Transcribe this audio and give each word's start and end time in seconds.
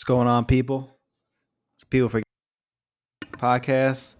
What's 0.00 0.06
going 0.06 0.28
on, 0.28 0.46
people? 0.46 0.96
It's 1.74 1.84
People 1.84 2.08
Forget 2.08 2.24
podcast 3.32 4.14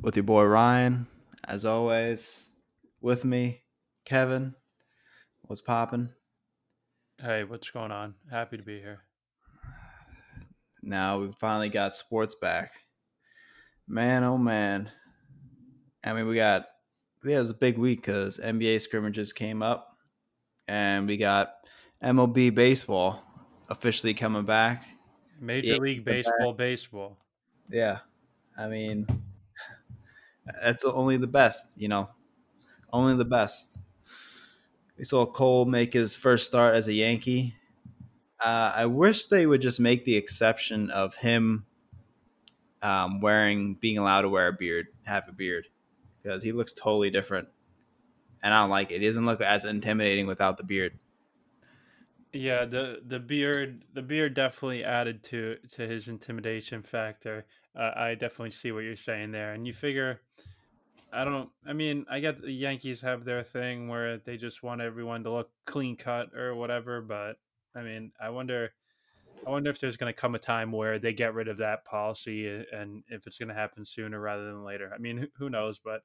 with 0.00 0.16
your 0.16 0.22
boy 0.22 0.44
Ryan, 0.44 1.06
as 1.46 1.66
always. 1.66 2.48
With 3.02 3.22
me, 3.22 3.60
Kevin. 4.06 4.54
What's 5.42 5.60
popping? 5.60 6.08
Hey, 7.20 7.44
what's 7.44 7.68
going 7.68 7.92
on? 7.92 8.14
Happy 8.30 8.56
to 8.56 8.62
be 8.62 8.78
here. 8.78 9.00
Now 10.82 11.18
we 11.18 11.32
finally 11.32 11.68
got 11.68 11.94
sports 11.94 12.34
back. 12.34 12.72
Man, 13.86 14.24
oh 14.24 14.38
man. 14.38 14.90
I 16.02 16.14
mean, 16.14 16.26
we 16.26 16.34
got 16.34 16.64
yeah, 17.22 17.36
it 17.36 17.40
was 17.40 17.50
a 17.50 17.54
big 17.54 17.76
week 17.76 18.00
because 18.00 18.40
NBA 18.42 18.80
scrimmages 18.80 19.34
came 19.34 19.62
up, 19.62 19.98
and 20.66 21.06
we 21.06 21.18
got 21.18 21.52
MLB 22.02 22.54
baseball 22.54 23.27
officially 23.68 24.14
coming 24.14 24.44
back. 24.44 24.84
Major 25.40 25.74
Yeah, 25.74 25.78
League 25.78 26.04
back. 26.04 26.24
Baseball, 26.24 26.52
baseball. 26.52 27.18
Yeah, 27.70 27.98
I 28.56 28.68
mean, 28.68 29.06
that's 30.62 30.84
only 30.84 31.16
the 31.16 31.26
best, 31.26 31.66
you 31.76 31.88
know, 31.88 32.08
only 32.92 33.14
the 33.16 33.24
best. 33.24 33.70
We 34.96 35.04
saw 35.04 35.26
Cole 35.26 35.64
make 35.64 35.92
his 35.92 36.16
first 36.16 36.46
start 36.46 36.74
as 36.74 36.88
a 36.88 36.92
Yankee. 36.92 37.54
Uh, 38.40 38.72
I 38.74 38.86
wish 38.86 39.26
they 39.26 39.46
would 39.46 39.60
just 39.60 39.80
make 39.80 40.04
the 40.04 40.16
exception 40.16 40.90
of 40.90 41.16
him 41.16 41.66
um, 42.82 43.20
wearing, 43.20 43.74
being 43.74 43.98
allowed 43.98 44.22
to 44.22 44.28
wear 44.28 44.48
a 44.48 44.52
beard, 44.52 44.86
have 45.04 45.28
a 45.28 45.32
beard, 45.32 45.66
because 46.22 46.42
he 46.42 46.52
looks 46.52 46.72
totally 46.72 47.10
different, 47.10 47.48
and 48.42 48.54
I 48.54 48.62
don't 48.62 48.70
like 48.70 48.90
it. 48.90 49.00
He 49.00 49.06
doesn't 49.06 49.26
look 49.26 49.40
as 49.40 49.64
intimidating 49.64 50.26
without 50.26 50.56
the 50.56 50.64
beard. 50.64 50.98
Yeah, 52.38 52.66
the 52.66 53.02
the 53.04 53.18
beard 53.18 53.84
the 53.94 54.02
beard 54.02 54.34
definitely 54.34 54.84
added 54.84 55.24
to 55.24 55.56
to 55.72 55.88
his 55.88 56.06
intimidation 56.06 56.84
factor. 56.84 57.46
Uh, 57.76 57.90
I 57.96 58.14
definitely 58.14 58.52
see 58.52 58.70
what 58.70 58.84
you're 58.84 58.94
saying 58.94 59.32
there, 59.32 59.54
and 59.54 59.66
you 59.66 59.72
figure. 59.72 60.20
I 61.12 61.24
don't. 61.24 61.48
I 61.66 61.72
mean, 61.72 62.06
I 62.08 62.20
get 62.20 62.40
the 62.40 62.52
Yankees 62.52 63.00
have 63.00 63.24
their 63.24 63.42
thing 63.42 63.88
where 63.88 64.18
they 64.18 64.36
just 64.36 64.62
want 64.62 64.80
everyone 64.80 65.24
to 65.24 65.32
look 65.32 65.50
clean 65.64 65.96
cut 65.96 66.32
or 66.32 66.54
whatever, 66.54 67.00
but 67.00 67.38
I 67.74 67.82
mean, 67.82 68.12
I 68.20 68.30
wonder. 68.30 68.70
I 69.44 69.50
wonder 69.50 69.70
if 69.70 69.80
there's 69.80 69.96
going 69.96 70.12
to 70.12 70.20
come 70.20 70.36
a 70.36 70.38
time 70.38 70.70
where 70.70 71.00
they 71.00 71.12
get 71.12 71.34
rid 71.34 71.48
of 71.48 71.56
that 71.56 71.84
policy, 71.84 72.48
uh, 72.48 72.62
and 72.72 73.02
if 73.08 73.26
it's 73.26 73.38
going 73.38 73.48
to 73.48 73.54
happen 73.54 73.84
sooner 73.84 74.20
rather 74.20 74.44
than 74.44 74.64
later. 74.64 74.92
I 74.94 74.98
mean, 74.98 75.26
who 75.38 75.50
knows? 75.50 75.80
But 75.80 76.02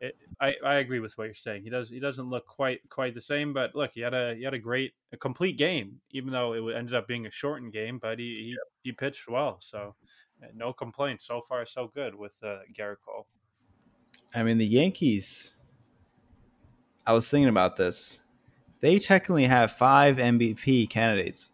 it, 0.00 0.16
I, 0.40 0.54
I 0.64 0.74
agree 0.76 1.00
with 1.00 1.16
what 1.16 1.24
you're 1.24 1.34
saying. 1.34 1.62
He 1.62 1.70
does 1.70 1.88
he 1.88 2.00
doesn't 2.00 2.28
look 2.28 2.46
quite 2.46 2.80
quite 2.88 3.14
the 3.14 3.20
same, 3.20 3.52
but 3.52 3.74
look, 3.74 3.92
he 3.94 4.00
had 4.00 4.14
a 4.14 4.34
he 4.34 4.42
had 4.42 4.54
a 4.54 4.58
great 4.58 4.94
a 5.12 5.16
complete 5.16 5.56
game, 5.56 6.00
even 6.10 6.32
though 6.32 6.54
it 6.54 6.76
ended 6.76 6.94
up 6.94 7.06
being 7.06 7.26
a 7.26 7.30
shortened 7.30 7.72
game. 7.72 7.98
But 7.98 8.18
he 8.18 8.24
he, 8.24 8.56
he 8.82 8.92
pitched 8.92 9.28
well, 9.28 9.58
so 9.60 9.94
uh, 10.42 10.46
no 10.54 10.72
complaints 10.72 11.26
so 11.26 11.42
far. 11.48 11.64
So 11.66 11.90
good 11.94 12.14
with 12.14 12.36
uh, 12.42 12.58
Gerrit 12.76 12.96
Cole. 13.04 13.26
I 14.34 14.42
mean, 14.42 14.58
the 14.58 14.66
Yankees. 14.66 15.52
I 17.06 17.12
was 17.12 17.28
thinking 17.28 17.50
about 17.50 17.76
this. 17.76 18.20
They 18.80 18.98
technically 18.98 19.46
have 19.46 19.72
five 19.72 20.16
MVP 20.16 20.90
candidates. 20.90 21.50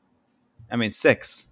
I 0.70 0.76
mean, 0.76 0.92
six. 0.92 1.46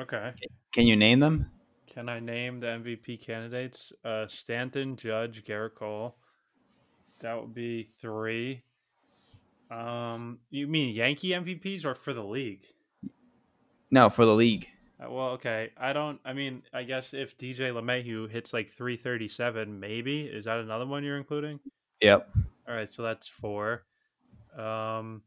Okay, 0.00 0.32
Can 0.72 0.86
you 0.86 0.96
name 0.96 1.20
them? 1.20 1.51
Can 1.92 2.08
I 2.08 2.20
name 2.20 2.60
the 2.60 2.68
MVP 2.68 3.24
candidates? 3.24 3.92
Uh, 4.04 4.26
Stanton, 4.26 4.96
Judge, 4.96 5.44
Gerrit 5.44 5.74
Cole. 5.74 6.16
That 7.20 7.38
would 7.38 7.54
be 7.54 7.88
three. 8.00 8.62
Um, 9.70 10.38
you 10.50 10.66
mean 10.66 10.94
Yankee 10.94 11.30
MVPs 11.30 11.84
or 11.84 11.94
for 11.94 12.12
the 12.12 12.24
league? 12.24 12.66
No, 13.90 14.08
for 14.08 14.24
the 14.24 14.34
league. 14.34 14.68
Uh, 15.02 15.10
Well, 15.10 15.28
okay. 15.30 15.70
I 15.78 15.92
don't. 15.92 16.18
I 16.24 16.32
mean, 16.32 16.62
I 16.72 16.82
guess 16.84 17.12
if 17.12 17.36
DJ 17.36 17.72
LeMahieu 17.72 18.30
hits 18.30 18.52
like 18.52 18.70
337, 18.70 19.78
maybe 19.78 20.22
is 20.22 20.46
that 20.46 20.58
another 20.58 20.86
one 20.86 21.04
you're 21.04 21.18
including? 21.18 21.60
Yep. 22.00 22.28
All 22.68 22.74
right, 22.74 22.92
so 22.92 23.02
that's 23.02 23.28
four. 23.28 23.84
Um, 24.56 25.22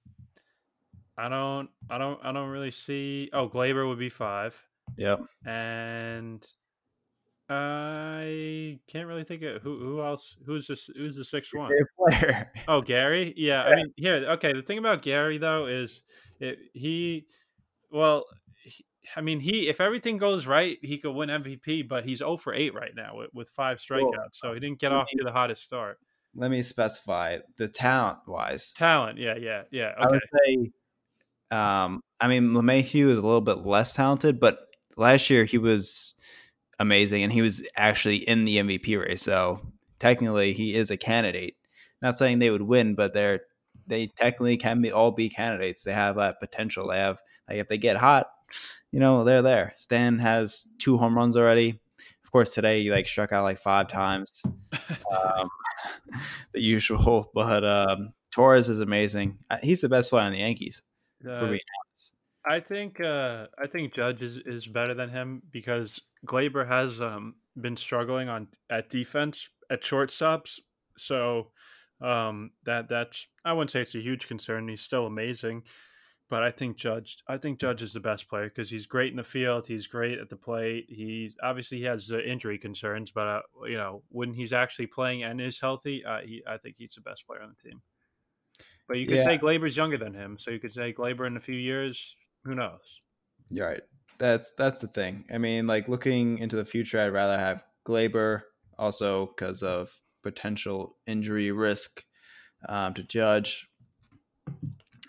I 1.18 1.30
don't. 1.30 1.70
I 1.90 1.98
don't. 1.98 2.20
I 2.24 2.32
don't 2.32 2.50
really 2.50 2.72
see. 2.72 3.30
Oh, 3.34 3.48
Gleyber 3.50 3.88
would 3.88 4.00
be 4.00 4.10
five, 4.10 4.60
Yep. 4.98 5.20
and 5.46 6.46
I 7.50 8.80
can't 8.88 9.08
really 9.08 9.24
think 9.24 9.44
of 9.44 9.62
who. 9.62 9.80
Who 9.80 10.02
else? 10.04 10.36
Who's 10.46 10.68
this? 10.68 10.90
Who's 10.96 11.16
the 11.16 11.24
sixth 11.24 11.54
one? 11.54 11.72
player. 11.98 12.52
Oh, 12.68 12.82
Gary. 12.82 13.34
Yeah, 13.38 13.64
I 13.64 13.76
mean, 13.76 13.94
here. 13.98 14.16
Okay, 14.32 14.54
the 14.54 14.64
thing 14.64 14.80
about 14.80 15.04
Gary 15.04 15.38
though 15.38 15.68
is 15.68 16.02
it, 16.40 16.58
he. 16.74 17.26
Well, 17.92 18.26
he, 18.64 18.84
I 19.16 19.22
mean, 19.22 19.40
he 19.40 19.68
if 19.70 19.80
everything 19.80 20.18
goes 20.18 20.48
right, 20.48 20.78
he 20.82 20.98
could 20.98 21.12
win 21.14 21.30
MVP. 21.30 21.88
But 21.88 22.04
he's 22.04 22.18
0 22.20 22.38
for 22.38 22.54
8 22.54 22.74
right 22.74 22.96
now 22.96 23.18
with, 23.18 23.30
with 23.34 23.50
five 23.50 23.78
strikeouts, 23.78 24.34
so 24.34 24.54
he 24.54 24.60
didn't 24.60 24.80
get 24.80 24.92
off 24.92 25.08
to 25.16 25.24
the 25.24 25.32
hottest 25.32 25.62
start. 25.64 26.00
Let 26.34 26.50
me 26.52 26.64
specify 26.64 27.38
the 27.58 27.68
talent 27.68 28.20
wise. 28.28 28.74
Talent, 28.74 29.20
yeah, 29.20 29.36
yeah, 29.40 29.64
yeah. 29.72 29.92
I 29.98 30.06
Okay, 30.08 30.14
would 30.16 30.22
say, 30.46 30.72
um, 31.52 32.02
I 32.20 32.28
mean, 32.28 32.50
LeMahieu 32.50 33.08
is 33.10 33.20
a 33.20 33.22
little 33.22 33.40
bit 33.40 33.60
less 33.66 33.94
talented, 33.94 34.40
but 34.40 34.65
last 34.96 35.30
year 35.30 35.46
he 35.46 35.58
was 35.58 36.14
amazing 36.80 37.24
and 37.24 37.32
he 37.32 37.42
was 37.42 37.66
actually 37.76 38.18
in 38.18 38.46
the 38.46 38.58
MVP 38.58 39.00
race. 39.00 39.22
So 39.24 39.62
technically, 40.00 40.54
he 40.54 40.76
is 40.76 40.92
a 40.92 40.98
candidate. 40.98 41.56
Not 42.02 42.18
saying 42.18 42.40
they 42.40 42.50
would 42.50 42.62
win, 42.64 42.96
but 42.96 43.14
they're 43.14 43.42
they 43.88 44.08
technically 44.08 44.58
can 44.58 44.82
be 44.82 44.92
all 44.92 45.12
be 45.12 45.30
candidates. 45.30 45.84
They 45.84 45.94
have 45.94 46.16
that 46.16 46.40
potential. 46.40 46.88
They 46.88 46.98
have 46.98 47.20
like 47.48 47.58
if 47.60 47.68
they 47.68 47.78
get 47.78 47.98
hot, 47.98 48.28
you 48.92 49.00
know, 49.00 49.24
they're 49.24 49.42
there. 49.42 49.74
Stan 49.78 50.20
has 50.20 50.68
two 50.80 50.98
home 50.98 51.16
runs 51.16 51.38
already. 51.38 51.80
Of 52.24 52.32
course, 52.32 52.54
today 52.54 52.84
he 52.84 52.92
like 52.92 53.08
struck 53.08 53.32
out 53.32 53.44
like 53.44 53.60
five 53.60 53.88
times 53.88 54.44
um, 55.12 55.50
the 56.54 56.62
usual. 56.62 57.32
But 57.34 57.64
um, 57.64 58.14
Torres 58.32 58.68
is 58.70 58.80
amazing. 58.82 59.38
Uh, 59.50 59.58
He's 59.64 59.82
the 59.82 59.90
best 59.90 60.10
player 60.10 60.24
on 60.26 60.32
the 60.34 60.40
Yankees. 60.40 60.82
For 61.22 61.30
Uh, 61.30 61.46
honest. 61.48 61.64
I 62.48 62.60
think 62.60 63.00
uh, 63.00 63.48
I 63.58 63.68
think 63.68 63.94
Judge 63.94 64.22
is, 64.22 64.38
is 64.38 64.68
better 64.68 64.94
than 64.94 65.10
him 65.10 65.42
because 65.50 66.00
Gleyber 66.26 66.68
has 66.68 67.02
um, 67.02 67.38
been 67.60 67.76
struggling 67.78 68.30
on 68.30 68.50
at 68.70 68.90
defense 68.90 69.50
at 69.70 69.82
shortstops. 69.82 70.60
So 70.98 71.52
um, 72.02 72.52
that 72.64 72.88
that's 72.88 73.28
I 73.44 73.54
wouldn't 73.54 73.72
say 73.72 73.82
it's 73.82 73.96
a 73.96 74.02
huge 74.02 74.28
concern. 74.28 74.68
He's 74.68 74.82
still 74.82 75.08
amazing, 75.08 75.64
but 76.30 76.44
I 76.44 76.52
think 76.52 76.78
Judge 76.78 77.18
I 77.28 77.38
think 77.38 77.60
Judge 77.60 77.84
is 77.84 77.94
the 77.94 78.00
best 78.02 78.30
player 78.30 78.50
because 78.50 78.70
he's 78.70 78.88
great 78.88 79.12
in 79.12 79.18
the 79.18 79.24
field. 79.24 79.68
He's 79.68 79.88
great 79.88 80.20
at 80.20 80.30
the 80.30 80.38
plate. 80.38 80.86
He 80.90 81.36
obviously 81.44 81.80
he 81.80 81.86
has 81.86 82.12
uh, 82.12 82.20
injury 82.20 82.60
concerns, 82.60 83.12
but 83.12 83.28
uh, 83.28 83.42
you 83.68 83.78
know 83.78 84.04
when 84.10 84.34
he's 84.34 84.54
actually 84.54 84.88
playing 84.88 85.24
and 85.24 85.42
is 85.42 85.60
healthy, 85.60 86.06
uh, 86.06 86.22
he, 86.22 86.44
I 86.48 86.58
think 86.58 86.78
he's 86.78 86.96
the 86.96 87.02
best 87.02 87.28
player 87.28 87.42
on 87.44 87.50
the 87.58 87.70
team. 87.70 87.82
But 88.88 88.98
you 88.98 89.08
could 89.08 89.18
Yeah. 89.18 89.24
say 89.24 89.38
Gleyber's 89.38 89.78
younger 89.78 89.98
than 89.98 90.14
him, 90.14 90.38
so 90.40 90.52
you 90.52 90.60
could 90.60 90.74
say 90.74 90.94
Gleyber 90.94 91.26
in 91.28 91.38
a 91.38 91.42
few 91.42 91.56
years. 91.56 92.16
Who 92.46 92.56
knows? 92.56 93.02
You're 93.50 93.68
right. 93.68 93.82
That's 94.18 94.54
that's 94.54 94.82
the 94.82 94.88
thing. 94.88 95.26
I 95.34 95.38
mean, 95.38 95.68
like 95.68 95.90
looking 95.90 96.38
into 96.40 96.56
the 96.56 96.66
future, 96.66 97.00
I'd 97.00 97.14
rather 97.14 97.38
have 97.38 97.64
Gleyber 97.88 98.42
also 98.78 99.28
because 99.28 99.62
of 99.62 100.00
potential 100.24 100.98
injury 101.06 101.52
risk 101.52 102.04
um, 102.68 102.94
to 102.94 103.04
judge. 103.04 103.68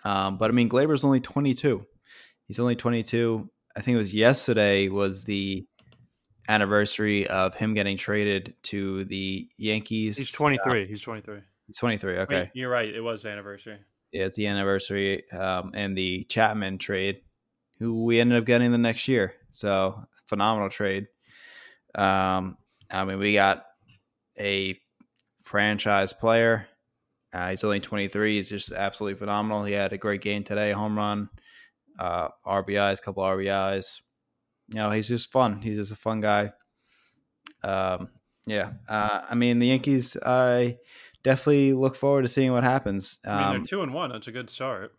Um, 0.04 0.38
but 0.38 0.50
I 0.50 0.54
mean, 0.54 0.68
Gleyber's 0.68 1.04
only 1.04 1.20
22. 1.20 1.84
He's 2.46 2.60
only 2.60 2.76
22. 2.76 3.50
I 3.76 3.80
think 3.80 3.94
it 3.94 3.98
was 3.98 4.14
yesterday 4.14 4.88
was 4.88 5.24
the 5.24 5.66
anniversary 6.48 7.26
of 7.26 7.54
him 7.54 7.74
getting 7.74 7.96
traded 7.96 8.54
to 8.64 9.04
the 9.04 9.48
Yankees. 9.58 10.16
He's 10.16 10.30
23. 10.30 10.86
He's 10.86 11.00
23. 11.00 11.40
He's 11.66 11.78
23. 11.78 12.18
Okay. 12.18 12.34
Wait, 12.36 12.50
you're 12.54 12.70
right. 12.70 12.88
It 12.88 13.00
was 13.00 13.22
the 13.22 13.30
anniversary. 13.30 13.78
Yeah, 14.12 14.26
it's 14.26 14.36
the 14.36 14.46
anniversary 14.46 15.28
um, 15.32 15.72
and 15.74 15.98
the 15.98 16.24
Chapman 16.24 16.78
trade, 16.78 17.20
who 17.78 18.04
we 18.04 18.20
ended 18.20 18.38
up 18.38 18.44
getting 18.44 18.72
the 18.72 18.78
next 18.78 19.06
year. 19.08 19.34
So 19.50 20.06
phenomenal 20.26 20.68
trade. 20.68 21.06
Um, 21.94 22.56
I 22.90 23.04
mean, 23.04 23.18
we 23.18 23.32
got 23.32 23.64
a 24.38 24.78
franchise 25.42 26.12
player. 26.12 26.66
Uh, 27.32 27.50
he's 27.50 27.64
only 27.64 27.80
23. 27.80 28.36
He's 28.36 28.48
just 28.48 28.72
absolutely 28.72 29.18
phenomenal. 29.18 29.64
He 29.64 29.72
had 29.74 29.92
a 29.92 29.98
great 29.98 30.22
game 30.22 30.42
today, 30.44 30.72
home 30.72 30.96
run, 30.96 31.28
uh, 31.98 32.28
RBIs, 32.46 33.02
couple 33.02 33.22
RBIs. 33.22 34.00
You 34.68 34.76
know, 34.76 34.90
he's 34.90 35.08
just 35.08 35.30
fun. 35.30 35.60
He's 35.62 35.76
just 35.76 35.92
a 35.92 35.96
fun 35.96 36.20
guy. 36.20 36.52
Um, 37.62 38.08
yeah, 38.46 38.72
uh, 38.88 39.22
I 39.28 39.34
mean, 39.34 39.58
the 39.58 39.66
Yankees. 39.68 40.16
I 40.24 40.78
definitely 41.24 41.72
look 41.72 41.96
forward 41.96 42.22
to 42.22 42.28
seeing 42.28 42.52
what 42.52 42.64
happens. 42.64 43.18
I 43.24 43.28
mean, 43.28 43.44
Um, 43.44 43.52
they're 43.56 43.64
two 43.64 43.82
and 43.82 43.92
one. 43.92 44.10
That's 44.12 44.28
a 44.28 44.32
good 44.32 44.48
start. 44.50 44.92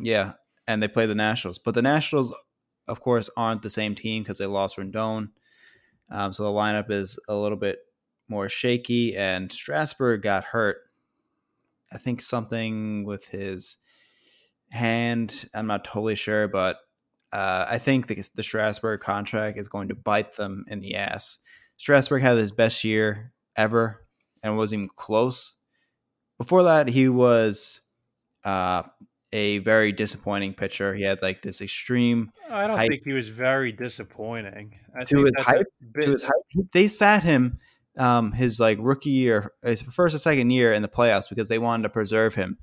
yeah, 0.00 0.32
and 0.66 0.82
they 0.82 0.88
play 0.88 1.06
the 1.06 1.14
Nationals, 1.14 1.58
but 1.58 1.74
the 1.74 1.82
Nationals, 1.82 2.32
of 2.88 3.00
course, 3.00 3.30
aren't 3.36 3.62
the 3.62 3.70
same 3.70 3.94
team 3.94 4.22
because 4.22 4.38
they 4.38 4.46
lost 4.46 4.76
Rendon. 4.76 5.30
Um, 6.10 6.32
so 6.32 6.44
the 6.44 6.50
lineup 6.50 6.90
is 6.90 7.18
a 7.28 7.34
little 7.34 7.58
bit 7.58 7.78
more 8.28 8.48
shaky, 8.48 9.16
and 9.16 9.50
Strasburg 9.50 10.22
got 10.22 10.44
hurt. 10.44 10.78
I 11.92 11.98
think 11.98 12.20
something 12.20 13.04
with 13.04 13.28
his 13.28 13.76
hand. 14.70 15.48
I'm 15.54 15.66
not 15.66 15.84
totally 15.84 16.16
sure, 16.16 16.48
but 16.48 16.78
uh, 17.32 17.66
I 17.68 17.78
think 17.78 18.06
the, 18.06 18.24
the 18.34 18.42
Strasburg 18.42 19.00
contract 19.00 19.58
is 19.58 19.68
going 19.68 19.88
to 19.88 19.94
bite 19.94 20.36
them 20.36 20.64
in 20.68 20.80
the 20.80 20.96
ass. 20.96 21.38
Strasburg 21.76 22.22
had 22.22 22.38
his 22.38 22.52
best 22.52 22.84
year 22.84 23.32
ever 23.56 24.04
and 24.42 24.56
wasn't 24.56 24.80
even 24.80 24.90
close. 24.96 25.54
Before 26.38 26.62
that, 26.64 26.88
he 26.88 27.08
was 27.08 27.80
uh, 28.44 28.84
a 29.32 29.58
very 29.58 29.92
disappointing 29.92 30.54
pitcher. 30.54 30.94
He 30.94 31.02
had 31.02 31.20
like 31.22 31.42
this 31.42 31.60
extreme. 31.60 32.32
I 32.50 32.66
don't 32.66 32.78
think 32.88 33.02
he 33.04 33.12
was 33.12 33.28
very 33.28 33.72
disappointing. 33.72 34.78
I 34.98 35.04
to 35.04 35.24
his 35.24 35.32
hype, 35.38 35.66
bit... 35.92 36.04
to 36.04 36.10
his 36.12 36.22
hype, 36.22 36.66
they 36.72 36.88
sat 36.88 37.22
him 37.22 37.58
um, 37.98 38.32
his 38.32 38.60
like 38.60 38.78
rookie 38.80 39.10
year, 39.10 39.52
his 39.62 39.82
first 39.82 40.14
or 40.14 40.18
second 40.18 40.50
year 40.50 40.72
in 40.72 40.82
the 40.82 40.88
playoffs 40.88 41.28
because 41.28 41.48
they 41.48 41.58
wanted 41.58 41.84
to 41.84 41.88
preserve 41.88 42.34
him, 42.34 42.58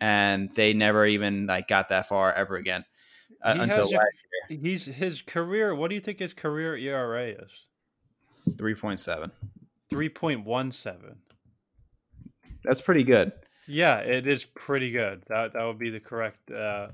and 0.00 0.50
they 0.54 0.72
never 0.72 1.06
even 1.06 1.46
like 1.46 1.68
got 1.68 1.88
that 1.90 2.08
far 2.08 2.32
ever 2.32 2.56
again 2.56 2.84
uh, 3.42 3.56
until 3.58 3.84
last 3.84 3.92
year. 3.92 4.60
He's 4.60 4.86
his 4.86 5.22
career. 5.22 5.74
What 5.74 5.88
do 5.88 5.94
you 5.94 6.00
think 6.00 6.18
his 6.18 6.34
career 6.34 6.76
ERA 6.76 7.28
is? 7.28 7.50
Three 8.58 8.74
point 8.74 8.98
seven. 8.98 9.30
Three 9.90 10.08
point 10.08 10.44
one 10.44 10.72
seven. 10.72 11.16
That's 12.64 12.80
pretty 12.80 13.02
good. 13.02 13.32
Yeah, 13.66 13.98
it 13.98 14.26
is 14.26 14.44
pretty 14.44 14.90
good. 14.90 15.22
That 15.28 15.52
that 15.52 15.64
would 15.64 15.78
be 15.78 15.90
the 15.90 16.00
correct, 16.00 16.50
uh, 16.50 16.88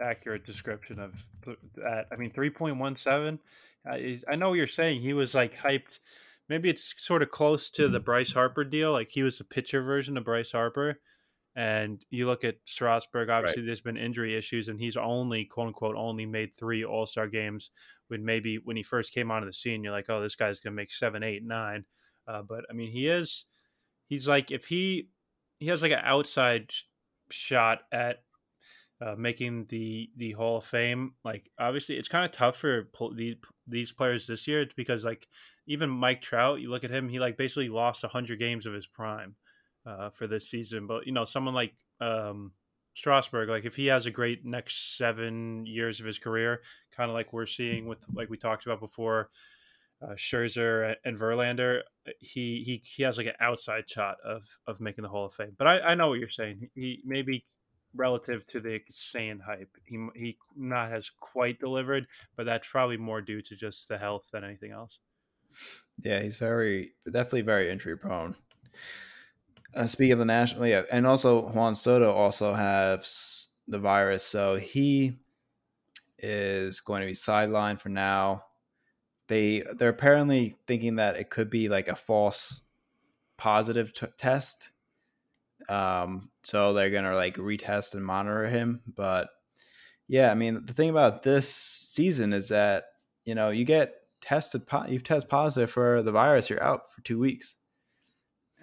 accurate 0.00 0.44
description 0.44 0.98
of 0.98 1.12
that. 1.76 2.06
I 2.12 2.16
mean, 2.16 2.30
three 2.30 2.50
point 2.50 2.78
one 2.78 2.96
seven. 2.96 3.38
Uh, 3.88 3.96
I 4.28 4.36
know 4.36 4.50
what 4.50 4.58
you're 4.58 4.68
saying. 4.68 5.00
He 5.00 5.12
was 5.12 5.34
like 5.34 5.56
hyped. 5.56 5.98
Maybe 6.48 6.68
it's 6.68 6.94
sort 6.98 7.22
of 7.22 7.30
close 7.30 7.70
to 7.70 7.88
the 7.88 8.00
Bryce 8.00 8.32
Harper 8.32 8.64
deal. 8.64 8.92
Like 8.92 9.10
he 9.10 9.22
was 9.22 9.38
the 9.38 9.44
pitcher 9.44 9.82
version 9.82 10.16
of 10.16 10.24
Bryce 10.24 10.52
Harper. 10.52 11.00
And 11.54 12.02
you 12.10 12.26
look 12.26 12.44
at 12.44 12.56
Strasburg. 12.64 13.28
Obviously, 13.28 13.62
right. 13.62 13.66
there's 13.66 13.82
been 13.82 13.98
injury 13.98 14.36
issues, 14.36 14.68
and 14.68 14.80
he's 14.80 14.96
only 14.96 15.44
quote 15.44 15.68
unquote 15.68 15.96
only 15.96 16.24
made 16.26 16.56
three 16.56 16.84
All 16.84 17.06
Star 17.06 17.28
games. 17.28 17.70
When 18.08 18.24
maybe 18.24 18.58
when 18.58 18.76
he 18.76 18.82
first 18.82 19.12
came 19.12 19.30
onto 19.30 19.46
the 19.46 19.52
scene, 19.52 19.84
you're 19.84 19.92
like, 19.92 20.08
oh, 20.08 20.22
this 20.22 20.36
guy's 20.36 20.60
gonna 20.60 20.76
make 20.76 20.92
seven, 20.92 21.22
eight, 21.22 21.44
nine. 21.44 21.84
Uh, 22.26 22.42
but 22.42 22.64
I 22.70 22.72
mean, 22.72 22.90
he 22.90 23.08
is. 23.08 23.44
He's 24.06 24.26
like 24.28 24.50
if 24.50 24.66
he 24.66 25.08
he 25.62 25.68
has 25.68 25.80
like 25.80 25.92
an 25.92 26.00
outside 26.02 26.72
shot 27.30 27.82
at 27.92 28.24
uh, 29.00 29.14
making 29.16 29.66
the 29.68 30.10
the 30.16 30.32
Hall 30.32 30.56
of 30.58 30.64
Fame. 30.64 31.14
Like 31.24 31.48
obviously, 31.56 31.96
it's 31.96 32.08
kind 32.08 32.24
of 32.24 32.32
tough 32.32 32.56
for 32.56 32.88
the, 33.14 33.36
these 33.68 33.92
players 33.92 34.26
this 34.26 34.48
year. 34.48 34.62
It's 34.62 34.74
because 34.74 35.04
like 35.04 35.28
even 35.68 35.88
Mike 35.88 36.20
Trout, 36.20 36.60
you 36.60 36.68
look 36.68 36.82
at 36.82 36.90
him, 36.90 37.08
he 37.08 37.20
like 37.20 37.36
basically 37.36 37.68
lost 37.68 38.04
hundred 38.04 38.40
games 38.40 38.66
of 38.66 38.74
his 38.74 38.88
prime 38.88 39.36
uh, 39.86 40.10
for 40.10 40.26
this 40.26 40.50
season. 40.50 40.88
But 40.88 41.06
you 41.06 41.12
know, 41.12 41.24
someone 41.24 41.54
like 41.54 41.74
um, 42.00 42.50
Strasburg, 42.94 43.48
like 43.48 43.64
if 43.64 43.76
he 43.76 43.86
has 43.86 44.06
a 44.06 44.10
great 44.10 44.44
next 44.44 44.96
seven 44.96 45.64
years 45.64 46.00
of 46.00 46.06
his 46.06 46.18
career, 46.18 46.62
kind 46.96 47.08
of 47.08 47.14
like 47.14 47.32
we're 47.32 47.46
seeing 47.46 47.86
with 47.86 47.98
like 48.12 48.30
we 48.30 48.36
talked 48.36 48.66
about 48.66 48.80
before 48.80 49.30
uh, 50.02 50.14
Scherzer 50.14 50.96
and 51.04 51.18
Verlander, 51.18 51.82
he 52.18 52.62
he 52.64 52.82
he 52.84 53.02
has 53.02 53.18
like 53.18 53.26
an 53.26 53.34
outside 53.40 53.88
shot 53.88 54.16
of 54.24 54.42
of 54.66 54.80
making 54.80 55.02
the 55.02 55.08
Hall 55.08 55.26
of 55.26 55.34
Fame. 55.34 55.54
But 55.56 55.66
I, 55.66 55.80
I 55.80 55.94
know 55.94 56.08
what 56.08 56.18
you're 56.18 56.28
saying. 56.28 56.68
He 56.74 57.00
maybe 57.04 57.44
relative 57.94 58.44
to 58.46 58.60
the 58.60 58.80
insane 58.86 59.40
hype, 59.44 59.70
he 59.84 60.06
he 60.14 60.36
not 60.56 60.90
has 60.90 61.10
quite 61.20 61.58
delivered, 61.60 62.06
but 62.36 62.46
that's 62.46 62.66
probably 62.66 62.96
more 62.96 63.20
due 63.20 63.42
to 63.42 63.56
just 63.56 63.88
the 63.88 63.98
health 63.98 64.28
than 64.32 64.44
anything 64.44 64.72
else. 64.72 64.98
Yeah, 66.02 66.22
he's 66.22 66.36
very 66.36 66.92
definitely 67.04 67.42
very 67.42 67.70
injury 67.70 67.96
prone. 67.96 68.34
Uh, 69.74 69.86
speaking 69.86 70.12
of 70.12 70.18
the 70.18 70.24
national, 70.24 70.66
yeah, 70.66 70.82
and 70.90 71.06
also 71.06 71.48
Juan 71.50 71.74
Soto 71.74 72.12
also 72.12 72.54
has 72.54 73.46
the 73.68 73.78
virus, 73.78 74.22
so 74.22 74.56
he 74.56 75.18
is 76.18 76.80
going 76.80 77.00
to 77.00 77.06
be 77.06 77.12
sidelined 77.12 77.80
for 77.80 77.88
now 77.88 78.44
they 79.32 79.64
they're 79.76 79.88
apparently 79.88 80.56
thinking 80.66 80.96
that 80.96 81.16
it 81.16 81.30
could 81.30 81.48
be 81.48 81.70
like 81.70 81.88
a 81.88 81.96
false 81.96 82.60
positive 83.38 83.94
t- 83.94 84.06
test. 84.18 84.70
Um 85.68 86.28
so 86.44 86.74
they're 86.74 86.90
gonna 86.90 87.14
like 87.14 87.36
retest 87.36 87.94
and 87.94 88.04
monitor 88.04 88.48
him 88.48 88.80
but 88.96 89.28
yeah 90.08 90.30
i 90.30 90.34
mean 90.34 90.60
the 90.66 90.72
thing 90.72 90.90
about 90.90 91.22
this 91.22 91.48
season 91.48 92.32
is 92.32 92.48
that 92.48 92.84
you 93.24 93.34
know 93.34 93.50
you 93.50 93.64
get 93.64 93.94
tested 94.20 94.66
po- 94.66 94.86
you 94.86 94.98
test 94.98 95.28
positive 95.28 95.70
for 95.70 96.02
the 96.02 96.12
virus 96.12 96.50
you're 96.50 96.62
out 96.62 96.92
for 96.92 97.00
two 97.02 97.18
weeks. 97.18 97.56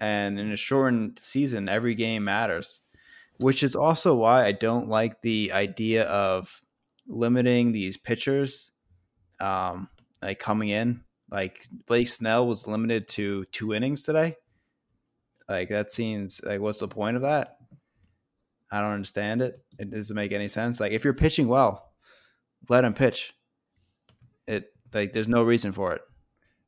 And 0.01 0.39
in 0.39 0.51
a 0.51 0.55
shortened 0.55 1.19
season 1.19 1.67
every 1.67 1.95
game 1.95 2.23
matters 2.23 2.81
which 3.37 3.63
is 3.63 3.75
also 3.75 4.15
why 4.15 4.45
i 4.45 4.51
don't 4.51 4.87
like 4.87 5.21
the 5.21 5.51
idea 5.51 6.03
of 6.03 6.61
limiting 7.07 7.71
these 7.71 7.97
pitchers 7.97 8.71
um 9.39 9.89
like 10.21 10.39
coming 10.39 10.69
in. 10.69 11.01
Like 11.31 11.67
Blake 11.87 12.07
Snell 12.07 12.47
was 12.47 12.67
limited 12.67 13.07
to 13.09 13.45
two 13.45 13.73
innings 13.73 14.03
today. 14.03 14.35
Like 15.47 15.69
that 15.69 15.91
seems 15.91 16.41
like 16.43 16.59
what's 16.59 16.79
the 16.79 16.87
point 16.87 17.15
of 17.15 17.23
that? 17.23 17.57
I 18.71 18.81
don't 18.81 18.93
understand 18.93 19.41
it. 19.41 19.59
It 19.77 19.91
doesn't 19.91 20.15
make 20.15 20.31
any 20.31 20.47
sense. 20.47 20.79
Like 20.79 20.91
if 20.91 21.03
you're 21.03 21.13
pitching 21.13 21.47
well, 21.47 21.93
let 22.67 22.83
him 22.83 22.93
pitch. 22.93 23.33
It 24.47 24.71
like 24.93 25.13
there's 25.13 25.27
no 25.27 25.43
reason 25.43 25.71
for 25.71 25.93
it. 25.93 26.01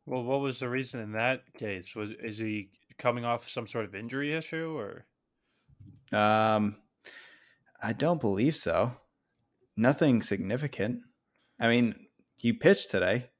Well, 0.05 0.23
what 0.23 0.41
was 0.41 0.59
the 0.59 0.69
reason 0.69 0.99
in 0.99 1.13
that 1.13 1.41
case? 1.57 1.95
Was 1.95 2.11
is 2.23 2.37
he 2.37 2.69
coming 2.97 3.25
off 3.25 3.49
some 3.49 3.67
sort 3.67 3.85
of 3.85 3.95
injury 3.95 4.33
issue 4.33 4.77
or? 4.77 5.05
Um, 6.17 6.77
I 7.81 7.93
don't 7.93 8.21
believe 8.21 8.55
so. 8.55 8.93
Nothing 9.77 10.21
significant. 10.21 10.99
I 11.59 11.67
mean, 11.67 11.95
he 12.35 12.53
pitched 12.53 12.91
today. 12.91 13.30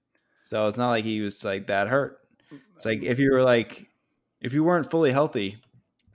So 0.52 0.68
it's 0.68 0.78
not 0.78 0.90
like 0.90 1.06
he 1.06 1.22
was 1.22 1.46
like 1.46 1.68
that 1.68 1.88
hurt. 1.88 2.18
It's 2.76 2.84
like 2.84 3.04
if 3.04 3.20
you 3.20 3.32
were 3.32 3.42
like 3.42 3.88
if 4.42 4.54
you 4.54 4.66
weren't 4.66 4.92
fully 4.92 5.14
healthy, 5.14 5.56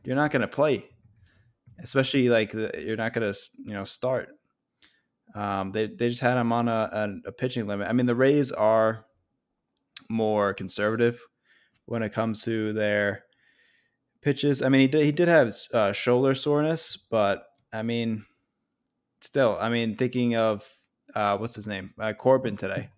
you're 0.05 0.15
not 0.15 0.31
going 0.31 0.43
to 0.43 0.47
play. 0.47 0.85
Especially 1.83 2.29
like 2.29 2.51
the, 2.51 2.71
you're 2.79 2.99
not 2.99 3.15
going 3.15 3.33
to 3.33 3.41
you 3.65 3.73
know 3.73 3.85
start. 3.85 4.29
Um, 5.35 5.73
they 5.73 5.87
they 5.87 6.11
just 6.11 6.21
had 6.21 6.37
him 6.37 6.53
on 6.53 6.69
a, 6.69 6.91
a, 7.25 7.29
a 7.29 7.33
pitching 7.33 7.67
limit. 7.67 7.89
I 7.89 7.95
mean, 7.95 8.05
the 8.05 8.15
Rays 8.15 8.53
are 8.53 9.07
more 10.11 10.53
conservative 10.53 11.19
when 11.87 12.03
it 12.03 12.13
comes 12.13 12.43
to 12.45 12.75
their 12.75 13.25
pitches. 14.21 14.61
I 14.61 14.69
mean, 14.69 14.83
he 14.83 14.87
did 14.89 15.05
he 15.07 15.13
did 15.13 15.29
have 15.29 15.57
uh, 15.73 15.93
shoulder 15.93 16.35
soreness, 16.35 16.99
but 16.99 17.47
I 17.73 17.83
mean, 17.83 18.27
still, 19.23 19.57
I 19.59 19.71
mean, 19.71 19.97
thinking 19.97 20.37
of 20.37 20.63
uh, 21.15 21.39
what's 21.39 21.55
his 21.55 21.67
name, 21.67 21.95
uh, 21.99 22.13
Corbin 22.13 22.59
today. 22.59 22.91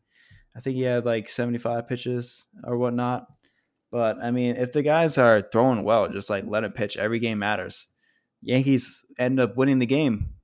I 0.56 0.60
think 0.60 0.76
he 0.76 0.82
had 0.82 1.04
like 1.04 1.28
75 1.28 1.88
pitches 1.88 2.46
or 2.64 2.76
whatnot. 2.76 3.26
But 3.90 4.18
I 4.22 4.30
mean, 4.30 4.56
if 4.56 4.72
the 4.72 4.82
guys 4.82 5.16
are 5.18 5.40
throwing 5.40 5.82
well, 5.82 6.08
just 6.08 6.28
like 6.30 6.44
let 6.46 6.64
him 6.64 6.72
pitch. 6.72 6.96
Every 6.96 7.18
game 7.18 7.38
matters. 7.38 7.86
Yankees 8.42 9.04
end 9.18 9.40
up 9.40 9.56
winning 9.56 9.78
the 9.78 9.86
game 9.86 10.34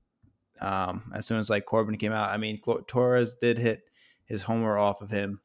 um, 0.60 1.12
as 1.14 1.26
soon 1.26 1.38
as 1.38 1.50
like 1.50 1.66
Corbin 1.66 1.96
came 1.96 2.12
out. 2.12 2.30
I 2.30 2.36
mean, 2.36 2.60
Torres 2.86 3.34
did 3.34 3.58
hit 3.58 3.82
his 4.24 4.42
homer 4.42 4.78
off 4.78 5.02
of 5.02 5.10
him 5.10 5.40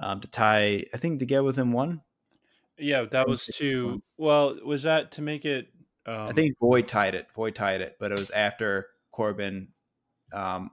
um, 0.00 0.20
to 0.20 0.30
tie. 0.30 0.84
I 0.92 0.96
think 0.96 1.20
to 1.20 1.26
get 1.26 1.44
with 1.44 1.58
him 1.58 1.72
one. 1.72 2.00
Yeah, 2.78 3.04
that 3.10 3.28
was 3.28 3.46
to. 3.56 4.02
Well, 4.16 4.56
was 4.64 4.82
that 4.84 5.12
to 5.12 5.22
make 5.22 5.44
it? 5.44 5.68
Um, 6.06 6.28
I 6.28 6.32
think 6.32 6.56
Voit 6.60 6.88
tied 6.88 7.14
it. 7.14 7.28
Voit 7.34 7.54
tied 7.54 7.80
it, 7.80 7.96
but 8.00 8.10
it 8.10 8.18
was 8.18 8.30
after 8.30 8.86
Corbin 9.12 9.68
um, 10.32 10.70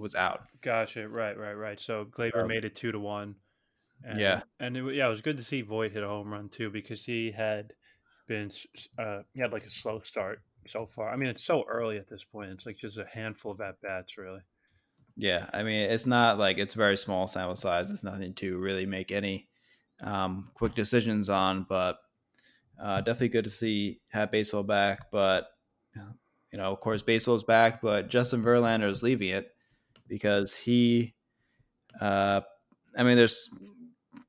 was 0.00 0.14
out. 0.14 0.42
Gotcha. 0.62 1.08
Right, 1.08 1.38
right, 1.38 1.52
right. 1.52 1.80
So 1.80 2.06
Gleyber 2.06 2.42
um, 2.42 2.48
made 2.48 2.64
it 2.64 2.74
two 2.74 2.92
to 2.92 2.98
one. 2.98 3.36
And, 4.02 4.18
yeah, 4.18 4.40
and 4.58 4.76
it, 4.76 4.94
yeah, 4.94 5.06
it 5.06 5.10
was 5.10 5.20
good 5.20 5.36
to 5.36 5.44
see 5.44 5.60
Voit 5.60 5.92
hit 5.92 6.02
a 6.02 6.08
home 6.08 6.32
run 6.32 6.48
too 6.48 6.70
because 6.70 7.04
he 7.04 7.30
had 7.30 7.74
been 8.26 8.50
uh, 8.98 9.20
he 9.34 9.40
had 9.40 9.52
like 9.52 9.66
a 9.66 9.70
slow 9.70 9.98
start 9.98 10.40
so 10.66 10.86
far. 10.86 11.10
I 11.10 11.16
mean, 11.16 11.28
it's 11.28 11.44
so 11.44 11.64
early 11.68 11.98
at 11.98 12.08
this 12.08 12.24
point. 12.24 12.50
It's 12.50 12.64
like 12.64 12.78
just 12.78 12.96
a 12.96 13.04
handful 13.12 13.52
of 13.52 13.60
at 13.60 13.80
bats, 13.82 14.16
really. 14.16 14.40
Yeah, 15.16 15.50
I 15.52 15.64
mean, 15.64 15.90
it's 15.90 16.06
not 16.06 16.38
like 16.38 16.56
it's 16.56 16.72
very 16.72 16.96
small 16.96 17.28
sample 17.28 17.56
size. 17.56 17.90
It's 17.90 18.02
nothing 18.02 18.32
to 18.34 18.56
really 18.56 18.86
make 18.86 19.12
any 19.12 19.48
um, 20.02 20.50
quick 20.54 20.74
decisions 20.74 21.28
on, 21.28 21.66
but 21.68 21.98
uh, 22.82 23.02
definitely 23.02 23.28
good 23.28 23.44
to 23.44 23.50
see 23.50 24.00
have 24.12 24.30
baseball 24.30 24.62
back. 24.62 25.10
But 25.10 25.46
you 26.52 26.58
know, 26.58 26.72
of 26.72 26.80
course, 26.80 27.02
baseball's 27.02 27.44
back, 27.44 27.82
but 27.82 28.08
Justin 28.08 28.42
Verlander 28.42 28.90
is 28.90 29.02
leaving 29.02 29.28
it 29.28 29.50
because 30.10 30.54
he, 30.54 31.14
uh, 32.00 32.42
I 32.98 33.02
mean, 33.02 33.16
there's 33.16 33.48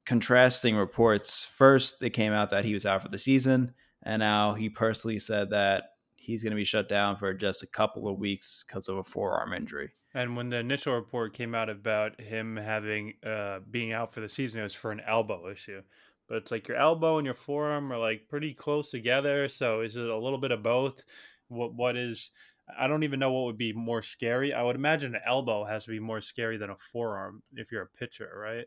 contrasting 0.06 0.78
reports. 0.78 1.44
First, 1.44 2.02
it 2.02 2.12
came 2.12 2.32
out 2.32 2.52
that 2.52 2.64
he 2.64 2.74
was 2.74 2.86
out 2.86 3.02
for 3.02 3.10
the 3.10 3.18
season, 3.18 3.74
and 4.04 4.22
now 4.22 4.54
he 4.54 4.70
personally 4.70 5.20
said 5.20 5.50
that 5.50 5.96
he's 6.16 6.44
going 6.44 6.52
to 6.52 6.58
be 6.58 6.64
shut 6.64 6.88
down 6.88 7.16
for 7.16 7.34
just 7.34 7.64
a 7.64 7.68
couple 7.68 8.08
of 8.08 8.20
weeks 8.20 8.64
because 8.66 8.88
of 8.88 8.98
a 8.98 9.04
forearm 9.04 9.52
injury. 9.54 9.92
And 10.14 10.36
when 10.36 10.50
the 10.50 10.58
initial 10.58 10.94
report 10.94 11.34
came 11.34 11.56
out 11.56 11.70
about 11.70 12.20
him 12.22 12.58
having 12.58 13.14
uh, 13.26 13.60
being 13.70 13.94
out 13.94 14.14
for 14.14 14.22
the 14.22 14.30
season, 14.30 14.60
it 14.60 14.64
was 14.64 14.76
for 14.76 14.92
an 14.92 15.02
elbow 15.08 15.50
issue. 15.50 15.82
But 16.28 16.38
it's 16.38 16.52
like 16.52 16.68
your 16.68 16.78
elbow 16.78 17.18
and 17.18 17.26
your 17.26 17.34
forearm 17.34 17.92
are 17.92 17.98
like 17.98 18.28
pretty 18.30 18.54
close 18.54 18.92
together. 18.92 19.50
So 19.50 19.82
is 19.82 19.96
it 19.96 20.08
a 20.08 20.18
little 20.18 20.38
bit 20.38 20.52
of 20.52 20.64
both? 20.64 21.04
What 21.48 21.74
what 21.74 21.98
is 21.98 22.30
I 22.78 22.88
don't 22.88 23.04
even 23.04 23.20
know 23.20 23.32
what 23.32 23.46
would 23.46 23.58
be 23.58 23.74
more 23.74 24.02
scary. 24.02 24.54
I 24.54 24.64
would 24.64 24.76
imagine 24.76 25.16
an 25.16 25.22
elbow 25.26 25.66
has 25.66 25.86
to 25.86 25.92
be 25.92 26.00
more 26.00 26.22
scary 26.22 26.58
than 26.58 26.70
a 26.70 26.76
forearm 26.76 27.44
if 27.56 27.72
you're 27.72 27.84
a 27.84 27.88
pitcher, 27.88 28.32
right? 28.38 28.66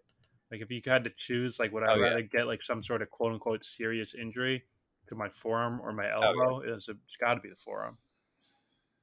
Like 0.51 0.61
if 0.61 0.71
you 0.71 0.81
had 0.85 1.05
to 1.05 1.11
mm-hmm. 1.11 1.17
choose, 1.19 1.59
like 1.59 1.73
would 1.73 1.83
I 1.83 1.93
Oh, 1.93 1.97
yeah. 1.97 2.21
get 2.21 2.47
like 2.47 2.63
some 2.63 2.83
sort 2.83 3.03
of 3.03 3.11
quote 3.11 3.33
unquote 3.33 3.65
serious 3.65 4.15
injury 4.15 4.65
to 5.09 5.15
my 5.15 5.29
forearm 5.29 5.81
or 5.81 5.93
my 5.93 6.11
Oh, 6.13 6.21
yeah. 6.21 6.27
elbow? 6.27 6.61
It's, 6.61 6.89
it's 6.89 7.17
got 7.21 7.35
to 7.35 7.41
be 7.41 7.51
the 7.51 7.57
forearm. 7.57 7.99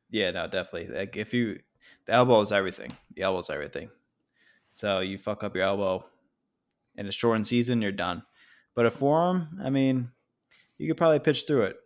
Yeah, 0.09 0.31
no, 0.31 0.47
definitely. 0.47 0.95
Like 0.95 1.17
if 1.17 1.33
you, 1.33 1.59
the 2.05 2.13
elbow 2.13 2.41
is 2.41 2.51
everything. 2.51 2.95
The 3.15 3.23
elbow 3.23 3.39
is 3.39 3.49
everything. 3.49 3.89
So 4.73 4.99
you 4.99 5.17
fuck 5.17 5.43
up 5.43 5.55
your 5.55 5.65
elbow 5.65 6.05
in 6.95 7.07
a 7.07 7.11
shortened 7.11 7.47
season, 7.47 7.81
you're 7.81 7.91
done. 7.91 8.23
But 8.75 8.85
a 8.85 8.91
forearm, 8.91 9.59
I 9.63 9.69
mean, 9.69 10.11
you 10.77 10.87
could 10.87 10.97
probably 10.97 11.19
pitch 11.19 11.45
through 11.45 11.63
it. 11.63 11.77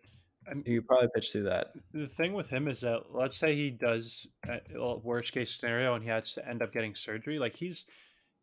You 0.66 0.82
probably 0.82 1.10
pitch 1.14 1.32
through 1.32 1.44
that. 1.44 1.74
The 1.94 2.08
thing 2.08 2.34
with 2.34 2.48
him 2.48 2.68
is 2.68 2.82
that 2.82 3.14
let's 3.14 3.40
say 3.40 3.56
he 3.56 3.72
does 3.72 4.28
uh, 4.48 4.58
worst 5.04 5.34
case 5.34 5.56
scenario 5.56 5.96
and 5.96 6.04
he 6.04 6.10
has 6.10 6.34
to 6.34 6.48
end 6.48 6.62
up 6.62 6.74
getting 6.74 6.96
surgery. 6.96 7.40
Like 7.40 7.56
he's 7.56 7.86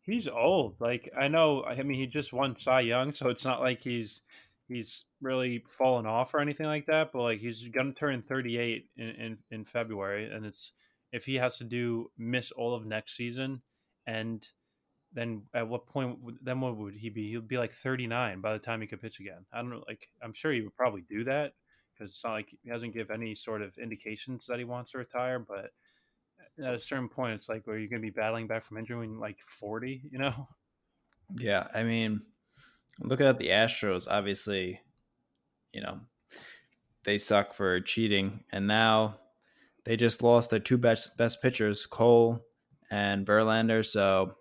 he's 0.01 0.27
old. 0.27 0.75
Like 0.79 1.09
I 1.17 1.27
know. 1.27 1.63
I 1.63 1.81
mean, 1.81 1.97
he 1.97 2.07
just 2.07 2.33
won 2.33 2.57
Cy 2.57 2.81
Young, 2.81 3.13
so 3.13 3.29
it's 3.29 3.45
not 3.45 3.61
like 3.61 3.81
he's 3.81 4.21
he's 4.67 5.05
really 5.21 5.63
fallen 5.67 6.05
off 6.05 6.33
or 6.33 6.39
anything 6.39 6.65
like 6.65 6.87
that. 6.87 7.11
But 7.13 7.21
like 7.21 7.39
he's 7.39 7.67
gonna 7.69 7.93
turn 7.93 8.21
38 8.21 8.85
in 8.97 9.07
in, 9.07 9.37
in 9.51 9.65
February, 9.65 10.29
and 10.29 10.45
it's 10.45 10.73
if 11.11 11.25
he 11.25 11.35
has 11.35 11.57
to 11.57 11.63
do 11.63 12.11
miss 12.17 12.51
all 12.51 12.75
of 12.75 12.85
next 12.85 13.15
season, 13.15 13.61
and 14.05 14.45
then 15.13 15.43
at 15.53 15.67
what 15.67 15.87
point? 15.87 16.19
Then 16.43 16.59
what 16.59 16.77
would 16.77 16.95
he 16.95 17.09
be? 17.09 17.29
He'll 17.29 17.41
be 17.41 17.57
like 17.57 17.71
39 17.71 18.41
by 18.41 18.53
the 18.53 18.59
time 18.59 18.81
he 18.81 18.87
could 18.87 19.01
pitch 19.01 19.19
again. 19.19 19.45
I 19.53 19.57
don't 19.57 19.69
know. 19.69 19.83
Like 19.87 20.09
I'm 20.21 20.33
sure 20.33 20.51
he 20.51 20.61
would 20.61 20.75
probably 20.75 21.05
do 21.09 21.23
that 21.25 21.53
because 21.93 22.13
it's 22.13 22.23
not 22.23 22.33
like 22.33 22.49
he 22.63 22.69
hasn't 22.69 22.93
give 22.93 23.11
any 23.11 23.35
sort 23.35 23.61
of 23.61 23.77
indications 23.77 24.45
that 24.47 24.59
he 24.59 24.65
wants 24.65 24.91
to 24.91 24.97
retire. 24.97 25.39
But 25.39 25.71
at 26.63 26.73
a 26.73 26.79
certain 26.79 27.09
point, 27.09 27.33
it's 27.33 27.49
like, 27.49 27.67
are 27.67 27.77
you 27.77 27.89
going 27.89 28.01
to 28.01 28.05
be 28.05 28.11
battling 28.11 28.47
back 28.47 28.63
from 28.65 28.77
injury 28.77 28.99
when 28.99 29.19
like 29.19 29.37
40? 29.47 30.03
You 30.11 30.19
know? 30.19 30.47
Yeah, 31.37 31.67
I 31.73 31.83
mean, 31.83 32.21
looking 32.99 33.25
at 33.25 33.39
the 33.39 33.49
Astros, 33.49 34.07
obviously, 34.09 34.81
you 35.71 35.81
know, 35.81 35.99
they 37.05 37.17
suck 37.17 37.53
for 37.53 37.79
cheating, 37.79 38.43
and 38.51 38.67
now 38.67 39.19
they 39.85 39.97
just 39.97 40.21
lost 40.21 40.49
their 40.49 40.59
two 40.59 40.77
best 40.77 41.17
best 41.17 41.41
pitchers, 41.41 41.85
Cole 41.85 42.45
and 42.91 43.25
Verlander. 43.25 43.85
So, 43.85 44.35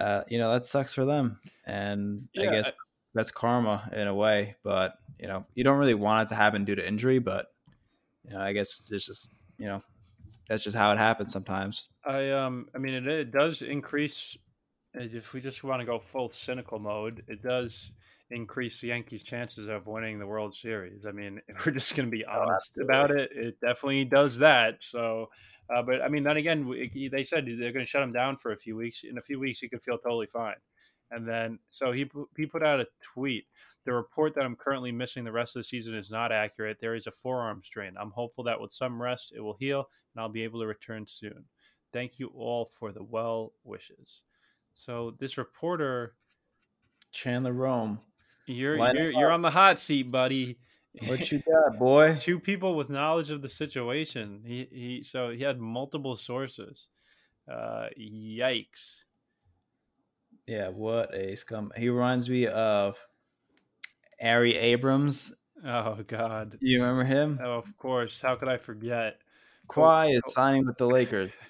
uh, 0.00 0.22
you 0.28 0.38
know, 0.38 0.52
that 0.52 0.64
sucks 0.64 0.94
for 0.94 1.04
them, 1.04 1.40
and 1.66 2.28
I 2.38 2.46
guess 2.46 2.72
that's 3.14 3.30
karma 3.30 3.90
in 3.94 4.06
a 4.06 4.14
way. 4.14 4.56
But 4.62 4.94
you 5.18 5.28
know, 5.28 5.46
you 5.54 5.64
don't 5.64 5.78
really 5.78 5.94
want 5.94 6.28
it 6.28 6.28
to 6.30 6.34
happen 6.34 6.64
due 6.64 6.74
to 6.74 6.86
injury, 6.86 7.18
but 7.18 7.46
you 8.24 8.34
know, 8.34 8.40
I 8.40 8.52
guess 8.52 8.88
it's 8.90 9.06
just 9.06 9.32
you 9.58 9.66
know, 9.66 9.82
that's 10.48 10.64
just 10.64 10.76
how 10.76 10.92
it 10.92 10.98
happens 10.98 11.32
sometimes. 11.32 11.88
I 12.04 12.30
um, 12.30 12.66
I 12.74 12.78
mean, 12.78 12.94
it, 12.94 13.06
it 13.06 13.32
does 13.32 13.62
increase. 13.62 14.36
If 14.94 15.32
we 15.32 15.40
just 15.40 15.64
want 15.64 15.80
to 15.80 15.86
go 15.86 15.98
full 15.98 16.30
cynical 16.30 16.78
mode, 16.78 17.24
it 17.26 17.42
does 17.42 17.90
increase 18.30 18.80
the 18.80 18.88
Yankees' 18.88 19.24
chances 19.24 19.68
of 19.68 19.86
winning 19.86 20.18
the 20.18 20.26
World 20.26 20.54
Series. 20.54 21.06
I 21.06 21.12
mean, 21.12 21.40
if 21.48 21.64
we're 21.64 21.72
just 21.72 21.96
going 21.96 22.06
to 22.06 22.16
be 22.16 22.24
honest 22.24 22.78
about 22.78 23.10
it, 23.10 23.30
it 23.34 23.60
definitely 23.60 24.04
does 24.04 24.38
that. 24.38 24.76
So, 24.80 25.30
uh, 25.74 25.82
but 25.82 26.02
I 26.02 26.08
mean, 26.08 26.24
then 26.24 26.36
again, 26.36 26.68
they 27.10 27.24
said 27.24 27.46
they're 27.46 27.72
going 27.72 27.84
to 27.84 27.90
shut 27.90 28.02
him 28.02 28.12
down 28.12 28.36
for 28.36 28.52
a 28.52 28.56
few 28.56 28.76
weeks. 28.76 29.02
In 29.04 29.18
a 29.18 29.22
few 29.22 29.40
weeks, 29.40 29.60
he 29.60 29.68
could 29.68 29.82
feel 29.82 29.98
totally 29.98 30.26
fine. 30.26 30.56
And 31.10 31.28
then, 31.28 31.58
so 31.70 31.92
he 31.92 32.10
he 32.36 32.46
put 32.46 32.62
out 32.62 32.80
a 32.80 32.86
tweet. 33.14 33.44
The 33.84 33.92
report 33.92 34.34
that 34.34 34.44
I'm 34.44 34.56
currently 34.56 34.92
missing 34.92 35.24
the 35.24 35.32
rest 35.32 35.54
of 35.54 35.60
the 35.60 35.64
season 35.64 35.94
is 35.94 36.10
not 36.10 36.32
accurate. 36.32 36.78
There 36.80 36.94
is 36.94 37.06
a 37.06 37.12
forearm 37.12 37.60
strain. 37.62 37.94
I'm 38.00 38.12
hopeful 38.12 38.44
that 38.44 38.60
with 38.60 38.72
some 38.72 39.00
rest, 39.00 39.32
it 39.36 39.40
will 39.40 39.56
heal 39.60 39.88
and 40.14 40.22
I'll 40.22 40.28
be 40.28 40.44
able 40.44 40.60
to 40.60 40.66
return 40.66 41.06
soon. 41.06 41.44
Thank 41.92 42.18
you 42.18 42.30
all 42.34 42.70
for 42.78 42.92
the 42.92 43.02
well 43.02 43.52
wishes. 43.62 44.22
So 44.74 45.14
this 45.18 45.38
reporter, 45.38 46.14
Chandler 47.12 47.52
Rome, 47.52 48.00
you're 48.46 48.76
you're, 48.76 49.10
you're 49.12 49.30
on 49.30 49.42
the 49.42 49.50
hot 49.50 49.78
seat, 49.78 50.10
buddy. 50.10 50.58
what 51.06 51.30
you 51.30 51.40
got, 51.40 51.78
boy? 51.78 52.16
Two 52.18 52.40
people 52.40 52.74
with 52.74 52.90
knowledge 52.90 53.30
of 53.30 53.42
the 53.42 53.48
situation. 53.48 54.42
He 54.44 54.68
he. 54.70 55.02
So 55.02 55.30
he 55.30 55.42
had 55.42 55.60
multiple 55.60 56.16
sources. 56.16 56.88
Uh, 57.50 57.88
yikes. 57.98 59.04
Yeah, 60.46 60.68
what 60.68 61.14
a 61.14 61.36
scum. 61.36 61.72
He 61.76 61.88
reminds 61.88 62.28
me 62.28 62.46
of 62.46 62.98
Ari 64.20 64.56
Abrams. 64.56 65.34
Oh 65.64 66.02
God. 66.06 66.58
You 66.60 66.80
remember 66.80 67.04
him? 67.04 67.40
Oh, 67.42 67.52
of 67.52 67.76
course. 67.78 68.20
How 68.20 68.36
could 68.36 68.48
I 68.48 68.58
forget? 68.58 69.20
Kawhi 69.68 70.14
is 70.14 70.22
signing 70.26 70.66
with 70.66 70.76
the 70.76 70.86
Lakers. 70.86 71.30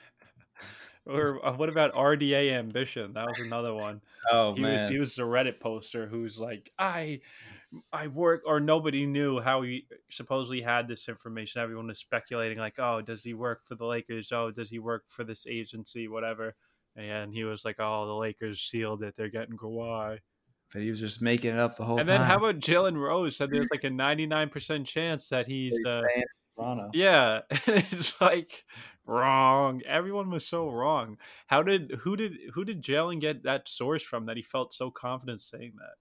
Or 1.07 1.45
uh, 1.45 1.55
what 1.55 1.69
about 1.69 1.93
RDA 1.93 2.53
ambition? 2.53 3.13
That 3.13 3.27
was 3.27 3.39
another 3.39 3.75
one. 3.75 4.01
Oh 4.33 4.55
he 4.55 4.63
was 4.63 4.71
man, 4.71 4.91
he 4.91 4.99
was 4.99 5.15
the 5.15 5.23
Reddit 5.25 5.61
poster 5.61 6.07
who's 6.07 6.39
like, 6.39 6.73
I 6.79 7.21
I 7.93 8.07
work 8.07 8.43
or 8.47 8.59
nobody 8.59 9.05
knew 9.05 9.39
how 9.39 9.61
he 9.61 9.87
supposedly 10.09 10.63
had 10.63 10.89
this 10.89 11.07
information. 11.11 11.61
Everyone 11.61 11.89
was 11.89 11.99
speculating 11.99 12.57
like, 12.57 12.79
oh, 12.79 13.03
does 13.03 13.23
he 13.23 13.35
work 13.35 13.67
for 13.67 13.75
the 13.75 13.85
Lakers? 13.85 14.33
Oh, 14.33 14.51
does 14.51 14.71
he 14.71 14.79
work 14.79 15.05
for 15.09 15.25
this 15.25 15.47
agency? 15.47 16.09
Whatever. 16.09 16.57
And 16.97 17.33
he 17.33 17.45
was 17.45 17.65
like, 17.65 17.77
oh, 17.79 18.07
the 18.07 18.15
Lakers 18.15 18.61
sealed 18.61 19.03
it. 19.03 19.15
They're 19.17 19.29
getting 19.29 19.57
Kawhi. 19.57 20.19
but 20.73 20.83
he 20.83 20.89
was 20.91 21.01
just 21.01 21.21
making 21.21 21.55
it 21.55 21.59
up 21.59 21.77
the 21.77 21.85
whole 21.85 21.97
time. 21.97 22.09
and 22.09 22.09
time. 22.09 22.21
then 22.21 22.29
how 22.29 22.37
about 22.37 22.61
Jalen 22.61 22.97
Rose 22.97 23.37
said 23.37 23.51
there's 23.51 23.69
like 23.71 23.85
a 23.85 23.91
99% 23.91 24.87
chance 24.87 25.29
that 25.29 25.47
he's 25.47 25.75
uh, 25.87 26.03
staying 26.03 26.23
in 26.23 26.63
Toronto? 26.63 26.91
yeah, 26.95 27.41
it's 27.51 28.21
like 28.21 28.65
wrong. 29.07 29.83
Everyone 29.87 30.31
was 30.31 30.47
so 30.47 30.71
wrong. 30.71 31.19
How 31.47 31.63
did 31.63 31.99
who 32.03 32.17
did 32.17 32.35
who 32.55 32.65
did 32.65 32.83
Jalen 32.83 33.21
get 33.21 33.43
that 33.43 33.69
source 33.69 34.03
from 34.03 34.27
that 34.27 34.37
he 34.37 34.43
felt 34.43 34.73
so 34.73 34.91
confident 34.91 35.43
saying 35.43 35.75
that? 35.79 35.95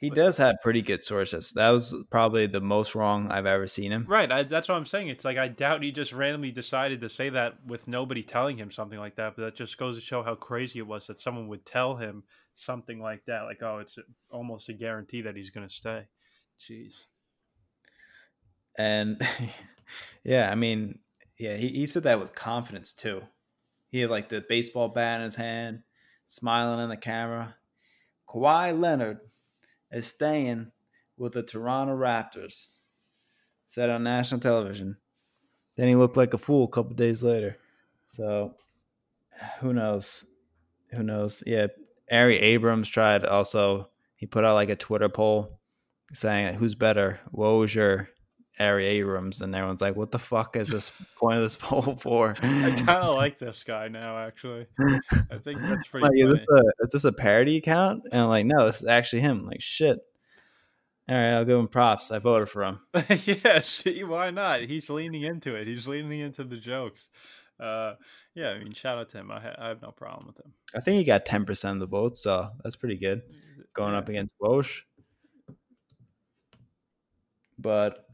He 0.00 0.08
does 0.08 0.38
have 0.38 0.56
pretty 0.62 0.80
good 0.80 1.04
sources. 1.04 1.50
That 1.50 1.68
was 1.70 1.94
probably 2.10 2.46
the 2.46 2.62
most 2.62 2.94
wrong 2.94 3.30
I've 3.30 3.44
ever 3.44 3.66
seen 3.66 3.92
him. 3.92 4.06
Right, 4.08 4.32
I, 4.32 4.44
that's 4.44 4.66
what 4.66 4.76
I'm 4.76 4.86
saying. 4.86 5.08
It's 5.08 5.26
like 5.26 5.36
I 5.36 5.48
doubt 5.48 5.82
he 5.82 5.92
just 5.92 6.14
randomly 6.14 6.50
decided 6.50 7.02
to 7.02 7.10
say 7.10 7.28
that 7.28 7.58
with 7.66 7.86
nobody 7.86 8.22
telling 8.22 8.56
him 8.56 8.70
something 8.70 8.98
like 8.98 9.16
that. 9.16 9.36
But 9.36 9.42
that 9.42 9.56
just 9.56 9.76
goes 9.76 9.96
to 9.96 10.00
show 10.00 10.22
how 10.22 10.36
crazy 10.36 10.78
it 10.78 10.86
was 10.86 11.06
that 11.08 11.20
someone 11.20 11.48
would 11.48 11.66
tell 11.66 11.96
him 11.96 12.22
something 12.54 12.98
like 12.98 13.26
that. 13.26 13.42
Like, 13.42 13.62
oh, 13.62 13.78
it's 13.78 13.98
almost 14.30 14.70
a 14.70 14.72
guarantee 14.72 15.20
that 15.20 15.36
he's 15.36 15.50
going 15.50 15.68
to 15.68 15.74
stay. 15.74 16.06
Jeez. 16.58 17.04
And 18.78 19.20
yeah, 20.24 20.50
I 20.50 20.54
mean, 20.54 20.98
yeah, 21.38 21.56
he, 21.56 21.68
he 21.68 21.84
said 21.84 22.04
that 22.04 22.20
with 22.20 22.34
confidence 22.34 22.94
too. 22.94 23.20
He 23.90 24.00
had 24.00 24.08
like 24.08 24.30
the 24.30 24.44
baseball 24.48 24.88
bat 24.88 25.20
in 25.20 25.26
his 25.26 25.34
hand, 25.34 25.82
smiling 26.24 26.80
in 26.82 26.88
the 26.88 26.96
camera. 26.96 27.56
Kawhi 28.26 28.78
Leonard 28.78 29.18
is 29.90 30.06
staying 30.06 30.72
with 31.16 31.32
the 31.32 31.42
Toronto 31.42 31.96
Raptors. 31.96 32.66
Said 33.66 33.90
on 33.90 34.02
national 34.02 34.40
television. 34.40 34.96
Then 35.76 35.88
he 35.88 35.94
looked 35.94 36.16
like 36.16 36.34
a 36.34 36.38
fool 36.38 36.64
a 36.64 36.68
couple 36.68 36.94
days 36.94 37.22
later. 37.22 37.56
So 38.08 38.56
who 39.60 39.72
knows? 39.72 40.24
Who 40.90 41.02
knows? 41.02 41.42
Yeah, 41.46 41.68
Ari 42.10 42.38
Abrams 42.40 42.88
tried 42.88 43.24
also. 43.24 43.88
He 44.16 44.26
put 44.26 44.44
out 44.44 44.54
like 44.54 44.68
a 44.68 44.76
Twitter 44.76 45.08
poll 45.08 45.60
saying 46.12 46.56
who's 46.56 46.74
better, 46.74 47.20
Woj 47.32 48.08
Ari 48.58 48.84
Abrams, 48.86 49.40
and 49.40 49.54
everyone's 49.54 49.80
like, 49.80 49.96
"What 49.96 50.10
the 50.10 50.18
fuck 50.18 50.56
is 50.56 50.68
this 50.68 50.92
point 51.16 51.36
of 51.36 51.42
this 51.42 51.56
poll 51.56 51.96
for?" 52.00 52.30
I 52.42 52.42
kind 52.42 52.88
of 52.90 53.14
like 53.16 53.38
this 53.38 53.64
guy 53.64 53.88
now, 53.88 54.18
actually. 54.18 54.66
I 55.30 55.38
think 55.38 55.60
that's 55.62 55.88
pretty 55.88 56.06
like, 56.06 56.12
is 56.16 56.34
this, 56.34 56.46
a, 56.50 56.62
is 56.84 56.92
this 56.92 57.04
a 57.04 57.12
parody 57.12 57.56
account? 57.56 58.02
And 58.12 58.22
I'm 58.22 58.28
like, 58.28 58.46
no, 58.46 58.66
this 58.66 58.80
is 58.82 58.86
actually 58.86 59.22
him. 59.22 59.40
I'm 59.40 59.46
like, 59.46 59.62
shit. 59.62 59.98
All 61.08 61.16
right, 61.16 61.32
I'll 61.32 61.44
give 61.44 61.58
him 61.58 61.68
props. 61.68 62.10
I 62.10 62.18
voted 62.18 62.48
for 62.48 62.62
him. 62.62 62.80
yeah, 63.24 63.60
see, 63.62 64.04
why 64.04 64.30
not? 64.30 64.60
He's 64.62 64.88
leaning 64.90 65.22
into 65.22 65.54
it. 65.56 65.66
He's 65.66 65.88
leaning 65.88 66.20
into 66.20 66.44
the 66.44 66.56
jokes. 66.56 67.08
Uh, 67.58 67.94
yeah, 68.34 68.50
I 68.50 68.58
mean, 68.58 68.72
shout 68.72 68.96
out 68.98 69.08
to 69.10 69.18
him. 69.18 69.30
I, 69.30 69.40
ha- 69.40 69.56
I 69.58 69.68
have 69.68 69.82
no 69.82 69.90
problem 69.90 70.28
with 70.28 70.38
him. 70.38 70.52
I 70.74 70.80
think 70.80 70.98
he 70.98 71.04
got 71.04 71.26
10% 71.26 71.72
of 71.72 71.80
the 71.80 71.86
votes, 71.86 72.22
so 72.22 72.50
that's 72.62 72.76
pretty 72.76 72.96
good 72.96 73.22
going 73.74 73.92
Yeah. 73.92 73.98
up 73.98 74.08
against 74.08 74.34
Woj. 74.40 74.82
But, 77.58 78.06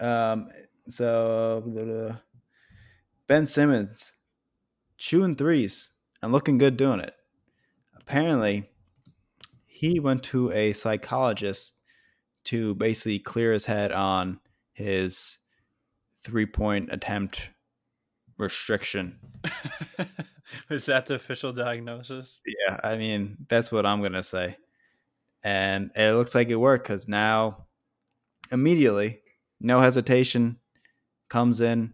um, 0.00 0.48
so. 0.88 2.16
Ben 3.28 3.44
Simmons 3.44 4.12
shooting 4.96 5.36
threes 5.36 5.90
and 6.22 6.32
looking 6.32 6.56
good 6.56 6.78
doing 6.78 6.98
it. 6.98 7.14
Apparently, 7.94 8.70
he 9.66 10.00
went 10.00 10.22
to 10.24 10.50
a 10.52 10.72
psychologist 10.72 11.82
to 12.44 12.74
basically 12.74 13.18
clear 13.18 13.52
his 13.52 13.66
head 13.66 13.92
on 13.92 14.40
his 14.72 15.36
three 16.24 16.46
point 16.46 16.88
attempt 16.90 17.50
restriction. 18.38 19.18
Is 20.70 20.86
that 20.86 21.04
the 21.04 21.14
official 21.14 21.52
diagnosis? 21.52 22.40
Yeah, 22.46 22.80
I 22.82 22.96
mean, 22.96 23.36
that's 23.50 23.70
what 23.70 23.84
I'm 23.84 24.00
going 24.00 24.12
to 24.12 24.22
say. 24.22 24.56
And 25.42 25.90
it 25.94 26.12
looks 26.16 26.34
like 26.34 26.48
it 26.48 26.56
worked 26.56 26.84
because 26.84 27.08
now, 27.08 27.66
immediately, 28.50 29.20
no 29.60 29.80
hesitation, 29.80 30.58
comes 31.28 31.60
in. 31.60 31.92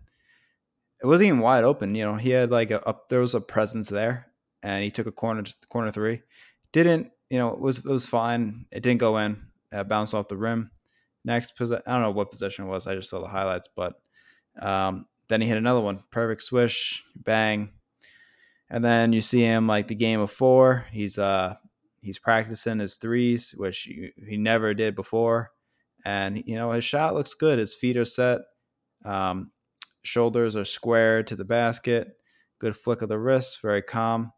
It 1.02 1.06
wasn't 1.06 1.28
even 1.28 1.40
wide 1.40 1.64
open. 1.64 1.94
You 1.94 2.04
know, 2.04 2.16
he 2.16 2.30
had 2.30 2.50
like 2.50 2.71
a 2.71 2.87
up. 2.87 3.09
There 3.09 3.21
was 3.21 3.35
a 3.35 3.40
presence 3.40 3.88
there, 3.88 4.26
and 4.62 4.83
he 4.83 4.90
took 4.90 5.06
a 5.06 5.12
corner 5.12 5.44
corner 5.68 5.90
three. 5.90 6.23
Didn't 6.73 7.11
you 7.30 7.38
know? 7.38 7.49
It 7.50 7.61
was 7.61 7.78
it 7.78 7.87
was 7.87 8.06
fine. 8.06 8.66
It 8.71 8.83
didn't 8.83 9.00
go 9.00 9.18
in. 9.18 9.42
It 9.73 9.88
bounced 9.88 10.14
off 10.14 10.28
the 10.28 10.37
rim. 10.37 10.71
Next, 11.25 11.56
position, 11.56 11.83
I 11.87 11.92
don't 11.92 12.02
know 12.02 12.11
what 12.11 12.30
position 12.30 12.66
it 12.66 12.68
was. 12.68 12.87
I 12.87 12.94
just 12.94 13.09
saw 13.09 13.21
the 13.21 13.28
highlights, 13.28 13.68
but 13.75 13.94
um, 14.61 15.06
then 15.28 15.40
he 15.40 15.49
hit 15.49 15.56
another 15.56 15.80
one. 15.80 16.04
Perfect 16.11 16.42
swish, 16.42 17.02
bang. 17.16 17.71
And 18.68 18.85
then 18.85 19.12
you 19.12 19.21
see 19.21 19.40
him 19.40 19.66
like 19.66 19.88
the 19.88 19.94
game 19.94 20.21
of 20.21 20.30
four. 20.30 20.87
He's 20.90 21.18
uh 21.18 21.56
he's 22.00 22.18
practicing 22.18 22.78
his 22.78 22.97
threes, 22.97 23.54
which 23.56 23.83
he 23.83 24.37
never 24.37 24.75
did 24.75 24.94
before. 24.94 25.50
And 26.04 26.42
you 26.46 26.54
know 26.54 26.73
his 26.73 26.84
shot 26.84 27.14
looks 27.14 27.34
good. 27.34 27.58
His 27.58 27.75
feet 27.75 27.96
are 27.96 28.04
set. 28.04 28.40
Um, 29.04 29.50
shoulders 30.02 30.56
are 30.56 30.64
square 30.64 31.23
to 31.23 31.37
the 31.37 31.44
basket. 31.44 32.16
Good 32.58 32.76
flick 32.76 33.02
of 33.02 33.08
the 33.08 33.18
wrist, 33.18 33.61
very 33.62 33.82
calm. 33.82 34.32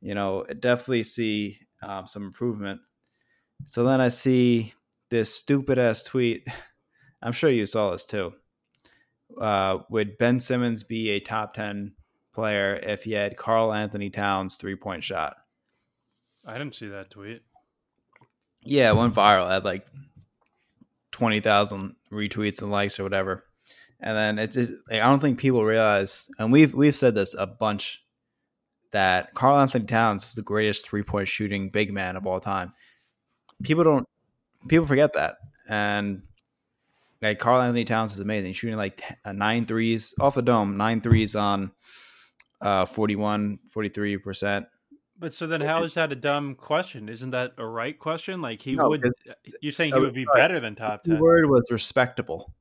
You 0.00 0.14
know, 0.14 0.44
definitely 0.58 1.04
see 1.04 1.58
um, 1.82 2.06
some 2.06 2.24
improvement. 2.24 2.80
So 3.66 3.84
then 3.84 4.00
I 4.00 4.08
see 4.08 4.74
this 5.10 5.34
stupid 5.34 5.78
ass 5.78 6.02
tweet. 6.02 6.46
I'm 7.22 7.32
sure 7.32 7.50
you 7.50 7.66
saw 7.66 7.92
this 7.92 8.04
too 8.04 8.32
uh, 9.40 9.78
would 9.88 10.18
Ben 10.18 10.40
Simmons 10.40 10.82
be 10.82 11.10
a 11.10 11.20
top 11.20 11.54
10 11.54 11.92
player 12.32 12.76
if 12.76 13.04
he 13.04 13.12
had 13.12 13.36
Karl-Anthony 13.36 14.10
Towns 14.10 14.56
three 14.56 14.76
point 14.76 15.04
shot? 15.04 15.36
I 16.44 16.58
didn't 16.58 16.74
see 16.74 16.88
that 16.88 17.10
tweet. 17.10 17.42
Yeah, 18.64 18.90
it 18.90 18.96
went 18.96 19.14
viral. 19.14 19.46
It 19.46 19.52
had 19.52 19.64
like 19.64 19.86
20,000 21.12 21.94
retweets 22.10 22.60
and 22.60 22.70
likes 22.70 22.98
or 22.98 23.04
whatever. 23.04 23.44
And 24.00 24.16
then 24.16 24.38
it's 24.38 24.56
like, 24.56 25.00
I 25.00 25.08
don't 25.08 25.20
think 25.20 25.38
people 25.38 25.64
realize, 25.64 26.28
and 26.38 26.50
we've 26.50 26.74
we've 26.74 26.96
said 26.96 27.14
this 27.14 27.34
a 27.38 27.46
bunch, 27.46 28.02
that 28.90 29.32
Karl-Anthony 29.34 29.86
Towns 29.86 30.24
is 30.24 30.34
the 30.34 30.42
greatest 30.42 30.88
three 30.88 31.04
point 31.04 31.28
shooting 31.28 31.68
big 31.68 31.92
man 31.92 32.16
of 32.16 32.26
all 32.26 32.40
time. 32.40 32.72
People 33.62 33.84
don't 33.84 34.08
people 34.66 34.86
forget 34.86 35.12
that, 35.12 35.36
and 35.68 36.22
like 37.20 37.38
Karl-Anthony 37.38 37.84
Towns 37.84 38.12
is 38.14 38.18
amazing, 38.18 38.54
shooting 38.54 38.76
like 38.76 39.04
uh, 39.24 39.30
nine 39.30 39.66
threes 39.66 40.14
off 40.18 40.34
the 40.34 40.42
dome, 40.42 40.76
nine 40.76 41.00
threes 41.00 41.36
on 41.36 41.70
uh 42.60 42.84
41, 42.84 43.60
43 43.72 44.16
percent. 44.18 44.66
But 45.22 45.34
so 45.34 45.46
then, 45.46 45.60
how 45.60 45.84
is 45.84 45.94
that 45.94 46.10
a 46.10 46.16
dumb 46.16 46.56
question? 46.56 47.08
Isn't 47.08 47.30
that 47.30 47.52
a 47.56 47.64
right 47.64 47.96
question? 47.96 48.42
Like 48.42 48.60
he 48.60 48.74
no, 48.74 48.88
would, 48.88 49.06
uh, 49.06 49.34
you're 49.60 49.70
saying 49.70 49.94
he 49.94 50.00
would 50.00 50.14
be 50.14 50.26
better 50.34 50.58
than 50.58 50.74
top 50.74 51.04
ten. 51.04 51.14
The 51.14 51.20
word 51.20 51.48
was 51.48 51.70
respectable. 51.70 52.52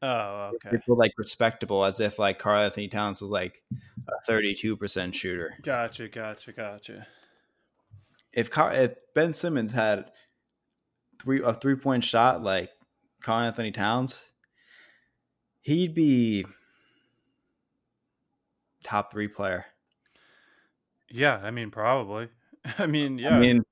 Oh, 0.00 0.52
okay. 0.54 0.78
People 0.78 0.96
like 0.96 1.12
respectable, 1.18 1.84
as 1.84 2.00
if 2.00 2.18
like 2.18 2.38
Karl-Anthony 2.38 2.88
Towns 2.88 3.20
was 3.20 3.30
like 3.30 3.62
a 4.08 4.24
32 4.26 4.78
percent 4.78 5.14
shooter. 5.14 5.58
Gotcha, 5.62 6.08
gotcha, 6.08 6.52
gotcha. 6.52 7.06
If 8.32 8.50
Car- 8.50 8.72
if 8.72 8.94
Ben 9.14 9.34
Simmons 9.34 9.72
had 9.72 10.10
three 11.22 11.42
a 11.42 11.52
three 11.52 11.76
point 11.76 12.02
shot 12.02 12.42
like 12.42 12.70
Karl-Anthony 13.22 13.72
Towns, 13.72 14.18
he'd 15.60 15.94
be 15.94 16.46
top 18.84 19.12
three 19.12 19.28
player. 19.28 19.66
Yeah, 21.10 21.36
I 21.42 21.50
mean, 21.50 21.70
probably. 21.70 22.28
I 22.78 22.86
mean, 22.86 23.18
yeah. 23.18 23.36
I 23.36 23.38
mean, 23.38 23.62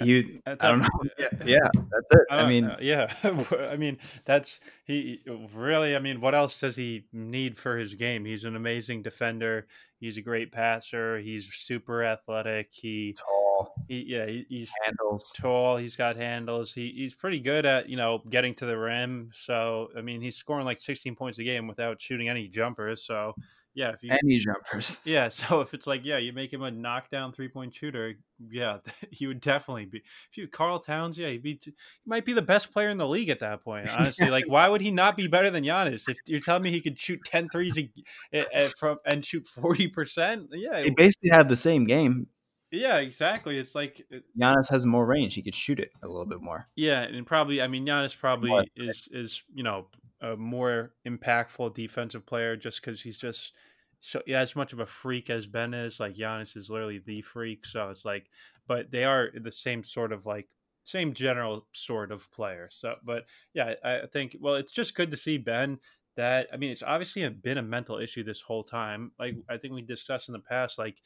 you. 0.00 0.40
I 0.46 0.54
don't 0.54 0.80
know. 0.80 0.88
Yeah, 1.18 1.28
yeah 1.44 1.68
that's 1.74 2.10
it. 2.10 2.26
I, 2.30 2.36
I 2.36 2.48
mean, 2.48 2.64
uh, 2.64 2.76
yeah. 2.80 3.12
I 3.70 3.76
mean, 3.76 3.98
that's 4.24 4.60
he. 4.84 5.20
Really, 5.54 5.96
I 5.96 5.98
mean, 5.98 6.20
what 6.20 6.34
else 6.34 6.60
does 6.60 6.76
he 6.76 7.06
need 7.12 7.56
for 7.56 7.76
his 7.76 7.94
game? 7.94 8.24
He's 8.24 8.44
an 8.44 8.56
amazing 8.56 9.02
defender. 9.02 9.66
He's 9.98 10.16
a 10.16 10.22
great 10.22 10.52
passer. 10.52 11.18
He's 11.18 11.52
super 11.52 12.02
athletic. 12.02 12.68
He 12.70 13.16
tall. 13.18 13.74
He, 13.88 14.04
yeah, 14.08 14.26
he, 14.26 14.46
he's 14.48 14.70
handles 14.84 15.32
tall. 15.38 15.76
He's 15.76 15.96
got 15.96 16.16
handles. 16.16 16.72
He 16.72 16.92
he's 16.94 17.14
pretty 17.14 17.40
good 17.40 17.66
at 17.66 17.88
you 17.88 17.96
know 17.96 18.22
getting 18.30 18.54
to 18.56 18.66
the 18.66 18.78
rim. 18.78 19.30
So 19.34 19.88
I 19.96 20.02
mean, 20.02 20.20
he's 20.20 20.36
scoring 20.36 20.66
like 20.66 20.80
16 20.80 21.16
points 21.16 21.38
a 21.38 21.44
game 21.44 21.66
without 21.66 22.00
shooting 22.00 22.28
any 22.28 22.48
jumpers. 22.48 23.04
So 23.04 23.34
yeah, 23.74 23.90
if 23.90 24.02
you 24.02 24.10
any 24.12 24.38
jumpers. 24.38 25.00
Yeah, 25.04 25.28
so 25.28 25.60
if 25.60 25.74
it's 25.74 25.86
like 25.86 26.04
yeah, 26.04 26.18
you 26.18 26.32
make 26.32 26.52
him 26.52 26.62
a 26.62 26.70
knockdown 26.70 27.32
three 27.32 27.48
point 27.48 27.74
shooter, 27.74 28.14
yeah, 28.50 28.78
he 29.10 29.26
would 29.26 29.40
definitely 29.40 29.86
be. 29.86 29.98
If 30.30 30.36
you 30.36 30.48
Karl 30.48 30.78
Towns, 30.78 31.18
yeah, 31.18 31.28
he'd 31.28 31.42
be 31.42 31.58
he 31.62 31.72
might 32.06 32.24
be 32.24 32.32
the 32.32 32.42
best 32.42 32.72
player 32.72 32.88
in 32.88 32.98
the 32.98 33.08
league 33.08 33.28
at 33.28 33.40
that 33.40 33.64
point. 33.64 33.88
Honestly, 33.98 34.30
like 34.30 34.44
why 34.46 34.68
would 34.68 34.80
he 34.80 34.90
not 34.90 35.16
be 35.16 35.26
better 35.26 35.50
than 35.50 35.64
Giannis? 35.64 36.08
If 36.08 36.18
you're 36.26 36.40
telling 36.40 36.62
me 36.62 36.70
he 36.70 36.80
could 36.80 36.98
shoot 36.98 37.20
10 37.26 37.48
threes 37.48 37.76
a, 37.76 37.90
a, 38.32 38.46
a, 38.54 38.68
from 38.78 38.98
and 39.04 39.24
shoot 39.24 39.46
forty 39.46 39.88
percent, 39.88 40.50
yeah, 40.52 40.82
he 40.82 40.90
basically 40.90 41.30
had 41.30 41.48
the 41.48 41.56
same 41.56 41.84
game. 41.84 42.28
Yeah, 42.70 42.96
exactly. 42.96 43.56
It's 43.58 43.74
like 43.74 44.04
Giannis 44.38 44.68
has 44.70 44.84
more 44.84 45.06
range; 45.06 45.34
he 45.34 45.42
could 45.42 45.54
shoot 45.54 45.78
it 45.78 45.90
a 46.02 46.08
little 46.08 46.26
bit 46.26 46.40
more. 46.40 46.66
Yeah, 46.74 47.02
and 47.02 47.26
probably, 47.26 47.62
I 47.62 47.68
mean, 47.68 47.86
Giannis 47.86 48.18
probably 48.18 48.68
is 48.76 49.08
is 49.12 49.42
you 49.54 49.62
know 49.62 49.86
a 50.20 50.36
more 50.36 50.94
impactful 51.06 51.74
defensive 51.74 52.26
player 52.26 52.56
just 52.56 52.80
because 52.80 53.02
he's 53.02 53.18
just 53.18 53.52
so 54.00 54.20
yeah, 54.26 54.40
as 54.40 54.54
much 54.54 54.72
of 54.72 54.80
a 54.80 54.86
freak 54.86 55.30
as 55.30 55.46
Ben 55.46 55.72
is. 55.72 55.98
Like 55.98 56.14
Giannis 56.14 56.56
is 56.56 56.68
literally 56.68 57.02
the 57.04 57.22
freak. 57.22 57.64
So 57.64 57.88
it's 57.88 58.04
like, 58.04 58.26
but 58.66 58.90
they 58.90 59.04
are 59.04 59.30
the 59.34 59.52
same 59.52 59.82
sort 59.82 60.12
of 60.12 60.26
like 60.26 60.46
same 60.84 61.14
general 61.14 61.66
sort 61.72 62.12
of 62.12 62.30
player. 62.32 62.68
So, 62.72 62.96
but 63.02 63.24
yeah, 63.54 63.74
I, 63.82 64.00
I 64.00 64.06
think 64.06 64.36
well, 64.40 64.56
it's 64.56 64.72
just 64.72 64.94
good 64.94 65.10
to 65.10 65.16
see 65.16 65.38
Ben. 65.38 65.78
That 66.16 66.48
I 66.52 66.58
mean, 66.58 66.70
it's 66.70 66.82
obviously 66.82 67.28
been 67.28 67.58
a 67.58 67.62
mental 67.62 67.98
issue 67.98 68.22
this 68.22 68.40
whole 68.40 68.62
time. 68.62 69.12
Like 69.18 69.36
I 69.48 69.56
think 69.56 69.74
we 69.74 69.82
discussed 69.82 70.28
in 70.28 70.34
the 70.34 70.38
past, 70.38 70.78
like 70.78 70.96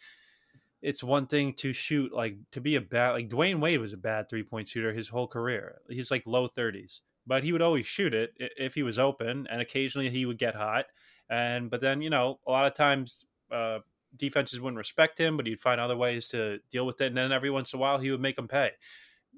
it's 0.82 1.02
one 1.02 1.26
thing 1.26 1.54
to 1.54 1.72
shoot 1.72 2.12
like 2.12 2.36
to 2.52 2.60
be 2.60 2.76
a 2.76 2.80
bad 2.80 3.12
like 3.12 3.28
Dwyane 3.28 3.60
Wade 3.60 3.80
was 3.80 3.92
a 3.92 3.96
bad 3.96 4.28
three 4.28 4.42
point 4.42 4.68
shooter 4.68 4.92
his 4.92 5.08
whole 5.08 5.26
career. 5.26 5.80
He's 5.88 6.10
like 6.10 6.26
low 6.26 6.48
thirties, 6.48 7.00
but 7.28 7.44
he 7.44 7.52
would 7.52 7.62
always 7.62 7.86
shoot 7.86 8.14
it 8.14 8.32
if 8.38 8.74
he 8.74 8.82
was 8.82 8.98
open, 8.98 9.46
and 9.50 9.60
occasionally 9.60 10.10
he 10.10 10.26
would 10.26 10.38
get 10.38 10.54
hot. 10.56 10.86
And 11.30 11.70
but 11.70 11.80
then 11.80 12.00
you 12.00 12.10
know 12.10 12.40
a 12.46 12.50
lot 12.50 12.66
of 12.66 12.74
times 12.74 13.26
uh, 13.52 13.80
defenses 14.16 14.60
wouldn't 14.60 14.78
respect 14.78 15.18
him, 15.20 15.36
but 15.36 15.46
he'd 15.46 15.60
find 15.60 15.80
other 15.80 15.96
ways 15.96 16.28
to 16.28 16.58
deal 16.70 16.86
with 16.86 17.00
it. 17.00 17.08
And 17.08 17.16
then 17.16 17.30
every 17.30 17.50
once 17.50 17.72
in 17.72 17.78
a 17.78 17.80
while 17.80 17.98
he 17.98 18.10
would 18.10 18.20
make 18.20 18.36
them 18.36 18.48
pay. 18.48 18.72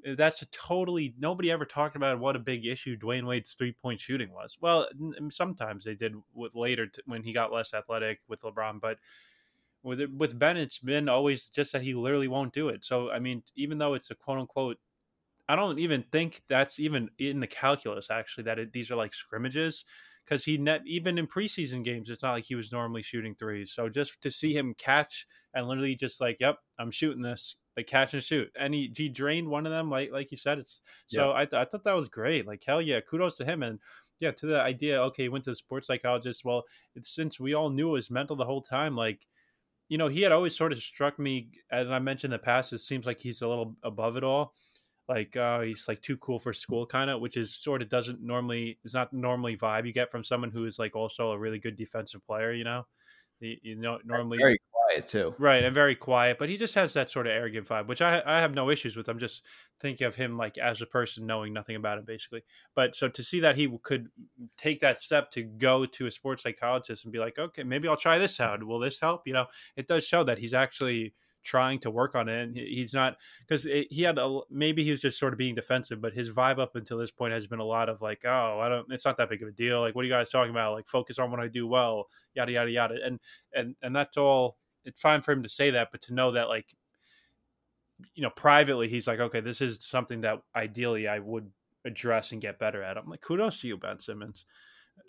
Uh, 0.09 0.15
that's 0.17 0.41
a 0.43 0.47
totally 0.47 1.15
nobody 1.19 1.51
ever 1.51 1.65
talked 1.65 1.97
about 1.97 2.21
what 2.21 2.37
a 2.37 2.39
big 2.39 2.65
issue 2.65 2.97
Dwyane 2.97 3.27
Wade's 3.27 3.53
three 3.53 3.73
point 3.73 4.01
shooting 4.01 4.33
was. 4.33 4.57
Well, 4.61 4.89
sometimes 5.31 5.85
they 5.85 5.95
did 5.97 6.15
with 6.33 6.55
later 6.55 6.87
t- 6.87 7.03
when 7.07 7.25
he 7.25 7.33
got 7.33 7.53
less 7.53 7.75
athletic 7.75 8.21
with 8.29 8.43
LeBron, 8.43 8.81
but 8.81 8.99
with 9.83 10.01
with 10.17 10.39
Ben, 10.39 10.57
it's 10.57 10.79
been 10.79 11.09
always 11.09 11.49
just 11.49 11.73
that 11.73 11.83
he 11.83 11.95
literally 11.95 12.29
won't 12.29 12.53
do 12.53 12.69
it. 12.69 12.85
So 12.85 13.11
I 13.11 13.19
mean, 13.19 13.43
even 13.57 13.79
though 13.79 13.95
it's 13.95 14.11
a 14.11 14.15
quote 14.15 14.39
unquote, 14.39 14.79
I 15.51 15.57
don't 15.57 15.79
even 15.81 16.05
think 16.13 16.43
that's 16.49 16.79
even 16.79 17.11
in 17.19 17.41
the 17.41 17.47
calculus 17.47 18.11
actually 18.11 18.45
that 18.45 18.59
it, 18.59 18.73
these 18.73 18.91
are 18.91 18.97
like 18.97 19.15
scrimmages 19.15 19.85
because 20.25 20.45
he 20.45 20.57
net 20.59 20.83
even 20.87 21.19
in 21.19 21.27
preseason 21.27 21.83
games, 21.83 22.09
it's 22.09 22.23
not 22.23 22.33
like 22.33 22.45
he 22.45 22.55
was 22.55 22.71
normally 22.71 23.03
shooting 23.03 23.35
threes. 23.35 23.73
So 23.73 23.89
just 23.89 24.21
to 24.23 24.31
see 24.31 24.55
him 24.55 24.75
catch 24.75 25.27
and 25.53 25.67
literally 25.67 25.97
just 25.97 26.21
like, 26.21 26.39
yep, 26.39 26.59
I'm 26.79 26.93
shooting 26.93 27.23
this, 27.23 27.57
like 27.77 27.89
catch 27.89 28.15
and 28.15 28.23
shoot, 28.23 28.53
and 28.59 28.73
he, 28.73 28.93
he 28.97 29.09
drained 29.09 29.49
one 29.49 29.67
of 29.67 29.73
them, 29.73 29.91
like 29.91 30.13
like 30.13 30.31
you 30.31 30.37
said. 30.37 30.59
It's 30.59 30.81
so 31.07 31.33
I 31.33 31.47
th- 31.47 31.61
I 31.61 31.65
thought 31.65 31.83
that 31.85 31.97
was 31.97 32.09
great. 32.09 32.47
Like 32.47 32.63
hell 32.65 32.81
yeah, 32.81 33.01
kudos 33.01 33.37
to 33.39 33.45
him 33.45 33.65
and 33.65 33.81
yeah 34.21 34.31
to 34.33 34.47
the 34.47 34.61
idea. 34.61 35.03
Okay, 35.03 35.25
he 35.25 35.29
went 35.29 35.45
to 35.45 35.51
the 35.51 35.57
sports 35.57 35.89
psychologist. 35.89 36.45
Well, 36.45 36.63
since 37.03 37.41
we 37.41 37.55
all 37.55 37.71
knew 37.71 37.89
it 37.89 37.93
was 37.93 38.11
mental 38.11 38.37
the 38.37 38.45
whole 38.45 38.63
time, 38.63 38.95
like 38.95 39.27
you 39.89 39.99
know, 39.99 40.09
he 40.09 40.23
had 40.23 40.33
always 40.33 40.57
sort 40.57 40.73
of 40.73 40.81
struck 40.83 41.19
me, 41.19 41.51
as 41.71 41.89
I 41.89 41.99
mentioned 41.99 42.33
in 42.33 42.39
the 42.39 42.45
past, 42.45 42.73
it 42.73 42.79
seems 42.79 43.07
like 43.07 43.21
he's 43.21 43.43
a 43.43 43.49
little 43.49 43.77
above 43.83 44.17
it 44.17 44.23
all. 44.25 44.55
Like, 45.11 45.37
uh, 45.37 45.63
he's 45.63 45.89
like 45.89 46.01
too 46.03 46.17
cool 46.19 46.39
for 46.39 46.53
school, 46.53 46.87
kind 46.87 47.11
of, 47.11 47.21
which 47.21 47.37
is 47.37 47.53
sort 47.53 47.83
of 47.83 47.89
doesn't 47.89 48.23
normally, 48.23 48.79
is 48.85 48.95
not 48.95 49.13
normally 49.13 49.57
vibe 49.57 49.85
you 49.85 49.93
get 49.93 50.09
from 50.09 50.23
someone 50.23 50.53
who 50.53 50.65
is 50.67 50.79
like 50.79 50.95
also 50.95 51.33
a 51.33 51.39
really 51.39 51.59
good 51.59 51.77
defensive 51.77 52.25
player, 52.25 52.53
you 52.53 52.63
know? 52.63 52.87
You, 53.41 53.57
you 53.61 53.75
know, 53.75 53.99
normally. 54.05 54.39
Very 54.39 54.61
quiet, 54.71 55.07
too. 55.09 55.35
Right. 55.39 55.65
And 55.65 55.75
very 55.75 55.97
quiet, 55.97 56.39
but 56.39 56.49
he 56.49 56.57
just 56.57 56.77
has 56.77 56.93
that 56.93 57.11
sort 57.11 57.27
of 57.27 57.33
arrogant 57.33 57.67
vibe, 57.67 57.89
which 57.89 58.01
I, 58.01 58.23
I 58.25 58.41
have 58.41 58.55
no 58.55 58.71
issues 58.71 58.97
with. 58.97 59.09
I'm 59.09 59.19
just 59.19 59.43
thinking 59.81 60.07
of 60.07 60.15
him 60.15 60.37
like 60.37 60.59
as 60.59 60.81
a 60.81 60.87
person 60.87 61.27
knowing 61.27 61.53
nothing 61.53 61.75
about 61.75 61.99
it, 61.99 62.07
basically. 62.07 62.43
But 62.77 62.95
so 62.95 63.09
to 63.09 63.23
see 63.25 63.41
that 63.41 63.57
he 63.57 63.69
could 63.83 64.11
take 64.59 64.79
that 64.81 65.01
step 65.01 65.33
to 65.33 65.43
go 65.43 65.87
to 65.87 66.07
a 66.07 66.11
sports 66.13 66.45
psychologist 66.45 67.05
and 67.05 67.13
be 67.13 67.19
like, 67.19 67.37
okay, 67.37 67.65
maybe 67.65 67.89
I'll 67.89 67.97
try 67.97 68.19
this 68.19 68.39
out. 68.39 68.63
Will 68.63 68.79
this 68.79 69.01
help? 69.01 69.23
You 69.27 69.33
know, 69.33 69.47
it 69.75 69.89
does 69.89 70.05
show 70.05 70.23
that 70.23 70.39
he's 70.39 70.55
actually 70.55 71.15
trying 71.43 71.79
to 71.81 71.91
work 71.91 72.15
on 72.15 72.29
it. 72.29 72.43
And 72.43 72.57
he's 72.57 72.95
not 72.95 73.17
because 73.47 73.65
he 73.65 74.03
had 74.03 74.19
a, 74.19 74.41
maybe 74.51 74.85
he 74.85 74.91
was 74.91 75.01
just 75.01 75.19
sort 75.19 75.33
of 75.33 75.39
being 75.39 75.55
defensive, 75.55 76.01
but 76.01 76.13
his 76.13 76.31
vibe 76.31 76.59
up 76.59 76.77
until 76.77 76.99
this 76.99 77.11
point 77.11 77.33
has 77.33 77.47
been 77.47 77.61
a 77.61 77.65
lot 77.65 77.89
of 77.89 78.03
like, 78.03 78.23
oh, 78.25 78.61
I 78.61 78.69
don't, 78.69 78.93
it's 78.93 79.05
not 79.05 79.17
that 79.19 79.31
big 79.31 79.43
of 79.43 79.49
a 79.49 79.53
deal. 79.53 79.81
Like, 79.81 79.95
what 79.95 80.03
are 80.03 80.09
you 80.09 80.13
guys 80.13 80.31
talking 80.31 80.51
about? 80.51 80.73
Like, 80.73 80.89
focus 80.89 81.19
on 81.19 81.31
what 81.31 81.41
I 81.41 81.49
do 81.49 81.67
well, 81.67 82.09
yada 82.35 82.53
yada 82.53 82.71
yada. 82.71 82.97
And 83.05 83.21
and 83.55 83.75
and 83.83 83.95
that's 83.95 84.17
all. 84.17 84.57
It's 84.85 85.01
fine 85.01 85.21
for 85.21 85.33
him 85.33 85.43
to 85.43 85.49
say 85.49 85.71
that, 85.73 85.89
but 85.93 86.01
to 86.03 86.15
know 86.15 86.31
that 86.33 86.49
like, 86.49 86.75
you 88.15 88.23
know, 88.23 88.31
privately 88.31 88.89
he's 88.89 89.07
like, 89.07 89.21
okay, 89.21 89.41
this 89.41 89.61
is 89.61 89.85
something 89.85 90.23
that 90.23 90.41
ideally 90.57 91.07
I 91.07 91.19
would 91.19 91.51
address 91.85 92.33
and 92.33 92.41
get 92.41 92.59
better 92.59 92.83
at. 92.83 92.97
I'm 92.97 93.09
like, 93.09 93.21
kudos 93.21 93.61
to 93.61 93.69
you, 93.69 93.77
Ben 93.77 94.01
Simmons. 94.01 94.45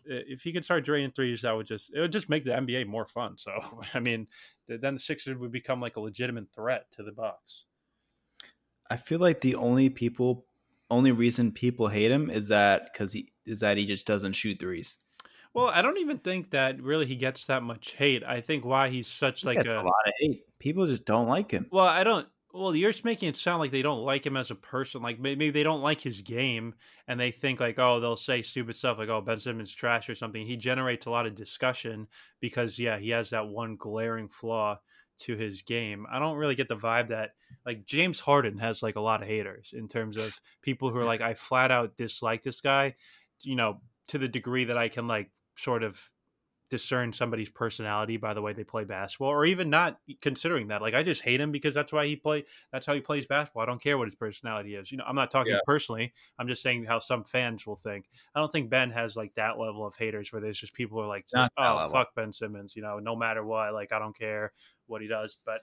If 0.05 0.41
he 0.41 0.53
could 0.53 0.65
start 0.65 0.85
draining 0.85 1.11
threes, 1.11 1.41
that 1.41 1.55
would 1.55 1.67
just 1.67 1.91
it 1.93 1.99
would 1.99 2.11
just 2.11 2.29
make 2.29 2.45
the 2.45 2.51
NBA 2.51 2.87
more 2.87 3.05
fun. 3.05 3.37
So 3.37 3.51
I 3.93 3.99
mean, 3.99 4.27
then 4.67 4.95
the 4.95 4.99
Sixers 4.99 5.37
would 5.37 5.51
become 5.51 5.81
like 5.81 5.95
a 5.95 6.01
legitimate 6.01 6.51
threat 6.53 6.85
to 6.93 7.03
the 7.03 7.11
Bucks. 7.11 7.65
I 8.89 8.97
feel 8.97 9.19
like 9.19 9.41
the 9.41 9.55
only 9.55 9.89
people, 9.89 10.45
only 10.89 11.11
reason 11.11 11.53
people 11.53 11.87
hate 11.87 12.11
him 12.11 12.29
is 12.29 12.49
that 12.49 12.91
because 12.91 13.13
he 13.13 13.31
is 13.45 13.61
that 13.61 13.77
he 13.77 13.85
just 13.85 14.05
doesn't 14.05 14.33
shoot 14.33 14.59
threes. 14.59 14.97
Well, 15.53 15.67
I 15.67 15.81
don't 15.81 15.97
even 15.97 16.17
think 16.17 16.51
that 16.51 16.81
really 16.81 17.05
he 17.05 17.15
gets 17.15 17.45
that 17.47 17.63
much 17.63 17.93
hate. 17.93 18.23
I 18.23 18.41
think 18.41 18.63
why 18.63 18.89
he's 18.89 19.07
such 19.07 19.43
like 19.43 19.65
a, 19.65 19.81
a 19.81 19.83
lot 19.83 20.07
of 20.07 20.13
hate. 20.19 20.43
People 20.59 20.87
just 20.87 21.05
don't 21.05 21.27
like 21.27 21.51
him. 21.51 21.67
Well, 21.71 21.85
I 21.85 22.03
don't. 22.03 22.27
Well, 22.53 22.75
you're 22.75 22.91
just 22.91 23.05
making 23.05 23.29
it 23.29 23.37
sound 23.37 23.61
like 23.61 23.71
they 23.71 23.81
don't 23.81 24.03
like 24.03 24.25
him 24.25 24.35
as 24.35 24.51
a 24.51 24.55
person. 24.55 25.01
Like 25.01 25.19
maybe 25.19 25.51
they 25.51 25.63
don't 25.63 25.81
like 25.81 26.01
his 26.01 26.19
game, 26.21 26.75
and 27.07 27.17
they 27.17 27.31
think 27.31 27.61
like, 27.61 27.79
oh, 27.79 27.99
they'll 28.01 28.17
say 28.17 28.41
stupid 28.41 28.75
stuff 28.75 28.97
like, 28.97 29.07
"Oh, 29.07 29.21
Ben 29.21 29.39
Simmons 29.39 29.71
trash" 29.73 30.09
or 30.09 30.15
something. 30.15 30.45
He 30.45 30.57
generates 30.57 31.05
a 31.05 31.11
lot 31.11 31.25
of 31.25 31.33
discussion 31.35 32.07
because, 32.41 32.77
yeah, 32.77 32.97
he 32.97 33.09
has 33.11 33.29
that 33.29 33.47
one 33.47 33.77
glaring 33.77 34.27
flaw 34.27 34.79
to 35.19 35.37
his 35.37 35.61
game. 35.61 36.05
I 36.11 36.19
don't 36.19 36.35
really 36.37 36.55
get 36.55 36.67
the 36.67 36.75
vibe 36.75 37.07
that 37.09 37.31
like 37.65 37.85
James 37.85 38.19
Harden 38.19 38.57
has 38.57 38.83
like 38.83 38.97
a 38.97 39.01
lot 39.01 39.21
of 39.21 39.29
haters 39.29 39.71
in 39.73 39.87
terms 39.87 40.17
of 40.17 40.37
people 40.61 40.89
who 40.89 40.97
are 40.97 41.05
like, 41.05 41.21
I 41.21 41.35
flat 41.35 41.71
out 41.71 41.95
dislike 41.95 42.43
this 42.43 42.59
guy, 42.59 42.95
you 43.43 43.55
know, 43.55 43.81
to 44.09 44.17
the 44.17 44.27
degree 44.27 44.65
that 44.65 44.77
I 44.77 44.89
can 44.89 45.07
like 45.07 45.31
sort 45.57 45.83
of 45.83 46.10
discern 46.71 47.11
somebody's 47.11 47.49
personality 47.49 48.15
by 48.15 48.33
the 48.33 48.41
way 48.41 48.53
they 48.53 48.63
play 48.63 48.85
basketball 48.85 49.27
or 49.27 49.43
even 49.43 49.69
not 49.69 49.99
considering 50.21 50.69
that 50.69 50.81
like 50.81 50.93
i 50.93 51.03
just 51.03 51.21
hate 51.21 51.41
him 51.41 51.51
because 51.51 51.75
that's 51.75 51.91
why 51.91 52.07
he 52.07 52.15
play 52.15 52.45
that's 52.71 52.85
how 52.85 52.93
he 52.93 53.01
plays 53.01 53.25
basketball 53.25 53.61
i 53.61 53.65
don't 53.65 53.81
care 53.81 53.97
what 53.97 54.07
his 54.07 54.15
personality 54.15 54.75
is 54.75 54.89
you 54.89 54.97
know 54.97 55.03
i'm 55.05 55.15
not 55.15 55.29
talking 55.29 55.51
yeah. 55.51 55.59
personally 55.65 56.13
i'm 56.39 56.47
just 56.47 56.61
saying 56.63 56.85
how 56.85 56.97
some 56.97 57.25
fans 57.25 57.67
will 57.67 57.75
think 57.75 58.09
i 58.33 58.39
don't 58.39 58.53
think 58.53 58.69
ben 58.69 58.89
has 58.89 59.17
like 59.17 59.35
that 59.35 59.59
level 59.59 59.85
of 59.85 59.93
haters 59.97 60.31
where 60.31 60.41
there's 60.41 60.57
just 60.57 60.73
people 60.73 60.97
who 60.97 61.03
are 61.03 61.09
like 61.09 61.25
just, 61.29 61.51
oh 61.57 61.75
level. 61.75 61.89
fuck 61.91 62.15
ben 62.15 62.31
simmons 62.31 62.73
you 62.73 62.81
know 62.81 62.99
no 62.99 63.17
matter 63.17 63.43
what 63.43 63.73
like 63.73 63.91
i 63.91 63.99
don't 63.99 64.17
care 64.17 64.53
what 64.87 65.01
he 65.01 65.09
does 65.09 65.37
but 65.45 65.59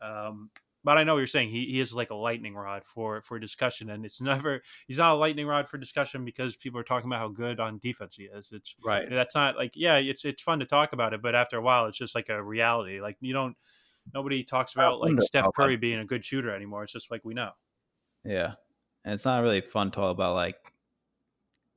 um 0.00 0.48
but 0.84 0.98
I 0.98 1.04
know 1.04 1.14
what 1.14 1.18
you're 1.18 1.26
saying. 1.26 1.50
He, 1.50 1.66
he 1.66 1.80
is 1.80 1.92
like 1.92 2.10
a 2.10 2.14
lightning 2.14 2.54
rod 2.54 2.82
for 2.84 3.22
for 3.22 3.38
discussion, 3.38 3.90
and 3.90 4.04
it's 4.04 4.20
never 4.20 4.62
he's 4.86 4.98
not 4.98 5.14
a 5.14 5.18
lightning 5.18 5.46
rod 5.46 5.68
for 5.68 5.78
discussion 5.78 6.24
because 6.24 6.56
people 6.56 6.80
are 6.80 6.84
talking 6.84 7.08
about 7.08 7.20
how 7.20 7.28
good 7.28 7.60
on 7.60 7.78
defense 7.78 8.16
he 8.16 8.24
is. 8.24 8.50
It's 8.52 8.74
right. 8.84 9.08
That's 9.08 9.34
not 9.34 9.56
like 9.56 9.72
yeah, 9.74 9.96
it's 9.96 10.24
it's 10.24 10.42
fun 10.42 10.60
to 10.60 10.66
talk 10.66 10.92
about 10.92 11.14
it, 11.14 11.22
but 11.22 11.34
after 11.34 11.56
a 11.56 11.62
while, 11.62 11.86
it's 11.86 11.98
just 11.98 12.14
like 12.14 12.28
a 12.28 12.42
reality. 12.42 13.00
Like 13.00 13.16
you 13.20 13.32
don't 13.32 13.56
nobody 14.14 14.42
talks 14.42 14.74
about 14.74 15.00
like 15.00 15.20
Steph 15.22 15.46
Curry 15.54 15.76
being 15.76 16.00
a 16.00 16.04
good 16.04 16.24
shooter 16.24 16.54
anymore. 16.54 16.84
It's 16.84 16.92
just 16.92 17.10
like 17.10 17.24
we 17.24 17.34
know. 17.34 17.50
Yeah, 18.24 18.54
and 19.04 19.14
it's 19.14 19.24
not 19.24 19.42
really 19.42 19.60
fun 19.60 19.90
to 19.90 19.96
talk 19.96 20.10
about 20.10 20.34
like 20.34 20.56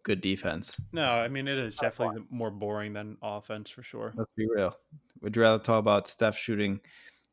good 0.03 0.21
defense. 0.21 0.75
No, 0.91 1.05
I 1.05 1.27
mean 1.27 1.47
it 1.47 1.57
is 1.57 1.77
definitely 1.77 2.23
more 2.29 2.51
boring 2.51 2.93
than 2.93 3.17
offense 3.21 3.69
for 3.69 3.83
sure. 3.83 4.13
Let's 4.15 4.31
be 4.35 4.47
real. 4.47 4.75
Would 5.21 5.35
you 5.35 5.41
rather 5.41 5.61
talk 5.61 5.79
about 5.79 6.07
Steph 6.07 6.37
shooting 6.37 6.79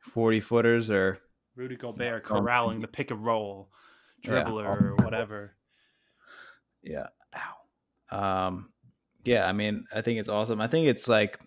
forty 0.01 0.41
footers 0.41 0.91
or 0.91 1.19
Rudy 1.57 1.77
Gobert 1.77 2.25
corralling 2.25 2.81
the 2.81 2.89
pick 2.89 3.11
and 3.11 3.25
roll 3.25 3.69
dribbler 4.25 4.63
yeah. 4.63 4.69
or 4.69 4.97
whatever. 4.97 5.55
Yeah. 6.83 7.07
Ow. 7.35 8.47
Um, 8.49 8.71
yeah, 9.25 9.47
I 9.47 9.53
mean, 9.53 9.85
I 9.95 10.01
think 10.01 10.19
it's 10.19 10.29
awesome. 10.29 10.61
I 10.61 10.67
think 10.67 10.87
it's 10.87 11.09
like 11.09 11.39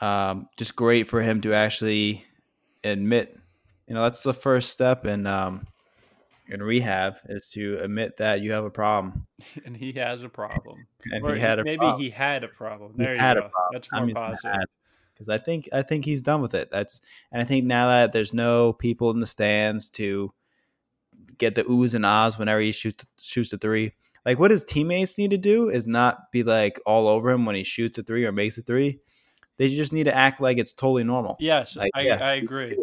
um, 0.00 0.48
just 0.56 0.76
great 0.76 1.08
for 1.08 1.22
him 1.22 1.40
to 1.42 1.54
actually 1.54 2.24
admit, 2.84 3.36
you 3.86 3.94
know, 3.94 4.02
that's 4.02 4.22
the 4.22 4.34
first 4.34 4.70
step 4.70 5.06
in 5.06 5.26
um, 5.26 5.66
in 6.48 6.62
rehab 6.62 7.14
is 7.28 7.50
to 7.50 7.78
admit 7.82 8.16
that 8.18 8.40
you 8.40 8.52
have 8.52 8.64
a 8.64 8.70
problem. 8.70 9.26
And 9.64 9.76
he 9.76 9.92
has 9.92 10.22
a 10.22 10.28
problem. 10.28 10.86
And 11.12 11.24
or 11.24 11.34
he 11.34 11.40
had 11.40 11.58
a 11.58 11.64
maybe 11.64 11.78
problem. 11.78 12.00
he 12.00 12.10
had 12.10 12.44
a 12.44 12.48
problem. 12.48 12.92
There 12.96 13.14
he 13.14 13.20
you 13.20 13.34
go. 13.34 13.50
That's 13.72 13.88
more 13.92 14.02
I 14.02 14.04
mean, 14.04 14.14
positive 14.14 14.68
because 15.18 15.28
I 15.28 15.38
think 15.38 15.68
I 15.72 15.82
think 15.82 16.04
he's 16.04 16.22
done 16.22 16.40
with 16.40 16.54
it. 16.54 16.70
That's 16.70 17.00
and 17.32 17.42
I 17.42 17.44
think 17.44 17.64
now 17.64 17.88
that 17.88 18.12
there's 18.12 18.32
no 18.32 18.72
people 18.72 19.10
in 19.10 19.18
the 19.18 19.26
stands 19.26 19.90
to 19.90 20.32
get 21.38 21.56
the 21.56 21.64
oohs 21.64 21.94
and 21.94 22.06
ahs 22.06 22.38
whenever 22.38 22.60
he 22.60 22.70
shoots 22.70 23.04
shoots 23.20 23.52
a 23.52 23.58
three. 23.58 23.92
Like 24.24 24.38
what 24.38 24.50
his 24.50 24.64
teammates 24.64 25.18
need 25.18 25.30
to 25.32 25.38
do 25.38 25.68
is 25.68 25.86
not 25.86 26.30
be 26.30 26.42
like 26.44 26.80
all 26.86 27.08
over 27.08 27.30
him 27.30 27.46
when 27.46 27.56
he 27.56 27.64
shoots 27.64 27.98
a 27.98 28.02
three 28.02 28.24
or 28.24 28.32
makes 28.32 28.58
a 28.58 28.62
three. 28.62 29.00
They 29.56 29.68
just 29.68 29.92
need 29.92 30.04
to 30.04 30.14
act 30.14 30.40
like 30.40 30.58
it's 30.58 30.72
totally 30.72 31.02
normal. 31.02 31.36
Yes, 31.40 31.74
like, 31.74 31.90
I, 31.94 32.02
yeah, 32.02 32.24
I 32.24 32.34
agree. 32.34 32.78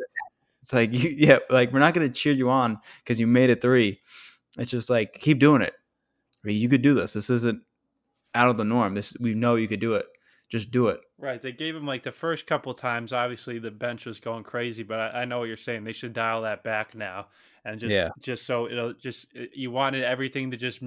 It's 0.62 0.74
like 0.74 0.92
you, 0.92 1.10
yeah, 1.18 1.40
like 1.50 1.72
we're 1.72 1.80
not 1.80 1.94
going 1.94 2.08
to 2.08 2.14
cheer 2.14 2.34
you 2.34 2.50
on 2.50 2.80
because 3.04 3.18
you 3.18 3.28
made 3.28 3.50
a 3.50 3.56
three. 3.56 4.02
It's 4.58 4.72
just 4.72 4.90
like 4.90 5.14
keep 5.14 5.40
doing 5.40 5.62
it. 5.62 5.74
I 6.44 6.48
mean, 6.48 6.62
you 6.62 6.68
could 6.68 6.82
do 6.82 6.94
this. 6.94 7.14
This 7.14 7.30
isn't 7.30 7.62
out 8.34 8.50
of 8.50 8.58
the 8.58 8.66
norm. 8.66 8.94
This 8.94 9.16
we 9.22 9.34
know 9.34 9.56
you 9.56 9.70
could 9.70 9.80
do 9.80 9.94
it 9.94 10.06
just 10.50 10.72
do 10.72 10.88
it. 10.88 11.00
Right. 11.18 11.42
They 11.42 11.54
gave 11.54 11.76
him 11.76 11.86
like 11.86 12.04
the 12.04 12.12
first 12.12 12.46
couple 12.46 12.74
times. 12.74 13.14
Obviously, 13.14 13.58
the 13.58 13.72
bench 13.72 14.06
was 14.06 14.20
going 14.20 14.44
crazy, 14.44 14.84
but 14.84 15.00
I, 15.00 15.22
I 15.22 15.26
know 15.26 15.40
what 15.40 15.46
you're 15.46 15.56
saying. 15.56 15.86
They 15.86 15.94
should 15.94 16.12
dial 16.12 16.42
that 16.42 16.62
back 16.62 16.94
now, 16.94 17.28
and 17.64 17.80
just 17.80 17.94
yeah. 17.94 18.10
just 18.20 18.46
so 18.46 18.68
it'll 18.68 18.94
just 18.94 19.28
uh, 19.40 19.46
you 19.54 19.72
wanted 19.72 20.04
everything 20.04 20.52
to 20.52 20.58
just 20.58 20.82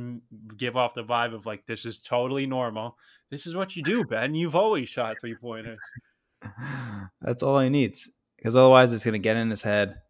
give 0.57 0.77
off 0.77 0.93
the 0.93 1.03
vibe 1.03 1.35
of 1.35 1.47
like 1.47 1.65
this 1.65 1.87
is 1.87 2.03
totally 2.03 2.47
normal. 2.47 2.99
This 3.31 3.47
is 3.47 3.57
what 3.57 3.75
you 3.75 3.83
do, 3.83 4.05
Ben. 4.05 4.35
You've 4.35 4.55
always 4.55 4.91
shot 4.91 5.17
three 5.19 5.35
pointers. 5.35 5.79
That's 7.23 7.43
all 7.43 7.59
he 7.61 7.71
needs, 7.71 8.11
because 8.37 8.55
otherwise 8.55 8.93
it's 8.93 9.07
gonna 9.07 9.19
get 9.19 9.37
in 9.37 9.49
his 9.49 9.63
head. 9.63 10.03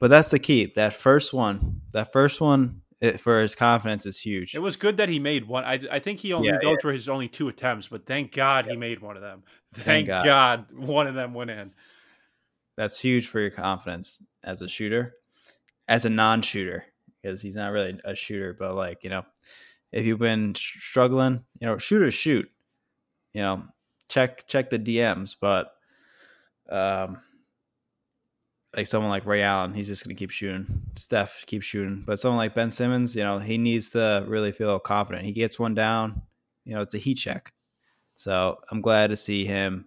But 0.00 0.10
that's 0.10 0.30
the 0.30 0.38
key. 0.38 0.72
That 0.76 0.94
first 0.94 1.32
one, 1.32 1.80
that 1.92 2.12
first 2.12 2.40
one 2.40 2.82
it, 3.00 3.20
for 3.20 3.40
his 3.40 3.54
confidence 3.54 4.06
is 4.06 4.18
huge. 4.20 4.54
It 4.54 4.58
was 4.60 4.76
good 4.76 4.96
that 4.96 5.08
he 5.08 5.18
made 5.18 5.46
one. 5.46 5.64
I, 5.64 5.80
I 5.90 5.98
think 5.98 6.20
he 6.20 6.32
only 6.32 6.48
yeah, 6.48 6.58
those 6.60 6.78
yeah. 6.82 6.86
were 6.86 6.92
his 6.92 7.08
only 7.08 7.28
two 7.28 7.48
attempts, 7.48 7.88
but 7.88 8.06
thank 8.06 8.32
God 8.32 8.66
yeah. 8.66 8.72
he 8.72 8.78
made 8.78 9.00
one 9.00 9.16
of 9.16 9.22
them. 9.22 9.42
Thank, 9.74 9.86
thank 9.86 10.06
God. 10.08 10.24
God. 10.24 10.66
one 10.72 11.06
of 11.06 11.14
them 11.14 11.34
went 11.34 11.50
in. 11.50 11.72
That's 12.76 12.98
huge 12.98 13.28
for 13.28 13.40
your 13.40 13.50
confidence 13.50 14.22
as 14.42 14.62
a 14.62 14.68
shooter, 14.68 15.14
as 15.88 16.04
a 16.04 16.10
non-shooter, 16.10 16.84
because 17.22 17.40
he's 17.42 17.54
not 17.54 17.72
really 17.72 18.00
a 18.04 18.14
shooter. 18.14 18.56
But 18.58 18.74
like 18.74 19.04
you 19.04 19.10
know, 19.10 19.24
if 19.92 20.04
you've 20.04 20.18
been 20.18 20.54
struggling, 20.54 21.44
you 21.60 21.66
know, 21.66 21.78
shooters 21.78 22.14
shoot. 22.14 22.50
You 23.34 23.42
know, 23.42 23.64
check 24.08 24.46
check 24.48 24.70
the 24.70 24.78
DMs, 24.78 25.36
but 25.40 25.72
um, 26.68 27.18
like 28.76 28.86
someone 28.86 29.10
like 29.10 29.26
Ray 29.26 29.42
Allen, 29.42 29.74
he's 29.74 29.86
just 29.86 30.04
going 30.04 30.14
to 30.14 30.18
keep 30.18 30.30
shooting. 30.30 30.82
Steph 30.96 31.44
keeps 31.46 31.66
shooting, 31.66 32.02
but 32.06 32.20
someone 32.20 32.38
like 32.38 32.54
Ben 32.54 32.70
Simmons, 32.70 33.16
you 33.16 33.22
know, 33.22 33.38
he 33.38 33.58
needs 33.58 33.90
to 33.90 34.24
really 34.26 34.52
feel 34.52 34.78
confident. 34.78 35.24
He 35.24 35.32
gets 35.32 35.58
one 35.58 35.74
down, 35.74 36.22
you 36.64 36.74
know, 36.74 36.82
it's 36.82 36.94
a 36.94 36.98
heat 36.98 37.16
check. 37.16 37.52
So 38.14 38.58
I'm 38.70 38.80
glad 38.80 39.10
to 39.10 39.16
see 39.16 39.44
him 39.44 39.86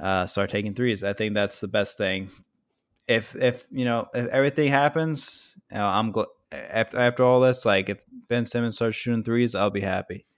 uh, 0.00 0.26
start 0.26 0.50
taking 0.50 0.74
threes. 0.74 1.02
I 1.02 1.12
think 1.12 1.34
that's 1.34 1.60
the 1.60 1.68
best 1.68 1.96
thing. 1.96 2.30
If 3.08 3.34
if 3.34 3.66
you 3.72 3.84
know 3.84 4.08
if 4.14 4.26
everything 4.28 4.70
happens, 4.70 5.56
you 5.70 5.78
know, 5.78 5.86
I'm 5.86 6.12
glad 6.12 6.28
after 6.52 6.98
after 6.98 7.24
all 7.24 7.40
this. 7.40 7.64
Like 7.64 7.88
if 7.88 8.02
Ben 8.28 8.44
Simmons 8.44 8.76
starts 8.76 8.96
shooting 8.96 9.24
threes, 9.24 9.54
I'll 9.54 9.70
be 9.70 9.80
happy. 9.80 10.26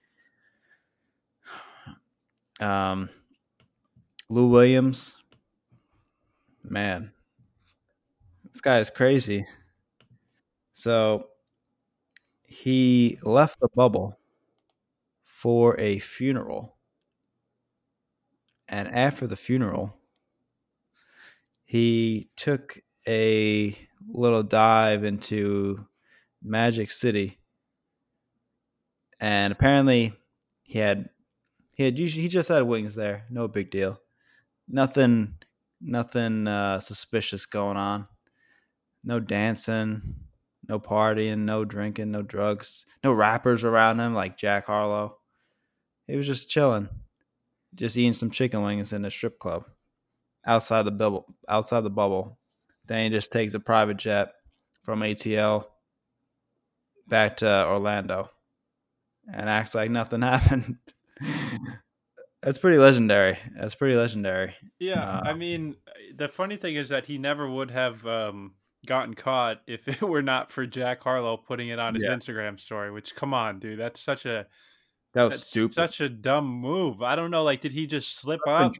Um, 2.61 3.09
Lou 4.29 4.47
Williams, 4.47 5.17
man, 6.63 7.11
this 8.53 8.61
guy 8.61 8.79
is 8.81 8.91
crazy. 8.91 9.47
So 10.73 11.29
he 12.47 13.19
left 13.23 13.59
the 13.61 13.69
bubble 13.75 14.17
for 15.25 15.79
a 15.81 15.99
funeral. 15.99 16.77
And 18.67 18.89
after 18.89 19.29
the 19.29 19.37
funeral, 19.37 19.97
he 21.65 22.29
took 22.37 22.81
a 23.09 23.77
little 24.09 24.43
dive 24.43 25.05
into 25.05 25.87
Magic 26.43 26.91
City. 26.91 27.39
And 29.21 29.53
apparently 29.53 30.15
he 30.63 30.79
had 30.79 31.09
he 31.73 31.85
had 31.85 31.99
he 31.99 32.29
just 32.29 32.49
had 32.49 32.63
wings 32.65 32.95
there. 32.95 33.25
No 33.31 33.49
big 33.49 33.71
deal. 33.71 34.01
Nothing 34.69 35.37
nothing 35.81 36.49
uh, 36.49 36.81
suspicious 36.81 37.47
going 37.47 37.77
on 37.77 38.09
no 39.05 39.21
dancing, 39.21 40.15
no 40.69 40.79
partying, 40.79 41.41
no 41.41 41.65
drinking, 41.65 42.11
no 42.11 42.23
drugs, 42.23 42.87
no 43.03 43.13
rappers 43.13 43.65
around 43.65 44.01
him 44.01 44.15
like 44.15 44.37
Jack 44.37 44.67
Harlow. 44.67 45.19
He 46.07 46.17
was 46.17 46.27
just 46.27 46.51
chilling, 46.51 46.89
just 47.75 47.97
eating 47.97 48.13
some 48.13 48.31
chicken 48.31 48.63
wings 48.63 48.93
in 48.93 49.05
a 49.05 49.11
strip 49.11 49.39
club 49.39 49.65
outside 50.47 50.83
the 50.83 50.91
bubble. 50.91 51.35
Outside 51.49 51.83
the 51.83 51.91
bubble. 51.91 52.39
Then 52.87 53.05
he 53.05 53.17
just 53.17 53.33
takes 53.33 53.55
a 53.55 53.61
private 53.61 53.97
jet 53.97 54.33
from 54.85 55.01
ATL 55.01 55.67
back 57.07 57.39
to 57.39 57.67
Orlando 57.67 58.31
and 59.33 59.49
acts 59.49 59.75
like 59.75 59.91
nothing 59.91 60.23
happened. 60.23 60.79
That's 62.43 62.59
pretty 62.59 62.79
legendary. 62.79 63.39
That's 63.57 63.77
pretty 63.77 63.97
legendary. 63.97 64.55
Yeah, 64.81 65.03
uh, 65.03 65.23
I 65.25 65.35
mean, 65.35 65.77
the 66.15 66.29
funny 66.29 66.57
thing 66.57 66.75
is 66.75 66.89
that 66.89 67.07
he 67.07 67.19
never 67.19 67.49
would 67.49 67.71
have 67.71 68.05
um, 68.05 68.55
gotten 68.87 69.15
caught 69.15 69.61
if 69.67 69.87
it 70.03 70.03
were 70.03 70.23
not 70.23 70.51
for 70.51 70.67
Jack 70.67 71.03
Harlow 71.03 71.37
putting 71.37 71.69
it 71.69 71.79
on 71.79 71.95
his 71.95 72.05
yeah. 72.05 72.11
Instagram 72.11 72.59
story. 72.59 72.91
Which, 72.91 73.15
come 73.15 73.35
on, 73.35 73.59
dude, 73.59 73.79
that's 73.79 74.01
such 74.01 74.27
a 74.27 74.47
That 75.15 75.25
was 75.25 75.35
That's 75.35 75.47
stupid. 75.47 75.75
such 75.75 76.01
a 76.01 76.09
dumb 76.09 76.47
move. 76.47 77.03
I 77.03 77.17
don't 77.17 77.31
know. 77.31 77.43
Like, 77.43 77.61
did 77.61 77.73
he 77.73 77.87
just 77.87 78.17
slip 78.17 78.41
up? 78.47 78.73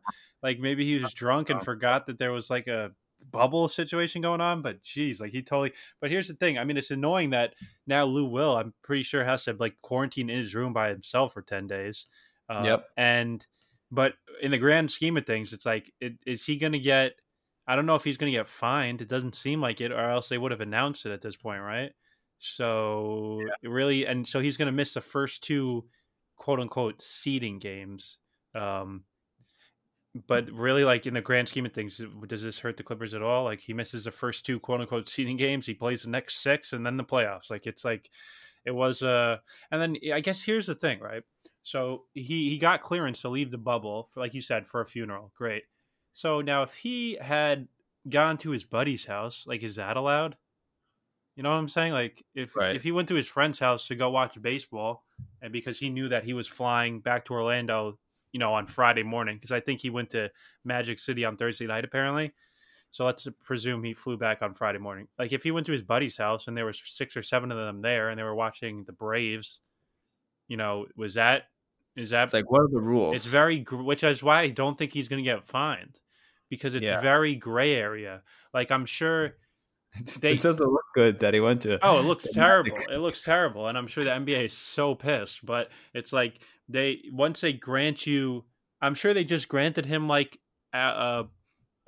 Like, 0.43 0.59
maybe 0.59 0.85
he 0.85 1.01
was 1.01 1.13
drunk 1.13 1.51
and 1.51 1.63
forgot 1.63 2.07
that 2.07 2.19
there 2.19 2.33
was 2.33 2.51
like 2.51 2.67
a 2.67 2.93
bubble 3.31 3.69
situation 3.69 4.23
going 4.23 4.41
on. 4.41 4.63
But 4.63 4.83
geez, 4.83 5.21
like 5.21 5.31
he 5.31 5.43
totally. 5.43 5.73
But 6.01 6.11
here's 6.11 6.29
the 6.29 6.35
thing. 6.35 6.59
I 6.59 6.65
mean, 6.65 6.77
it's 6.77 6.91
annoying 6.91 7.31
that 7.31 7.55
now 7.87 8.05
Lou 8.05 8.25
Will, 8.27 8.57
I'm 8.57 8.75
pretty 8.83 9.05
sure, 9.05 9.25
has 9.25 9.45
to 9.45 9.53
like 9.59 9.77
quarantine 9.83 10.31
in 10.31 10.41
his 10.41 10.55
room 10.55 10.73
by 10.73 10.89
himself 10.89 11.33
for 11.33 11.43
ten 11.43 11.67
days. 11.67 12.07
Uh, 12.49 12.63
Yep. 12.65 12.87
And 12.97 13.47
but 13.91 14.15
in 14.41 14.51
the 14.51 14.59
grand 14.59 14.91
scheme 14.91 15.17
of 15.17 15.27
things, 15.27 15.53
it's 15.53 15.67
like, 15.67 15.93
it, 16.01 16.15
is 16.27 16.45
he 16.45 16.57
going 16.57 16.73
to 16.73 16.79
get? 16.79 17.13
I 17.73 17.77
don't 17.77 17.87
know 17.87 17.95
if 17.95 18.05
he's 18.05 18.19
going 18.19 18.31
to 18.31 18.39
get 18.39 18.49
fined. 18.49 19.01
It 19.01 19.09
doesn't 19.09 19.35
seem 19.35 19.63
like 19.63 19.81
it, 19.81 19.93
or 19.93 19.99
else 19.99 20.29
they 20.29 20.37
would 20.37 20.51
have 20.51 20.61
announced 20.61 21.07
it 21.07 21.13
at 21.13 21.23
this 21.23 21.37
point, 21.37 21.63
right? 21.63 21.91
So 22.39 23.41
really, 23.63 24.05
and 24.05 24.29
so 24.29 24.41
he's 24.41 24.59
going 24.59 24.67
to 24.67 24.73
miss 24.73 24.93
the 24.93 25.01
first 25.01 25.43
two 25.43 25.87
quote 26.37 26.61
unquote 26.61 27.01
seeding 27.01 27.59
games. 27.59 28.19
Um, 28.55 29.05
but 30.27 30.51
really, 30.51 30.85
like 30.85 31.07
in 31.07 31.15
the 31.15 31.23
grand 31.23 31.49
scheme 31.49 31.65
of 31.65 31.73
things, 31.73 31.99
does 32.27 32.43
this 32.43 32.59
hurt 32.59 32.77
the 32.77 32.83
Clippers 32.83 33.15
at 33.15 33.23
all? 33.23 33.45
Like 33.45 33.61
he 33.61 33.73
misses 33.73 34.05
the 34.05 34.11
first 34.11 34.45
two 34.45 34.61
quote 34.61 34.83
unquote 34.83 35.09
seeding 35.09 35.39
games, 35.39 35.65
he 35.65 35.73
plays 35.73 36.03
the 36.03 36.11
next 36.11 36.43
six, 36.43 36.75
and 36.75 36.85
then 36.85 36.99
the 36.99 37.05
playoffs. 37.05 37.51
Like 37.51 37.67
it's 37.67 37.87
like 37.87 38.11
it 38.67 38.73
was. 38.73 39.03
Uh, 39.03 39.39
and 39.71 39.81
then 39.81 39.97
I 40.13 40.21
guess 40.21 40.43
here's 40.43 40.67
the 40.67 40.75
thing, 40.75 41.01
right? 41.01 41.23
So 41.63 42.03
he 42.13 42.51
he 42.51 42.59
got 42.59 42.83
clearance 42.83 43.23
to 43.23 43.31
leave 43.31 43.51
the 43.51 43.57
bubble, 43.57 44.11
for, 44.13 44.21
like 44.21 44.35
you 44.35 44.43
said, 44.43 44.67
for 44.67 44.83
a 44.83 44.87
funeral. 44.87 45.33
Great. 45.35 45.63
So 46.13 46.41
now, 46.41 46.63
if 46.63 46.75
he 46.75 47.17
had 47.21 47.69
gone 48.09 48.37
to 48.39 48.51
his 48.51 48.65
buddy's 48.65 49.05
house, 49.05 49.47
like 49.47 49.63
is 49.63 49.77
that 49.77 49.97
allowed? 49.97 50.37
You 51.37 51.43
know 51.43 51.51
what 51.51 51.57
I'm 51.57 51.69
saying? 51.69 51.93
Like 51.93 52.25
if 52.35 52.57
Right. 52.57 52.77
if 52.77 52.83
he 52.83 52.93
went 52.93 53.09
to 53.09 53.15
his 53.15 53.27
friend's 53.27 53.59
house 53.59 53.87
to 53.89 53.95
go 53.97 54.11
watch 54.11 54.41
baseball, 54.41 55.05
and 55.41 55.53
because 55.53 55.79
he 55.79 55.89
knew 55.89 56.09
that 56.09 56.25
he 56.25 56.35
was 56.35 56.47
flying 56.49 57.01
back 57.01 57.25
to 57.27 57.33
Orlando, 57.35 57.99
you 58.33 58.39
know, 58.39 58.53
on 58.55 58.67
Friday 58.67 59.03
morning, 59.03 59.37
because 59.37 59.53
I 59.53 59.61
think 59.61 59.81
he 59.81 59.91
went 59.91 60.11
to 60.11 60.31
Magic 60.65 60.99
City 60.99 61.25
on 61.25 61.37
Thursday 61.37 61.67
night 61.67 61.85
apparently. 61.85 62.35
So 62.93 63.07
let's 63.07 63.27
presume 63.43 63.85
he 63.85 63.95
flew 63.95 64.19
back 64.19 64.43
on 64.43 64.55
Friday 64.55 64.79
morning. 64.79 65.09
Like 65.19 65.33
if 65.33 65.43
he 65.45 65.51
went 65.51 65.67
to 65.67 65.73
his 65.73 65.85
buddy's 65.85 66.17
house 66.19 66.49
and 66.49 66.57
there 66.57 66.67
was 66.67 66.79
six 66.81 67.17
or 67.17 67.23
seven 67.23 67.51
of 67.53 67.59
them 67.59 67.81
there, 67.83 68.11
and 68.11 68.19
they 68.19 68.25
were 68.25 68.35
watching 68.35 68.85
the 68.85 68.93
Braves, 68.93 69.61
you 70.49 70.57
know, 70.59 70.87
was 70.97 71.15
that 71.15 71.45
is 71.97 72.11
that 72.11 72.25
It's 72.25 72.35
like, 72.35 72.51
what 72.51 72.63
are 72.63 72.69
the 72.69 72.81
rules? 72.81 73.17
it's 73.17 73.27
very, 73.27 73.63
which 73.65 74.05
is 74.05 74.23
why 74.23 74.43
I 74.43 74.49
don't 74.51 74.77
think 74.79 74.93
he's 74.93 75.09
going 75.09 75.25
to 75.25 75.31
get 75.31 75.45
fined 75.45 76.01
because 76.53 76.75
it's 76.75 76.85
Yeah. 76.85 77.01
very 77.01 77.35
gray 77.35 77.75
area. 77.75 78.21
Like 78.53 78.71
I'm 78.71 78.85
sure. 78.85 79.37
they- 80.21 80.33
it 80.39 80.43
doesn't 80.43 80.67
look 80.71 80.85
good 80.95 81.21
that 81.21 81.33
he 81.33 81.41
went 81.41 81.63
to. 81.63 81.79
Oh, 81.83 81.99
it 81.99 82.03
looks 82.05 82.31
terrible. 82.31 82.77
It 82.91 82.99
looks 82.99 83.25
terrible, 83.25 83.69
and 83.69 83.79
I'm 83.79 83.87
sure 83.89 84.05
the 84.05 84.11
NBA 84.11 84.45
is 84.45 84.53
so 84.53 84.95
pissed. 84.95 85.45
But 85.47 85.71
it's 85.95 86.13
like 86.13 86.41
they 86.69 87.01
once 87.11 87.41
they 87.41 87.55
grant 87.55 88.07
you, 88.07 88.45
I'm 88.83 88.95
sure 88.95 89.15
they 89.15 89.25
just 89.25 89.49
granted 89.49 89.87
him 89.87 90.07
like 90.09 90.39
a, 90.75 91.25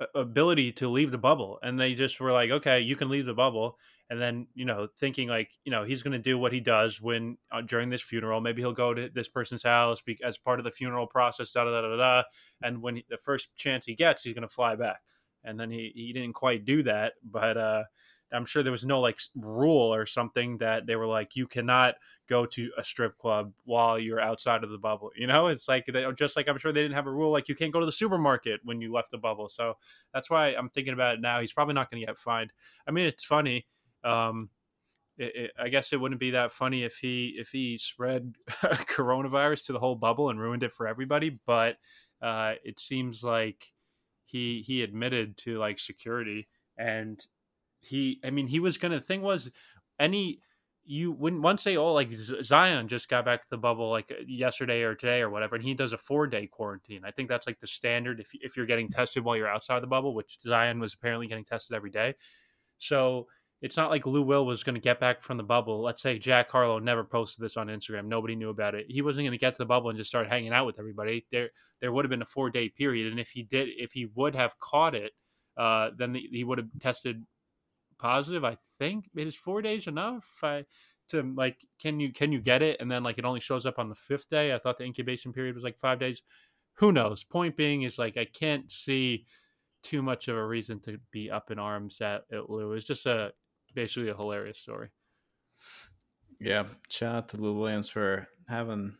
a 0.01 0.07
ability 0.15 0.71
to 0.73 0.89
leave 0.89 1.11
the 1.11 1.19
bubble, 1.19 1.59
and 1.61 1.79
they 1.79 1.93
just 1.93 2.19
were 2.19 2.31
like, 2.31 2.49
okay, 2.49 2.79
you 2.81 2.95
can 2.95 3.09
leave 3.09 3.27
the 3.27 3.33
bubble. 3.35 3.77
And 4.09 4.21
then 4.21 4.47
you 4.53 4.65
know, 4.65 4.87
thinking 4.97 5.29
like 5.29 5.51
you 5.63 5.71
know 5.71 5.83
he's 5.83 6.03
going 6.03 6.13
to 6.13 6.19
do 6.19 6.37
what 6.37 6.53
he 6.53 6.59
does 6.59 7.01
when 7.01 7.37
uh, 7.51 7.61
during 7.61 7.89
this 7.89 8.01
funeral. 8.01 8.39
Maybe 8.41 8.61
he'll 8.61 8.71
go 8.73 8.93
to 8.93 9.09
this 9.09 9.27
person's 9.27 9.63
house 9.63 10.01
be, 10.01 10.19
as 10.23 10.37
part 10.37 10.59
of 10.59 10.63
the 10.63 10.71
funeral 10.71 11.07
process. 11.07 11.51
Da 11.51 11.63
da 11.63 11.81
da 11.81 11.81
da 11.81 11.97
da. 11.97 12.23
And 12.61 12.81
when 12.81 12.97
he, 12.97 13.05
the 13.09 13.17
first 13.17 13.55
chance 13.55 13.85
he 13.85 13.95
gets, 13.95 14.21
he's 14.21 14.33
going 14.33 14.47
to 14.47 14.53
fly 14.53 14.75
back. 14.75 15.01
And 15.43 15.59
then 15.59 15.71
he 15.71 15.91
he 15.95 16.13
didn't 16.13 16.33
quite 16.33 16.65
do 16.65 16.83
that, 16.83 17.13
but 17.23 17.57
uh, 17.57 17.83
I'm 18.31 18.45
sure 18.45 18.63
there 18.63 18.71
was 18.71 18.85
no 18.85 18.99
like 18.99 19.19
rule 19.35 19.93
or 19.93 20.05
something 20.05 20.57
that 20.57 20.85
they 20.85 20.95
were 20.95 21.07
like, 21.07 21.35
you 21.35 21.47
cannot 21.47 21.95
go 22.27 22.45
to 22.47 22.71
a 22.77 22.83
strip 22.83 23.17
club 23.17 23.53
while 23.63 23.99
you're 23.99 24.19
outside 24.19 24.63
of 24.63 24.71
the 24.71 24.77
bubble. 24.77 25.11
You 25.15 25.27
know, 25.27 25.47
it's 25.47 25.67
like 25.67 25.85
they, 25.85 26.05
just 26.17 26.35
like 26.35 26.47
I'm 26.47 26.57
sure 26.57 26.71
they 26.71 26.81
didn't 26.81 26.95
have 26.95 27.07
a 27.07 27.11
rule 27.11 27.31
like 27.31 27.47
you 27.47 27.55
can't 27.55 27.73
go 27.73 27.79
to 27.79 27.85
the 27.85 27.91
supermarket 27.91 28.61
when 28.63 28.81
you 28.81 28.91
left 28.91 29.11
the 29.11 29.17
bubble. 29.17 29.49
So 29.49 29.75
that's 30.13 30.29
why 30.29 30.47
I'm 30.47 30.69
thinking 30.69 30.93
about 30.93 31.15
it 31.15 31.21
now. 31.21 31.39
He's 31.39 31.53
probably 31.53 31.75
not 31.75 31.89
going 31.91 32.01
to 32.01 32.07
get 32.07 32.17
fined. 32.17 32.51
I 32.87 32.91
mean, 32.91 33.05
it's 33.05 33.23
funny. 33.23 33.67
Um, 34.05 34.49
it, 35.17 35.35
it, 35.35 35.51
I 35.57 35.69
guess 35.69 35.93
it 35.93 35.99
wouldn't 35.99 36.19
be 36.19 36.31
that 36.31 36.51
funny 36.51 36.83
if 36.83 36.97
he 36.97 37.35
if 37.37 37.49
he 37.49 37.77
spread 37.77 38.35
coronavirus 38.49 39.67
to 39.67 39.73
the 39.73 39.79
whole 39.79 39.95
bubble 39.95 40.29
and 40.29 40.39
ruined 40.39 40.63
it 40.63 40.73
for 40.73 40.87
everybody. 40.87 41.39
But 41.45 41.77
uh, 42.21 42.53
it 42.63 42.79
seems 42.79 43.23
like 43.23 43.73
he 44.25 44.63
he 44.65 44.81
admitted 44.81 45.37
to 45.37 45.57
like 45.59 45.79
security 45.79 46.47
and 46.77 47.25
he 47.79 48.19
i 48.23 48.29
mean 48.29 48.47
he 48.47 48.59
was 48.59 48.77
gonna 48.77 48.99
thing 48.99 49.21
was 49.21 49.51
any 49.99 50.39
you 50.83 51.11
when 51.11 51.41
once 51.41 51.63
they 51.63 51.77
all 51.77 51.93
like 51.93 52.11
zion 52.13 52.87
just 52.87 53.07
got 53.07 53.25
back 53.25 53.41
to 53.41 53.49
the 53.49 53.57
bubble 53.57 53.89
like 53.89 54.11
yesterday 54.27 54.81
or 54.81 54.95
today 54.95 55.21
or 55.21 55.29
whatever 55.29 55.55
and 55.55 55.63
he 55.63 55.73
does 55.73 55.93
a 55.93 55.97
four 55.97 56.27
day 56.27 56.47
quarantine 56.47 57.01
i 57.05 57.11
think 57.11 57.29
that's 57.29 57.47
like 57.47 57.59
the 57.59 57.67
standard 57.67 58.19
if, 58.19 58.29
if 58.33 58.57
you're 58.57 58.65
getting 58.65 58.89
tested 58.89 59.23
while 59.23 59.37
you're 59.37 59.47
outside 59.47 59.81
the 59.81 59.87
bubble 59.87 60.13
which 60.13 60.37
zion 60.41 60.79
was 60.79 60.93
apparently 60.93 61.27
getting 61.27 61.45
tested 61.45 61.75
every 61.75 61.91
day 61.91 62.13
so 62.77 63.27
it's 63.61 63.77
not 63.77 63.89
like 63.89 64.05
Lou 64.05 64.21
Will 64.21 64.45
was 64.45 64.63
going 64.63 64.75
to 64.75 64.81
get 64.81 64.99
back 64.99 65.21
from 65.21 65.37
the 65.37 65.43
bubble. 65.43 65.81
Let's 65.81 66.01
say 66.01 66.19
Jack 66.19 66.51
Harlow 66.51 66.79
never 66.79 67.03
posted 67.03 67.43
this 67.43 67.57
on 67.57 67.67
Instagram. 67.67 68.05
Nobody 68.05 68.35
knew 68.35 68.49
about 68.49 68.75
it. 68.75 68.85
He 68.89 69.01
wasn't 69.01 69.23
going 69.23 69.31
to 69.31 69.37
get 69.37 69.55
to 69.55 69.59
the 69.59 69.65
bubble 69.65 69.89
and 69.89 69.97
just 69.97 70.09
start 70.09 70.27
hanging 70.27 70.53
out 70.53 70.65
with 70.65 70.77
everybody. 70.77 71.25
There, 71.31 71.49
there 71.79 71.91
would 71.91 72.05
have 72.05 72.09
been 72.09 72.21
a 72.21 72.25
four 72.25 72.49
day 72.49 72.69
period, 72.69 73.11
and 73.11 73.19
if 73.19 73.29
he 73.29 73.43
did, 73.43 73.69
if 73.77 73.93
he 73.93 74.07
would 74.13 74.35
have 74.35 74.59
caught 74.59 74.93
it, 74.93 75.13
uh, 75.57 75.91
then 75.97 76.13
the, 76.13 76.21
he 76.31 76.43
would 76.43 76.57
have 76.57 76.67
tested 76.81 77.23
positive. 77.97 78.43
I 78.43 78.57
think 78.77 79.09
it 79.15 79.27
is 79.27 79.35
four 79.35 79.61
days 79.61 79.87
enough. 79.87 80.27
I, 80.43 80.65
to 81.09 81.21
like, 81.35 81.57
can 81.79 81.99
you 81.99 82.11
can 82.11 82.31
you 82.31 82.41
get 82.41 82.61
it, 82.61 82.81
and 82.81 82.91
then 82.91 83.03
like 83.03 83.17
it 83.17 83.25
only 83.25 83.39
shows 83.39 83.65
up 83.65 83.79
on 83.79 83.89
the 83.89 83.95
fifth 83.95 84.29
day. 84.29 84.53
I 84.53 84.59
thought 84.59 84.77
the 84.77 84.83
incubation 84.83 85.33
period 85.33 85.55
was 85.55 85.63
like 85.63 85.77
five 85.77 85.99
days. 85.99 86.21
Who 86.75 86.91
knows? 86.91 87.23
Point 87.23 87.55
being 87.55 87.83
is 87.83 87.97
like 87.97 88.17
I 88.17 88.25
can't 88.25 88.69
see 88.69 89.25
too 89.81 90.01
much 90.01 90.27
of 90.27 90.35
a 90.35 90.45
reason 90.45 90.79
to 90.81 90.99
be 91.11 91.29
up 91.29 91.51
in 91.51 91.59
arms 91.59 92.01
at, 92.01 92.23
at 92.31 92.49
Lou. 92.49 92.73
It's 92.73 92.87
just 92.87 93.05
a 93.05 93.31
basically 93.75 94.09
a 94.09 94.15
hilarious 94.15 94.59
story. 94.59 94.89
Yeah, 96.39 96.65
shout 96.89 97.15
out 97.15 97.29
to 97.29 97.37
Lou 97.37 97.57
Williams 97.57 97.89
for 97.89 98.27
having 98.47 98.97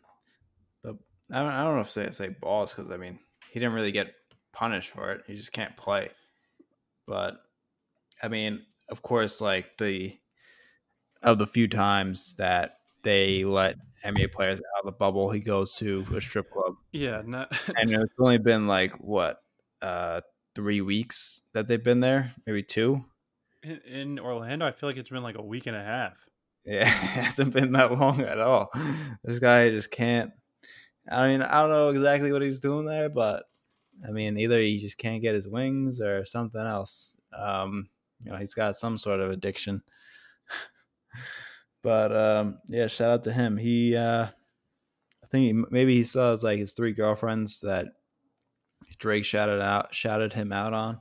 the. 0.84 0.98
I 1.32 1.40
don't, 1.40 1.52
I 1.52 1.64
don't 1.64 1.76
know 1.76 1.82
if 1.82 1.90
say 1.90 2.10
say 2.12 2.30
balls 2.30 2.74
because 2.74 2.92
I 2.92 2.98
mean 2.98 3.20
he 3.52 3.60
didn't 3.60 3.76
really 3.76 3.92
get 3.92 4.14
punished 4.54 4.92
for 4.92 5.12
it. 5.12 5.24
He 5.28 5.36
just 5.36 5.52
can't 5.52 5.76
play. 5.76 6.10
But 7.08 7.36
I 8.22 8.28
mean, 8.28 8.66
of 8.90 9.02
course, 9.02 9.42
like 9.42 9.78
the 9.78 10.18
of 11.22 11.38
the 11.40 11.48
few 11.48 11.68
times 11.68 12.36
that 12.36 12.78
they 13.04 13.44
let 13.44 13.78
NBA 14.06 14.32
players 14.32 14.60
out 14.60 14.82
of 14.82 14.86
the 14.86 14.92
bubble, 14.92 15.32
he 15.32 15.40
goes 15.40 15.76
to 15.78 16.06
a 16.16 16.22
strip 16.22 16.52
club, 16.52 16.76
Yeah, 16.92 17.22
not, 17.26 17.52
and 17.78 17.92
it's 17.92 18.14
only 18.20 18.38
been 18.38 18.68
like 18.68 18.94
what 19.00 19.42
uh 19.82 20.22
three 20.54 20.82
weeks 20.82 21.42
that 21.54 21.68
they've 21.68 21.84
been 21.84 22.00
there, 22.00 22.34
maybe 22.46 22.64
two. 22.64 23.04
In, 23.88 24.20
Orlando, 24.20 24.66
I 24.66 24.72
feel 24.72 24.90
like 24.90 24.98
it's 24.98 25.10
been 25.10 25.24
like 25.24 25.38
a 25.38 25.44
week 25.44 25.68
and 25.68 25.76
a 25.76 25.84
half. 25.84 26.14
Yeah, 26.66 26.82
it 26.88 26.88
hasn't 26.88 27.54
been 27.54 27.72
that 27.74 27.92
long 27.92 28.22
at 28.22 28.40
all. 28.40 28.72
This 29.24 29.40
guy 29.40 29.70
just 29.70 29.92
can't. 29.92 30.32
I 31.10 31.28
mean, 31.28 31.42
I 31.42 31.62
don't 31.62 31.70
know 31.70 31.90
exactly 31.90 32.32
what 32.32 32.42
he's 32.42 32.60
doing 32.60 32.86
there, 32.86 33.10
but 33.10 33.44
I 34.08 34.12
mean, 34.12 34.38
either 34.38 34.60
he 34.60 34.80
just 34.80 34.98
can't 34.98 35.22
get 35.22 35.36
his 35.36 35.48
wings 35.48 36.02
or 36.02 36.26
something 36.26 36.62
else. 36.62 37.20
Um, 37.38 37.90
you 38.24 38.32
know, 38.32 38.38
he's 38.38 38.54
got 38.54 38.76
some 38.76 38.98
sort 38.98 39.20
of 39.20 39.32
addiction. 39.32 39.82
but 41.84 42.16
um, 42.16 42.60
yeah, 42.68 42.88
shout 42.88 43.12
out 43.12 43.24
to 43.24 43.34
him. 43.34 43.58
He, 43.58 43.96
uh, 43.96 44.28
I 45.24 45.28
think 45.30 45.46
he, 45.46 45.54
maybe 45.70 45.96
he 45.96 46.04
saw 46.04 46.32
his, 46.32 46.44
like 46.44 46.60
his 46.60 46.74
three 46.74 46.94
girlfriends 46.94 47.60
that 47.62 47.88
Drake 48.98 49.26
shouted 49.26 49.62
out, 49.62 49.94
shouted 49.94 50.34
him 50.34 50.52
out 50.52 50.74
on. 50.74 51.00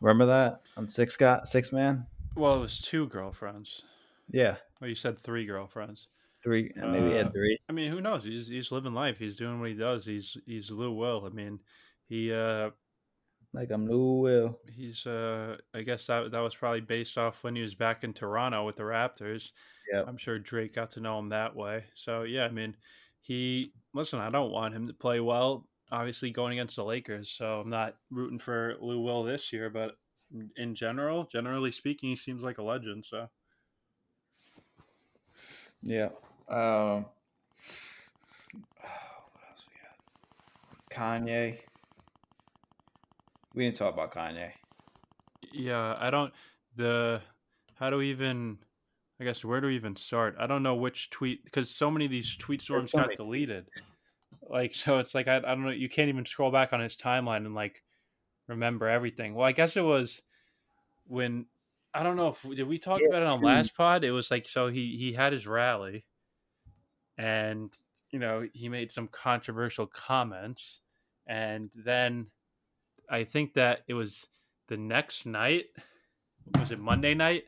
Remember 0.00 0.26
that 0.26 0.60
on 0.76 0.86
Six 0.88 1.16
Got 1.16 1.46
Six 1.48 1.72
Man? 1.72 2.06
Well, 2.34 2.56
it 2.56 2.60
was 2.60 2.78
two 2.80 3.06
girlfriends. 3.08 3.82
Yeah, 4.30 4.56
Well, 4.80 4.88
you 4.88 4.94
said 4.96 5.18
three 5.18 5.46
girlfriends. 5.46 6.08
three. 6.42 6.70
Maybe 6.76 7.08
he 7.08 7.14
Uh, 7.14 7.24
had 7.24 7.32
three. 7.32 7.58
I 7.68 7.72
mean, 7.72 7.90
who 7.90 8.00
knows? 8.00 8.24
He's 8.24 8.46
he's 8.48 8.70
living 8.72 8.92
life. 8.94 9.18
He's 9.18 9.36
doing 9.36 9.58
what 9.60 9.70
he 9.70 9.74
does. 9.74 10.04
He's 10.04 10.36
he's 10.46 10.70
Lou 10.70 10.92
Will. 10.92 11.24
I 11.24 11.30
mean, 11.30 11.60
he 12.08 12.32
uh 12.32 12.70
Like 13.52 13.70
I'm 13.70 13.86
Lou 13.88 14.20
Will. 14.20 14.58
he's 14.70 15.06
uh 15.06 15.56
I 15.74 15.82
guess 15.82 16.06
that 16.08 16.30
that 16.32 16.40
was 16.40 16.54
probably 16.54 16.80
based 16.82 17.16
off 17.16 17.42
when 17.42 17.56
he 17.56 17.62
was 17.62 17.74
back 17.74 18.04
in 18.04 18.12
Toronto 18.12 18.64
with 18.66 18.76
the 18.76 18.82
Raptors. 18.82 19.52
Yep. 19.92 20.04
I'm 20.08 20.16
sure 20.18 20.38
Drake 20.38 20.74
got 20.74 20.90
to 20.92 21.00
know 21.00 21.18
him 21.18 21.28
that 21.30 21.54
way. 21.56 21.84
So 21.94 22.22
yeah, 22.24 22.44
I 22.44 22.50
mean, 22.50 22.76
he 23.20 23.72
listen. 23.94 24.18
I 24.18 24.30
don't 24.30 24.50
want 24.52 24.74
him 24.74 24.88
to 24.88 24.92
play 24.92 25.20
well. 25.20 25.66
Obviously, 25.92 26.30
going 26.30 26.58
against 26.58 26.76
the 26.76 26.84
Lakers, 26.84 27.30
so 27.30 27.60
I'm 27.60 27.70
not 27.70 27.94
rooting 28.10 28.38
for 28.38 28.76
Lou 28.80 29.00
Will 29.00 29.22
this 29.22 29.52
year. 29.52 29.70
But 29.70 29.96
in 30.56 30.74
general, 30.74 31.24
generally 31.24 31.72
speaking, 31.72 32.10
he 32.10 32.16
seems 32.16 32.42
like 32.42 32.58
a 32.58 32.62
legend. 32.62 33.04
So 33.06 33.28
Yeah. 35.82 36.08
Um, 36.48 37.06
what 38.80 39.44
else 39.48 39.66
we 39.68 39.76
got? 39.80 40.90
Kanye. 40.90 41.58
We 43.54 43.64
didn't 43.64 43.76
talk 43.76 43.94
about 43.94 44.12
Kanye. 44.12 44.50
yeah, 45.52 45.96
I 45.98 46.10
don't 46.10 46.32
the 46.76 47.22
how 47.74 47.90
do 47.90 47.96
we 47.96 48.10
even 48.10 48.58
I 49.20 49.24
guess 49.24 49.44
where 49.44 49.60
do 49.60 49.68
we 49.68 49.76
even 49.76 49.96
start? 49.96 50.36
I 50.38 50.46
don't 50.46 50.62
know 50.62 50.74
which 50.74 51.10
tweet 51.10 51.44
because 51.44 51.70
so 51.70 51.90
many 51.90 52.04
of 52.04 52.10
these 52.10 52.36
tweet 52.36 52.60
storms 52.60 52.92
got 52.92 53.16
deleted. 53.16 53.66
Like 54.48 54.74
so, 54.74 54.98
it's 54.98 55.14
like 55.14 55.28
I, 55.28 55.36
I 55.36 55.40
don't 55.40 55.64
know. 55.64 55.70
You 55.70 55.88
can't 55.88 56.08
even 56.08 56.26
scroll 56.26 56.50
back 56.50 56.72
on 56.72 56.80
his 56.80 56.96
timeline 56.96 57.46
and 57.46 57.54
like 57.54 57.82
remember 58.46 58.88
everything. 58.88 59.34
Well, 59.34 59.46
I 59.46 59.52
guess 59.52 59.76
it 59.76 59.84
was 59.84 60.22
when 61.06 61.46
I 61.94 62.02
don't 62.02 62.16
know 62.16 62.28
if 62.28 62.42
did 62.42 62.68
we 62.68 62.78
talk 62.78 63.00
yeah, 63.00 63.08
about 63.08 63.22
it 63.22 63.28
on 63.28 63.42
last 63.42 63.76
pod. 63.76 64.04
It 64.04 64.12
was 64.12 64.30
like 64.30 64.46
so 64.46 64.68
he 64.68 64.96
he 64.98 65.12
had 65.12 65.32
his 65.32 65.46
rally, 65.46 66.04
and 67.18 67.76
you 68.10 68.18
know 68.18 68.46
he 68.52 68.68
made 68.68 68.90
some 68.90 69.08
controversial 69.08 69.86
comments, 69.86 70.80
and 71.26 71.70
then 71.74 72.26
I 73.10 73.24
think 73.24 73.54
that 73.54 73.80
it 73.88 73.94
was 73.94 74.26
the 74.68 74.76
next 74.76 75.26
night. 75.26 75.66
Was 76.58 76.70
it 76.70 76.78
Monday 76.78 77.14
night? 77.14 77.44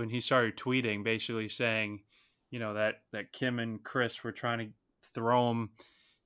when 0.00 0.08
he 0.08 0.20
started 0.20 0.56
tweeting, 0.56 1.04
basically 1.04 1.48
saying, 1.48 2.00
you 2.50 2.58
know, 2.58 2.74
that 2.74 3.02
that 3.12 3.32
Kim 3.32 3.58
and 3.58 3.84
Chris 3.84 4.24
were 4.24 4.32
trying 4.32 4.58
to 4.58 4.68
throw 5.14 5.50
him 5.50 5.70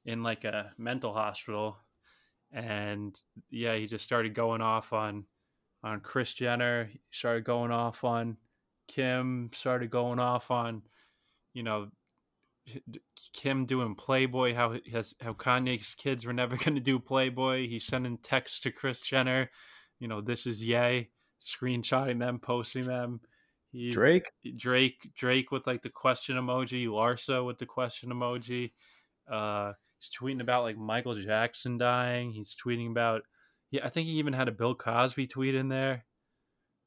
in 0.04 0.22
like 0.22 0.44
a 0.44 0.72
mental 0.78 1.12
hospital, 1.12 1.78
and 2.52 3.18
yeah, 3.50 3.74
he 3.76 3.86
just 3.86 4.04
started 4.04 4.34
going 4.34 4.60
off 4.60 4.92
on 4.92 5.24
on 5.82 6.00
Kris 6.00 6.32
Jenner, 6.34 6.86
he 6.86 7.00
started 7.10 7.44
going 7.44 7.70
off 7.70 8.04
on 8.04 8.38
Kim, 8.88 9.50
started 9.54 9.90
going 9.90 10.18
off 10.18 10.50
on, 10.50 10.82
you 11.52 11.62
know, 11.62 11.88
Kim 13.34 13.66
doing 13.66 13.94
Playboy, 13.94 14.54
how 14.54 14.76
has 14.90 15.14
how 15.20 15.34
Kanye's 15.34 15.94
kids 15.94 16.24
were 16.24 16.32
never 16.32 16.56
going 16.64 16.74
to 16.74 16.80
do 16.80 16.98
Playboy. 16.98 17.68
He's 17.68 17.84
sending 17.84 18.16
texts 18.16 18.60
to 18.60 18.70
Kris 18.70 19.00
Jenner, 19.00 19.50
you 20.00 20.08
know, 20.08 20.20
this 20.22 20.46
is 20.46 20.62
yay, 20.62 21.10
screenshotting 21.42 22.18
them, 22.18 22.38
posting 22.38 22.86
them. 22.86 23.20
He, 23.70 23.90
Drake, 23.90 24.30
Drake, 24.56 25.10
Drake 25.14 25.50
with 25.50 25.66
like 25.66 25.82
the 25.82 25.90
question 25.90 26.36
emoji, 26.36 26.86
Larsa 26.86 27.44
with 27.44 27.58
the 27.58 27.66
question 27.66 28.10
emoji. 28.10 28.72
Uh, 29.30 29.72
he's 30.04 30.16
tweeting 30.18 30.40
about 30.40 30.62
like 30.62 30.76
Michael 30.76 31.14
Jackson 31.14 31.78
dying. 31.78 32.32
He's 32.32 32.54
tweeting 32.54 32.90
about, 32.90 33.22
yeah, 33.70 33.84
I 33.84 33.88
think 33.88 34.06
he 34.06 34.14
even 34.14 34.32
had 34.32 34.48
a 34.48 34.52
Bill 34.52 34.74
Cosby 34.74 35.26
tweet 35.26 35.54
in 35.54 35.68
there. 35.68 36.04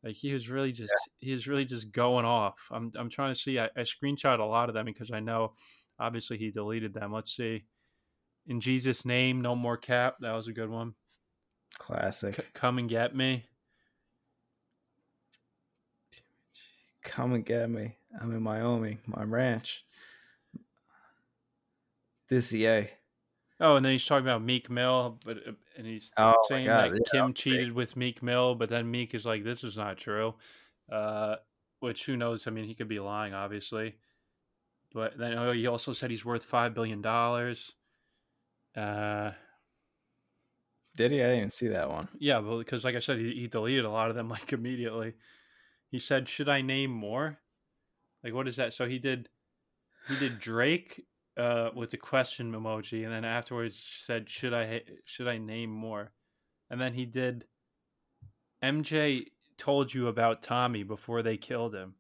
Like 0.03 0.15
he 0.15 0.34
was 0.34 0.49
really 0.49 0.71
just, 0.71 0.93
yeah. 1.19 1.27
he 1.27 1.32
was 1.34 1.47
really 1.47 1.65
just 1.65 1.91
going 1.91 2.25
off. 2.25 2.67
I'm, 2.71 2.91
I'm 2.95 3.10
trying 3.10 3.34
to 3.34 3.39
see. 3.39 3.60
I, 3.60 3.65
I 3.75 3.82
screenshot 3.82 4.39
a 4.39 4.43
lot 4.43 4.69
of 4.69 4.75
them 4.75 4.86
because 4.86 5.12
I 5.12 5.19
know, 5.19 5.53
obviously, 5.99 6.38
he 6.38 6.51
deleted 6.51 6.93
them. 6.93 7.12
Let's 7.12 7.36
see. 7.36 7.65
In 8.47 8.62
Jesus' 8.62 9.06
name, 9.06 9.41
no 9.41 9.56
more 9.56 9.77
cap. 9.77 10.15
That 10.21 10.34
was 10.34 10.47
a 10.47 10.53
good 10.53 10.69
one. 10.69 10.93
Classic. 11.80 12.36
C- 12.36 12.41
come 12.53 12.77
and 12.77 12.88
get 12.88 13.15
me. 13.15 13.45
come 17.03 17.34
and 17.34 17.45
get 17.45 17.69
me. 17.69 17.95
I'm 18.21 18.32
in 18.32 18.43
Wyoming, 18.43 18.99
my 19.06 19.23
ranch. 19.23 19.86
This 22.27 22.53
EA. 22.53 22.89
Oh, 23.60 23.76
and 23.76 23.84
then 23.84 23.91
he's 23.91 24.06
talking 24.06 24.26
about 24.26 24.43
Meek 24.43 24.70
Mill, 24.70 25.17
but 25.26 25.38
uh, 25.38 25.52
and 25.78 25.88
he's 25.88 26.12
oh 26.17 26.36
saying 26.48 26.67
that 26.67 26.91
yeah, 26.93 27.00
Kim 27.12 27.34
cheated 27.34 27.72
with 27.72 27.96
Meek 27.96 28.22
Mill, 28.22 28.54
but 28.54 28.70
then 28.70 28.89
Meek 28.89 29.15
is 29.15 29.26
like, 29.26 29.43
"This 29.43 29.63
is 29.63 29.76
not 29.76 29.98
true," 29.98 30.36
uh, 30.91 31.38
which 31.80 32.06
who 32.06 32.17
knows? 32.17 32.46
I 32.46 32.52
mean, 32.52 32.65
he 32.65 32.76
could 32.76 32.88
be 32.88 33.00
lying, 33.00 33.34
obviously. 33.34 33.96
But 34.93 35.17
then 35.17 35.34
oh, 35.34 35.52
he 35.54 35.65
also 35.65 35.93
said 35.93 36.12
he's 36.12 36.26
worth 36.26 36.43
five 36.43 36.76
billion 36.76 37.02
dollars. 37.02 37.74
Uh, 38.76 39.32
Did 40.96 41.12
he? 41.12 41.17
I 41.17 41.24
didn't 41.24 41.38
even 41.38 41.52
see 41.52 41.70
that 41.70 41.89
one. 41.89 42.08
Yeah, 42.20 42.38
well, 42.39 42.60
because 42.60 42.84
like 42.84 42.96
I 42.96 43.00
said, 43.00 43.17
he, 43.17 43.34
he 43.34 43.48
deleted 43.48 43.86
a 43.86 43.89
lot 43.89 44.10
of 44.10 44.15
them 44.15 44.30
like 44.30 44.54
immediately. 44.54 45.13
He 45.89 45.98
said, 45.98 46.30
"Should 46.30 46.50
I 46.50 46.62
name 46.62 46.91
more?" 46.91 47.39
Like, 48.24 48.34
what 48.34 48.48
is 48.48 48.58
that? 48.58 48.74
So 48.74 48.88
he 48.88 49.00
did, 49.00 49.30
he 50.08 50.15
did 50.17 50.39
Drake 50.39 51.06
uh, 51.38 51.69
with 51.76 51.91
the 51.91 51.97
question 51.97 52.54
emoji, 52.54 53.04
and 53.04 53.13
then 53.13 53.26
afterwards 53.26 53.80
said, 53.93 54.30
"Should 54.30 54.54
I 54.54 54.82
should 55.06 55.28
I 55.28 55.38
name 55.38 55.69
more?" 55.69 56.12
And 56.69 56.82
then 56.82 56.93
he 56.93 57.06
did. 57.06 57.45
MJ 58.63 59.28
told 59.58 59.93
you 59.93 60.08
about 60.08 60.41
Tommy 60.41 60.84
before 60.84 61.21
they 61.21 61.38
killed 61.38 61.76
him. 61.76 61.95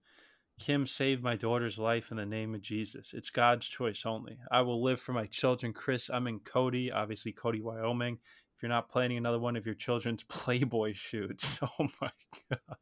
Kim 0.59 0.87
saved 0.87 1.23
my 1.23 1.35
daughter's 1.35 1.77
life 1.77 2.09
in 2.09 2.17
the 2.17 2.25
name 2.25 2.55
of 2.55 2.61
Jesus. 2.61 3.13
It's 3.13 3.29
God's 3.29 3.67
choice 3.67 4.05
only. 4.05 4.39
I 4.51 4.61
will 4.61 4.81
live 4.81 4.99
for 4.99 5.13
my 5.13 5.27
children. 5.27 5.71
Kris, 5.71 6.09
I'm 6.09 6.25
in 6.25 6.39
Cody, 6.39 6.91
obviously 6.91 7.31
Cody, 7.31 7.61
Wyoming. 7.61 8.17
If 8.55 8.63
you're 8.63 8.69
not 8.69 8.89
planning 8.89 9.17
another 9.17 9.39
one 9.39 9.55
of 9.55 9.67
your 9.67 9.75
children's 9.75 10.23
Playboy 10.29 10.93
shoots, 10.95 11.59
oh 11.79 11.87
my 12.01 12.09
God. 12.49 12.77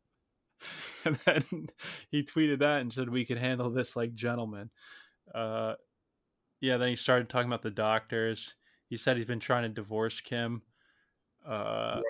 and 1.06 1.16
then 1.26 1.68
he 2.10 2.24
tweeted 2.24 2.60
that 2.60 2.82
and 2.82 2.94
said 2.94 3.10
we 3.10 3.26
could 3.26 3.38
handle 3.38 3.70
this 3.70 3.96
like 3.96 4.14
gentlemen. 4.14 4.70
Uh, 5.34 5.74
yeah, 6.66 6.78
then 6.78 6.90
he 6.90 6.96
started 6.96 7.30
talking 7.30 7.48
about 7.48 7.62
the 7.62 7.72
doctors. 7.72 8.56
He 8.90 8.98
said 8.98 9.18
he's 9.18 9.26
been 9.26 9.40
trying 9.40 9.64
to 9.64 9.70
divorce 9.70 10.20
Kim. 10.22 10.62
Uh, 11.48 12.02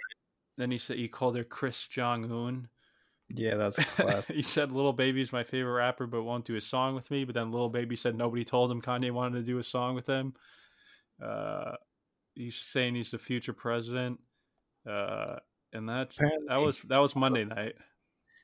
Then 0.57 0.71
he 0.71 0.77
said 0.77 0.97
he 0.97 1.07
called 1.09 1.35
her 1.35 1.43
Kris 1.43 1.87
Jong 1.87 2.31
Un. 2.31 2.69
Yeah, 3.29 3.55
that's 3.55 3.77
he 4.27 4.41
said 4.41 4.71
Lil 4.71 4.93
Baby's 4.93 5.33
my 5.33 5.43
favorite 5.43 5.73
rapper, 5.73 6.07
but 6.07 6.23
won't 6.23 6.45
do 6.45 6.55
a 6.55 6.61
song 6.61 6.95
with 6.95 7.09
me. 7.11 7.25
But 7.25 7.35
then 7.35 7.51
Lil 7.51 7.69
Baby 7.69 7.95
said 7.95 8.15
nobody 8.15 8.45
told 8.45 8.71
him 8.71 8.81
Kanye 8.81 9.11
wanted 9.11 9.39
to 9.39 9.45
do 9.45 9.57
a 9.57 9.63
song 9.63 9.95
with 9.95 10.07
him. 10.07 10.33
Uh, 11.21 11.73
he's 12.35 12.55
saying 12.55 12.95
he's 12.95 13.11
the 13.11 13.17
future 13.17 13.53
president. 13.53 14.19
Uh, 14.87 15.37
and 15.73 15.89
that's 15.89 16.17
Apparently. 16.17 16.47
that 16.47 16.61
was 16.61 16.79
that 16.83 17.01
was 17.01 17.15
Monday 17.15 17.43
night. 17.45 17.75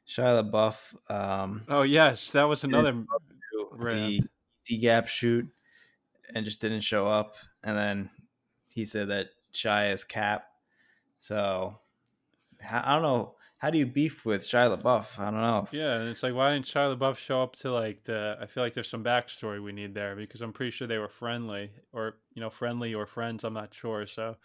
Shia 0.07 0.43
LaBeouf. 0.43 1.11
Um, 1.11 1.63
oh 1.69 1.83
yes, 1.83 2.31
that 2.31 2.43
was 2.43 2.63
another 2.63 2.91
the 3.79 4.19
Yeezy 4.69 4.81
Gap 4.81 5.07
shoot, 5.07 5.47
and 6.33 6.45
just 6.45 6.61
didn't 6.61 6.81
show 6.81 7.07
up. 7.07 7.35
And 7.63 7.77
then 7.77 8.09
he 8.69 8.85
said 8.85 9.09
that 9.09 9.29
Shia 9.53 9.93
is 9.93 10.03
Cap. 10.03 10.45
So 11.19 11.79
I 12.69 12.93
don't 12.93 13.03
know. 13.03 13.35
How 13.57 13.69
do 13.69 13.77
you 13.77 13.85
beef 13.85 14.25
with 14.25 14.41
Shia 14.41 14.75
LaBeouf? 14.75 15.19
I 15.19 15.25
don't 15.25 15.41
know. 15.41 15.67
Yeah, 15.71 15.99
and 15.99 16.09
it's 16.09 16.23
like 16.23 16.33
why 16.33 16.53
didn't 16.53 16.65
Shia 16.65 16.97
LaBeouf 16.97 17.17
show 17.17 17.43
up 17.43 17.55
to 17.57 17.71
like 17.71 18.03
the? 18.05 18.37
I 18.41 18.47
feel 18.47 18.63
like 18.63 18.73
there's 18.73 18.89
some 18.89 19.03
backstory 19.03 19.63
we 19.63 19.71
need 19.71 19.93
there 19.93 20.15
because 20.15 20.41
I'm 20.41 20.51
pretty 20.51 20.71
sure 20.71 20.87
they 20.87 20.97
were 20.97 21.09
friendly 21.09 21.71
or 21.93 22.17
you 22.33 22.41
know 22.41 22.49
friendly 22.49 22.95
or 22.95 23.05
friends. 23.05 23.43
I'm 23.43 23.53
not 23.53 23.73
sure. 23.73 24.07
So 24.07 24.37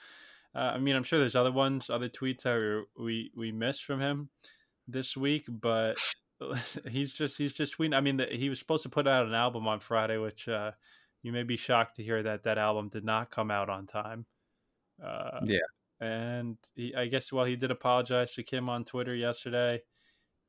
uh, 0.57 0.73
I 0.75 0.79
mean, 0.79 0.97
I'm 0.97 1.03
sure 1.03 1.19
there's 1.19 1.37
other 1.37 1.53
ones, 1.53 1.91
other 1.91 2.09
tweets 2.09 2.43
that 2.43 2.85
we 2.99 3.31
we 3.37 3.53
missed 3.53 3.85
from 3.85 4.01
him 4.01 4.31
this 4.89 5.15
week, 5.15 5.45
but 5.49 5.97
he's 6.91 7.13
just 7.13 7.37
he's 7.37 7.53
just 7.53 7.77
tweeting. 7.77 7.95
I 7.95 8.01
mean, 8.01 8.17
the, 8.17 8.27
he 8.27 8.49
was 8.49 8.59
supposed 8.59 8.83
to 8.85 8.89
put 8.89 9.07
out 9.07 9.27
an 9.27 9.35
album 9.35 9.69
on 9.69 9.81
Friday, 9.81 10.17
which 10.17 10.49
uh, 10.49 10.73
you 11.23 11.33
may 11.33 11.43
be 11.43 11.57
shocked 11.57 11.97
to 11.97 12.03
hear 12.03 12.23
that 12.23 12.45
that 12.45 12.59
album 12.59 12.89
did 12.89 13.05
not 13.05 13.31
come 13.31 13.51
out 13.51 13.69
on 13.69 13.87
time. 13.87 14.27
Uh, 15.03 15.41
yeah, 15.45 15.59
and 16.01 16.57
he, 16.75 16.95
I 16.95 17.07
guess 17.07 17.33
well, 17.33 17.45
he 17.45 17.57
did 17.57 17.71
apologize 17.71 18.35
to 18.35 18.43
Kim 18.43 18.69
on 18.69 18.85
Twitter 18.85 19.15
yesterday. 19.15 19.83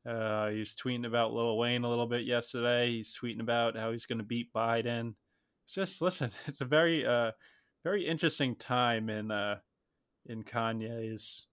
Uh, 0.08 0.50
he 0.50 0.60
was 0.60 0.76
tweeting 0.76 1.06
about 1.06 1.34
Lil 1.34 1.58
Wayne 1.58 1.84
a 1.84 1.90
little 1.90 2.08
bit 2.08 2.24
yesterday. 2.24 2.90
He's 2.92 3.14
tweeting 3.14 3.42
about 3.42 3.76
how 3.76 3.92
he's 3.92 4.06
going 4.06 4.20
to 4.20 4.24
beat 4.24 4.54
Biden. 4.54 5.16
Just 5.68 6.02
listen, 6.02 6.32
it's 6.46 6.62
a 6.62 6.66
very 6.66 7.06
uh, 7.06 7.32
very 7.84 8.08
interesting 8.08 8.56
time 8.56 9.10
in 9.10 9.32
uh, 9.32 9.58
in 10.26 10.44
Kanye's 10.44 11.48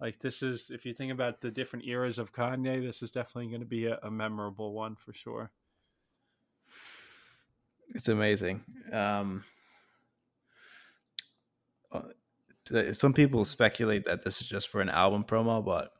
like 0.00 0.18
this 0.18 0.42
is 0.42 0.70
if 0.70 0.84
you 0.84 0.92
think 0.92 1.12
about 1.12 1.40
the 1.40 1.50
different 1.50 1.86
eras 1.86 2.18
of 2.18 2.32
Kanye, 2.32 2.84
this 2.84 3.02
is 3.02 3.12
definitely 3.12 3.48
going 3.48 3.60
to 3.60 3.66
be 3.66 3.86
a, 3.86 3.98
a 4.02 4.10
memorable 4.10 4.72
one 4.72 4.96
for 4.96 5.12
sure. 5.12 5.52
It's 7.94 8.08
amazing. 8.08 8.62
Um, 8.92 9.44
uh, 11.92 12.92
some 12.92 13.12
people 13.12 13.44
speculate 13.44 14.04
that 14.06 14.22
this 14.22 14.40
is 14.40 14.48
just 14.48 14.68
for 14.68 14.80
an 14.80 14.88
album 14.88 15.24
promo, 15.24 15.64
but 15.64 15.92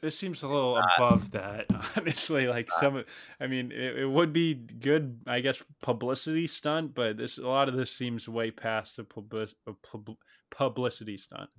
this 0.00 0.16
seems 0.16 0.42
a 0.42 0.48
little 0.48 0.76
uh, 0.76 0.82
above 0.96 1.32
that, 1.32 1.66
honestly. 1.96 2.46
Like 2.46 2.68
uh, 2.76 2.80
some, 2.80 3.04
I 3.40 3.46
mean, 3.46 3.72
it, 3.72 3.98
it, 3.98 4.06
would 4.06 4.32
be 4.32 4.54
good, 4.54 5.20
I 5.26 5.40
guess, 5.40 5.62
publicity 5.82 6.46
stunt, 6.46 6.94
but 6.94 7.16
this 7.16 7.38
a 7.38 7.42
lot 7.42 7.68
of 7.68 7.74
this 7.74 7.90
seems 7.90 8.28
way 8.28 8.50
past 8.50 8.98
a, 8.98 9.04
public, 9.04 9.50
a 9.66 9.72
pub, 9.72 10.16
publicity 10.50 11.18
stunt 11.18 11.50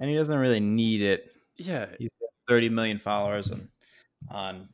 and 0.00 0.08
he 0.08 0.16
doesn't 0.16 0.38
really 0.38 0.60
need 0.60 1.02
it. 1.02 1.30
Yeah, 1.56 1.86
he's 1.98 2.10
30 2.48 2.70
million 2.70 2.98
followers 2.98 3.52
on 3.52 3.68
on 4.30 4.68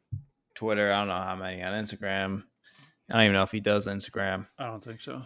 Twitter. 0.55 0.91
I 0.91 1.01
don't 1.01 1.09
know 1.09 1.15
how 1.15 1.37
many 1.37 1.63
on 1.63 1.73
Instagram. 1.85 2.45
I 3.11 3.15
don't 3.15 3.23
even 3.23 3.35
know 3.35 3.43
if 3.43 3.53
he 3.53 3.61
does 3.61 3.87
Instagram. 3.87 4.47
I 4.59 4.67
don't 4.67 4.83
think 4.83 5.01
so. 5.01 5.23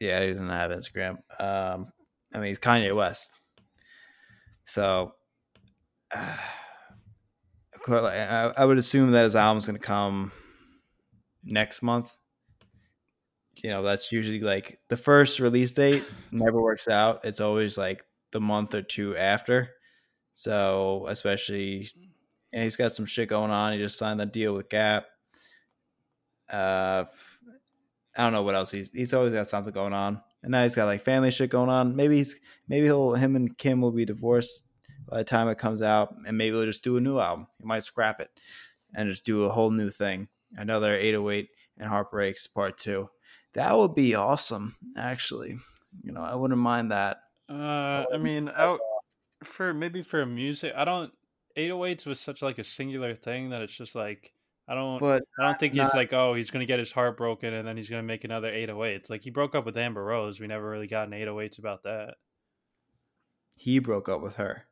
Yeah, 0.00 0.24
he 0.24 0.32
doesn't 0.32 0.48
have 0.48 0.70
Instagram. 0.70 1.18
Um, 1.38 1.92
I 2.34 2.38
mean, 2.38 2.48
he's 2.48 2.58
Kanye 2.58 2.94
West, 2.94 3.32
so 4.66 5.14
uh, 6.14 6.36
I, 7.88 8.52
I 8.56 8.64
would 8.64 8.78
assume 8.78 9.10
that 9.12 9.24
his 9.24 9.36
album's 9.36 9.66
going 9.66 9.78
to 9.78 9.84
come 9.84 10.32
next 11.44 11.82
month. 11.82 12.12
You 13.56 13.70
know, 13.70 13.82
that's 13.82 14.10
usually 14.10 14.40
like 14.40 14.80
the 14.88 14.96
first 14.96 15.40
release 15.40 15.72
date 15.72 16.04
never 16.30 16.60
works 16.60 16.88
out. 16.88 17.20
It's 17.24 17.40
always 17.40 17.76
like 17.78 18.04
the 18.32 18.40
month 18.40 18.74
or 18.74 18.82
two 18.82 19.16
after. 19.16 19.70
So 20.34 21.06
especially, 21.08 21.88
and 22.52 22.64
he's 22.64 22.76
got 22.76 22.92
some 22.92 23.06
shit 23.06 23.28
going 23.28 23.50
on. 23.50 23.72
He 23.72 23.78
just 23.78 23.98
signed 23.98 24.20
the 24.20 24.26
deal 24.26 24.54
with 24.54 24.68
Gap. 24.68 25.06
Uh, 26.52 27.04
I 28.16 28.22
don't 28.22 28.32
know 28.32 28.42
what 28.42 28.54
else 28.54 28.70
he's 28.70 28.90
he's 28.90 29.14
always 29.14 29.32
got 29.32 29.48
something 29.48 29.72
going 29.72 29.94
on, 29.94 30.20
and 30.42 30.52
now 30.52 30.62
he's 30.62 30.74
got 30.74 30.84
like 30.84 31.02
family 31.02 31.30
shit 31.30 31.50
going 31.50 31.70
on. 31.70 31.96
Maybe 31.96 32.18
he's 32.18 32.38
maybe 32.68 32.86
he'll 32.86 33.14
him 33.14 33.36
and 33.36 33.56
Kim 33.56 33.80
will 33.80 33.90
be 33.90 34.04
divorced 34.04 34.66
by 35.08 35.18
the 35.18 35.24
time 35.24 35.48
it 35.48 35.58
comes 35.58 35.80
out, 35.80 36.14
and 36.26 36.36
maybe 36.36 36.54
he'll 36.54 36.66
just 36.66 36.84
do 36.84 36.96
a 36.96 37.00
new 37.00 37.18
album. 37.18 37.46
He 37.58 37.64
might 37.64 37.84
scrap 37.84 38.20
it 38.20 38.30
and 38.94 39.08
just 39.08 39.24
do 39.24 39.44
a 39.44 39.50
whole 39.50 39.70
new 39.70 39.88
thing, 39.88 40.28
another 40.54 40.94
808 40.94 41.48
and 41.78 41.88
Heartbreaks 41.88 42.46
Part 42.46 42.76
Two. 42.76 43.08
That 43.54 43.76
would 43.76 43.94
be 43.94 44.14
awesome, 44.14 44.76
actually. 44.96 45.58
You 46.02 46.12
know, 46.12 46.22
I 46.22 46.34
wouldn't 46.34 46.60
mind 46.60 46.90
that. 46.90 47.18
Uh, 47.48 48.04
I 48.12 48.18
mean, 48.18 48.50
out 48.54 48.80
for 49.44 49.72
maybe 49.72 50.02
for 50.02 50.24
music, 50.26 50.72
I 50.76 50.84
don't. 50.84 51.12
808s 51.56 52.06
was 52.06 52.18
such 52.18 52.40
like 52.40 52.58
a 52.58 52.64
singular 52.64 53.14
thing 53.14 53.50
that 53.50 53.60
it's 53.60 53.76
just 53.76 53.94
like 53.94 54.32
I 54.68 54.74
don't. 54.74 55.00
But 55.00 55.24
I 55.38 55.44
don't 55.44 55.58
think 55.58 55.74
not- 55.74 55.84
he's 55.86 55.94
like, 55.94 56.12
oh, 56.12 56.34
he's 56.34 56.50
gonna 56.50 56.66
get 56.66 56.78
his 56.78 56.92
heart 56.92 57.16
broken 57.16 57.52
and 57.52 57.66
then 57.66 57.76
he's 57.76 57.90
gonna 57.90 58.02
make 58.02 58.24
another 58.24 58.48
808s. 58.50 59.10
Like 59.10 59.22
he 59.22 59.30
broke 59.30 59.54
up 59.54 59.64
with 59.66 59.76
Amber 59.76 60.04
Rose. 60.04 60.38
We 60.40 60.46
never 60.46 60.68
really 60.68 60.86
got 60.86 61.08
an 61.08 61.14
808s 61.14 61.58
about 61.58 61.82
that. 61.84 62.14
he 63.54 63.78
broke 63.78 64.08
up 64.08 64.20
with 64.22 64.36
her. 64.36 64.66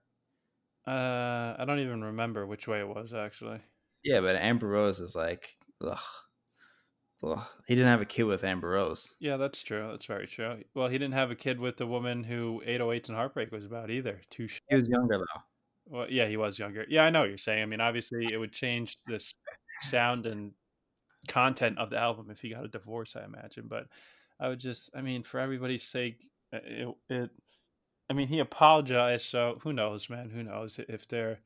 Uh, 0.86 1.54
I 1.58 1.64
don't 1.66 1.78
even 1.80 2.02
remember 2.02 2.46
which 2.46 2.66
way 2.66 2.80
it 2.80 2.88
was 2.88 3.12
actually. 3.12 3.60
Yeah, 4.02 4.20
but 4.20 4.36
Amber 4.36 4.66
Rose 4.68 4.98
is 4.98 5.14
like, 5.14 5.48
ugh, 5.84 5.98
ugh. 7.22 7.44
He 7.66 7.74
didn't 7.74 7.88
have 7.90 8.00
a 8.00 8.06
kid 8.06 8.24
with 8.24 8.42
Amber 8.44 8.70
Rose. 8.70 9.14
Yeah, 9.20 9.36
that's 9.36 9.62
true. 9.62 9.88
That's 9.90 10.06
very 10.06 10.26
true. 10.26 10.62
Well, 10.74 10.88
he 10.88 10.98
didn't 10.98 11.14
have 11.14 11.30
a 11.30 11.36
kid 11.36 11.60
with 11.60 11.76
the 11.76 11.86
woman 11.86 12.24
who 12.24 12.62
808s 12.66 13.08
and 13.08 13.16
Heartbreak 13.16 13.52
was 13.52 13.64
about 13.64 13.90
either. 13.90 14.20
Too. 14.30 14.48
He 14.68 14.76
was 14.76 14.88
younger 14.88 15.18
though. 15.18 15.42
Well, 15.86 16.06
yeah, 16.08 16.26
he 16.28 16.36
was 16.36 16.58
younger. 16.58 16.86
Yeah, 16.88 17.02
I 17.04 17.10
know 17.10 17.20
what 17.20 17.28
you're 17.28 17.38
saying. 17.38 17.62
I 17.62 17.66
mean, 17.66 17.80
obviously, 17.80 18.26
it 18.32 18.38
would 18.38 18.52
change 18.52 18.96
this 19.06 19.34
sound 19.80 20.26
and 20.26 20.52
content 21.28 21.78
of 21.78 21.90
the 21.90 21.98
album 21.98 22.30
if 22.30 22.40
he 22.40 22.50
got 22.50 22.64
a 22.64 22.68
divorce, 22.68 23.16
I 23.16 23.24
imagine. 23.24 23.66
But 23.68 23.86
I 24.38 24.48
would 24.48 24.60
just, 24.60 24.90
I 24.94 25.02
mean, 25.02 25.22
for 25.22 25.40
everybody's 25.40 25.84
sake, 25.84 26.18
uh, 26.52 26.58
it, 26.64 26.88
it 27.08 27.30
I 28.08 28.12
mean, 28.12 28.28
he 28.28 28.40
apologized, 28.40 29.26
so 29.26 29.58
who 29.62 29.72
knows, 29.72 30.10
man? 30.10 30.30
Who 30.30 30.42
knows 30.42 30.80
if 30.88 31.06
they're. 31.06 31.38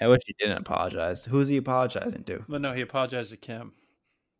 I 0.00 0.08
wish 0.08 0.22
he 0.26 0.34
didn't 0.38 0.58
apologize. 0.58 1.24
Who's 1.24 1.48
he 1.48 1.58
apologizing 1.58 2.24
to? 2.24 2.44
But 2.48 2.62
no, 2.62 2.72
he 2.72 2.80
apologized 2.80 3.30
to 3.30 3.36
Kim. 3.36 3.72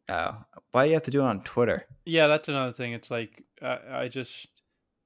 Oh, 0.09 0.37
why 0.71 0.85
do 0.85 0.91
you 0.91 0.95
have 0.95 1.03
to 1.03 1.11
do 1.11 1.21
it 1.21 1.25
on 1.25 1.43
Twitter? 1.43 1.85
Yeah, 2.05 2.29
that's 2.29 2.49
another 2.49 2.73
thing. 2.73 2.93
It's 2.93 3.11
like 3.11 3.43
I, 3.61 3.79
I 3.91 4.09
just 4.09 4.47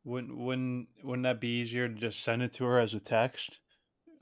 wouldn't 0.04 0.36
wouldn't 0.36 0.88
wouldn't 1.02 1.24
that 1.24 1.40
be 1.40 1.60
easier 1.60 1.88
to 1.88 1.94
just 1.94 2.22
send 2.22 2.42
it 2.42 2.52
to 2.54 2.64
her 2.64 2.78
as 2.78 2.94
a 2.94 3.00
text? 3.00 3.58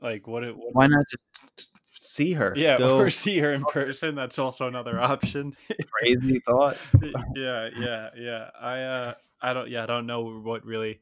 Like 0.01 0.27
what 0.27 0.45
it 0.45 0.57
what, 0.57 0.75
Why 0.75 0.87
not 0.87 1.05
just 1.11 1.69
see 2.01 2.33
her? 2.35 2.53
yeah, 2.57 2.79
Go 2.79 2.99
or 2.99 3.11
see 3.11 3.39
her 3.39 3.53
in 3.53 3.65
person. 3.65 4.15
That's 4.15 4.39
also 4.39 4.67
another 4.69 5.01
option. 5.01 5.57
crazy 5.91 6.41
thought. 6.41 6.77
yeah, 7.35 7.69
yeah, 7.77 8.09
yeah. 8.17 8.51
I 8.61 8.81
uh 8.83 9.15
I 9.41 9.53
don't 9.55 9.69
yeah, 9.71 9.83
I 9.83 9.87
don't 9.87 10.07
know 10.07 10.41
what 10.41 10.65
really 10.65 11.01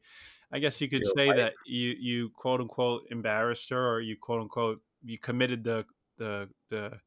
I 0.51 0.59
guess 0.59 0.79
you 0.79 0.89
could 0.89 1.01
Your 1.03 1.11
say 1.15 1.27
wife. 1.27 1.37
that 1.37 1.53
you 1.65 1.95
you 1.99 2.29
quote 2.29 2.61
unquote 2.61 3.03
embarrassed 3.11 3.69
her 3.69 3.87
or 3.93 4.01
you 4.01 4.15
quote 4.19 4.41
unquote 4.41 4.81
you 5.03 5.17
committed 5.17 5.63
the 5.63 5.85
the 6.17 6.49
the 6.69 6.99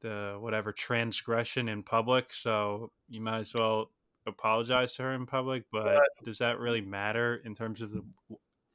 the 0.00 0.36
whatever 0.40 0.72
transgression 0.72 1.68
in 1.68 1.82
public, 1.82 2.32
so 2.32 2.90
you 3.08 3.20
might 3.20 3.40
as 3.40 3.52
well 3.54 3.90
apologize 4.26 4.94
to 4.96 5.02
her 5.02 5.12
in 5.14 5.26
public, 5.26 5.64
but 5.72 6.00
does 6.24 6.38
that 6.38 6.58
really 6.58 6.80
matter 6.80 7.40
in 7.44 7.54
terms 7.54 7.80
of 7.82 7.92
the 7.92 8.02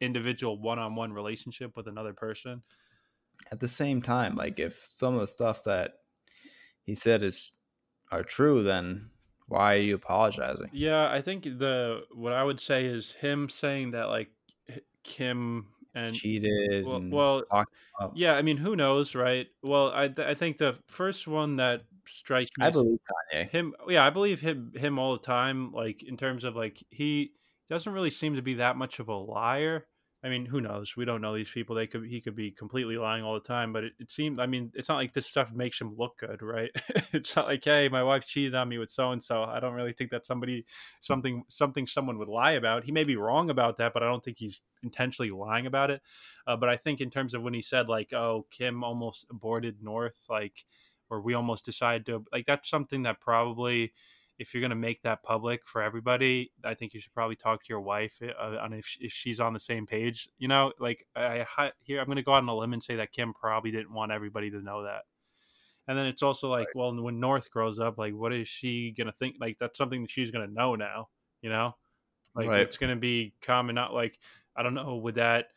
individual 0.01 0.59
one-on-one 0.59 1.11
relationship 1.13 1.75
with 1.75 1.87
another 1.87 2.13
person? 2.13 2.61
At 3.51 3.59
the 3.59 3.67
same 3.67 4.01
time, 4.01 4.35
like 4.35 4.59
if 4.59 4.83
some 4.85 5.13
of 5.13 5.19
the 5.19 5.27
stuff 5.27 5.63
that 5.65 5.99
he 6.83 6.93
said 6.95 7.23
is 7.23 7.51
are 8.11 8.23
true, 8.23 8.63
then 8.63 9.09
why 9.47 9.75
are 9.75 9.79
you 9.79 9.95
apologizing? 9.95 10.69
Yeah, 10.73 11.11
I 11.11 11.21
think 11.21 11.43
the 11.43 12.03
what 12.13 12.33
I 12.33 12.43
would 12.43 12.59
say 12.59 12.85
is 12.85 13.11
him 13.11 13.49
saying 13.49 13.91
that 13.91 14.09
like 14.09 14.29
Kim 15.03 15.67
and 15.93 16.13
Cheated. 16.13 16.85
well, 16.85 16.97
and 16.97 17.13
well 17.13 17.43
yeah, 18.13 18.33
I 18.33 18.41
mean, 18.41 18.57
who 18.57 18.75
knows, 18.75 19.15
right? 19.15 19.47
Well, 19.63 19.91
I 19.93 20.07
th- 20.07 20.27
I 20.27 20.33
think 20.33 20.57
the 20.57 20.77
first 20.87 21.27
one 21.27 21.57
that 21.57 21.83
strikes 22.07 22.51
me 22.57 22.65
I 22.65 22.69
believe 22.69 22.99
Kanye. 23.33 23.49
him. 23.49 23.73
Yeah, 23.87 24.05
I 24.05 24.09
believe 24.09 24.41
him 24.41 24.73
him 24.75 24.99
all 24.99 25.13
the 25.13 25.23
time. 25.23 25.71
Like 25.71 26.03
in 26.03 26.17
terms 26.17 26.43
of 26.43 26.55
like 26.55 26.83
he 26.89 27.31
doesn't 27.69 27.91
really 27.91 28.09
seem 28.09 28.35
to 28.35 28.41
be 28.41 28.55
that 28.55 28.77
much 28.77 28.99
of 28.99 29.07
a 29.07 29.15
liar. 29.15 29.85
I 30.25 30.29
mean, 30.29 30.47
who 30.47 30.59
knows? 30.59 30.95
We 30.97 31.05
don't 31.05 31.21
know 31.21 31.35
these 31.35 31.51
people. 31.51 31.75
They 31.75 31.85
could 31.85 32.07
he 32.07 32.19
could 32.19 32.35
be 32.35 32.49
completely 32.49 32.97
lying 32.97 33.23
all 33.23 33.35
the 33.35 33.39
time. 33.39 33.71
But 33.71 33.83
it, 33.83 33.93
it 33.99 34.11
seemed. 34.11 34.39
I 34.39 34.47
mean, 34.47 34.71
it's 34.73 34.89
not 34.89 34.95
like 34.95 35.13
this 35.13 35.27
stuff 35.27 35.53
makes 35.53 35.79
him 35.79 35.95
look 35.95 36.17
good, 36.17 36.41
right? 36.41 36.71
it's 37.13 37.35
not 37.35 37.45
like, 37.45 37.63
hey, 37.63 37.89
my 37.89 38.01
wife 38.01 38.25
cheated 38.25 38.55
on 38.55 38.67
me 38.67 38.79
with 38.79 38.89
so 38.89 39.11
and 39.11 39.23
so. 39.23 39.43
I 39.43 39.59
don't 39.59 39.75
really 39.75 39.93
think 39.93 40.09
that 40.09 40.25
somebody 40.25 40.65
something 40.99 41.43
something 41.49 41.85
someone 41.85 42.17
would 42.17 42.27
lie 42.27 42.53
about. 42.53 42.85
He 42.85 42.91
may 42.91 43.03
be 43.03 43.15
wrong 43.15 43.51
about 43.51 43.77
that, 43.77 43.93
but 43.93 44.01
I 44.01 44.07
don't 44.07 44.23
think 44.23 44.39
he's 44.39 44.61
intentionally 44.81 45.29
lying 45.29 45.67
about 45.67 45.91
it. 45.91 46.01
Uh, 46.47 46.55
but 46.55 46.69
I 46.69 46.77
think 46.77 47.01
in 47.01 47.11
terms 47.11 47.35
of 47.35 47.43
when 47.43 47.53
he 47.53 47.61
said 47.61 47.87
like, 47.87 48.11
oh, 48.11 48.47
Kim 48.49 48.83
almost 48.83 49.27
aborted 49.29 49.83
North, 49.83 50.17
like, 50.27 50.65
or 51.11 51.21
we 51.21 51.35
almost 51.35 51.65
decided 51.65 52.07
to 52.07 52.25
like 52.31 52.47
that's 52.47 52.67
something 52.67 53.03
that 53.03 53.21
probably 53.21 53.93
if 54.37 54.53
you're 54.53 54.61
going 54.61 54.69
to 54.71 54.75
make 54.75 55.01
that 55.03 55.23
public 55.23 55.65
for 55.65 55.81
everybody, 55.81 56.51
I 56.63 56.73
think 56.73 56.93
you 56.93 56.99
should 56.99 57.13
probably 57.13 57.35
talk 57.35 57.61
to 57.63 57.69
your 57.69 57.81
wife 57.81 58.21
uh, 58.21 58.57
on 58.61 58.73
if, 58.73 58.97
if 58.99 59.11
she's 59.11 59.39
on 59.39 59.53
the 59.53 59.59
same 59.59 59.85
page. 59.85 60.27
You 60.37 60.47
know, 60.47 60.73
like 60.79 61.05
I, 61.15 61.45
I 61.57 61.71
here, 61.81 61.99
I'm 61.99 62.05
going 62.05 62.17
to 62.17 62.23
go 62.23 62.33
out 62.33 62.43
on 62.43 62.49
a 62.49 62.55
limb 62.55 62.73
and 62.73 62.83
say 62.83 62.97
that 62.97 63.11
Kim 63.11 63.33
probably 63.33 63.71
didn't 63.71 63.93
want 63.93 64.11
everybody 64.11 64.49
to 64.51 64.61
know 64.61 64.83
that. 64.83 65.03
And 65.87 65.97
then 65.97 66.07
it's 66.07 66.23
also 66.23 66.49
like, 66.49 66.67
well, 66.73 66.99
when 67.01 67.19
North 67.19 67.51
grows 67.51 67.79
up, 67.79 67.97
like, 67.97 68.13
what 68.13 68.33
is 68.33 68.47
she 68.47 68.91
going 68.91 69.07
to 69.07 69.13
think? 69.13 69.35
Like, 69.39 69.57
that's 69.59 69.77
something 69.77 70.01
that 70.01 70.11
she's 70.11 70.31
going 70.31 70.47
to 70.47 70.51
know 70.51 70.75
now, 70.75 71.09
you 71.41 71.49
know? 71.49 71.75
Like, 72.35 72.47
Right. 72.47 72.61
it's 72.61 72.77
going 72.77 72.89
to 72.89 72.99
be 72.99 73.35
common, 73.41 73.75
not 73.75 73.93
like, 73.93 74.19
I 74.55 74.63
don't 74.63 74.73
know, 74.73 74.95
would 74.95 75.15
that 75.15 75.47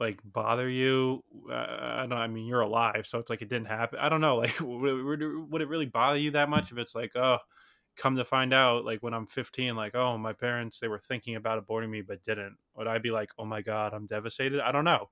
like 0.00 0.18
bother 0.24 0.68
you? 0.68 1.22
Uh, 1.50 1.54
I 1.54 2.06
don't. 2.08 2.18
I 2.18 2.26
mean, 2.26 2.46
you're 2.46 2.62
alive, 2.62 3.06
so 3.06 3.18
it's 3.18 3.30
like 3.30 3.42
it 3.42 3.48
didn't 3.48 3.68
happen. 3.68 3.98
I 4.00 4.08
don't 4.08 4.20
know. 4.20 4.36
Like, 4.42 4.58
would, 4.60 5.20
would 5.50 5.62
it 5.62 5.68
really 5.68 5.86
bother 5.86 6.18
you 6.18 6.32
that 6.32 6.48
much 6.48 6.72
if 6.72 6.78
it's 6.78 6.94
like, 6.94 7.12
oh, 7.14 7.38
come 7.96 8.16
to 8.16 8.24
find 8.24 8.52
out, 8.52 8.84
like 8.84 9.02
when 9.02 9.14
I'm 9.14 9.26
15, 9.26 9.76
like, 9.76 9.94
oh, 9.94 10.18
my 10.18 10.32
parents 10.32 10.78
they 10.78 10.88
were 10.88 10.98
thinking 10.98 11.36
about 11.36 11.64
aborting 11.64 11.90
me 11.90 12.02
but 12.02 12.22
didn't. 12.22 12.56
Would 12.76 12.86
I 12.86 12.98
be 12.98 13.10
like, 13.10 13.30
oh 13.38 13.44
my 13.44 13.62
god, 13.62 13.94
I'm 13.94 14.06
devastated? 14.06 14.60
I 14.60 14.72
don't 14.72 14.84
know. 14.84 15.10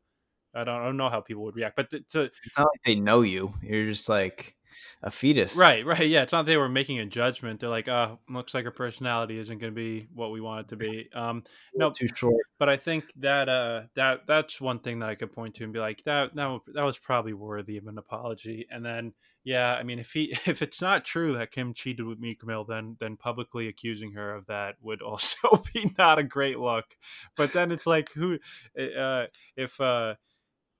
I 0.55 0.64
don't, 0.64 0.81
I 0.81 0.85
don't 0.85 0.97
know 0.97 1.09
how 1.09 1.20
people 1.20 1.45
would 1.45 1.55
react, 1.55 1.76
but 1.76 1.91
to, 1.91 2.01
to 2.01 2.22
It's 2.22 2.59
not 2.59 2.68
like 2.72 2.83
they 2.85 2.97
know 2.97 3.22
you. 3.22 3.55
You're 3.62 3.87
just 3.87 4.09
like 4.09 4.57
a 5.02 5.10
fetus. 5.10 5.56
right, 5.56 5.84
right, 5.84 6.08
yeah, 6.08 6.22
it's 6.22 6.32
not 6.32 6.46
they 6.46 6.56
were 6.56 6.68
making 6.68 6.98
a 6.98 7.06
judgment. 7.06 7.60
They're 7.60 7.68
like, 7.68 7.88
oh, 7.88 8.18
looks 8.28 8.54
like 8.54 8.64
her 8.64 8.70
personality 8.70 9.38
isn't 9.38 9.58
going 9.58 9.72
to 9.72 9.76
be 9.76 10.08
what 10.14 10.30
we 10.30 10.40
want 10.40 10.66
it 10.66 10.68
to 10.68 10.76
be. 10.76 11.08
Um, 11.14 11.44
no, 11.74 11.90
Too 11.90 12.08
short. 12.14 12.44
but 12.58 12.68
I 12.68 12.76
think 12.76 13.04
that 13.16 13.48
uh 13.48 13.82
that 13.94 14.26
that's 14.26 14.60
one 14.60 14.78
thing 14.80 15.00
that 15.00 15.08
I 15.08 15.14
could 15.14 15.32
point 15.32 15.54
to 15.56 15.64
and 15.64 15.72
be 15.72 15.78
like 15.78 16.02
that 16.04 16.34
that 16.34 16.60
that 16.74 16.82
was 16.82 16.98
probably 16.98 17.32
worthy 17.32 17.76
of 17.76 17.86
an 17.86 17.98
apology. 17.98 18.66
And 18.70 18.84
then 18.84 19.12
yeah, 19.44 19.74
I 19.74 19.82
mean 19.82 19.98
if 19.98 20.12
he 20.12 20.36
if 20.46 20.62
it's 20.62 20.80
not 20.80 21.04
true 21.04 21.34
that 21.34 21.50
Kim 21.50 21.74
cheated 21.74 22.06
with 22.06 22.18
Meek 22.18 22.44
Mill, 22.46 22.64
then 22.64 22.96
then 23.00 23.16
publicly 23.16 23.68
accusing 23.68 24.12
her 24.12 24.34
of 24.34 24.46
that 24.46 24.76
would 24.82 25.02
also 25.10 25.62
be 25.74 25.92
not 25.98 26.18
a 26.18 26.22
great 26.22 26.58
look. 26.58 26.84
But 27.36 27.52
then 27.52 27.72
it's 27.72 27.86
like 27.86 28.10
who 28.12 28.38
uh 28.78 29.26
if 29.56 29.80
uh 29.80 30.14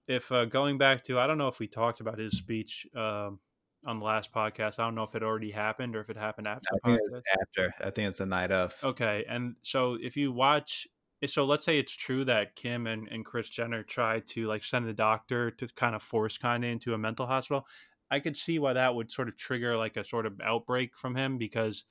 if 0.09 0.31
uh 0.33 0.45
going 0.47 0.79
back 0.79 1.05
to 1.05 1.19
I 1.19 1.27
don't 1.27 1.39
know 1.39 1.49
if 1.49 1.59
we 1.59 1.69
talked 1.69 2.01
about 2.01 2.19
his 2.19 2.37
speech 2.37 2.87
um 2.97 3.39
on 3.85 3.99
the 3.99 4.05
last 4.05 4.33
podcast. 4.33 4.79
I 4.79 4.85
don't 4.85 4.95
know 4.95 5.05
if 5.05 5.15
it 5.15 5.23
already 5.23 5.51
happened 5.51 5.97
or 5.97 6.01
if 6.01 6.11
it 6.11 6.17
happened 6.17 6.47
after 6.47 6.69
I 6.73 6.77
the 6.77 6.81
think 6.91 7.01
podcast. 7.01 7.19
it's 7.19 7.27
after. 7.41 7.75
I 7.87 7.91
think 7.91 8.09
it's 8.09 8.19
the 8.19 8.27
night 8.27 8.51
of. 8.51 8.75
Okay, 8.83 9.25
and 9.29 9.57
so 9.63 9.97
if 10.01 10.17
you 10.17 10.33
watch, 10.33 10.87
so 11.27 11.45
let's 11.45 11.65
say 11.65 11.79
it's 11.79 11.93
true 11.93 12.25
that 12.25 12.57
Kim 12.57 12.87
and, 12.87 13.09
and 13.09 13.25
Kris 13.25 13.49
Jenner 13.49 13.83
tried 13.83 14.27
to 14.29 14.47
like 14.47 14.65
send 14.65 14.87
the 14.87 14.93
doctor 14.93 15.51
to 15.53 15.69
kind 15.75 15.95
of 15.95 16.03
force 16.03 16.39
Kanye 16.39 16.71
into 16.73 16.95
a 16.95 16.99
mental 16.99 17.27
hospital. 17.27 17.67
I 18.11 18.21
could 18.21 18.37
see 18.37 18.59
why 18.59 18.73
that 18.73 18.95
would 18.95 19.13
sort 19.13 19.29
of 19.29 19.37
trigger 19.37 19.77
like 19.77 19.97
a 19.97 20.05
sort 20.05 20.27
of 20.27 20.41
outbreak 20.43 20.97
from 20.97 21.15
him 21.15 21.39
because, 21.39 21.85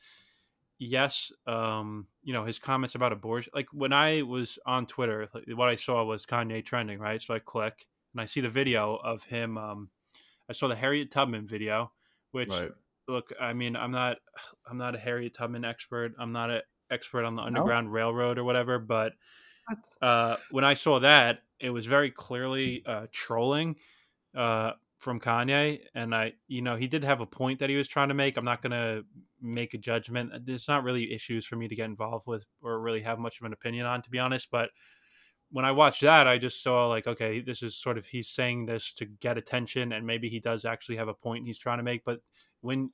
yes, 0.77 1.31
um, 1.47 2.07
you 2.23 2.33
know 2.33 2.45
his 2.45 2.59
comments 2.59 2.95
about 2.95 3.13
abortion. 3.13 3.51
Like 3.55 3.67
when 3.71 3.93
I 3.93 4.21
was 4.23 4.59
on 4.65 4.85
Twitter, 4.85 5.29
like, 5.33 5.45
what 5.55 5.69
I 5.69 5.75
saw 5.75 6.03
was 6.03 6.25
Kanye 6.25 6.63
trending, 6.63 6.99
right? 6.99 7.21
So 7.21 7.33
I 7.33 7.39
click 7.39 7.87
and 8.13 8.21
I 8.21 8.25
see 8.25 8.41
the 8.41 8.49
video 8.49 8.95
of 8.95 9.23
him. 9.23 9.57
Um, 9.57 9.89
I 10.49 10.53
saw 10.53 10.67
the 10.67 10.75
Harriet 10.75 11.11
Tubman 11.11 11.47
video, 11.47 11.91
which 12.31 12.49
look 13.09 13.33
i 13.41 13.53
mean 13.53 13.75
i'm 13.75 13.91
not 13.91 14.17
i'm 14.69 14.77
not 14.77 14.95
a 14.95 14.99
harriet 14.99 15.33
tubman 15.33 15.65
expert. 15.65 16.13
I'm 16.19 16.31
not 16.31 16.51
an 16.51 16.61
expert 16.91 17.25
on 17.25 17.35
the 17.35 17.41
underground 17.41 17.91
railroad 17.91 18.37
or 18.37 18.43
whatever 18.43 18.79
but 18.79 19.13
uh, 20.01 20.37
when 20.51 20.63
i 20.63 20.73
saw 20.75 20.99
that 20.99 21.39
it 21.59 21.71
was 21.71 21.85
very 21.85 22.11
clearly 22.11 22.83
uh, 22.85 23.07
trolling 23.11 23.75
uh, 24.35 24.71
from 24.97 25.19
kanye. 25.19 25.79
And 25.95 26.13
i 26.15 26.33
you 26.47 26.61
know 26.61 26.75
he 26.75 26.87
did 26.87 27.03
have 27.03 27.21
a 27.21 27.25
point 27.25 27.59
that 27.59 27.69
he 27.69 27.75
was 27.75 27.87
trying 27.87 28.09
to 28.09 28.13
make. 28.13 28.37
I'm 28.37 28.45
not 28.45 28.61
going 28.61 28.71
to 28.71 29.05
make 29.41 29.73
a 29.73 29.77
judgment. 29.77 30.31
There's 30.45 30.67
not 30.67 30.83
really 30.83 31.13
issues 31.13 31.45
for 31.45 31.55
me 31.55 31.67
to 31.67 31.75
get 31.75 31.85
involved 31.85 32.27
with 32.27 32.45
or 32.61 32.79
really 32.79 33.01
have 33.01 33.19
much 33.19 33.39
of 33.39 33.45
an 33.45 33.53
opinion 33.53 33.85
on 33.85 34.01
to 34.03 34.09
be 34.09 34.19
honest. 34.19 34.49
But 34.51 34.69
when 35.51 35.65
I 35.65 35.71
watched 35.71 36.01
that, 36.01 36.27
I 36.27 36.37
just 36.37 36.61
saw 36.61 36.87
like, 36.87 37.07
okay, 37.07 37.41
this 37.41 37.63
is 37.63 37.75
sort 37.75 37.97
of 37.97 38.05
he's 38.05 38.29
saying 38.29 38.65
this 38.65 38.93
to 38.93 39.05
get 39.05 39.37
attention, 39.37 39.93
and 39.93 40.05
maybe 40.05 40.29
he 40.29 40.39
does 40.39 40.65
actually 40.65 40.97
have 40.97 41.07
a 41.07 41.13
point 41.13 41.45
he's 41.45 41.57
trying 41.57 41.77
to 41.79 41.83
make. 41.83 42.03
But 42.05 42.19
when 42.61 42.91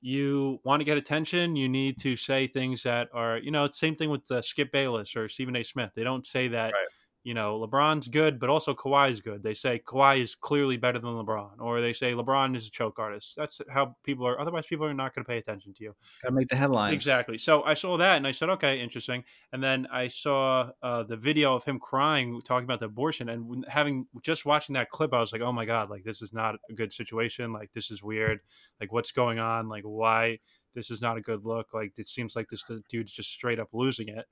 you 0.00 0.60
want 0.64 0.80
to 0.80 0.84
get 0.84 0.96
attention, 0.96 1.56
you 1.56 1.68
need 1.68 1.98
to 1.98 2.16
say 2.16 2.46
things 2.46 2.84
that 2.84 3.08
are, 3.12 3.38
you 3.38 3.50
know, 3.50 3.68
same 3.72 3.96
thing 3.96 4.10
with 4.10 4.30
uh, 4.30 4.42
Skip 4.42 4.70
Bayless 4.70 5.16
or 5.16 5.28
Stephen 5.28 5.56
A. 5.56 5.64
Smith. 5.64 5.90
They 5.94 6.04
don't 6.04 6.26
say 6.26 6.48
that, 6.48 6.72
right. 6.72 6.88
You 7.24 7.34
know, 7.34 7.58
LeBron's 7.60 8.08
good, 8.08 8.38
but 8.38 8.48
also 8.48 8.74
Kawhi's 8.74 9.20
good. 9.20 9.42
They 9.42 9.54
say 9.54 9.80
Kawhi 9.84 10.22
is 10.22 10.34
clearly 10.34 10.76
better 10.76 10.98
than 10.98 11.10
LeBron, 11.10 11.60
or 11.60 11.80
they 11.80 11.92
say 11.92 12.12
LeBron 12.12 12.56
is 12.56 12.66
a 12.66 12.70
choke 12.70 12.98
artist. 12.98 13.34
That's 13.36 13.60
how 13.68 13.96
people 14.04 14.26
are. 14.26 14.40
Otherwise, 14.40 14.66
people 14.66 14.86
are 14.86 14.94
not 14.94 15.14
going 15.14 15.24
to 15.24 15.28
pay 15.28 15.38
attention 15.38 15.74
to 15.74 15.84
you. 15.84 15.94
Got 16.22 16.30
to 16.30 16.34
make 16.34 16.48
the 16.48 16.56
headlines. 16.56 16.94
Exactly. 16.94 17.38
So 17.38 17.62
I 17.64 17.74
saw 17.74 17.96
that 17.98 18.16
and 18.16 18.26
I 18.26 18.32
said, 18.32 18.48
okay, 18.50 18.80
interesting. 18.80 19.24
And 19.52 19.62
then 19.62 19.86
I 19.92 20.08
saw 20.08 20.70
uh, 20.82 21.02
the 21.02 21.16
video 21.16 21.54
of 21.54 21.64
him 21.64 21.78
crying, 21.78 22.40
talking 22.44 22.64
about 22.64 22.80
the 22.80 22.86
abortion, 22.86 23.28
and 23.28 23.64
having 23.68 24.06
just 24.22 24.46
watching 24.46 24.74
that 24.74 24.90
clip, 24.90 25.12
I 25.12 25.20
was 25.20 25.32
like, 25.32 25.42
oh 25.42 25.52
my 25.52 25.64
god, 25.64 25.90
like 25.90 26.04
this 26.04 26.22
is 26.22 26.32
not 26.32 26.56
a 26.70 26.72
good 26.72 26.92
situation. 26.92 27.52
Like 27.52 27.72
this 27.72 27.90
is 27.90 28.02
weird. 28.02 28.40
Like 28.80 28.92
what's 28.92 29.12
going 29.12 29.38
on? 29.38 29.68
Like 29.68 29.84
why? 29.84 30.38
this 30.74 30.90
is 30.90 31.02
not 31.02 31.16
a 31.16 31.20
good 31.20 31.44
look. 31.44 31.74
Like 31.74 31.92
it 31.98 32.06
seems 32.06 32.36
like 32.36 32.48
this 32.48 32.64
dude's 32.88 33.12
just 33.12 33.30
straight 33.30 33.58
up 33.58 33.68
losing 33.72 34.08
it. 34.08 34.26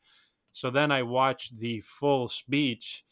So 0.57 0.71
then 0.71 0.91
I 0.91 1.03
watched 1.03 1.59
the 1.59 1.83
full 1.83 2.29
speech 2.29 3.05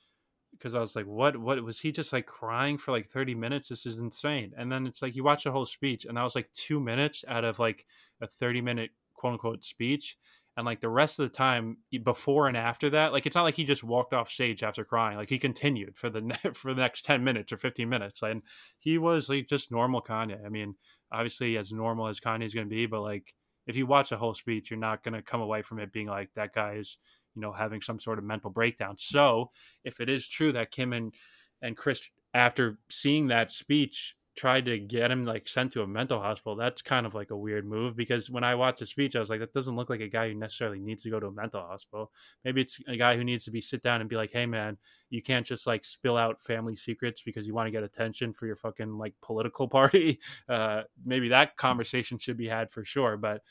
because 0.52 0.74
I 0.74 0.80
was 0.80 0.96
like, 0.96 1.04
what 1.04 1.36
what 1.36 1.62
was 1.62 1.78
he 1.78 1.92
just 1.92 2.10
like 2.10 2.24
crying 2.24 2.78
for 2.78 2.90
like 2.90 3.10
30 3.10 3.34
minutes? 3.34 3.68
This 3.68 3.84
is 3.84 3.98
insane. 3.98 4.52
And 4.56 4.72
then 4.72 4.86
it's 4.86 5.02
like 5.02 5.14
you 5.14 5.24
watch 5.24 5.44
the 5.44 5.52
whole 5.52 5.66
speech 5.66 6.06
and 6.06 6.16
that 6.16 6.22
was 6.22 6.34
like 6.34 6.48
two 6.54 6.80
minutes 6.80 7.22
out 7.28 7.44
of 7.44 7.58
like 7.58 7.84
a 8.22 8.26
30 8.26 8.62
minute 8.62 8.92
quote 9.12 9.34
unquote 9.34 9.62
speech 9.62 10.16
and 10.56 10.64
like 10.64 10.80
the 10.80 10.88
rest 10.88 11.18
of 11.18 11.30
the 11.30 11.36
time 11.36 11.76
before 12.02 12.48
and 12.48 12.56
after 12.56 12.88
that 12.88 13.12
like 13.12 13.26
it's 13.26 13.36
not 13.36 13.42
like 13.42 13.56
he 13.56 13.64
just 13.64 13.84
walked 13.84 14.14
off 14.14 14.30
stage 14.30 14.62
after 14.62 14.82
crying 14.82 15.18
like 15.18 15.28
he 15.28 15.38
continued 15.38 15.96
for 15.98 16.08
the 16.08 16.22
ne- 16.22 16.36
for 16.54 16.72
the 16.72 16.80
next 16.80 17.04
10 17.04 17.22
minutes 17.24 17.52
or 17.52 17.56
15 17.58 17.88
minutes 17.88 18.22
and 18.22 18.40
he 18.78 18.96
was 18.96 19.28
like 19.28 19.48
just 19.48 19.72
normal 19.72 20.00
kanye 20.00 20.44
i 20.46 20.48
mean 20.48 20.76
obviously 21.12 21.58
as 21.58 21.72
normal 21.72 22.06
as 22.06 22.20
kanye's 22.20 22.54
going 22.54 22.68
to 22.68 22.74
be 22.74 22.86
but 22.86 23.02
like 23.02 23.34
if 23.66 23.76
you 23.76 23.86
watch 23.86 24.10
the 24.10 24.16
whole 24.16 24.34
speech 24.34 24.70
you're 24.70 24.78
not 24.78 25.02
going 25.02 25.14
to 25.14 25.22
come 25.22 25.40
away 25.40 25.60
from 25.60 25.80
it 25.80 25.92
being 25.92 26.06
like 26.06 26.30
that 26.34 26.54
guy 26.54 26.74
is 26.74 26.98
you 27.34 27.42
know 27.42 27.52
having 27.52 27.80
some 27.80 28.00
sort 28.00 28.18
of 28.18 28.24
mental 28.24 28.50
breakdown 28.50 28.96
so 28.98 29.50
if 29.84 30.00
it 30.00 30.08
is 30.08 30.28
true 30.28 30.52
that 30.52 30.70
kim 30.70 30.92
and 30.92 31.14
and 31.62 31.76
kris 31.76 32.02
after 32.34 32.78
seeing 32.90 33.28
that 33.28 33.52
speech 33.52 34.16
tried 34.36 34.64
to 34.64 34.78
get 34.78 35.10
him 35.10 35.24
like 35.24 35.46
sent 35.46 35.72
to 35.72 35.82
a 35.82 35.86
mental 35.86 36.20
hospital, 36.20 36.56
that's 36.56 36.82
kind 36.82 37.06
of 37.06 37.14
like 37.14 37.30
a 37.30 37.36
weird 37.36 37.64
move 37.64 37.96
because 37.96 38.30
when 38.30 38.42
I 38.42 38.54
watched 38.54 38.80
the 38.80 38.86
speech, 38.86 39.14
I 39.14 39.20
was 39.20 39.30
like, 39.30 39.40
that 39.40 39.52
doesn't 39.52 39.76
look 39.76 39.90
like 39.90 40.00
a 40.00 40.08
guy 40.08 40.28
who 40.28 40.34
necessarily 40.34 40.80
needs 40.80 41.04
to 41.04 41.10
go 41.10 41.20
to 41.20 41.28
a 41.28 41.32
mental 41.32 41.60
hospital. 41.60 42.10
Maybe 42.44 42.60
it's 42.60 42.80
a 42.88 42.96
guy 42.96 43.16
who 43.16 43.24
needs 43.24 43.44
to 43.44 43.50
be 43.50 43.60
sit 43.60 43.82
down 43.82 44.00
and 44.00 44.10
be 44.10 44.16
like, 44.16 44.32
hey 44.32 44.46
man, 44.46 44.76
you 45.10 45.22
can't 45.22 45.46
just 45.46 45.66
like 45.66 45.84
spill 45.84 46.16
out 46.16 46.42
family 46.42 46.74
secrets 46.74 47.22
because 47.22 47.46
you 47.46 47.54
want 47.54 47.68
to 47.68 47.72
get 47.72 47.84
attention 47.84 48.32
for 48.32 48.46
your 48.46 48.56
fucking 48.56 48.98
like 48.98 49.14
political 49.22 49.68
party. 49.74 50.18
Uh, 50.48 50.82
maybe 51.04 51.28
that 51.28 51.56
conversation 51.56 52.18
should 52.18 52.36
be 52.36 52.48
had 52.48 52.70
for 52.70 52.84
sure. 52.84 53.16
But 53.16 53.42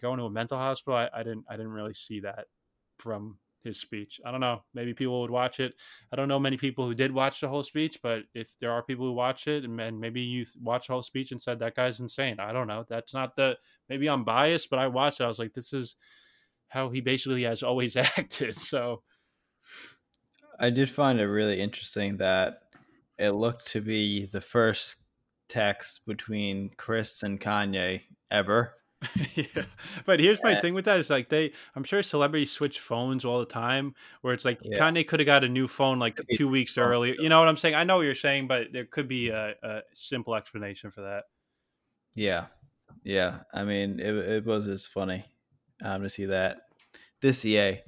going 0.00 0.18
to 0.18 0.24
a 0.24 0.30
mental 0.30 0.58
hospital, 0.58 0.98
I, 0.98 1.08
I 1.14 1.22
didn't 1.22 1.44
I 1.48 1.56
didn't 1.56 1.72
really 1.72 1.94
see 1.94 2.20
that 2.20 2.46
from 2.98 3.38
his 3.62 3.80
speech. 3.80 4.20
I 4.24 4.30
don't 4.30 4.40
know. 4.40 4.62
Maybe 4.74 4.94
people 4.94 5.20
would 5.20 5.30
watch 5.30 5.60
it. 5.60 5.74
I 6.12 6.16
don't 6.16 6.28
know 6.28 6.38
many 6.38 6.56
people 6.56 6.86
who 6.86 6.94
did 6.94 7.12
watch 7.12 7.40
the 7.40 7.48
whole 7.48 7.62
speech, 7.62 7.98
but 8.02 8.22
if 8.34 8.56
there 8.58 8.72
are 8.72 8.82
people 8.82 9.06
who 9.06 9.12
watch 9.12 9.46
it 9.46 9.64
and, 9.64 9.80
and 9.80 10.00
maybe 10.00 10.20
you 10.20 10.46
watch 10.60 10.86
the 10.86 10.92
whole 10.92 11.02
speech 11.02 11.32
and 11.32 11.40
said 11.40 11.58
that 11.58 11.74
guy's 11.74 12.00
insane, 12.00 12.40
I 12.40 12.52
don't 12.52 12.66
know. 12.66 12.84
That's 12.88 13.14
not 13.14 13.36
the. 13.36 13.56
Maybe 13.88 14.08
I'm 14.08 14.24
biased, 14.24 14.70
but 14.70 14.78
I 14.78 14.88
watched 14.88 15.20
it. 15.20 15.24
I 15.24 15.28
was 15.28 15.38
like, 15.38 15.54
this 15.54 15.72
is 15.72 15.96
how 16.68 16.90
he 16.90 17.00
basically 17.00 17.44
has 17.44 17.62
always 17.62 17.96
acted. 17.96 18.56
So 18.56 19.02
I 20.58 20.70
did 20.70 20.90
find 20.90 21.20
it 21.20 21.26
really 21.26 21.60
interesting 21.60 22.16
that 22.18 22.62
it 23.18 23.30
looked 23.30 23.66
to 23.68 23.80
be 23.80 24.26
the 24.26 24.40
first 24.40 24.96
text 25.48 26.06
between 26.06 26.70
Kris 26.76 27.22
and 27.22 27.40
Kanye 27.40 28.02
ever 28.30 28.74
yeah. 29.34 29.64
But 30.06 30.18
here's 30.18 30.42
my 30.42 30.60
thing 30.60 30.74
with 30.74 30.86
that 30.86 30.98
is 30.98 31.08
like 31.08 31.28
they 31.28 31.52
I'm 31.76 31.84
sure 31.84 32.02
celebrities 32.02 32.50
switch 32.50 32.80
phones 32.80 33.24
all 33.24 33.38
the 33.38 33.46
time 33.46 33.94
where 34.22 34.34
it's 34.34 34.44
like 34.44 34.58
yeah. 34.62 34.78
Kanye 34.78 35.06
could 35.06 35.20
have 35.20 35.26
got 35.26 35.44
a 35.44 35.48
new 35.48 35.68
phone 35.68 35.98
like 35.98 36.20
two 36.32 36.48
weeks 36.48 36.76
earlier. 36.76 37.14
You 37.18 37.28
know 37.28 37.38
what 37.38 37.48
I'm 37.48 37.56
saying? 37.56 37.76
I 37.76 37.84
know 37.84 37.98
what 37.98 38.02
you're 38.02 38.14
saying, 38.14 38.48
but 38.48 38.68
there 38.72 38.84
could 38.84 39.06
be 39.06 39.28
a, 39.28 39.54
a 39.62 39.80
simple 39.92 40.34
explanation 40.34 40.90
for 40.90 41.02
that. 41.02 41.24
Yeah. 42.14 42.46
Yeah. 43.04 43.40
I 43.54 43.64
mean 43.64 44.00
it 44.00 44.14
it 44.14 44.46
was 44.46 44.66
just 44.66 44.88
funny 44.88 45.24
um 45.82 46.02
to 46.02 46.08
see 46.08 46.26
that. 46.26 46.62
This 47.20 47.44
EA. 47.44 47.80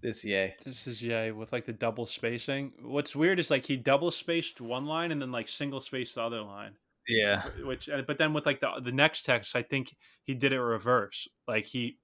This 0.00 0.24
EA. 0.24 0.54
This 0.64 0.86
is 0.86 1.02
yeah, 1.02 1.30
with 1.32 1.52
like 1.52 1.66
the 1.66 1.72
double 1.72 2.06
spacing. 2.06 2.72
What's 2.82 3.16
weird 3.16 3.38
is 3.38 3.50
like 3.50 3.66
he 3.66 3.76
double 3.76 4.10
spaced 4.10 4.60
one 4.60 4.86
line 4.86 5.12
and 5.12 5.20
then 5.20 5.32
like 5.32 5.48
single 5.48 5.80
spaced 5.80 6.14
the 6.14 6.22
other 6.22 6.42
line. 6.42 6.76
Yeah. 7.08 7.42
Which, 7.64 7.88
uh, 7.88 8.02
but 8.06 8.18
then 8.18 8.32
with 8.32 8.46
like 8.46 8.60
the 8.60 8.70
the 8.82 8.92
next 8.92 9.24
text, 9.24 9.54
I 9.54 9.62
think 9.62 9.94
he 10.24 10.34
did 10.34 10.52
it 10.52 10.60
reverse. 10.60 11.28
Like 11.46 11.64
he, 11.64 11.98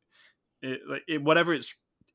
it, 0.61 0.81
it, 1.09 1.23
whatever 1.23 1.55
it's. 1.55 1.75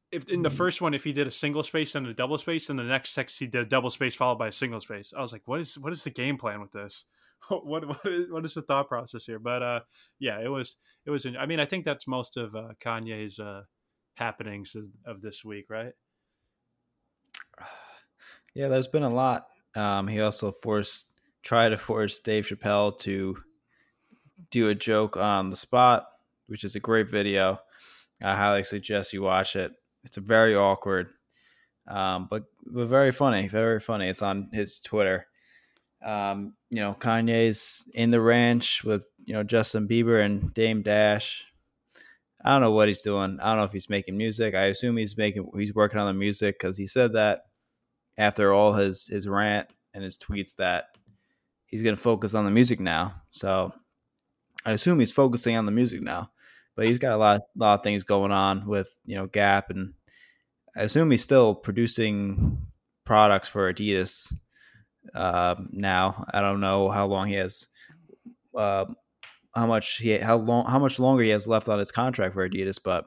If 0.09 0.29
in 0.29 0.41
the 0.41 0.47
mm-hmm. 0.47 0.57
first 0.57 0.81
one, 0.81 0.93
if 0.93 1.03
he 1.03 1.11
did 1.11 1.27
a 1.27 1.31
single 1.31 1.63
space 1.63 1.93
and 1.93 2.07
a 2.07 2.13
double 2.13 2.37
space, 2.37 2.69
and 2.69 2.79
the 2.79 2.83
next 2.83 3.13
text 3.13 3.39
he 3.39 3.45
did 3.45 3.61
a 3.61 3.65
double 3.65 3.91
space 3.91 4.15
followed 4.15 4.39
by 4.39 4.47
a 4.47 4.53
single 4.53 4.79
space, 4.79 5.13
I 5.15 5.21
was 5.21 5.33
like, 5.33 5.41
"What 5.45 5.59
is 5.59 5.77
what 5.77 5.91
is 5.91 6.05
the 6.05 6.11
game 6.11 6.37
plan 6.37 6.61
with 6.61 6.71
this? 6.71 7.03
what 7.49 7.85
what 7.85 7.99
is, 8.05 8.31
what 8.31 8.45
is 8.45 8.53
the 8.53 8.61
thought 8.61 8.87
process 8.87 9.25
here?" 9.25 9.37
But 9.39 9.61
uh, 9.61 9.79
yeah, 10.17 10.39
it 10.39 10.47
was 10.47 10.77
it 11.05 11.09
was. 11.09 11.25
I 11.25 11.45
mean, 11.45 11.59
I 11.59 11.65
think 11.65 11.83
that's 11.83 12.07
most 12.07 12.37
of 12.37 12.55
uh, 12.55 12.69
Kanye's 12.81 13.37
uh, 13.37 13.63
happenings 14.15 14.75
of, 14.75 14.85
of 15.05 15.21
this 15.21 15.43
week, 15.43 15.65
right? 15.69 15.93
Yeah, 18.55 18.69
there's 18.69 18.87
been 18.87 19.03
a 19.03 19.09
lot. 19.09 19.45
Um, 19.75 20.07
he 20.07 20.19
also 20.19 20.51
forced 20.51 21.11
try 21.47 21.69
to 21.69 21.77
force 21.77 22.19
Dave 22.19 22.45
Chappelle 22.45 22.97
to 22.99 23.37
do 24.51 24.67
a 24.67 24.75
joke 24.75 25.15
on 25.15 25.49
the 25.49 25.55
spot, 25.55 26.05
which 26.47 26.65
is 26.65 26.75
a 26.75 26.81
great 26.81 27.09
video. 27.09 27.59
I 28.21 28.35
highly 28.35 28.65
suggest 28.65 29.13
you 29.13 29.21
watch 29.21 29.55
it. 29.55 29.71
It's 30.03 30.17
very 30.17 30.55
awkward, 30.55 31.07
um, 31.87 32.27
but 32.29 32.43
but 32.65 32.87
very 32.87 33.13
funny, 33.13 33.47
very 33.47 33.79
funny. 33.79 34.09
It's 34.09 34.21
on 34.21 34.49
his 34.51 34.81
Twitter. 34.81 35.27
Um, 36.03 36.55
you 36.69 36.81
know, 36.81 36.97
Kanye's 36.99 37.89
in 37.93 38.11
the 38.11 38.19
ranch 38.19 38.83
with 38.83 39.05
you 39.25 39.33
know 39.33 39.43
Justin 39.43 39.87
Bieber 39.87 40.23
and 40.23 40.53
Dame 40.53 40.81
Dash. 40.81 41.45
I 42.43 42.51
don't 42.51 42.61
know 42.61 42.71
what 42.71 42.89
he's 42.89 43.01
doing. 43.01 43.39
I 43.41 43.49
don't 43.49 43.59
know 43.59 43.63
if 43.63 43.71
he's 43.71 43.89
making 43.89 44.17
music. 44.17 44.53
I 44.53 44.65
assume 44.65 44.97
he's 44.97 45.15
making 45.15 45.49
he's 45.57 45.73
working 45.73 45.99
on 45.99 46.07
the 46.07 46.13
music 46.13 46.59
because 46.59 46.75
he 46.75 46.87
said 46.87 47.13
that 47.13 47.43
after 48.17 48.53
all 48.53 48.73
his 48.73 49.07
his 49.07 49.29
rant 49.29 49.69
and 49.93 50.03
his 50.03 50.17
tweets 50.17 50.55
that 50.57 50.96
he's 51.67 51.83
going 51.83 51.95
to 51.95 52.01
focus 52.01 52.33
on 52.33 52.45
the 52.45 52.51
music 52.51 52.79
now. 52.79 53.21
So 53.31 53.73
I 54.65 54.71
assume 54.71 54.99
he's 54.99 55.11
focusing 55.11 55.55
on 55.55 55.65
the 55.65 55.71
music 55.71 56.01
now, 56.01 56.31
but 56.75 56.87
he's 56.87 56.97
got 56.97 57.13
a 57.13 57.17
lot, 57.17 57.41
lot 57.55 57.75
of 57.75 57.83
things 57.83 58.03
going 58.03 58.31
on 58.31 58.65
with 58.65 58.89
you 59.05 59.15
know 59.15 59.27
Gap, 59.27 59.69
and 59.69 59.93
I 60.75 60.83
assume 60.83 61.11
he's 61.11 61.23
still 61.23 61.53
producing 61.53 62.57
products 63.05 63.47
for 63.47 63.71
Adidas 63.71 64.33
uh, 65.13 65.55
now. 65.69 66.25
I 66.33 66.41
don't 66.41 66.59
know 66.59 66.89
how 66.89 67.05
long 67.05 67.27
he 67.27 67.35
has, 67.35 67.67
uh, 68.55 68.85
how 69.55 69.67
much 69.67 69.97
he, 69.97 70.17
how 70.17 70.37
long, 70.37 70.65
how 70.65 70.79
much 70.79 70.99
longer 70.99 71.23
he 71.23 71.29
has 71.29 71.47
left 71.47 71.69
on 71.69 71.79
his 71.79 71.91
contract 71.91 72.33
for 72.33 72.47
Adidas, 72.47 72.79
but 72.83 73.05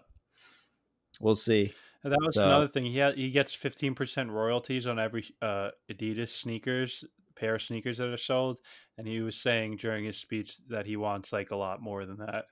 we'll 1.20 1.34
see. 1.34 1.72
That 2.02 2.16
was 2.22 2.36
so, 2.36 2.44
another 2.44 2.68
thing. 2.68 2.86
He 2.86 2.98
ha- 2.98 3.12
he 3.12 3.30
gets 3.30 3.52
fifteen 3.52 3.94
percent 3.94 4.30
royalties 4.30 4.86
on 4.86 4.98
every 4.98 5.26
uh, 5.42 5.70
Adidas 5.92 6.30
sneakers 6.30 7.04
pair 7.41 7.55
of 7.57 7.62
sneakers 7.62 7.99
that 7.99 8.09
are 8.09 8.16
sold, 8.16 8.59
and 8.99 9.07
he 9.07 9.20
was 9.20 9.36
saying 9.36 9.76
during 9.76 10.05
his 10.05 10.18
speech 10.18 10.57
that 10.68 10.86
he 10.86 10.97
wants 10.97 11.32
like 11.32 11.51
a 11.51 11.57
lot 11.57 11.80
more 11.80 12.05
than 12.05 12.18
that. 12.18 12.45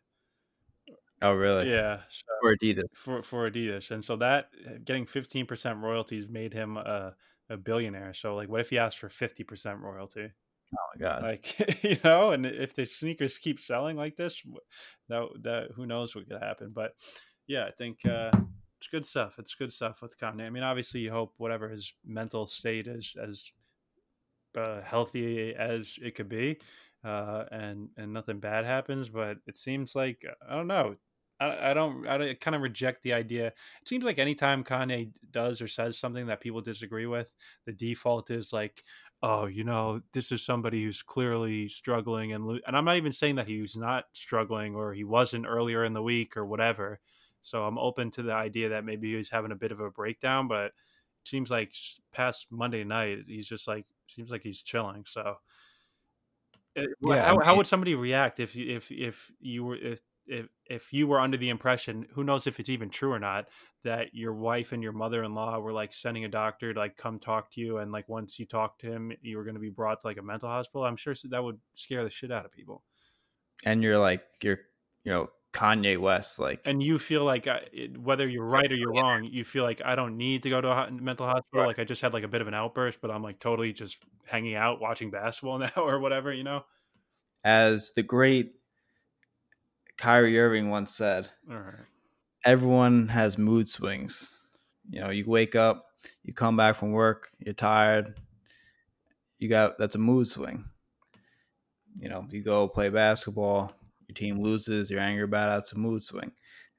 Oh, 1.21 1.35
really? 1.35 1.71
Yeah, 1.71 2.01
so, 2.11 2.25
for 2.41 2.57
Adidas. 2.57 2.85
For 2.95 3.23
for 3.23 3.51
Adidas, 3.51 3.91
and 3.91 4.05
so 4.05 4.17
that 4.17 4.51
getting 4.85 5.07
fifteen 5.07 5.47
percent 5.47 5.79
royalties 5.79 6.29
made 6.29 6.53
him 6.53 6.77
a, 6.77 7.15
a 7.51 7.57
billionaire. 7.57 8.15
So, 8.15 8.37
like, 8.37 8.49
what 8.49 8.61
if 8.61 8.71
he 8.71 8.79
asked 8.79 8.99
for 8.99 9.09
fifty 9.09 9.45
percent 9.45 9.81
royalty? 9.81 10.31
Oh 10.73 10.87
my 10.95 11.01
god! 11.01 11.23
Like 11.23 11.83
you 11.83 11.97
know, 12.05 12.31
and 12.31 12.47
if 12.47 12.75
the 12.75 12.85
sneakers 12.85 13.39
keep 13.39 13.61
selling 13.61 13.97
like 13.97 14.17
this, 14.17 14.43
that 15.09 15.29
that 15.43 15.69
who 15.75 15.87
knows 15.87 16.15
what 16.15 16.29
could 16.29 16.41
happen. 16.41 16.71
But 16.73 16.93
yeah, 17.47 17.65
I 17.65 17.73
think 17.73 18.07
uh, 18.07 18.31
it's 18.79 18.89
good 18.89 19.05
stuff. 19.05 19.39
It's 19.39 19.55
good 19.55 19.73
stuff 19.73 20.03
with 20.03 20.19
Kanye. 20.19 20.47
I 20.47 20.51
mean, 20.51 20.63
obviously, 20.63 21.01
you 21.01 21.11
hope 21.11 21.35
whatever 21.39 21.69
his 21.69 21.93
mental 22.07 22.47
state 22.47 22.87
is 22.87 23.17
as 23.21 23.51
uh, 24.59 24.83
healthy 24.83 25.55
as 25.55 25.99
it 26.03 26.15
could 26.15 26.29
be, 26.29 26.59
uh, 27.05 27.45
and 27.51 27.89
and 27.97 28.13
nothing 28.13 28.41
bad 28.41 28.65
happens. 28.65 29.09
But 29.09 29.39
it 29.47 29.57
seems 29.57 29.95
like 29.95 30.25
I 30.49 30.55
don't 30.55 30.67
know. 30.67 30.97
I, 31.41 31.71
I 31.71 31.75
don't. 31.75 32.07
I 32.07 32.35
kind 32.35 32.57
of 32.57 32.63
reject 32.63 33.03
the 33.03 33.13
idea. 33.13 33.49
It 33.49 33.89
seems 33.89 34.05
like 34.05 34.19
anytime 34.19 34.65
Kanye 34.65 35.13
does 35.31 35.61
or 35.61 35.69
says 35.69 35.99
something 35.99 36.27
that 36.27 36.41
people 36.41 36.61
disagree 36.61 37.07
with, 37.07 37.33
the 37.67 37.73
default 37.73 38.31
is 38.31 38.53
like, 38.53 38.83
oh, 39.23 39.47
you 39.47 39.65
know, 39.65 40.01
this 40.13 40.33
is 40.33 40.45
somebody 40.45 40.85
who's 40.85 41.03
clearly 41.03 41.69
struggling 41.69 42.33
and 42.33 42.47
lo-. 42.47 42.59
and 42.67 42.77
I'm 42.77 42.85
not 42.85 42.97
even 42.97 43.13
saying 43.13 43.37
that 43.37 43.49
he 43.49 43.61
was 43.61 43.77
not 43.77 44.05
struggling 44.13 44.75
or 44.75 44.95
he 44.95 45.05
wasn't 45.05 45.47
earlier 45.47 45.85
in 45.85 45.93
the 45.93 46.03
week 46.03 46.37
or 46.37 46.47
whatever. 46.47 47.01
So 47.41 47.65
I'm 47.65 47.79
open 47.79 48.11
to 48.13 48.23
the 48.23 48.33
idea 48.33 48.71
that 48.71 48.85
maybe 48.85 49.15
he's 49.15 49.31
having 49.31 49.53
a 49.53 49.57
bit 49.57 49.73
of 49.73 49.81
a 49.81 49.91
breakdown, 49.91 50.49
but 50.49 50.73
seems 51.25 51.51
like 51.51 51.73
past 52.13 52.47
Monday 52.51 52.85
night 52.85 53.19
he's 53.27 53.47
just 53.47 53.69
like 53.69 53.87
seems 54.11 54.31
like 54.31 54.43
he's 54.43 54.63
chilling. 54.63 55.05
So, 55.07 55.37
eh, 56.77 56.87
yeah, 57.01 57.25
how, 57.25 57.41
how 57.41 57.57
would 57.57 57.67
somebody 57.67 57.95
react 57.95 58.41
if 58.41 58.57
if 58.57 58.91
if 58.91 59.31
you 59.41 59.65
were 59.65 59.77
if 59.77 60.01
if 60.27 60.47
if 60.67 60.93
you 60.93 61.07
were 61.07 61.21
under 61.21 61.37
the 61.37 61.49
impression, 61.49 62.07
who 62.13 62.25
knows 62.25 62.47
if 62.47 62.61
it's 62.61 62.69
even 62.69 62.91
true 62.91 63.13
or 63.13 63.19
not, 63.19 63.49
that 63.85 64.15
your 64.15 64.35
wife 64.35 64.73
and 64.73 64.83
your 64.83 64.93
mother 64.93 65.25
in 65.25 65.35
law 65.35 65.59
were 65.59 65.73
like 65.73 65.95
sending 65.95 66.25
a 66.25 66.29
doctor 66.29 66.75
to 66.75 66.79
like 66.79 66.97
come 66.97 67.19
talk 67.19 67.51
to 67.53 67.61
you, 67.61 67.79
and 67.79 67.91
like 67.93 68.09
once 68.09 68.39
you 68.39 68.47
talk 68.47 68.79
to 68.79 68.91
him, 68.91 69.13
you 69.23 69.37
were 69.37 69.45
going 69.45 69.55
to 69.55 69.61
be 69.61 69.71
brought 69.71 70.01
to 70.01 70.07
like 70.07 70.19
a 70.19 70.23
mental 70.23 70.49
hospital. 70.49 70.85
I'm 70.85 70.97
sure 70.97 71.15
that 71.31 71.43
would 71.43 71.59
scare 71.75 72.05
the 72.05 72.11
shit 72.11 72.31
out 72.31 72.45
of 72.45 72.53
people. 72.53 72.83
And 73.65 73.83
you're 73.83 73.99
like 73.99 74.23
you're 74.43 74.61
you 75.05 75.13
know 75.13 75.31
Kanye 75.53 75.99
West, 75.99 76.39
like, 76.39 76.61
and 76.65 76.83
you 76.83 76.99
feel 76.99 77.25
like 77.25 77.47
uh, 77.47 77.61
whether 77.99 78.29
you're 78.29 78.45
right 78.45 78.71
or 78.71 78.75
you're 78.75 78.93
wrong, 78.93 79.25
you 79.25 79.45
feel 79.45 79.65
like 79.65 79.81
I 79.85 79.95
don't 79.95 80.17
need 80.17 80.43
to 80.43 80.51
go 80.51 80.61
to 80.61 80.71
a 80.71 80.91
mental 80.91 81.27
hospital. 81.27 81.61
Right. 81.61 81.69
Like 81.69 81.79
I 81.79 81.85
just 81.85 82.03
had 82.03 82.13
like 82.13 82.23
a 82.23 82.29
bit 82.29 82.41
of 82.41 82.49
an 82.49 82.55
outburst, 82.55 83.01
but 83.01 83.11
I'm 83.11 83.23
like 83.23 83.39
totally 83.39 83.73
just 83.73 83.99
hanging 84.27 84.55
out 84.55 84.81
watching 84.81 85.11
basketball 85.11 85.59
now 85.59 85.71
or 85.77 85.99
whatever, 86.01 86.33
you 86.33 86.45
know. 86.45 86.65
As 87.45 87.93
the 87.97 88.03
great 88.03 88.53
Kyrie 89.97 90.39
Irving 90.39 90.71
once 90.71 90.95
said, 90.95 91.31
everyone 92.45 93.09
has 93.09 93.39
mood 93.39 93.69
swings. 93.69 94.33
You 94.91 95.01
know, 95.01 95.11
you 95.11 95.25
wake 95.27 95.55
up, 95.55 95.87
you 96.23 96.35
come 96.35 96.57
back 96.57 96.79
from 96.79 96.93
work, 96.93 97.29
you're 97.39 97.55
tired. 97.55 98.19
You 99.39 99.49
got 99.49 99.79
that's 99.79 99.95
a 99.95 99.99
mood 99.99 100.29
swing. 100.29 100.65
You 101.99 102.09
know, 102.09 102.27
you 102.31 102.43
go 102.43 102.69
play 102.69 102.91
basketball, 102.91 103.73
your 104.09 104.15
team 104.15 104.41
loses, 104.41 104.91
you're 104.91 105.01
angry 105.01 105.25
about 105.25 105.55
it, 105.55 105.63
it's 105.63 105.73
a 105.73 105.79
mood 105.79 106.03
swing. 106.03 106.33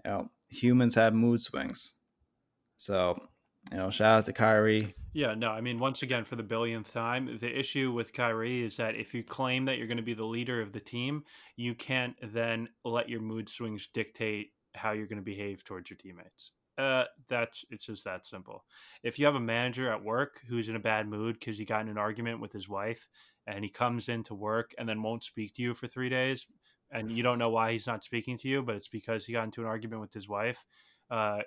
You 0.06 0.12
know, 0.12 0.32
humans 0.50 0.96
have 0.96 1.14
mood 1.14 1.42
swings. 1.42 1.94
So, 2.78 3.20
you 3.72 3.78
know, 3.78 3.90
shout 3.90 4.20
out 4.20 4.26
to 4.26 4.34
Kyrie. 4.34 4.96
Yeah, 5.14 5.34
no, 5.34 5.52
I 5.52 5.62
mean, 5.62 5.80
once 5.80 6.02
again, 6.02 6.24
for 6.24 6.36
the 6.36 6.44
billionth 6.44 6.92
time, 6.92 7.38
the 7.40 7.60
issue 7.60 7.92
with 7.92 8.14
Kyrie 8.14 8.64
is 8.64 8.78
that 8.78 8.96
if 8.96 9.14
you 9.14 9.24
claim 9.24 9.66
that 9.66 9.78
you're 9.78 9.88
going 9.88 9.98
to 9.98 10.04
be 10.04 10.14
the 10.14 10.24
leader 10.24 10.62
of 10.62 10.72
the 10.72 10.80
team, 10.80 11.24
you 11.56 11.76
can't 11.76 12.16
then 12.22 12.70
let 12.86 13.10
your 13.10 13.22
mood 13.22 13.50
swings 13.50 13.90
dictate 13.94 14.52
how 14.76 14.92
you're 14.92 15.08
going 15.08 15.18
to 15.18 15.24
behave 15.24 15.64
towards 15.64 15.90
your 15.90 15.98
teammates. 15.98 16.52
Uh, 16.78 17.04
that's 17.28 17.66
it's 17.70 17.86
just 17.86 18.06
that 18.06 18.26
simple. 18.26 18.64
If 19.04 19.20
you 19.20 19.26
have 19.26 19.36
a 19.36 19.40
manager 19.40 19.92
at 19.92 20.02
work 20.02 20.40
who's 20.48 20.70
in 20.70 20.78
a 20.78 20.80
bad 20.80 21.10
mood 21.10 21.38
because 21.38 21.58
he 21.58 21.66
got 21.66 21.82
in 21.82 21.90
an 21.90 21.98
argument 21.98 22.40
with 22.40 22.54
his 22.54 22.70
wife 22.70 23.10
and 23.46 23.66
he 23.66 23.70
comes 23.70 24.08
into 24.08 24.34
work 24.34 24.74
and 24.78 24.88
then 24.88 25.04
won't 25.04 25.24
speak 25.24 25.54
to 25.56 25.62
you 25.62 25.74
for 25.74 25.88
three 25.88 26.08
days, 26.08 26.48
and 26.92 27.12
you 27.12 27.24
don't 27.24 27.40
know 27.40 27.50
why 27.50 27.72
he's 27.72 27.88
not 27.88 28.04
speaking 28.04 28.38
to 28.38 28.48
you, 28.48 28.62
but 28.62 28.76
it's 28.76 28.88
because 28.88 29.26
he 29.26 29.34
got 29.34 29.46
into 29.46 29.62
an 29.62 29.68
argument 29.68 30.02
with 30.02 30.14
his 30.14 30.28
wife. 30.28 30.66
Uh, 31.10 31.40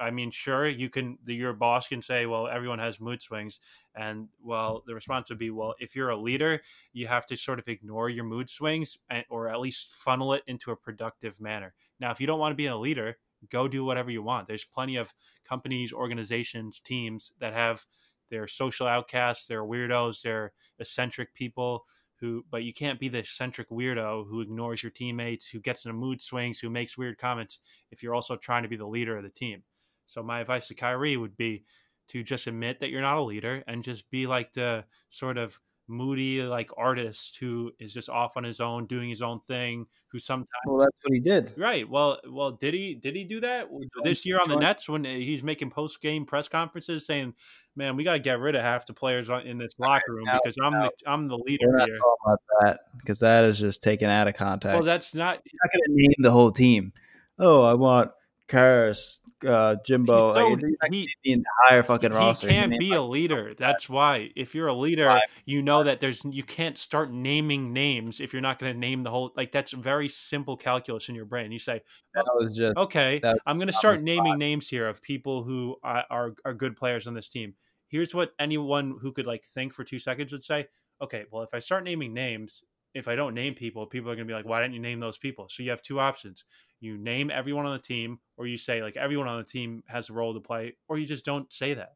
I 0.00 0.10
mean, 0.12 0.30
sure, 0.30 0.68
you 0.68 0.88
can. 0.88 1.18
Your 1.26 1.52
boss 1.52 1.88
can 1.88 2.00
say, 2.00 2.26
"Well, 2.26 2.46
everyone 2.46 2.78
has 2.78 3.00
mood 3.00 3.20
swings," 3.20 3.58
and 3.94 4.28
well, 4.40 4.84
the 4.86 4.94
response 4.94 5.30
would 5.30 5.38
be, 5.38 5.50
"Well, 5.50 5.74
if 5.80 5.96
you're 5.96 6.10
a 6.10 6.16
leader, 6.16 6.62
you 6.92 7.08
have 7.08 7.26
to 7.26 7.36
sort 7.36 7.58
of 7.58 7.66
ignore 7.66 8.08
your 8.08 8.24
mood 8.24 8.48
swings, 8.48 8.96
and, 9.10 9.24
or 9.30 9.48
at 9.48 9.58
least 9.58 9.90
funnel 9.90 10.32
it 10.32 10.44
into 10.46 10.70
a 10.70 10.76
productive 10.76 11.40
manner." 11.40 11.74
Now, 11.98 12.12
if 12.12 12.20
you 12.20 12.28
don't 12.28 12.38
want 12.38 12.52
to 12.52 12.56
be 12.56 12.66
a 12.66 12.76
leader, 12.76 13.18
go 13.50 13.66
do 13.66 13.84
whatever 13.84 14.12
you 14.12 14.22
want. 14.22 14.46
There's 14.46 14.64
plenty 14.64 14.94
of 14.94 15.12
companies, 15.44 15.92
organizations, 15.92 16.80
teams 16.80 17.32
that 17.40 17.54
have 17.54 17.84
their 18.30 18.46
social 18.46 18.86
outcasts, 18.86 19.46
their 19.46 19.64
weirdos, 19.64 20.22
their 20.22 20.52
eccentric 20.78 21.34
people 21.34 21.84
who 22.20 22.44
but 22.50 22.62
you 22.62 22.72
can't 22.72 23.00
be 23.00 23.08
the 23.08 23.18
eccentric 23.18 23.70
weirdo 23.70 24.28
who 24.28 24.40
ignores 24.40 24.82
your 24.82 24.90
teammates 24.90 25.48
who 25.48 25.60
gets 25.60 25.84
in 25.84 25.94
mood 25.94 26.20
swings 26.20 26.58
who 26.58 26.70
makes 26.70 26.98
weird 26.98 27.18
comments 27.18 27.58
if 27.90 28.02
you're 28.02 28.14
also 28.14 28.36
trying 28.36 28.62
to 28.62 28.68
be 28.68 28.76
the 28.76 28.86
leader 28.86 29.16
of 29.16 29.22
the 29.22 29.30
team. 29.30 29.62
So 30.06 30.22
my 30.22 30.40
advice 30.40 30.68
to 30.68 30.74
Kyrie 30.74 31.16
would 31.16 31.36
be 31.36 31.64
to 32.08 32.22
just 32.22 32.46
admit 32.46 32.80
that 32.80 32.90
you're 32.90 33.02
not 33.02 33.18
a 33.18 33.22
leader 33.22 33.62
and 33.66 33.84
just 33.84 34.10
be 34.10 34.26
like 34.26 34.52
the 34.52 34.84
sort 35.10 35.36
of 35.36 35.60
moody 35.88 36.42
like 36.42 36.70
artist 36.76 37.38
who 37.40 37.72
is 37.78 37.92
just 37.92 38.08
off 38.08 38.36
on 38.36 38.44
his 38.44 38.60
own 38.60 38.86
doing 38.86 39.08
his 39.08 39.22
own 39.22 39.40
thing 39.48 39.86
who 40.08 40.18
sometimes 40.18 40.48
well 40.66 40.78
that's 40.78 40.96
what 41.02 41.14
he 41.14 41.20
did. 41.20 41.54
Right 41.56 41.88
well 41.88 42.18
well 42.28 42.52
did 42.52 42.74
he 42.74 42.94
did 42.94 43.16
he 43.16 43.24
do 43.24 43.40
that? 43.40 43.68
This 44.02 44.26
year 44.26 44.38
on 44.38 44.48
the 44.48 44.56
nets 44.56 44.88
when 44.88 45.06
uh, 45.06 45.10
he's 45.10 45.42
making 45.42 45.70
post-game 45.70 46.26
press 46.26 46.46
conferences 46.46 47.06
saying 47.06 47.34
man 47.74 47.96
we 47.96 48.04
got 48.04 48.12
to 48.12 48.18
get 48.18 48.38
rid 48.38 48.54
of 48.54 48.62
half 48.62 48.86
the 48.86 48.94
players 48.94 49.28
in 49.44 49.58
this 49.58 49.74
locker 49.78 50.12
room 50.14 50.26
because 50.42 50.56
i'm 50.62 50.72
the 50.72 50.90
i'm 51.06 51.28
the 51.28 51.38
leader 51.38 51.78
here. 51.84 51.98
about 52.24 52.40
that 52.60 52.80
because 52.98 53.20
that 53.20 53.44
is 53.44 53.58
just 53.58 53.82
taken 53.82 54.10
out 54.10 54.28
of 54.28 54.34
context. 54.34 54.74
well 54.74 54.84
that's 54.84 55.14
not 55.14 55.40
you're 55.44 55.60
not 55.64 55.72
going 55.72 55.84
to 55.84 56.02
name 56.02 56.14
the 56.18 56.30
whole 56.30 56.50
team. 56.50 56.92
Oh 57.38 57.62
i 57.62 57.74
want 57.74 58.10
Caris, 58.48 59.20
uh, 59.46 59.76
Jimbo, 59.84 60.34
so, 60.34 60.48
like, 60.82 60.92
he, 60.92 61.08
the 61.24 61.32
entire 61.32 61.82
fucking 61.82 62.12
roster. 62.12 62.48
He 62.48 62.54
can't 62.54 62.72
he 62.72 62.78
be 62.78 62.92
a 62.92 63.02
leader. 63.02 63.54
That's 63.56 63.88
why. 63.88 64.30
If 64.36 64.54
you're 64.54 64.68
a 64.68 64.74
leader, 64.74 65.18
you 65.44 65.62
know 65.62 65.84
that 65.84 66.00
there's 66.00 66.22
you 66.24 66.42
can't 66.42 66.76
start 66.76 67.12
naming 67.12 67.72
names 67.72 68.20
if 68.20 68.32
you're 68.32 68.42
not 68.42 68.58
going 68.58 68.72
to 68.72 68.78
name 68.78 69.02
the 69.02 69.10
whole. 69.10 69.32
Like 69.36 69.52
that's 69.52 69.72
very 69.72 70.08
simple 70.08 70.56
calculus 70.56 71.08
in 71.08 71.14
your 71.14 71.24
brain. 71.24 71.52
You 71.52 71.58
say, 71.58 71.82
oh, 72.16 72.48
just, 72.48 72.76
okay, 72.76 73.20
I'm 73.46 73.58
going 73.58 73.68
to 73.68 73.72
start 73.72 74.00
naming 74.00 74.32
five. 74.32 74.38
names 74.38 74.68
here 74.68 74.88
of 74.88 75.02
people 75.02 75.44
who 75.44 75.76
are, 75.82 76.04
are 76.10 76.34
are 76.44 76.54
good 76.54 76.76
players 76.76 77.06
on 77.06 77.14
this 77.14 77.28
team. 77.28 77.54
Here's 77.88 78.14
what 78.14 78.32
anyone 78.38 78.96
who 79.00 79.12
could 79.12 79.26
like 79.26 79.44
think 79.44 79.72
for 79.72 79.84
two 79.84 79.98
seconds 79.98 80.32
would 80.32 80.44
say. 80.44 80.68
Okay, 81.00 81.24
well, 81.30 81.42
if 81.42 81.54
I 81.54 81.60
start 81.60 81.84
naming 81.84 82.12
names, 82.12 82.62
if 82.98 83.08
I 83.08 83.14
don't 83.14 83.34
name 83.34 83.54
people, 83.54 83.86
people 83.86 84.10
are 84.10 84.14
going 84.14 84.26
to 84.26 84.30
be 84.30 84.36
like, 84.36 84.46
why 84.46 84.60
didn't 84.60 84.74
you 84.74 84.80
name 84.80 85.00
those 85.00 85.18
people? 85.18 85.48
So 85.48 85.62
you 85.62 85.70
have 85.70 85.82
two 85.82 86.00
options 86.00 86.44
you 86.80 86.96
name 86.96 87.30
everyone 87.30 87.66
on 87.66 87.72
the 87.72 87.82
team, 87.82 88.18
or 88.36 88.46
you 88.46 88.56
say 88.56 88.82
like 88.82 88.96
everyone 88.96 89.28
on 89.28 89.38
the 89.38 89.44
team 89.44 89.82
has 89.86 90.10
a 90.10 90.12
role 90.12 90.34
to 90.34 90.40
play, 90.40 90.76
or 90.88 90.98
you 90.98 91.06
just 91.06 91.24
don't 91.24 91.52
say 91.52 91.74
that. 91.74 91.94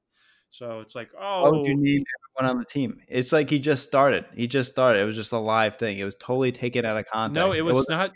So 0.50 0.80
it's 0.80 0.94
like, 0.94 1.09
oh, 1.18 1.42
why 1.42 1.48
would 1.48 1.66
you 1.66 1.74
oh, 1.74 1.80
name 1.80 2.05
everyone 2.36 2.57
on 2.57 2.59
the 2.59 2.66
team? 2.66 3.00
It's 3.09 3.32
like 3.32 3.48
he 3.48 3.59
just 3.59 3.84
started. 3.84 4.26
He 4.34 4.46
just 4.46 4.70
started. 4.70 5.00
It 5.00 5.05
was 5.05 5.16
just 5.16 5.32
a 5.32 5.38
live 5.38 5.76
thing. 5.76 5.98
It 5.98 6.05
was 6.05 6.14
totally 6.14 6.53
taken 6.53 6.84
out 6.84 6.98
of 6.98 7.07
context. 7.07 7.34
No, 7.34 7.53
it 7.53 7.64
was 7.64 7.86
it 7.88 7.90
not. 7.90 8.12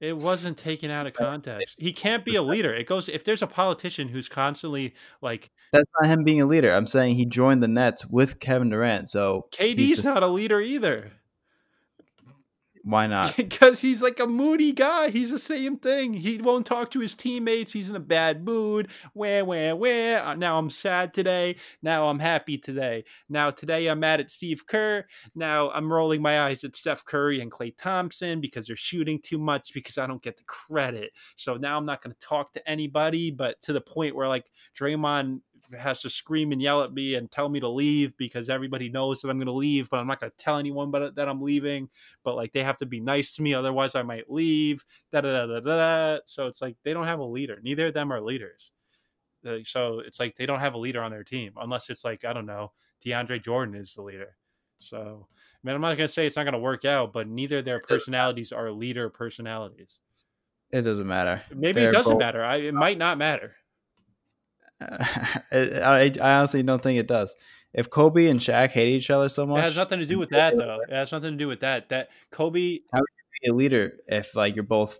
It 0.00 0.16
wasn't 0.16 0.56
taken 0.56 0.90
out 0.90 1.06
of 1.06 1.14
context. 1.14 1.74
He 1.78 1.92
can't 1.92 2.24
be 2.24 2.36
a 2.36 2.42
leader. 2.42 2.74
It 2.74 2.86
goes 2.86 3.08
if 3.08 3.24
there's 3.24 3.42
a 3.42 3.46
politician 3.46 4.08
who's 4.08 4.28
constantly 4.28 4.94
like. 5.20 5.50
That's 5.72 5.90
not 6.00 6.08
him 6.08 6.24
being 6.24 6.40
a 6.40 6.46
leader. 6.46 6.72
I'm 6.72 6.86
saying 6.86 7.16
he 7.16 7.26
joined 7.26 7.62
the 7.62 7.68
Nets 7.68 8.06
with 8.06 8.40
Kevin 8.40 8.70
Durant. 8.70 9.10
So 9.10 9.48
KD's 9.50 9.88
just, 9.88 10.04
not 10.04 10.22
a 10.22 10.26
leader 10.28 10.60
either. 10.60 11.12
Why 12.84 13.06
not? 13.06 13.36
because 13.36 13.80
he's 13.80 14.02
like 14.02 14.20
a 14.20 14.26
moody 14.26 14.72
guy. 14.72 15.10
He's 15.10 15.30
the 15.30 15.38
same 15.38 15.78
thing. 15.78 16.14
He 16.14 16.38
won't 16.38 16.66
talk 16.66 16.90
to 16.90 17.00
his 17.00 17.14
teammates. 17.14 17.72
He's 17.72 17.88
in 17.88 17.96
a 17.96 18.00
bad 18.00 18.44
mood. 18.44 18.90
Where, 19.12 19.44
where, 19.44 19.76
where? 19.76 20.24
Uh, 20.24 20.34
now 20.34 20.58
I'm 20.58 20.70
sad 20.70 21.12
today. 21.12 21.56
Now 21.82 22.08
I'm 22.08 22.18
happy 22.18 22.58
today. 22.58 23.04
Now 23.28 23.50
today 23.50 23.86
I'm 23.88 24.00
mad 24.00 24.20
at 24.20 24.30
Steve 24.30 24.66
Kerr. 24.66 25.06
Now 25.34 25.70
I'm 25.70 25.92
rolling 25.92 26.22
my 26.22 26.42
eyes 26.42 26.64
at 26.64 26.76
Steph 26.76 27.04
Curry 27.04 27.40
and 27.40 27.50
Klay 27.50 27.76
Thompson 27.76 28.40
because 28.40 28.66
they're 28.66 28.76
shooting 28.76 29.20
too 29.20 29.38
much 29.38 29.72
because 29.74 29.98
I 29.98 30.06
don't 30.06 30.22
get 30.22 30.36
the 30.36 30.44
credit. 30.44 31.10
So 31.36 31.56
now 31.56 31.76
I'm 31.76 31.86
not 31.86 32.02
going 32.02 32.14
to 32.14 32.26
talk 32.26 32.52
to 32.52 32.70
anybody, 32.70 33.30
but 33.30 33.60
to 33.62 33.72
the 33.72 33.80
point 33.80 34.14
where 34.14 34.28
like 34.28 34.50
Draymond 34.78 35.40
has 35.76 36.02
to 36.02 36.10
scream 36.10 36.52
and 36.52 36.62
yell 36.62 36.82
at 36.82 36.92
me 36.92 37.14
and 37.14 37.30
tell 37.30 37.48
me 37.48 37.60
to 37.60 37.68
leave 37.68 38.16
because 38.16 38.48
everybody 38.48 38.88
knows 38.88 39.20
that 39.20 39.28
I'm 39.28 39.38
going 39.38 39.46
to 39.46 39.52
leave, 39.52 39.90
but 39.90 39.98
I'm 39.98 40.06
not 40.06 40.20
going 40.20 40.30
to 40.30 40.36
tell 40.36 40.58
anyone 40.58 40.90
but 40.90 41.14
that 41.16 41.28
I'm 41.28 41.42
leaving. 41.42 41.88
But 42.24 42.36
like 42.36 42.52
they 42.52 42.62
have 42.62 42.76
to 42.78 42.86
be 42.86 43.00
nice 43.00 43.34
to 43.34 43.42
me, 43.42 43.54
otherwise 43.54 43.94
I 43.94 44.02
might 44.02 44.30
leave. 44.30 44.84
Da 45.12 45.20
da 45.20 45.46
da 45.46 45.60
da 45.60 45.60
da. 45.60 46.18
So 46.26 46.46
it's 46.46 46.62
like 46.62 46.76
they 46.84 46.92
don't 46.92 47.06
have 47.06 47.18
a 47.20 47.24
leader. 47.24 47.58
Neither 47.62 47.86
of 47.86 47.94
them 47.94 48.12
are 48.12 48.20
leaders. 48.20 48.70
So 49.64 50.00
it's 50.00 50.20
like 50.20 50.36
they 50.36 50.46
don't 50.46 50.60
have 50.60 50.74
a 50.74 50.78
leader 50.78 51.02
on 51.02 51.10
their 51.10 51.24
team 51.24 51.52
unless 51.60 51.90
it's 51.90 52.04
like 52.04 52.24
I 52.24 52.32
don't 52.32 52.46
know, 52.46 52.72
DeAndre 53.04 53.42
Jordan 53.42 53.74
is 53.74 53.94
the 53.94 54.02
leader. 54.02 54.36
So 54.80 55.26
I 55.30 55.66
mean, 55.66 55.74
I'm 55.74 55.80
not 55.80 55.96
going 55.96 56.06
to 56.06 56.12
say 56.12 56.26
it's 56.26 56.36
not 56.36 56.44
going 56.44 56.52
to 56.52 56.58
work 56.58 56.84
out, 56.84 57.12
but 57.12 57.28
neither 57.28 57.62
their 57.62 57.80
personalities 57.80 58.52
are 58.52 58.70
leader 58.70 59.08
personalities. 59.10 59.98
It 60.70 60.82
doesn't 60.82 61.06
matter. 61.06 61.42
Maybe 61.54 61.80
They're 61.80 61.90
it 61.90 61.92
doesn't 61.92 62.12
both- 62.14 62.20
matter. 62.20 62.44
I, 62.44 62.56
it 62.56 62.74
might 62.74 62.98
not 62.98 63.16
matter. 63.18 63.56
I, 64.80 66.12
I 66.20 66.30
honestly 66.34 66.62
don't 66.62 66.82
think 66.82 66.98
it 66.98 67.08
does. 67.08 67.34
If 67.74 67.90
Kobe 67.90 68.28
and 68.28 68.40
Shaq 68.40 68.70
hate 68.70 68.94
each 68.94 69.10
other 69.10 69.28
so 69.28 69.46
much, 69.46 69.58
it 69.58 69.62
has 69.64 69.76
nothing 69.76 69.98
to 69.98 70.06
do 70.06 70.18
with 70.18 70.30
that, 70.30 70.56
though. 70.56 70.80
It 70.88 70.94
has 70.94 71.12
nothing 71.12 71.32
to 71.32 71.36
do 71.36 71.48
with 71.48 71.60
that. 71.60 71.90
That 71.90 72.08
Kobe, 72.30 72.78
how 72.92 73.00
would 73.00 73.08
you 73.08 73.40
be 73.42 73.50
a 73.50 73.54
leader 73.54 73.98
if 74.06 74.34
like 74.34 74.54
you're 74.54 74.64
both 74.64 74.98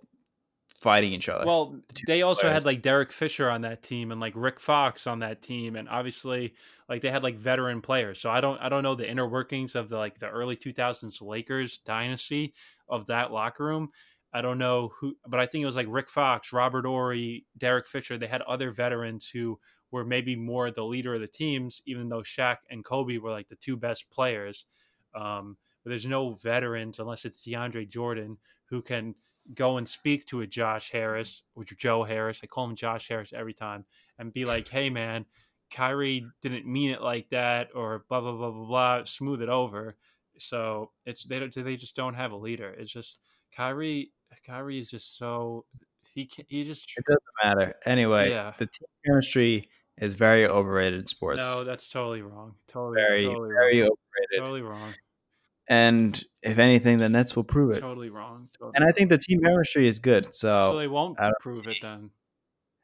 fighting 0.78 1.12
each 1.12 1.28
other? 1.28 1.46
Well, 1.46 1.80
the 1.94 2.02
they 2.06 2.22
also 2.22 2.42
players. 2.42 2.54
had 2.54 2.64
like 2.64 2.82
Derek 2.82 3.12
Fisher 3.12 3.48
on 3.48 3.62
that 3.62 3.82
team 3.82 4.12
and 4.12 4.20
like 4.20 4.34
Rick 4.36 4.60
Fox 4.60 5.06
on 5.06 5.20
that 5.20 5.42
team, 5.42 5.76
and 5.76 5.88
obviously 5.88 6.54
like 6.88 7.02
they 7.02 7.10
had 7.10 7.22
like 7.22 7.36
veteran 7.36 7.80
players. 7.80 8.20
So 8.20 8.30
I 8.30 8.40
don't 8.40 8.60
I 8.60 8.68
don't 8.68 8.82
know 8.82 8.94
the 8.94 9.08
inner 9.08 9.28
workings 9.28 9.74
of 9.74 9.88
the 9.88 9.96
like 9.96 10.18
the 10.18 10.28
early 10.28 10.56
2000s 10.56 11.20
Lakers 11.22 11.78
dynasty 11.78 12.54
of 12.88 13.06
that 13.06 13.32
locker 13.32 13.64
room. 13.64 13.90
I 14.32 14.42
don't 14.42 14.58
know 14.58 14.92
who, 14.98 15.16
but 15.26 15.40
I 15.40 15.46
think 15.46 15.62
it 15.62 15.66
was 15.66 15.76
like 15.76 15.86
Rick 15.88 16.10
Fox, 16.10 16.52
Robert 16.52 16.84
Horry, 16.84 17.46
Derek 17.56 17.88
Fisher. 17.88 18.18
They 18.18 18.26
had 18.26 18.42
other 18.42 18.70
veterans 18.70 19.28
who 19.28 19.58
were 19.90 20.04
maybe 20.04 20.36
more 20.36 20.70
the 20.70 20.84
leader 20.84 21.14
of 21.14 21.20
the 21.20 21.26
teams, 21.26 21.80
even 21.86 22.08
though 22.08 22.20
Shaq 22.20 22.58
and 22.70 22.84
Kobe 22.84 23.18
were 23.18 23.30
like 23.30 23.48
the 23.48 23.56
two 23.56 23.76
best 23.76 24.10
players. 24.10 24.66
Um, 25.14 25.56
but 25.82 25.90
there's 25.90 26.06
no 26.06 26.34
veterans 26.34 26.98
unless 26.98 27.24
it's 27.24 27.46
DeAndre 27.46 27.88
Jordan 27.88 28.36
who 28.66 28.82
can 28.82 29.14
go 29.54 29.78
and 29.78 29.88
speak 29.88 30.26
to 30.26 30.42
a 30.42 30.46
Josh 30.46 30.90
Harris 30.90 31.42
or 31.54 31.64
Joe 31.64 32.04
Harris. 32.04 32.40
I 32.42 32.46
call 32.46 32.66
him 32.66 32.76
Josh 32.76 33.08
Harris 33.08 33.32
every 33.34 33.54
time 33.54 33.86
and 34.18 34.32
be 34.32 34.44
like, 34.44 34.68
hey, 34.68 34.90
man, 34.90 35.24
Kyrie 35.70 36.26
didn't 36.42 36.66
mean 36.66 36.90
it 36.90 37.00
like 37.00 37.30
that 37.30 37.70
or 37.74 38.04
blah, 38.08 38.20
blah, 38.20 38.32
blah, 38.32 38.50
blah, 38.50 38.66
blah, 38.66 39.04
smooth 39.04 39.40
it 39.40 39.48
over. 39.48 39.96
So 40.38 40.92
it's 41.04 41.24
they 41.24 41.44
they 41.46 41.76
just 41.76 41.96
don't 41.96 42.14
have 42.14 42.32
a 42.32 42.36
leader. 42.36 42.70
It's 42.78 42.92
just 42.92 43.18
Kyrie 43.56 44.12
Kyrie 44.46 44.78
is 44.78 44.88
just 44.88 45.16
so 45.16 45.64
he 46.14 46.26
can, 46.26 46.44
he 46.48 46.64
just 46.64 46.86
It 46.96 47.04
doesn't 47.04 47.22
matter. 47.44 47.74
Anyway, 47.84 48.30
Yeah. 48.30 48.52
the 48.58 48.66
team 48.66 48.86
chemistry 49.06 49.68
is 49.98 50.14
very 50.14 50.46
overrated 50.46 51.00
in 51.00 51.06
sports. 51.06 51.40
no, 51.40 51.64
that's 51.64 51.88
totally 51.88 52.22
wrong. 52.22 52.54
Totally, 52.66 52.94
very, 52.96 53.24
totally 53.24 53.48
very 53.50 53.80
wrong. 53.82 53.90
overrated. 53.90 54.38
Totally 54.38 54.62
wrong. 54.62 54.94
And 55.68 56.24
if 56.42 56.58
anything, 56.58 56.96
the 56.98 57.08
Nets 57.10 57.36
will 57.36 57.44
prove 57.44 57.72
it. 57.76 57.80
Totally 57.80 58.08
wrong. 58.08 58.48
Totally 58.58 58.72
And 58.76 58.84
I 58.88 58.92
think 58.92 59.10
the 59.10 59.18
team 59.18 59.40
chemistry 59.42 59.86
is 59.86 59.98
good. 59.98 60.32
So, 60.34 60.72
so 60.72 60.78
they 60.78 60.88
won't 60.88 61.18
prove 61.40 61.66
it 61.68 61.76
then. 61.82 62.10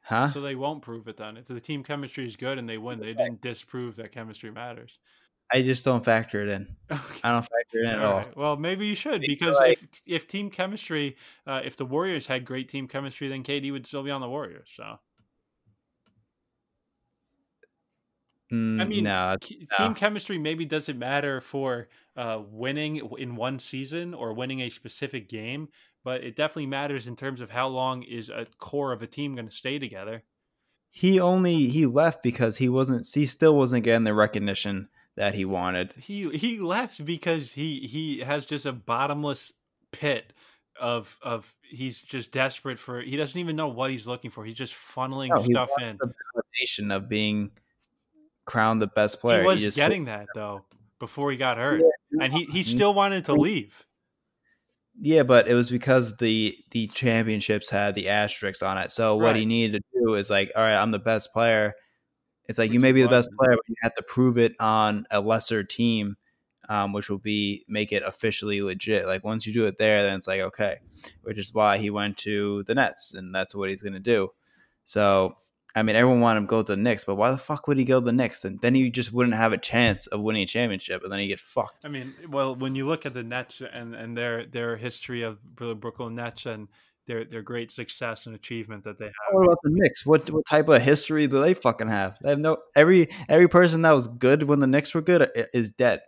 huh? 0.03 0.29
So 0.29 0.41
they 0.41 0.53
won't 0.55 0.83
prove 0.83 1.07
it 1.07 1.17
then. 1.17 1.37
If 1.37 1.47
the 1.47 1.59
team 1.59 1.83
chemistry 1.83 2.27
is 2.27 2.35
good 2.35 2.59
and 2.59 2.69
they 2.69 2.77
win, 2.77 2.99
they 2.99 3.13
didn't 3.13 3.41
disprove 3.41 3.95
that 3.95 4.11
chemistry 4.11 4.51
matters. 4.51 4.99
I 5.53 5.61
just 5.61 5.85
don't 5.85 6.03
factor 6.03 6.41
it 6.41 6.49
in. 6.49 6.75
Okay. 6.91 7.19
I 7.23 7.31
don't 7.31 7.41
factor 7.43 7.77
it 7.79 7.83
in 7.83 7.87
at 7.87 7.99
All 8.03 8.11
all. 8.11 8.17
right. 8.19 8.37
Well, 8.37 8.57
maybe 8.57 8.87
you 8.87 8.95
should 8.95 9.21
because 9.21 9.55
like- 9.57 9.79
if 9.81 10.01
if 10.05 10.27
team 10.27 10.49
chemistry, 10.49 11.15
uh, 11.47 11.61
if 11.63 11.77
the 11.77 11.85
Warriors 11.85 12.25
had 12.25 12.45
great 12.45 12.67
team 12.69 12.87
chemistry, 12.87 13.27
then 13.27 13.43
KD 13.43 13.71
would 13.71 13.85
still 13.87 14.03
be 14.03 14.11
on 14.11 14.21
the 14.21 14.29
Warriors. 14.29 14.69
So 14.75 14.99
Mm, 18.51 18.79
I 18.79 18.85
mean, 18.85 19.03
no, 19.05 19.35
Ke- 19.41 19.67
no. 19.71 19.77
team 19.77 19.95
chemistry 19.95 20.37
maybe 20.37 20.65
doesn't 20.65 20.99
matter 20.99 21.41
for 21.41 21.89
uh, 22.15 22.41
winning 22.47 22.97
in 23.17 23.35
one 23.35 23.57
season 23.57 24.13
or 24.13 24.33
winning 24.33 24.61
a 24.61 24.69
specific 24.69 25.27
game, 25.29 25.69
but 26.03 26.23
it 26.23 26.35
definitely 26.35 26.67
matters 26.67 27.07
in 27.07 27.15
terms 27.15 27.41
of 27.41 27.49
how 27.49 27.67
long 27.67 28.03
is 28.03 28.29
a 28.29 28.45
core 28.59 28.91
of 28.91 29.01
a 29.01 29.07
team 29.07 29.33
going 29.33 29.47
to 29.49 29.55
stay 29.55 29.79
together. 29.79 30.23
he 30.91 31.19
only 31.19 31.69
he 31.69 31.87
left 31.87 32.21
because 32.21 32.57
he 32.57 32.69
wasn't. 32.69 33.07
He 33.11 33.25
still 33.25 33.55
wasn't 33.57 33.83
getting 33.83 34.03
the 34.03 34.13
recognition 34.13 34.89
that 35.17 35.33
he 35.35 35.45
wanted. 35.45 35.93
He 35.93 36.29
he 36.37 36.59
left 36.59 37.03
because 37.05 37.51
he 37.53 37.79
he 37.81 38.19
has 38.19 38.45
just 38.45 38.65
a 38.65 38.73
bottomless 38.73 39.53
pit 39.91 40.33
of 40.79 41.17
of 41.21 41.55
he's 41.61 42.01
just 42.01 42.31
desperate 42.31 42.77
for 42.79 43.01
he 43.01 43.15
doesn't 43.15 43.39
even 43.39 43.55
know 43.55 43.67
what 43.69 43.91
he's 43.91 44.07
looking 44.07 44.29
for. 44.31 44.43
He's 44.43 44.57
just 44.57 44.73
funneling 44.73 45.29
No, 45.29 45.41
he 45.41 45.53
stuff 45.53 45.69
in. 45.81 45.97
the 45.99 46.13
validation 46.35 46.93
of 46.93 47.07
being 47.07 47.51
crowned 48.45 48.81
the 48.81 48.87
best 48.87 49.21
player. 49.21 49.41
He 49.41 49.47
was 49.47 49.61
just- 49.61 49.77
getting 49.77 50.05
that 50.05 50.27
though 50.35 50.65
before 50.99 51.31
he 51.31 51.37
got 51.37 51.57
hurt, 51.57 51.81
Yeah, 51.81 52.23
and 52.25 52.33
he 52.33 52.45
he 52.45 52.63
still 52.63 52.93
wanted 52.93 53.25
to 53.25 53.33
leave. 53.33 53.85
Yeah, 54.99 55.23
but 55.23 55.47
it 55.47 55.53
was 55.53 55.69
because 55.69 56.17
the 56.17 56.55
the 56.71 56.87
championships 56.87 57.69
had 57.69 57.95
the 57.95 58.07
asterisks 58.09 58.61
on 58.63 58.77
it. 58.77 58.91
So 58.91 59.15
what 59.17 59.35
he 59.35 59.45
needed 59.45 59.81
to 59.93 59.99
do 60.05 60.15
is 60.15 60.29
like, 60.29 60.51
all 60.55 60.61
right, 60.63 60.75
I'm 60.81 60.91
the 60.91 60.99
best 60.99 61.33
player. 61.33 61.73
It's 62.47 62.57
like 62.57 62.69
Which 62.69 62.75
you 62.75 62.79
may 62.79 62.91
be 62.91 63.01
the 63.01 63.09
best 63.09 63.29
player, 63.37 63.55
but 63.55 63.67
you 63.67 63.75
have 63.81 63.95
to 63.95 64.03
prove 64.03 64.37
it 64.37 64.53
on 64.59 65.05
a 65.11 65.19
lesser 65.19 65.63
team, 65.63 66.15
um, 66.69 66.93
which 66.93 67.09
will 67.09 67.17
be 67.19 67.65
make 67.67 67.91
it 67.91 68.03
officially 68.03 68.61
legit. 68.61 69.05
Like 69.05 69.23
once 69.23 69.45
you 69.45 69.53
do 69.53 69.65
it 69.65 69.77
there, 69.77 70.03
then 70.03 70.17
it's 70.17 70.27
like 70.27 70.41
okay, 70.41 70.77
which 71.23 71.37
is 71.37 71.53
why 71.53 71.77
he 71.77 71.89
went 71.89 72.17
to 72.19 72.63
the 72.63 72.75
Nets, 72.75 73.13
and 73.13 73.33
that's 73.33 73.55
what 73.55 73.69
he's 73.69 73.81
gonna 73.81 73.99
do. 73.99 74.29
So 74.83 75.37
I 75.77 75.83
mean, 75.83 75.97
everyone 75.97 76.21
wanted 76.21 76.39
him 76.39 76.45
to 76.45 76.49
go 76.49 76.63
to 76.63 76.75
the 76.75 76.81
Knicks, 76.81 77.03
but 77.03 77.15
why 77.15 77.31
the 77.31 77.37
fuck 77.37 77.67
would 77.67 77.77
he 77.77 77.83
go 77.83 77.99
to 77.99 78.05
the 78.05 78.13
Knicks? 78.13 78.45
And 78.45 78.61
then 78.61 78.73
he 78.75 78.89
just 78.89 79.11
wouldn't 79.11 79.35
have 79.35 79.51
a 79.51 79.57
chance 79.57 80.07
of 80.07 80.21
winning 80.21 80.43
a 80.43 80.47
championship, 80.47 81.03
and 81.03 81.11
then 81.11 81.19
he 81.19 81.27
get 81.27 81.41
fucked. 81.41 81.83
I 81.83 81.89
mean, 81.89 82.13
well, 82.29 82.55
when 82.55 82.75
you 82.75 82.87
look 82.87 83.05
at 83.05 83.13
the 83.13 83.23
Nets 83.23 83.61
and, 83.61 83.93
and 83.93 84.17
their 84.17 84.45
their 84.45 84.77
history 84.77 85.23
of 85.23 85.37
the 85.57 85.75
Brooklyn 85.75 86.15
Nets 86.15 86.45
and 86.45 86.69
their 87.07 87.25
their 87.25 87.41
great 87.41 87.71
success 87.71 88.25
and 88.25 88.35
achievement 88.35 88.83
that 88.83 88.99
they 88.99 89.05
have, 89.05 89.13
What 89.31 89.43
about 89.43 89.57
the 89.63 89.71
Knicks? 89.71 90.05
What 90.05 90.29
what 90.29 90.45
type 90.45 90.69
of 90.69 90.81
history 90.81 91.27
do 91.27 91.41
they 91.41 91.53
fucking 91.53 91.87
have? 91.87 92.17
They 92.21 92.29
have 92.29 92.39
no 92.39 92.57
every 92.75 93.09
every 93.29 93.47
person 93.47 93.81
that 93.83 93.91
was 93.91 94.07
good 94.07 94.43
when 94.43 94.59
the 94.59 94.67
Knicks 94.67 94.93
were 94.93 95.01
good 95.01 95.21
uh, 95.23 95.43
is 95.53 95.71
dead. 95.71 96.01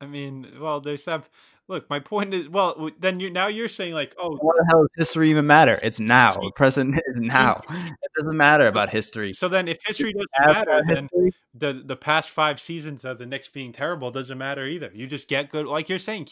I 0.00 0.06
mean, 0.06 0.46
well, 0.60 0.80
there's 0.80 1.04
have. 1.06 1.28
Look, 1.68 1.88
my 1.88 2.00
point 2.00 2.34
is, 2.34 2.48
well, 2.48 2.90
then 2.98 3.20
you 3.20 3.30
now 3.30 3.46
you're 3.46 3.68
saying 3.68 3.94
like, 3.94 4.14
oh, 4.18 4.36
What 4.36 4.56
the 4.58 4.66
hell 4.68 4.82
does 4.82 4.90
history 4.96 5.30
even 5.30 5.46
matter? 5.46 5.78
It's 5.82 6.00
now. 6.00 6.32
The 6.34 6.52
present 6.54 7.00
is 7.06 7.20
now. 7.20 7.62
It 7.70 8.24
doesn't 8.24 8.36
matter 8.36 8.66
about 8.66 8.90
history. 8.90 9.32
so 9.32 9.48
then 9.48 9.68
if 9.68 9.78
history 9.86 10.12
doesn't 10.12 10.54
matter, 10.54 10.82
then 10.86 11.08
the 11.54 11.82
the 11.84 11.96
past 11.96 12.30
five 12.30 12.60
seasons 12.60 13.04
of 13.04 13.18
the 13.18 13.26
Knicks 13.26 13.48
being 13.48 13.72
terrible 13.72 14.10
doesn't 14.10 14.36
matter 14.36 14.66
either. 14.66 14.90
You 14.92 15.06
just 15.06 15.28
get 15.28 15.50
good, 15.50 15.66
like 15.66 15.88
you're 15.88 15.98
saying, 15.98 16.28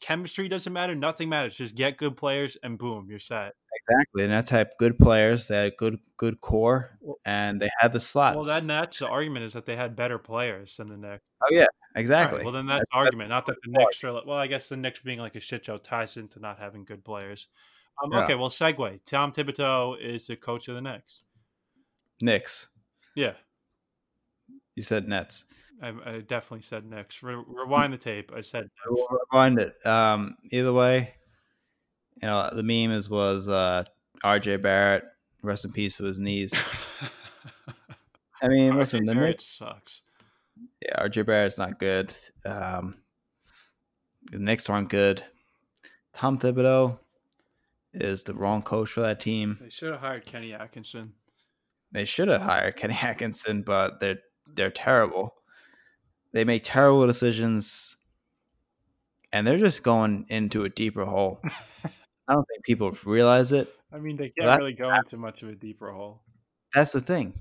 chemistry 0.00 0.48
doesn't 0.48 0.72
matter, 0.72 0.94
nothing 0.94 1.28
matters. 1.28 1.54
Just 1.54 1.74
get 1.74 1.96
good 1.98 2.16
players, 2.16 2.56
and 2.62 2.78
boom, 2.78 3.08
you're 3.10 3.18
set. 3.18 3.54
Exactly, 3.88 4.24
and 4.24 4.32
that's 4.32 4.50
had 4.50 4.70
good 4.78 4.98
players. 4.98 5.46
They 5.48 5.64
had 5.64 5.76
good 5.76 5.98
good 6.16 6.40
core, 6.40 6.98
and 7.24 7.60
they 7.60 7.70
had 7.78 7.92
the 7.92 8.00
slots. 8.00 8.36
Well, 8.36 8.46
then 8.46 8.66
that's 8.66 8.98
the 8.98 9.08
argument 9.08 9.44
is 9.46 9.52
that 9.52 9.66
they 9.66 9.76
had 9.76 9.94
better 9.96 10.18
players 10.18 10.76
than 10.76 10.88
the 10.88 10.96
Knicks. 10.96 11.22
oh 11.42 11.46
yeah, 11.50 11.66
exactly. 11.94 12.38
right, 12.38 12.44
well, 12.44 12.52
then 12.52 12.66
that's, 12.66 12.80
That's- 12.80 12.88
the 12.92 12.98
argument. 12.98 13.28
Not 13.30 13.46
that 13.46 13.56
the 13.64 13.70
the 13.72 13.78
Knicks 13.78 14.02
are. 14.04 14.12
Like, 14.12 14.26
well, 14.26 14.38
I 14.38 14.46
guess 14.46 14.68
the 14.68 14.76
Knicks 14.76 15.00
being 15.00 15.18
like 15.18 15.36
a 15.36 15.40
shit 15.40 15.64
show 15.64 15.76
ties 15.78 16.16
into 16.16 16.40
not 16.40 16.58
having 16.58 16.84
good 16.84 17.04
players. 17.04 17.48
Um, 18.02 18.10
Yeah. 18.12 18.24
Okay, 18.24 18.34
well, 18.36 18.48
segue. 18.50 19.00
Tom 19.06 19.32
Thibodeau 19.32 20.00
is 20.00 20.26
the 20.28 20.36
coach 20.36 20.68
of 20.68 20.74
the 20.76 20.80
Knicks. 20.80 21.22
Knicks. 22.20 22.68
Yeah, 23.16 23.32
You 24.76 24.82
said 24.82 25.08
Nets. 25.08 25.46
I, 25.82 25.88
I 26.04 26.20
definitely 26.20 26.62
said 26.62 26.84
Knicks. 26.84 27.22
Re- 27.22 27.42
rewind 27.46 27.92
the 27.92 27.98
tape. 27.98 28.32
I 28.34 28.40
said 28.40 28.62
Knicks. 28.64 29.02
Rewind 29.32 29.58
it. 29.58 29.74
Um, 29.86 30.36
either 30.50 30.72
way, 30.72 31.14
you 32.22 32.28
know 32.28 32.50
the 32.52 32.62
meme 32.62 32.96
is 32.96 33.08
was 33.08 33.48
uh, 33.48 33.84
R.J. 34.22 34.56
Barrett. 34.56 35.04
Rest 35.42 35.64
in 35.64 35.72
peace 35.72 35.96
to 35.98 36.04
his 36.04 36.18
knees. 36.18 36.52
I 38.42 38.48
mean, 38.48 38.76
listen, 38.76 39.04
the 39.04 39.14
Barrett 39.14 39.30
Knicks. 39.30 39.46
sucks. 39.46 40.02
Yeah, 40.82 41.04
RJ 41.06 41.26
Barrett's 41.26 41.58
not 41.58 41.78
good. 41.78 42.12
Um, 42.44 42.96
the 44.30 44.38
Knicks 44.38 44.68
aren't 44.68 44.88
good. 44.88 45.24
Tom 46.14 46.38
Thibodeau 46.38 46.98
is 47.94 48.24
the 48.24 48.34
wrong 48.34 48.62
coach 48.62 48.90
for 48.90 49.00
that 49.00 49.20
team. 49.20 49.58
They 49.60 49.70
should 49.70 49.90
have 49.92 50.00
hired 50.00 50.26
Kenny 50.26 50.52
Atkinson. 50.52 51.12
They 51.92 52.04
should 52.04 52.28
have 52.28 52.42
hired 52.42 52.76
Kenny 52.76 52.94
Atkinson, 53.02 53.62
but 53.62 54.00
they're 54.00 54.20
they're 54.54 54.70
terrible. 54.70 55.34
They 56.32 56.44
make 56.44 56.62
terrible 56.64 57.06
decisions, 57.06 57.96
and 59.32 59.46
they're 59.46 59.58
just 59.58 59.82
going 59.82 60.26
into 60.28 60.64
a 60.64 60.68
deeper 60.68 61.04
hole. 61.04 61.40
I 62.28 62.34
don't 62.34 62.46
think 62.46 62.64
people 62.64 62.96
realize 63.04 63.52
it. 63.52 63.72
I 63.92 63.98
mean, 63.98 64.16
they 64.16 64.28
can't 64.30 64.46
that- 64.46 64.58
really 64.58 64.74
go 64.74 64.92
into 64.92 65.16
much 65.16 65.42
of 65.42 65.48
a 65.48 65.54
deeper 65.54 65.90
hole. 65.90 66.22
That's 66.74 66.92
the 66.92 67.00
thing. 67.00 67.32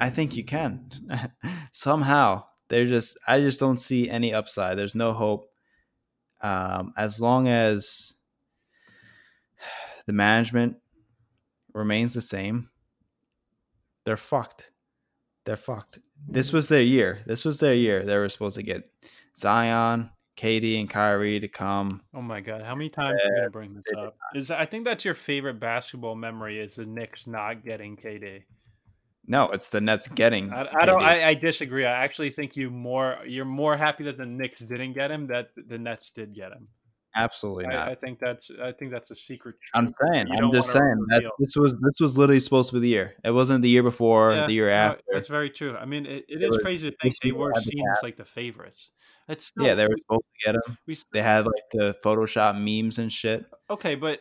I 0.00 0.08
think 0.10 0.34
you 0.36 0.44
can 0.44 0.90
somehow. 1.72 2.44
They're 2.68 2.86
just. 2.86 3.18
I 3.26 3.40
just 3.40 3.58
don't 3.60 3.78
see 3.78 4.08
any 4.08 4.32
upside. 4.32 4.78
There's 4.78 4.94
no 4.94 5.12
hope. 5.12 5.50
Um, 6.40 6.94
as 6.96 7.20
long 7.20 7.48
as 7.48 8.14
the 10.06 10.12
management 10.12 10.76
remains 11.74 12.14
the 12.14 12.20
same, 12.22 12.70
they're 14.06 14.16
fucked. 14.16 14.70
They're 15.44 15.56
fucked. 15.56 15.98
This 16.28 16.52
was 16.52 16.68
their 16.68 16.82
year. 16.82 17.20
This 17.26 17.44
was 17.44 17.60
their 17.60 17.74
year. 17.74 18.04
They 18.04 18.16
were 18.16 18.28
supposed 18.28 18.56
to 18.56 18.62
get 18.62 18.88
Zion, 19.36 20.10
KD, 20.40 20.80
and 20.80 20.88
Kyrie 20.88 21.40
to 21.40 21.48
come. 21.48 22.00
Oh 22.14 22.22
my 22.22 22.40
god, 22.40 22.62
how 22.62 22.74
many 22.74 22.88
times 22.88 23.18
are 23.22 23.28
you 23.28 23.36
gonna 23.36 23.50
bring 23.50 23.74
this 23.74 23.84
up? 23.98 24.16
Is 24.34 24.50
I 24.50 24.64
think 24.64 24.84
that's 24.84 25.04
your 25.04 25.14
favorite 25.14 25.60
basketball 25.60 26.14
memory 26.14 26.58
is 26.60 26.76
the 26.76 26.86
Knicks 26.86 27.26
not 27.26 27.64
getting 27.64 27.96
KD. 27.96 28.42
No, 29.26 29.50
it's 29.50 29.68
the 29.68 29.80
Nets 29.80 30.08
getting. 30.08 30.50
I, 30.52 30.66
I 30.80 30.86
don't. 30.86 31.02
I, 31.02 31.28
I 31.28 31.34
disagree. 31.34 31.84
I 31.84 32.02
actually 32.04 32.30
think 32.30 32.56
you 32.56 32.70
more. 32.70 33.18
You're 33.26 33.44
more 33.44 33.76
happy 33.76 34.04
that 34.04 34.16
the 34.16 34.26
Knicks 34.26 34.60
didn't 34.60 34.94
get 34.94 35.10
him. 35.10 35.26
That 35.28 35.50
the 35.68 35.78
Nets 35.78 36.10
did 36.10 36.34
get 36.34 36.52
him. 36.52 36.68
Absolutely 37.14 37.66
not. 37.66 37.88
I, 37.88 37.90
I 37.92 37.94
think 37.96 38.18
that's. 38.18 38.50
I 38.62 38.72
think 38.72 38.90
that's 38.92 39.10
a 39.10 39.14
secret. 39.14 39.56
I'm 39.74 39.88
saying, 40.12 40.28
you 40.28 40.34
I'm 40.46 40.52
just 40.52 40.70
saying 40.70 41.04
that 41.10 41.24
this 41.38 41.54
was 41.56 41.74
this 41.80 42.00
was 42.00 42.16
literally 42.16 42.40
supposed 42.40 42.70
to 42.70 42.76
be 42.76 42.80
the 42.80 42.88
year. 42.88 43.14
It 43.24 43.32
wasn't 43.32 43.62
the 43.62 43.68
year 43.68 43.82
before, 43.82 44.32
Yeah, 44.32 44.46
the 44.46 44.52
year 44.52 44.68
no, 44.68 44.74
after. 44.74 45.02
that's 45.12 45.28
very 45.28 45.50
true. 45.50 45.76
I 45.76 45.84
mean, 45.84 46.06
it, 46.06 46.24
it 46.28 46.36
It 46.40 46.42
is 46.42 46.48
was- 46.50 46.58
crazy 46.58 46.90
to 46.90 46.96
think 47.02 47.14
they 47.22 47.32
were 47.32 47.52
seen 47.60 47.84
as 47.92 48.02
like 48.02 48.16
the 48.16 48.24
favorites. 48.24 48.90
It's 49.30 49.46
still, 49.46 49.64
yeah, 49.64 49.74
they 49.74 49.84
were 49.86 49.96
supposed 49.98 50.24
to 50.24 50.46
get 50.46 50.54
him. 50.56 50.78
we 50.86 50.96
They 51.12 51.22
had 51.22 51.46
like 51.46 51.64
the 51.72 51.96
Photoshop 52.04 52.58
memes 52.60 52.98
and 52.98 53.12
shit. 53.12 53.44
okay, 53.70 53.94
but 53.94 54.20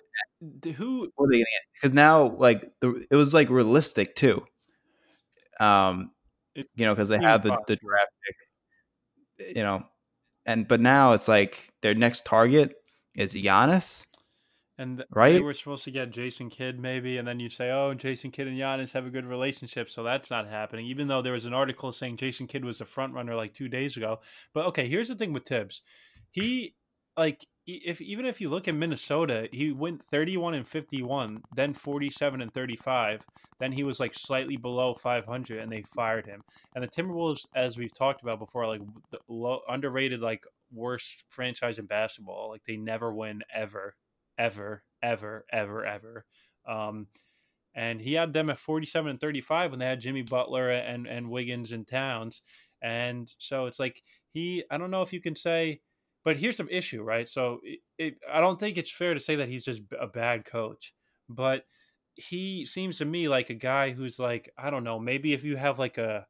who? 0.75 1.09
What 1.15 1.25
are 1.25 1.31
they 1.31 1.37
gonna 1.37 1.45
get? 1.45 1.61
Because 1.73 1.93
now, 1.93 2.35
like, 2.37 2.71
the 2.79 3.05
it 3.09 3.15
was 3.15 3.33
like 3.33 3.49
realistic 3.49 4.15
too. 4.15 4.45
Um, 5.59 6.11
It 6.55 6.67
you 6.75 6.85
know, 6.85 6.93
because 6.93 7.09
they 7.09 7.17
had 7.17 7.43
the, 7.43 7.57
the 7.67 7.75
draft 7.75 8.11
pick. 9.37 9.55
You 9.55 9.63
know, 9.63 9.83
and 10.45 10.67
but 10.67 10.79
now 10.79 11.13
it's 11.13 11.27
like 11.27 11.69
their 11.81 11.95
next 11.95 12.25
target 12.25 12.75
is 13.15 13.33
Giannis. 13.33 14.05
And 14.79 14.97
th- 14.97 15.09
they 15.33 15.41
were 15.41 15.53
supposed 15.53 15.83
to 15.83 15.91
get 15.91 16.09
Jason 16.09 16.49
Kidd 16.49 16.79
maybe, 16.79 17.17
and 17.17 17.27
then 17.27 17.39
you 17.41 17.49
say, 17.49 17.69
"Oh, 17.69 17.93
Jason 17.93 18.31
Kidd 18.31 18.47
and 18.47 18.57
Giannis 18.57 18.93
have 18.93 19.05
a 19.05 19.09
good 19.09 19.25
relationship," 19.25 19.89
so 19.89 20.03
that's 20.03 20.31
not 20.31 20.47
happening. 20.47 20.85
Even 20.85 21.09
though 21.09 21.21
there 21.21 21.33
was 21.33 21.43
an 21.43 21.53
article 21.53 21.91
saying 21.91 22.15
Jason 22.15 22.47
Kidd 22.47 22.63
was 22.63 22.79
a 22.79 22.85
front 22.85 23.13
runner 23.13 23.35
like 23.35 23.53
two 23.53 23.67
days 23.67 23.97
ago. 23.97 24.21
But 24.53 24.67
okay, 24.67 24.87
here's 24.87 25.09
the 25.09 25.15
thing 25.15 25.33
with 25.33 25.45
Thibs, 25.45 25.81
he 26.31 26.75
like 27.17 27.45
if 27.67 27.99
even 27.99 28.25
if 28.25 28.39
you 28.39 28.49
look 28.49 28.69
at 28.69 28.75
Minnesota, 28.75 29.49
he 29.51 29.71
went 29.73 30.01
31 30.11 30.53
and 30.53 30.67
51, 30.67 31.43
then 31.55 31.73
47 31.73 32.41
and 32.41 32.53
35, 32.53 33.21
then 33.59 33.73
he 33.73 33.83
was 33.83 33.99
like 33.99 34.13
slightly 34.15 34.55
below 34.55 34.93
500, 34.93 35.59
and 35.59 35.71
they 35.71 35.83
fired 35.93 36.25
him. 36.25 36.41
And 36.73 36.83
the 36.83 36.87
Timberwolves, 36.87 37.45
as 37.53 37.77
we've 37.77 37.93
talked 37.93 38.23
about 38.23 38.39
before, 38.39 38.65
like 38.65 38.81
the 39.11 39.19
low, 39.27 39.59
underrated, 39.67 40.21
like 40.21 40.45
worst 40.71 41.25
franchise 41.27 41.77
in 41.77 41.85
basketball. 41.85 42.49
Like 42.49 42.63
they 42.63 42.77
never 42.77 43.13
win 43.13 43.41
ever 43.53 43.95
ever, 44.39 44.83
ever, 45.03 45.45
ever, 45.51 45.85
ever. 45.85 46.25
Um, 46.67 47.07
and 47.75 48.01
he 48.01 48.13
had 48.13 48.33
them 48.33 48.49
at 48.49 48.57
47 48.57 49.11
and 49.11 49.19
35 49.19 49.71
when 49.71 49.79
they 49.79 49.85
had 49.85 50.01
Jimmy 50.01 50.23
Butler 50.23 50.71
and 50.71 51.05
and 51.05 51.29
Wiggins 51.29 51.71
and 51.71 51.87
Towns. 51.87 52.41
And 52.81 53.31
so 53.37 53.67
it's 53.67 53.79
like 53.79 54.01
he 54.31 54.63
I 54.71 54.77
don't 54.77 54.91
know 54.91 55.03
if 55.03 55.13
you 55.13 55.21
can 55.21 55.35
say 55.35 55.81
but 56.25 56.37
here's 56.37 56.57
some 56.57 56.69
issue, 56.69 57.01
right? 57.01 57.29
So 57.29 57.59
it, 57.63 57.79
it, 57.97 58.13
I 58.31 58.41
don't 58.41 58.59
think 58.59 58.77
it's 58.77 58.91
fair 58.91 59.13
to 59.13 59.19
say 59.19 59.37
that 59.37 59.47
he's 59.47 59.63
just 59.63 59.81
a 59.99 60.07
bad 60.07 60.45
coach, 60.45 60.93
but 61.29 61.63
he 62.15 62.65
seems 62.65 62.97
to 62.97 63.05
me 63.05 63.29
like 63.29 63.49
a 63.49 63.55
guy 63.55 63.91
who's 63.91 64.19
like 64.19 64.51
I 64.57 64.69
don't 64.69 64.83
know, 64.83 64.99
maybe 64.99 65.33
if 65.33 65.43
you 65.43 65.55
have 65.57 65.79
like 65.79 65.97
a 65.97 66.25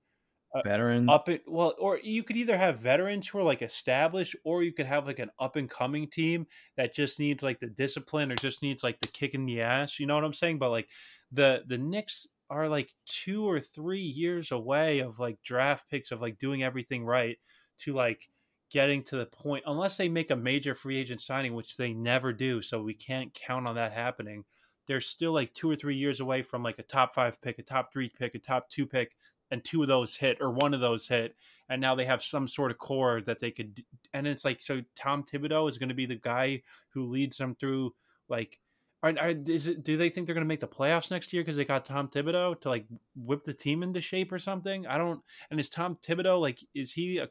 Uh, 0.52 0.62
veterans. 0.66 1.08
up 1.12 1.30
it 1.30 1.44
well 1.46 1.76
or 1.78 2.00
you 2.02 2.24
could 2.24 2.36
either 2.36 2.58
have 2.58 2.80
veterans 2.80 3.28
who 3.28 3.38
are 3.38 3.44
like 3.44 3.62
established 3.62 4.36
or 4.44 4.64
you 4.64 4.74
could 4.74 4.88
have 4.88 5.06
like 5.06 5.20
an 5.20 5.30
up 5.40 5.56
and 5.56 5.70
coming 5.70 6.08
team 6.08 6.48
that 6.76 6.96
just 6.96 7.20
needs 7.20 7.44
like 7.44 7.60
the 7.60 7.68
discipline 7.68 8.32
or 8.32 8.36
just 8.36 8.64
needs 8.64 8.84
like 8.84 9.00
the 9.00 9.08
kick 9.08 9.36
in 9.36 9.46
the 9.46 9.62
ass 9.62 10.00
you 10.00 10.08
know 10.08 10.16
what 10.16 10.24
i'm 10.24 10.34
saying? 10.34 10.58
But 10.58 10.72
like 10.72 10.90
the 11.32 11.64
the 11.68 11.78
Knicks 11.78 12.26
are 12.50 12.68
like 12.68 12.94
two 13.06 13.48
or 13.48 13.60
three 13.60 14.02
years 14.02 14.52
away 14.52 15.00
of 15.00 15.20
like 15.20 15.42
draft 15.44 15.90
picks 15.90 16.12
of 16.12 16.22
like 16.22 16.40
doing 16.40 16.64
everything 16.64 17.06
right 17.06 17.38
to 17.80 17.94
like 17.94 18.30
getting 18.72 19.04
to 19.04 19.18
the 19.18 19.26
point 19.26 19.64
unless 19.68 19.98
they 19.98 20.10
make 20.10 20.32
a 20.32 20.36
major 20.36 20.76
free 20.76 20.98
agent 20.98 21.22
signing 21.22 21.54
which 21.54 21.78
they 21.78 21.94
never 21.94 22.32
do 22.34 22.62
so 22.62 22.82
we 22.82 22.94
can't 22.94 23.34
count 23.34 23.70
on 23.70 23.76
that 23.76 23.94
happening. 23.94 24.44
They're 24.88 25.02
still 25.02 25.34
like 25.34 25.54
two 25.54 25.70
or 25.70 25.76
three 25.76 25.96
years 25.96 26.20
away 26.20 26.42
from 26.42 26.64
like 26.64 26.80
a 26.80 26.84
top 26.84 27.14
five 27.14 27.40
pick 27.42 27.60
a 27.60 27.64
top 27.64 27.94
three 27.94 28.10
pick 28.10 28.34
a 28.34 28.40
top 28.40 28.70
two 28.70 28.88
pick 28.88 29.16
and 29.52 29.64
two 29.64 29.82
of 29.82 29.88
those 29.88 30.16
hit 30.16 30.38
or 30.40 30.52
one 30.52 30.74
of 30.74 30.80
those 30.80 31.08
hit 31.08 31.36
and 31.70 31.82
now 31.82 31.96
they 31.96 32.06
have 32.06 32.24
some 32.24 32.48
sort 32.48 32.72
of 32.72 32.78
core 32.78 33.22
that 33.22 33.40
they 33.40 33.52
could 33.52 33.84
and 34.14 34.28
it's 34.28 34.46
like 34.46 34.62
so 34.62 34.82
tom 34.96 35.24
thibodeau 35.24 35.70
is 35.70 35.78
going 35.78 35.90
to 35.90 35.96
be 35.96 36.06
the 36.06 36.16
guy 36.16 36.62
who 36.94 37.08
leads 37.08 37.38
them 37.38 37.56
through 37.56 37.94
like 38.28 38.60
are, 39.02 39.14
are 39.18 39.34
is 39.48 39.68
it, 39.68 39.84
do 39.84 39.96
they 39.96 40.10
think 40.10 40.26
they're 40.26 40.36
going 40.36 40.46
to 40.46 40.48
make 40.48 40.60
the 40.60 40.68
playoffs 40.68 41.12
next 41.12 41.32
year 41.32 41.42
because 41.42 41.56
they 41.56 41.66
got 41.66 41.86
tom 41.86 42.10
thibodeau 42.10 42.60
to 42.62 42.70
like 42.70 42.86
whip 43.16 43.44
the 43.44 43.54
team 43.54 43.82
into 43.82 44.02
shape 44.02 44.32
or 44.32 44.40
something? 44.40 44.86
I 44.88 44.98
don't 44.98 45.22
and 45.50 45.60
is 45.60 45.70
tom 45.70 45.98
thibodeau 46.06 46.40
like 46.42 46.60
is 46.74 46.92
he 46.92 47.18
a 47.18 47.30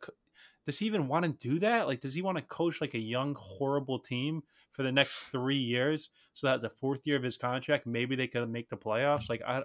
does 0.65 0.79
he 0.79 0.87
even 0.87 1.09
want 1.09 1.25
to 1.25 1.49
do 1.49 1.59
that? 1.61 1.87
Like 1.87 2.01
does 2.01 2.15
he 2.15 2.23
want 2.23 2.37
to 2.39 2.43
coach 2.43 2.81
like 2.81 2.95
a 2.95 2.99
young 2.99 3.35
horrible 3.39 3.99
team 3.99 4.43
for 4.73 4.83
the 4.83 4.93
next 4.93 5.25
three 5.25 5.59
years 5.59 6.11
so 6.35 6.47
that 6.47 6.61
the 6.61 6.71
fourth 6.71 7.07
year 7.07 7.17
of 7.17 7.23
his 7.23 7.37
contract 7.37 7.87
maybe 7.87 8.17
they 8.17 8.27
could 8.27 8.49
make 8.51 8.69
the 8.69 8.77
playoffs? 8.77 9.29
Like 9.29 9.43
i 9.47 9.63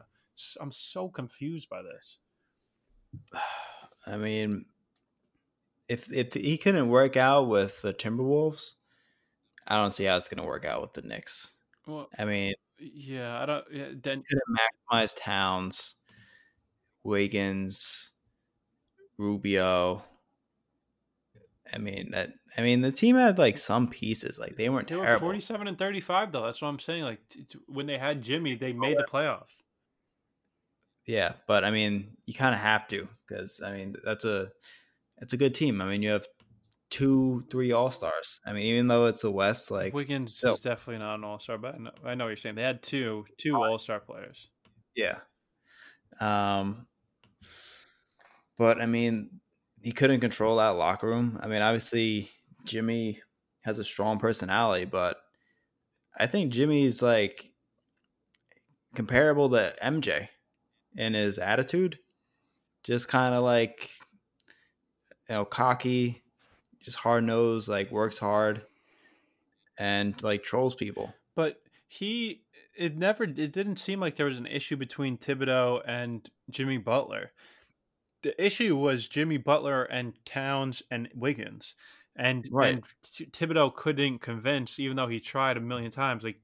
i'm 0.60 0.72
so 0.72 1.08
confused 1.08 1.70
by 1.70 1.82
this 1.84 2.18
I 4.06 4.18
mean, 4.18 4.66
if 5.88 6.12
if 6.12 6.34
he 6.34 6.58
couldn't 6.58 6.90
work 6.90 7.18
out 7.18 7.48
with 7.48 7.82
the 7.82 7.94
Timberwolves, 7.94 8.74
I 9.68 9.78
don't 9.78 9.92
see 9.92 10.06
how 10.06 10.18
it's 10.18 10.28
going 10.28 10.42
to 10.42 10.48
work 10.48 10.66
out 10.66 10.82
with 10.82 10.94
the 10.94 11.02
Knicks. 11.02 11.52
Well, 11.88 12.10
I 12.18 12.26
mean, 12.26 12.54
yeah, 12.80 13.42
I 13.42 13.46
don't. 13.46 13.66
Yeah, 13.72 13.86
then 13.92 14.24
couldn't 14.28 14.58
maximize 14.92 15.16
Towns, 15.18 15.96
Wiggins, 17.04 18.12
Rubio. 19.18 20.04
I 21.74 21.78
mean 21.78 22.12
that. 22.12 22.34
I 22.58 22.62
mean 22.62 22.82
the 22.82 22.92
team 22.92 23.16
had 23.16 23.38
like 23.38 23.58
some 23.58 23.88
pieces. 23.88 24.38
Like 24.38 24.58
they 24.58 24.70
weren't. 24.70 24.88
They 24.88 24.96
terrible. 24.96 25.14
were 25.14 25.20
forty-seven 25.20 25.68
and 25.68 25.78
thirty-five 25.78 26.32
though. 26.32 26.46
That's 26.46 26.62
what 26.62 26.68
I'm 26.68 26.80
saying. 26.80 27.04
Like 27.04 27.28
t- 27.30 27.44
t- 27.44 27.60
when 27.68 27.88
they 27.88 27.98
had 27.98 28.22
Jimmy, 28.22 28.56
they 28.56 28.74
made 28.74 28.98
the 28.98 29.06
playoffs. 29.10 29.63
Yeah, 31.06 31.34
but 31.48 31.64
I 31.64 31.72
mean, 31.72 32.16
you 32.26 32.34
kind 32.34 32.56
of 32.56 32.62
have 32.62 32.88
to 32.90 33.08
because 33.28 33.62
I 33.64 33.74
mean 33.74 33.96
that's 34.04 34.26
a 34.26 34.52
it's 35.18 35.34
a 35.34 35.38
good 35.38 35.54
team. 35.54 35.82
I 35.82 35.86
mean, 35.86 36.02
you 36.02 36.12
have 36.12 36.26
two, 36.90 37.44
three 37.50 37.72
All 37.72 37.90
Stars. 37.90 38.40
I 38.46 38.54
mean, 38.54 38.66
even 38.68 38.88
though 38.88 39.08
it's 39.08 39.24
a 39.24 39.32
West, 39.32 39.72
like 39.72 39.94
Wiggins 39.94 40.42
is 40.44 40.60
definitely 40.60 41.00
not 41.00 41.16
an 41.16 41.24
All 41.24 41.40
Star, 41.40 41.58
but 41.58 41.76
I 41.76 41.78
know, 41.78 41.92
I 42.06 42.16
know 42.16 42.26
what 42.26 42.30
you're 42.30 42.38
saying. 42.38 42.56
They 42.56 42.64
had 42.64 42.82
two 42.82 43.26
two 43.38 43.56
All 43.56 43.80
Star 43.80 44.00
players. 44.00 44.48
Yeah. 44.96 45.18
Um. 46.20 46.88
But 48.58 48.80
I 48.80 48.86
mean, 48.86 49.42
he 49.82 49.92
couldn't 49.92 50.22
control 50.22 50.58
that 50.58 50.70
locker 50.70 51.08
room. 51.08 51.40
I 51.42 51.48
mean, 51.48 51.62
obviously 51.62 52.30
Jimmy 52.64 53.20
has 53.62 53.80
a 53.80 53.84
strong 53.84 54.20
personality, 54.20 54.86
but 54.86 55.18
I 56.18 56.28
think 56.28 56.54
Jimmy's 56.54 57.02
like 57.02 57.52
comparable 58.96 59.50
to 59.50 59.74
MJ 59.82 60.30
in 60.96 61.14
his 61.14 61.38
attitude. 61.38 62.00
Just 62.84 63.08
kind 63.08 63.34
of 63.34 63.44
like, 63.44 63.90
you 65.30 65.36
know, 65.36 65.46
cocky, 65.46 66.22
just 66.82 66.98
hard 66.98 67.24
nosed, 67.24 67.70
like 67.70 67.92
works 67.92 68.20
hard 68.20 68.64
and 69.78 70.22
like 70.22 70.44
trolls 70.44 70.76
people. 70.76 71.14
But 71.36 71.62
he, 71.88 72.44
it 72.76 72.98
never, 72.98 73.24
it 73.24 73.52
didn't 73.52 73.78
seem 73.78 74.00
like 74.00 74.16
there 74.16 74.26
was 74.26 74.38
an 74.38 74.48
issue 74.48 74.76
between 74.76 75.18
Thibodeau 75.18 75.82
and 75.88 76.30
Jimmy 76.50 76.78
Butler. 76.78 77.32
The 78.22 78.44
issue 78.44 78.76
was 78.76 79.08
Jimmy 79.08 79.38
Butler 79.38 79.84
and 79.84 80.14
Towns 80.26 80.84
and 80.92 81.10
Wiggins. 81.16 81.76
And, 82.16 82.46
right. 82.52 82.76
and 82.76 82.84
Thibodeau 83.32 83.74
couldn't 83.74 84.20
convince, 84.20 84.80
even 84.80 84.98
though 84.98 85.08
he 85.08 85.20
tried 85.20 85.58
a 85.58 85.62
million 85.62 85.90
times. 85.92 86.24
Like 86.24 86.40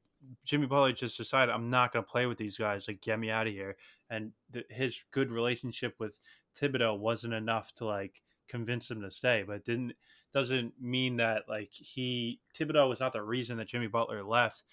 Jimmy 0.46 0.68
Butler 0.68 0.94
just 0.94 1.18
decided, 1.18 1.54
I'm 1.54 1.70
not 1.70 1.94
going 1.94 2.04
to 2.04 2.12
play 2.12 2.26
with 2.26 2.38
these 2.38 2.58
guys. 2.58 2.88
Like, 2.88 3.02
get 3.02 3.20
me 3.20 3.30
out 3.30 3.48
of 3.48 3.54
here 3.54 3.76
and 4.10 4.32
th- 4.54 4.66
his 4.70 5.02
good 5.12 5.32
relationship 5.32 5.96
with 6.00 6.20
Thibodeau 6.60 6.98
wasn't 6.98 7.34
enough 7.34 7.74
to 7.76 7.86
like 7.86 8.22
convince 8.48 8.90
him 8.90 9.02
to 9.02 9.12
stay. 9.12 9.44
But 9.46 9.66
didn't 9.66 9.94
doesn't 10.34 10.74
mean 10.80 11.18
that 11.18 11.44
like 11.48 11.72
he 11.72 12.40
Thibodeau 12.58 12.90
was 12.90 13.00
not 13.00 13.14
the 13.14 13.22
reason 13.22 13.58
that 13.58 13.68
Jimmy 13.68 13.88
Butler 13.88 14.24
left. 14.24 14.64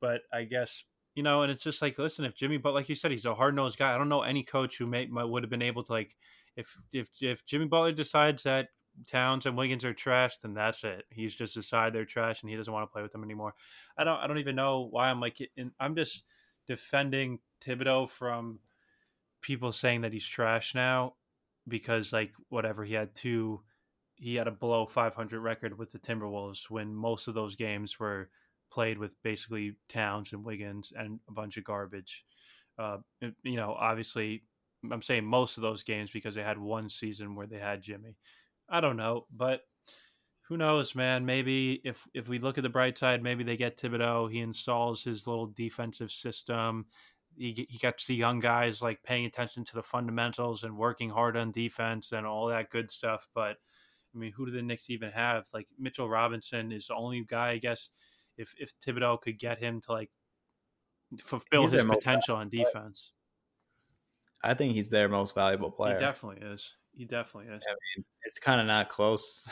But 0.00 0.22
I 0.32 0.44
guess 0.44 0.84
you 1.14 1.22
know, 1.22 1.42
and 1.42 1.50
it's 1.50 1.62
just 1.62 1.80
like 1.80 1.98
listen, 1.98 2.24
if 2.24 2.34
Jimmy, 2.34 2.58
but 2.58 2.74
like 2.74 2.88
you 2.88 2.94
said, 2.94 3.10
he's 3.10 3.24
a 3.24 3.34
hard 3.34 3.56
nosed 3.56 3.78
guy. 3.78 3.94
I 3.94 3.98
don't 3.98 4.08
know 4.08 4.22
any 4.22 4.42
coach 4.42 4.76
who 4.78 4.86
may 4.86 5.06
might, 5.06 5.24
would 5.24 5.42
have 5.42 5.50
been 5.50 5.62
able 5.62 5.82
to 5.84 5.92
like 5.92 6.16
if 6.56 6.76
if 6.92 7.08
if 7.20 7.44
Jimmy 7.46 7.66
Butler 7.66 7.92
decides 7.92 8.42
that 8.44 8.68
Towns 9.06 9.46
and 9.46 9.56
Wiggins 9.56 9.84
are 9.84 9.92
trash, 9.92 10.38
then 10.38 10.54
that's 10.54 10.82
it. 10.84 11.04
He's 11.10 11.34
just 11.34 11.54
decided 11.54 11.94
they're 11.94 12.04
trash, 12.04 12.42
and 12.42 12.50
he 12.50 12.56
doesn't 12.56 12.72
want 12.72 12.84
to 12.84 12.92
play 12.92 13.02
with 13.02 13.12
them 13.12 13.24
anymore. 13.24 13.54
I 13.96 14.04
don't. 14.04 14.18
I 14.18 14.26
don't 14.26 14.38
even 14.38 14.56
know 14.56 14.88
why 14.90 15.08
I'm 15.08 15.20
like. 15.20 15.38
In, 15.56 15.72
I'm 15.78 15.94
just 15.94 16.24
defending 16.66 17.38
Thibodeau 17.62 18.08
from 18.08 18.58
people 19.46 19.70
saying 19.70 20.00
that 20.00 20.12
he's 20.12 20.26
trash 20.26 20.74
now 20.74 21.14
because 21.68 22.12
like 22.12 22.32
whatever 22.48 22.82
he 22.84 22.94
had 22.94 23.14
two 23.14 23.60
he 24.16 24.34
had 24.34 24.48
a 24.48 24.50
below 24.50 24.86
500 24.86 25.38
record 25.40 25.78
with 25.78 25.92
the 25.92 26.00
Timberwolves 26.00 26.68
when 26.68 26.92
most 26.92 27.28
of 27.28 27.34
those 27.34 27.54
games 27.54 28.00
were 28.00 28.28
played 28.72 28.98
with 28.98 29.12
basically 29.22 29.76
Towns 29.88 30.32
and 30.32 30.44
Wiggins 30.44 30.92
and 30.98 31.20
a 31.28 31.32
bunch 31.32 31.58
of 31.58 31.64
garbage. 31.64 32.24
Uh, 32.78 32.96
you 33.20 33.56
know, 33.56 33.76
obviously, 33.78 34.42
I'm 34.90 35.02
saying 35.02 35.24
most 35.24 35.58
of 35.58 35.62
those 35.62 35.82
games 35.82 36.10
because 36.10 36.34
they 36.34 36.42
had 36.42 36.58
one 36.58 36.88
season 36.88 37.36
where 37.36 37.46
they 37.46 37.58
had 37.60 37.82
Jimmy. 37.82 38.16
I 38.68 38.80
don't 38.80 38.96
know, 38.96 39.26
but 39.30 39.60
who 40.48 40.56
knows, 40.56 40.94
man? 40.94 41.26
Maybe 41.26 41.80
if 41.84 42.06
if 42.14 42.28
we 42.28 42.38
look 42.38 42.56
at 42.56 42.62
the 42.62 42.70
bright 42.70 42.96
side, 42.98 43.22
maybe 43.22 43.44
they 43.44 43.56
get 43.56 43.76
Thibodeau. 43.76 44.30
He 44.30 44.40
installs 44.40 45.04
his 45.04 45.26
little 45.26 45.46
defensive 45.46 46.10
system 46.10 46.86
he, 47.36 47.66
he 47.68 47.78
got 47.78 47.98
to 47.98 48.04
see 48.04 48.14
young 48.14 48.40
guys 48.40 48.82
like 48.82 49.02
paying 49.02 49.26
attention 49.26 49.64
to 49.64 49.74
the 49.74 49.82
fundamentals 49.82 50.64
and 50.64 50.76
working 50.76 51.10
hard 51.10 51.36
on 51.36 51.52
defense 51.52 52.12
and 52.12 52.26
all 52.26 52.46
that 52.48 52.70
good 52.70 52.90
stuff. 52.90 53.28
But 53.34 53.56
I 54.14 54.18
mean, 54.18 54.32
who 54.32 54.46
do 54.46 54.52
the 54.52 54.62
Knicks 54.62 54.90
even 54.90 55.10
have? 55.10 55.46
Like 55.52 55.68
Mitchell 55.78 56.08
Robinson 56.08 56.72
is 56.72 56.86
the 56.86 56.94
only 56.94 57.24
guy, 57.26 57.50
I 57.50 57.58
guess, 57.58 57.90
if 58.36 58.54
if 58.58 58.72
Thibodeau 58.80 59.20
could 59.20 59.38
get 59.38 59.58
him 59.58 59.80
to 59.82 59.92
like 59.92 60.10
fulfill 61.20 61.62
he's 61.62 61.72
his 61.72 61.84
potential 61.84 62.36
on 62.36 62.48
defense. 62.48 63.12
I 64.42 64.54
think 64.54 64.74
he's 64.74 64.90
their 64.90 65.08
most 65.08 65.34
valuable 65.34 65.70
player. 65.70 65.94
He 65.94 66.00
definitely 66.00 66.46
is. 66.46 66.72
He 66.96 67.04
definitely 67.04 67.52
is. 67.52 67.62
I 67.68 67.72
mean, 67.72 68.04
it's 68.24 68.38
kind 68.38 68.60
of 68.60 68.66
not 68.66 68.88
close. 68.88 69.46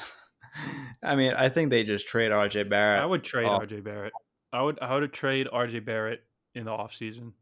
I 1.03 1.17
mean, 1.17 1.35
I 1.35 1.49
think 1.49 1.71
they 1.71 1.85
just 1.85 2.07
trade 2.07 2.31
RJ 2.31 2.69
Barrett. 2.69 3.03
I 3.03 3.07
would 3.07 3.25
trade. 3.25 3.47
RJ 3.47 3.83
Barrett. 3.85 4.13
I 4.53 4.63
would 4.63 4.79
I 4.81 4.95
would 4.95 5.13
trade 5.13 5.49
RJ 5.53 5.85
Barrett 5.85 6.23
in 6.55 6.65
the 6.65 6.71
offseason. 6.71 7.33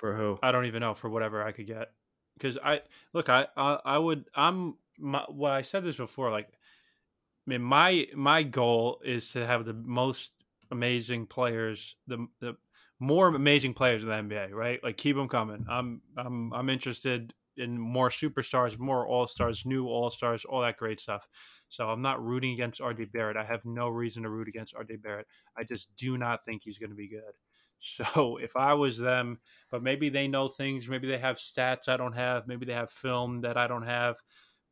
For 0.00 0.14
who? 0.14 0.38
I 0.42 0.50
don't 0.50 0.64
even 0.64 0.80
know 0.80 0.94
for 0.94 1.10
whatever 1.10 1.44
I 1.44 1.52
could 1.52 1.66
get. 1.66 1.88
Because 2.32 2.56
I 2.56 2.80
look, 3.12 3.28
I, 3.28 3.46
I 3.54 3.78
I 3.84 3.98
would 3.98 4.24
I'm 4.34 4.76
my, 4.98 5.26
well 5.28 5.52
I 5.52 5.60
said 5.60 5.84
this 5.84 5.96
before. 5.96 6.30
Like, 6.30 6.48
I 6.48 7.50
mean, 7.50 7.60
my 7.60 8.06
my 8.16 8.42
goal 8.42 9.02
is 9.04 9.32
to 9.32 9.46
have 9.46 9.66
the 9.66 9.74
most 9.74 10.30
amazing 10.70 11.26
players, 11.26 11.96
the 12.06 12.26
the 12.40 12.56
more 12.98 13.28
amazing 13.28 13.74
players 13.74 14.02
in 14.02 14.08
the 14.08 14.14
NBA. 14.14 14.52
Right? 14.52 14.82
Like, 14.82 14.96
keep 14.96 15.16
them 15.16 15.28
coming. 15.28 15.66
I'm 15.68 16.00
I'm 16.16 16.50
I'm 16.54 16.70
interested 16.70 17.34
in 17.58 17.78
more 17.78 18.08
superstars, 18.08 18.78
more 18.78 19.06
all 19.06 19.26
stars, 19.26 19.66
new 19.66 19.86
all 19.86 20.08
stars, 20.08 20.46
all 20.46 20.62
that 20.62 20.78
great 20.78 20.98
stuff. 20.98 21.28
So 21.68 21.90
I'm 21.90 22.00
not 22.00 22.24
rooting 22.24 22.54
against 22.54 22.80
RJ 22.80 23.12
Barrett. 23.12 23.36
I 23.36 23.44
have 23.44 23.66
no 23.66 23.90
reason 23.90 24.22
to 24.22 24.30
root 24.30 24.48
against 24.48 24.74
RJ 24.74 25.02
Barrett. 25.02 25.26
I 25.58 25.64
just 25.64 25.94
do 25.98 26.16
not 26.16 26.42
think 26.42 26.62
he's 26.64 26.78
going 26.78 26.90
to 26.90 26.96
be 26.96 27.08
good. 27.08 27.34
So 27.82 28.36
if 28.36 28.56
I 28.56 28.74
was 28.74 28.98
them, 28.98 29.38
but 29.70 29.82
maybe 29.82 30.08
they 30.08 30.28
know 30.28 30.48
things, 30.48 30.88
maybe 30.88 31.08
they 31.08 31.18
have 31.18 31.36
stats 31.36 31.88
I 31.88 31.96
don't 31.96 32.12
have, 32.12 32.46
maybe 32.46 32.66
they 32.66 32.74
have 32.74 32.90
film 32.90 33.40
that 33.40 33.56
I 33.56 33.66
don't 33.66 33.86
have. 33.86 34.16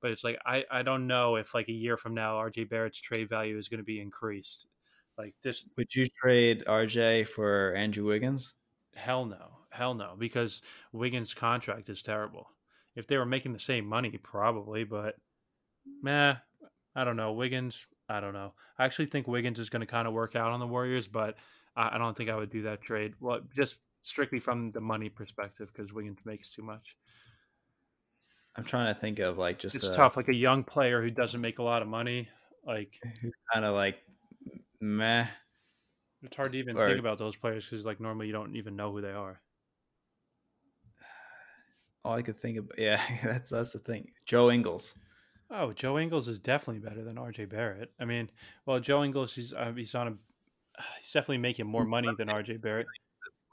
But 0.01 0.13
it's 0.13 0.23
like 0.23 0.39
I, 0.47 0.65
I 0.71 0.83
don't 0.83 1.07
know 1.07 1.37
if 1.37 1.55
like 1.55 1.69
a 1.69 1.73
year 1.73 1.97
from 1.97 2.15
now 2.15 2.37
RJ 2.37 2.69
Barrett's 2.69 3.01
trade 3.01 3.29
value 3.29 3.59
is 3.59 3.69
going 3.69 3.79
to 3.79 3.85
be 3.85 4.01
increased. 4.01 4.67
Like 5.17 5.35
this. 5.43 5.69
Would 5.77 5.95
you 5.95 6.07
trade 6.23 6.65
RJ 6.69 7.27
for 7.27 7.75
Andrew 7.75 8.05
Wiggins? 8.05 8.55
Hell 8.95 9.25
no, 9.25 9.59
hell 9.71 9.95
no, 9.95 10.15
because 10.17 10.63
Wiggins' 10.93 11.35
contract 11.35 11.89
is 11.89 12.03
terrible. 12.03 12.51
If 12.95 13.07
they 13.07 13.17
were 13.17 13.27
making 13.27 13.53
the 13.53 13.59
same 13.59 13.87
money, 13.87 14.11
probably, 14.23 14.85
but 14.85 15.17
meh, 16.03 16.37
I 16.95 17.05
don't 17.05 17.17
know. 17.17 17.33
Wiggins, 17.33 17.87
I 18.09 18.21
don't 18.21 18.33
know. 18.33 18.55
I 18.79 18.85
actually 18.85 19.07
think 19.07 19.27
Wiggins 19.27 19.59
is 19.59 19.71
going 19.71 19.81
to 19.81 19.87
kind 19.87 20.07
of 20.07 20.15
work 20.15 20.37
out 20.37 20.53
on 20.53 20.61
the 20.61 20.67
Warriors, 20.67 21.09
but 21.09 21.37
I, 21.79 21.95
I 21.95 21.99
don't 21.99 22.17
think 22.17 22.29
I 22.29 22.37
would 22.37 22.51
do 22.51 22.63
that 22.63 22.83
trade. 22.83 23.15
Well, 23.21 23.41
just 23.57 23.77
strictly 24.03 24.41
from 24.41 24.73
the 24.73 24.81
money 24.81 25.09
perspective, 25.09 25.71
because 25.73 25.93
Wiggins 25.93 26.19
makes 26.25 26.51
too 26.51 26.63
much. 26.63 26.97
I'm 28.57 28.65
trying 28.65 28.93
to 28.93 29.01
think 29.01 29.21
of 29.21 29.39
like 29.39 29.59
just 29.59 29.77
It's 29.77 29.87
a, 29.87 29.97
tough, 29.97 30.17
like 30.17 30.29
a 30.29 30.35
young 30.35 30.65
player 30.65 31.01
who 31.01 31.11
doesn't 31.11 31.41
make 31.41 31.61
a 31.61 31.63
lot 31.63 31.81
of 31.81 31.89
money. 31.89 32.29
Like 32.67 33.01
kind 33.53 33.65
of 33.65 33.75
like 33.75 33.99
meh. 34.81 35.27
it's 36.23 36.37
hard 36.37 36.53
to 36.53 36.59
even 36.59 36.77
Or- 36.77 36.85
think 36.87 36.99
about 36.99 37.19
those 37.19 37.37
players 37.37 37.65
because 37.65 37.85
like 37.85 38.01
normally 38.01 38.27
you 38.27 38.33
don't 38.33 38.57
even 38.57 38.75
know 38.75 38.91
who 38.93 39.01
they 39.01 39.13
are. 39.13 39.41
All 42.05 42.15
I 42.15 42.23
could 42.23 42.41
think 42.41 42.59
of, 42.59 42.71
yeah, 42.77 43.01
that's 43.25 43.51
that's 43.51 43.73
the 43.73 43.79
thing. 43.79 44.11
Joe 44.27 44.51
Ingles. 44.51 44.99
Oh, 45.51 45.73
Joe 45.73 45.99
Ingles 45.99 46.29
is 46.29 46.39
definitely 46.39 46.87
better 46.87 47.03
than 47.03 47.17
RJ 47.17 47.49
Barrett. 47.49 47.91
I 47.99 48.05
mean, 48.05 48.29
well, 48.67 48.81
Joe 48.81 49.03
Ingles, 49.05 49.35
he's 49.35 49.53
uh, 49.53 49.73
he's 49.75 49.95
on 49.95 50.09
a 50.09 50.15
he's 51.01 51.13
definitely 51.13 51.39
making 51.39 51.67
more 51.67 51.85
money 51.85 52.09
than 52.19 52.29
RJ 52.29 52.61
Barrett. 52.61 52.87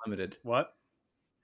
Limited. 0.06 0.38
What? 0.44 0.74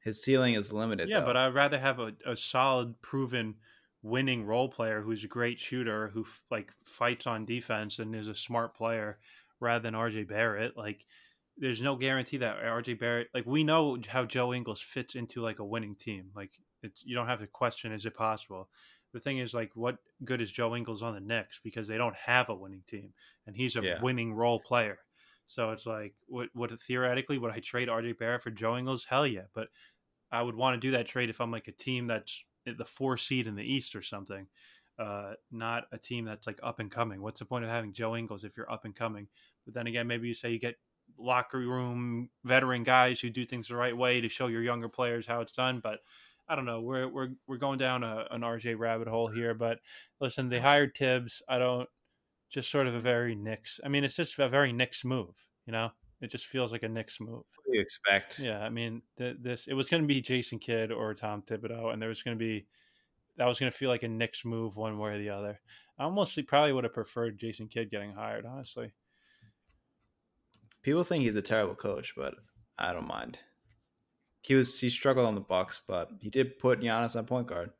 His 0.03 0.23
ceiling 0.23 0.55
is 0.55 0.71
limited. 0.73 1.09
Yeah, 1.09 1.19
though. 1.19 1.27
but 1.27 1.37
I'd 1.37 1.53
rather 1.53 1.79
have 1.79 1.99
a, 1.99 2.13
a 2.25 2.35
solid, 2.35 2.99
proven, 3.01 3.55
winning 4.03 4.43
role 4.45 4.67
player 4.67 5.01
who's 5.01 5.23
a 5.23 5.27
great 5.27 5.59
shooter 5.59 6.07
who 6.09 6.21
f- 6.21 6.41
like 6.49 6.71
fights 6.83 7.27
on 7.27 7.45
defense 7.45 7.99
and 7.99 8.15
is 8.15 8.27
a 8.27 8.33
smart 8.35 8.75
player, 8.75 9.19
rather 9.59 9.83
than 9.83 9.93
RJ 9.93 10.27
Barrett. 10.27 10.75
Like, 10.75 11.05
there's 11.57 11.81
no 11.83 11.95
guarantee 11.95 12.37
that 12.37 12.57
RJ 12.63 12.99
Barrett. 12.99 13.27
Like, 13.33 13.45
we 13.45 13.63
know 13.63 13.97
how 14.07 14.25
Joe 14.25 14.53
Ingles 14.53 14.81
fits 14.81 15.13
into 15.15 15.41
like 15.41 15.59
a 15.59 15.65
winning 15.65 15.95
team. 15.95 16.31
Like, 16.35 16.51
it's 16.81 17.03
you 17.05 17.13
don't 17.15 17.27
have 17.27 17.39
to 17.41 17.47
question 17.47 17.91
is 17.91 18.05
it 18.07 18.15
possible. 18.15 18.69
The 19.13 19.19
thing 19.19 19.37
is, 19.39 19.53
like, 19.53 19.71
what 19.75 19.97
good 20.23 20.41
is 20.41 20.51
Joe 20.51 20.75
Ingles 20.75 21.03
on 21.03 21.13
the 21.13 21.19
Knicks 21.19 21.59
because 21.63 21.87
they 21.87 21.97
don't 21.97 22.15
have 22.15 22.49
a 22.49 22.55
winning 22.55 22.83
team, 22.87 23.13
and 23.45 23.55
he's 23.55 23.75
a 23.75 23.81
Yeah. 23.83 24.01
winning 24.01 24.33
role 24.33 24.59
player. 24.59 24.97
So 25.51 25.71
it's 25.71 25.85
like, 25.85 26.13
would, 26.29 26.47
would 26.55 26.81
theoretically 26.81 27.37
would 27.37 27.51
I 27.51 27.59
trade 27.59 27.89
RJ 27.89 28.17
Barrett 28.17 28.41
for 28.41 28.51
Joe 28.51 28.77
Ingles? 28.77 29.03
Hell 29.03 29.27
yeah, 29.27 29.47
but 29.53 29.67
I 30.31 30.41
would 30.41 30.55
want 30.55 30.75
to 30.75 30.87
do 30.87 30.91
that 30.91 31.07
trade 31.07 31.29
if 31.29 31.41
I'm 31.41 31.51
like 31.51 31.67
a 31.67 31.73
team 31.73 32.05
that's 32.05 32.45
the 32.65 32.85
four 32.85 33.17
seed 33.17 33.47
in 33.47 33.55
the 33.55 33.63
East 33.63 33.93
or 33.93 34.01
something, 34.01 34.47
uh, 34.97 35.33
not 35.51 35.87
a 35.91 35.97
team 35.97 36.23
that's 36.23 36.47
like 36.47 36.61
up 36.63 36.79
and 36.79 36.89
coming. 36.89 37.21
What's 37.21 37.39
the 37.39 37.45
point 37.45 37.65
of 37.65 37.69
having 37.69 37.91
Joe 37.91 38.15
Ingles 38.15 38.45
if 38.45 38.55
you're 38.55 38.71
up 38.71 38.85
and 38.85 38.95
coming? 38.95 39.27
But 39.65 39.73
then 39.73 39.87
again, 39.87 40.07
maybe 40.07 40.29
you 40.29 40.33
say 40.33 40.51
you 40.51 40.59
get 40.59 40.75
locker 41.19 41.59
room 41.59 42.29
veteran 42.45 42.83
guys 42.83 43.19
who 43.19 43.29
do 43.29 43.45
things 43.45 43.67
the 43.67 43.75
right 43.75 43.95
way 43.95 44.21
to 44.21 44.29
show 44.29 44.47
your 44.47 44.63
younger 44.63 44.87
players 44.87 45.27
how 45.27 45.41
it's 45.41 45.51
done. 45.51 45.81
But 45.83 45.99
I 46.47 46.55
don't 46.55 46.65
know. 46.65 46.79
We're 46.79 47.09
we're 47.09 47.31
we're 47.45 47.57
going 47.57 47.77
down 47.77 48.05
a, 48.05 48.25
an 48.31 48.39
RJ 48.39 48.79
rabbit 48.79 49.09
hole 49.09 49.27
here. 49.27 49.53
But 49.53 49.79
listen, 50.21 50.47
they 50.47 50.61
hired 50.61 50.95
Thibs. 50.95 51.41
I 51.49 51.59
don't 51.59 51.89
just 52.51 52.69
sort 52.69 52.87
of 52.87 52.95
a 52.95 52.99
very 52.99 53.35
Knicks. 53.35 53.79
I 53.83 53.87
mean, 53.87 54.03
it's 54.03 54.15
just 54.15 54.37
a 54.39 54.49
very 54.49 54.73
Knicks 54.73 55.05
move. 55.05 55.35
You 55.65 55.73
know, 55.73 55.91
it 56.21 56.29
just 56.29 56.47
feels 56.47 56.71
like 56.71 56.83
a 56.83 56.89
Knicks 56.89 57.19
move. 57.19 57.43
what 57.55 57.71
do 57.71 57.75
you 57.75 57.81
expect? 57.81 58.39
Yeah, 58.39 58.59
I 58.59 58.69
mean, 58.69 59.01
th- 59.17 59.37
this 59.39 59.67
it 59.67 59.73
was 59.73 59.87
going 59.87 60.03
to 60.03 60.07
be 60.07 60.21
Jason 60.21 60.59
Kidd 60.59 60.91
or 60.91 61.13
Tom 61.13 61.41
Thibodeau, 61.41 61.93
and 61.93 62.01
there 62.01 62.09
was 62.09 62.21
going 62.21 62.37
to 62.37 62.39
be 62.39 62.65
that 63.37 63.45
was 63.45 63.59
going 63.59 63.71
to 63.71 63.77
feel 63.77 63.89
like 63.89 64.03
a 64.03 64.07
Knicks 64.07 64.43
move 64.43 64.75
one 64.75 64.97
way 64.97 65.11
or 65.11 65.17
the 65.17 65.29
other. 65.29 65.59
I 65.97 66.03
almost 66.03 66.37
probably 66.47 66.73
would 66.73 66.83
have 66.83 66.93
preferred 66.93 67.39
Jason 67.39 67.67
Kidd 67.67 67.89
getting 67.91 68.11
hired, 68.11 68.45
honestly. 68.45 68.91
People 70.83 71.03
think 71.03 71.23
he's 71.23 71.35
a 71.35 71.41
terrible 71.41 71.75
coach, 71.75 72.13
but 72.17 72.35
I 72.77 72.91
don't 72.91 73.07
mind. 73.07 73.39
He 74.41 74.55
was 74.55 74.79
he 74.79 74.89
struggled 74.89 75.27
on 75.27 75.35
the 75.35 75.41
Bucks, 75.41 75.81
but 75.87 76.09
he 76.19 76.29
did 76.29 76.59
put 76.59 76.81
Giannis 76.81 77.15
on 77.15 77.25
point 77.25 77.47
guard. 77.47 77.71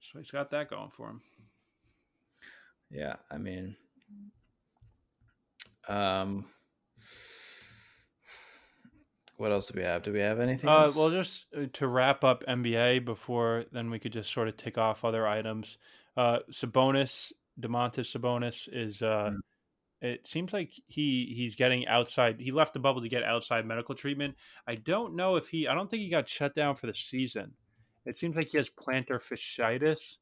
So 0.00 0.18
he's 0.18 0.30
got 0.30 0.50
that 0.50 0.70
going 0.70 0.90
for 0.90 1.08
him. 1.08 1.20
Yeah, 2.90 3.16
I 3.30 3.38
mean, 3.38 3.76
um, 5.88 6.44
what 9.36 9.52
else 9.52 9.68
do 9.68 9.78
we 9.78 9.84
have? 9.84 10.02
Do 10.02 10.12
we 10.12 10.20
have 10.20 10.40
anything? 10.40 10.68
Uh, 10.68 10.84
else? 10.84 10.96
well, 10.96 11.10
just 11.10 11.46
uh, 11.56 11.66
to 11.74 11.86
wrap 11.86 12.24
up 12.24 12.44
NBA 12.48 13.04
before 13.04 13.64
then 13.72 13.90
we 13.90 13.98
could 13.98 14.12
just 14.12 14.32
sort 14.32 14.48
of 14.48 14.56
tick 14.56 14.78
off 14.78 15.04
other 15.04 15.26
items. 15.26 15.78
Uh, 16.16 16.38
Sabonis, 16.50 17.32
Domantas 17.60 18.16
Sabonis 18.16 18.68
is. 18.72 19.02
Uh, 19.02 19.32
Mm. 19.32 19.40
It 20.02 20.26
seems 20.26 20.52
like 20.52 20.74
he 20.88 21.32
he's 21.34 21.56
getting 21.56 21.86
outside. 21.88 22.38
He 22.38 22.52
left 22.52 22.74
the 22.74 22.78
bubble 22.78 23.00
to 23.00 23.08
get 23.08 23.22
outside 23.22 23.64
medical 23.64 23.94
treatment. 23.94 24.34
I 24.66 24.74
don't 24.74 25.16
know 25.16 25.36
if 25.36 25.48
he. 25.48 25.66
I 25.66 25.74
don't 25.74 25.90
think 25.90 26.02
he 26.02 26.10
got 26.10 26.28
shut 26.28 26.54
down 26.54 26.76
for 26.76 26.86
the 26.86 26.94
season. 26.94 27.54
It 28.04 28.18
seems 28.18 28.36
like 28.36 28.50
he 28.50 28.58
has 28.58 28.68
plantar 28.68 29.20
fasciitis. 29.20 30.16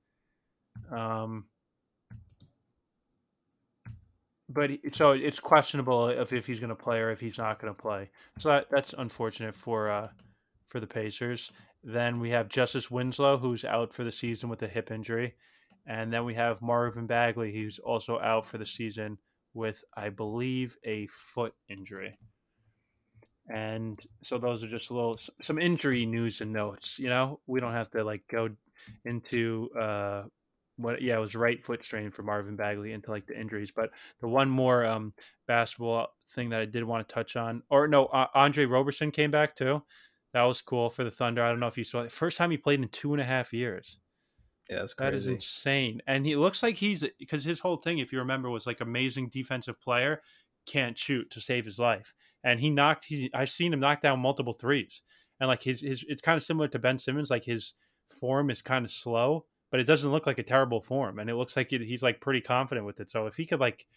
Um, 0.97 1.47
but 4.55 4.71
so 4.93 5.13
it's 5.13 5.41
questionable 5.41 6.09
if, 6.09 6.33
if 6.33 6.47
he's 6.47 6.61
going 6.61 6.71
to 6.71 6.77
play 6.77 7.01
or 7.01 7.11
if 7.11 7.21
he's 7.21 7.39
not 7.39 7.61
going 7.61 7.75
to 7.75 7.81
play. 7.81 8.11
So 8.39 8.49
that, 8.51 8.67
that's 8.71 8.95
unfortunate 8.97 9.55
for 9.55 9.91
uh, 9.91 10.09
for 10.69 10.81
the 10.81 10.87
Pacers. 10.87 11.51
Then 11.83 12.21
we 12.21 12.31
have 12.31 12.49
Justice 12.49 12.91
Winslow, 12.91 13.39
who's 13.39 13.65
out 13.65 13.93
for 13.93 14.05
the 14.05 14.13
season 14.13 14.49
with 14.49 14.63
a 14.63 14.69
hip 14.69 14.91
injury, 14.91 15.35
and 15.87 16.13
then 16.13 16.25
we 16.25 16.35
have 16.35 16.63
Marvin 16.63 17.07
Bagley, 17.07 17.53
who's 17.53 17.79
also 17.79 18.19
out 18.21 18.47
for 18.47 18.57
the 18.57 18.65
season 18.65 19.19
with, 19.53 19.85
I 19.97 20.09
believe, 20.09 20.77
a 20.85 21.07
foot 21.09 21.55
injury. 21.69 22.17
And 23.53 24.01
so 24.23 24.39
those 24.39 24.65
are 24.65 24.69
just 24.69 24.91
a 24.91 24.95
little 24.95 25.19
some 25.43 25.59
injury 25.59 26.07
news 26.07 26.41
and 26.41 26.53
notes. 26.53 26.99
You 26.99 27.09
know, 27.11 27.41
we 27.47 27.61
don't 27.61 27.73
have 27.73 27.91
to 27.91 28.03
like 28.03 28.23
go 28.31 28.49
into 29.05 29.69
uh, 29.79 30.23
what 30.77 31.01
yeah 31.03 31.17
it 31.17 31.21
was 31.21 31.35
right 31.35 31.63
foot 31.65 31.85
strain 31.85 32.11
for 32.11 32.23
Marvin 32.23 32.57
Bagley 32.57 32.93
into 32.93 33.11
like 33.11 33.27
the 33.27 33.39
injuries. 33.39 33.71
But 33.75 33.91
the 34.21 34.29
one 34.29 34.51
more 34.51 34.85
um, 34.85 35.13
basketball 35.47 36.09
thing 36.31 36.51
that 36.51 36.61
I 36.61 36.65
did 36.65 36.85
want 36.85 37.07
to 37.09 37.15
touch 37.15 37.37
on, 37.37 37.63
or 37.71 37.87
no, 37.89 38.07
uh, 38.07 38.27
Andre 38.35 38.67
Roberson 38.67 39.11
came 39.11 39.31
back 39.31 39.55
too. 39.57 39.83
That 40.33 40.43
was 40.43 40.61
cool 40.63 40.91
for 40.91 41.05
the 41.05 41.11
Thunder. 41.11 41.43
I 41.45 41.51
don't 41.51 41.61
know 41.61 41.69
if 41.69 41.79
you 41.79 41.85
saw 41.85 42.01
it. 42.03 42.13
First 42.13 42.39
time 42.39 42.51
he 42.51 42.57
played 42.57 42.81
in 42.81 42.89
two 42.89 43.13
and 43.13 43.21
a 43.21 43.25
half 43.25 43.53
years. 43.53 43.99
yeah, 44.71 44.79
that's 44.79 44.95
crazy. 44.95 45.11
That 45.11 45.17
is 45.17 45.27
insane. 45.29 46.01
And 46.07 46.27
he 46.27 46.37
looks 46.37 46.63
like 46.63 46.77
he's 46.77 47.05
because 47.19 47.45
his 47.45 47.61
whole 47.61 47.77
thing, 47.77 47.99
if 47.99 48.13
you 48.13 48.19
remember, 48.19 48.51
was 48.51 48.67
like 48.67 48.81
amazing 48.81 49.29
defensive 49.29 49.81
player, 49.81 50.23
can't 50.67 50.99
shoot 50.99 51.31
to 51.31 51.41
save 51.41 51.65
his 51.65 51.79
life. 51.79 52.15
And 52.43 52.61
he 52.61 52.71
knocked. 52.71 53.05
He, 53.07 53.31
I've 53.35 53.51
seen 53.51 53.73
him 53.73 53.81
knock 53.81 54.01
down 54.01 54.21
multiple 54.21 54.55
threes. 54.55 55.03
And 55.41 55.49
like 55.49 55.63
his 55.63 55.81
his, 55.81 56.05
it's 56.09 56.23
kind 56.23 56.37
of 56.37 56.43
similar 56.45 56.69
to 56.69 56.79
Ben 56.79 56.99
Simmons. 56.99 57.31
Like 57.31 57.45
his 57.45 57.75
form 58.11 58.51
is 58.51 58.63
kind 58.63 58.85
of 58.85 58.91
slow, 58.91 59.47
but 59.75 59.81
it 59.81 59.89
doesn't 59.89 60.13
look 60.13 60.25
like 60.25 60.39
a 60.39 60.45
terrible 60.45 60.81
form, 60.81 61.19
and 61.19 61.29
it 61.29 61.35
looks 61.35 61.57
like 61.57 61.71
he's 61.71 62.01
like 62.01 62.21
pretty 62.21 62.41
confident 62.41 62.87
with 62.87 63.01
it. 63.01 63.11
So 63.11 63.27
if 63.27 63.35
he 63.35 63.45
could 63.45 63.59
like 63.59 63.89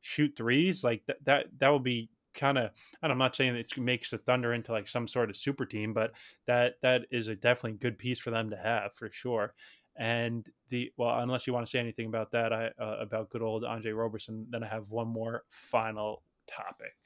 shoot 0.00 0.34
threes, 0.36 0.82
like 0.82 1.06
that 1.06 1.24
that 1.24 1.46
that 1.58 1.68
would 1.68 1.84
be 1.84 2.10
kind 2.34 2.58
of. 2.58 2.72
And 3.00 3.12
I'm 3.12 3.18
not 3.18 3.36
saying 3.36 3.54
it 3.54 3.78
makes 3.78 4.10
the 4.10 4.18
Thunder 4.18 4.52
into 4.52 4.72
like 4.72 4.88
some 4.88 5.06
sort 5.06 5.30
of 5.30 5.36
super 5.36 5.66
team, 5.66 5.92
but 5.92 6.10
that 6.48 6.80
that 6.82 7.02
is 7.12 7.28
a 7.28 7.36
definitely 7.36 7.78
good 7.78 7.96
piece 7.96 8.18
for 8.18 8.32
them 8.32 8.50
to 8.50 8.56
have 8.56 8.92
for 8.94 9.08
sure. 9.12 9.54
And 9.94 10.48
the 10.68 10.90
well, 10.96 11.20
unless 11.20 11.46
you 11.46 11.52
want 11.52 11.64
to 11.64 11.70
say 11.70 11.78
anything 11.78 12.06
about 12.06 12.32
that, 12.32 12.52
I 12.52 12.72
uh, 12.76 12.96
about 12.98 13.30
good 13.30 13.42
old 13.42 13.62
Andre 13.62 13.92
Roberson, 13.92 14.48
then 14.50 14.64
I 14.64 14.66
have 14.66 14.90
one 14.90 15.06
more 15.06 15.44
final 15.48 16.24
topic. 16.48 16.96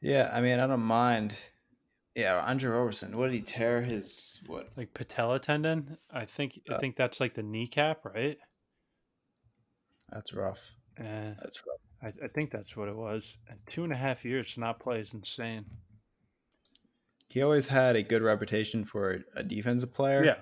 Yeah, 0.00 0.30
I 0.32 0.40
mean, 0.40 0.58
I 0.58 0.66
don't 0.66 0.80
mind. 0.80 1.34
Yeah, 2.14 2.40
Andre 2.40 2.70
Roberson. 2.70 3.16
What 3.16 3.26
did 3.26 3.34
he 3.34 3.42
tear 3.42 3.82
his 3.82 4.40
what? 4.46 4.68
Like 4.76 4.94
patella 4.94 5.40
tendon, 5.40 5.98
I 6.12 6.24
think 6.24 6.60
I 6.70 6.74
Uh, 6.74 6.78
think 6.78 6.96
that's 6.96 7.18
like 7.20 7.34
the 7.34 7.42
kneecap, 7.42 8.04
right? 8.04 8.38
That's 10.12 10.32
rough. 10.32 10.72
And 10.96 11.36
That's 11.42 11.60
rough. 11.66 11.80
I, 12.02 12.24
I 12.24 12.28
think 12.28 12.52
that's 12.52 12.76
what 12.76 12.88
it 12.88 12.94
was. 12.94 13.36
And 13.48 13.58
two 13.66 13.82
and 13.82 13.92
a 13.92 13.96
half 13.96 14.24
years 14.24 14.54
to 14.54 14.60
not 14.60 14.78
play 14.78 15.00
is 15.00 15.12
insane. 15.12 15.64
He 17.28 17.42
always 17.42 17.66
had 17.66 17.96
a 17.96 18.02
good 18.02 18.22
reputation 18.22 18.84
for 18.84 19.24
a 19.34 19.42
defensive 19.42 19.92
player. 19.92 20.24
Yeah. 20.24 20.36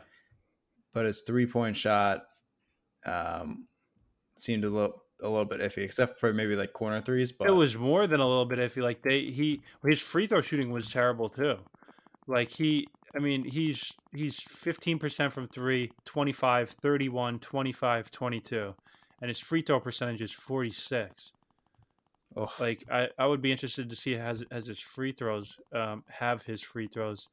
But 0.93 1.07
his 1.07 1.23
three 1.23 1.47
point 1.47 1.77
shot 1.77 2.25
um, 3.07 3.67
seemed 4.37 4.65
a 4.65 4.69
little 4.69 5.02
a 5.23 5.29
little 5.29 5.45
bit 5.45 5.61
iffy, 5.61 5.79
except 5.85 6.19
for 6.21 6.33
maybe 6.33 6.57
like 6.57 6.73
corner 6.73 7.01
threes. 7.01 7.33
But 7.33 7.49
it 7.49 7.53
was 7.53 7.77
more 7.77 8.07
than 8.07 8.21
a 8.21 8.27
little 8.29 8.47
bit 8.47 8.59
iffy. 8.59 8.83
Like 8.83 9.03
they 9.03 9.23
he 9.31 9.63
his 9.87 10.01
free 10.01 10.27
throw 10.27 10.41
shooting 10.43 10.71
was 10.71 10.91
terrible 10.91 11.29
too. 11.29 11.57
Like 12.27 12.51
he 12.51 12.87
I 13.17 13.19
mean 13.19 13.45
he's 13.45 13.93
he's 14.15 14.39
15% 14.41 15.33
from 15.33 15.49
3, 15.49 15.91
25, 16.05 16.71
31, 16.71 17.39
25, 17.41 18.11
22 18.11 18.75
and 19.21 19.29
his 19.29 19.39
free 19.39 19.63
throw 19.63 19.81
percentage 19.81 20.21
is 20.21 20.33
46. 20.33 21.33
oh, 22.37 22.53
Like 22.59 22.85
I, 22.91 23.09
I 23.19 23.27
would 23.27 23.43
be 23.43 23.53
interested 23.53 23.89
to 23.91 23.97
see 23.97 24.13
has 24.13 24.45
has 24.51 24.67
his 24.67 24.81
free 24.81 25.13
throws 25.13 25.57
um 25.75 26.05
have 26.09 26.43
his 26.43 26.63
free 26.63 26.89
throws 26.89 27.29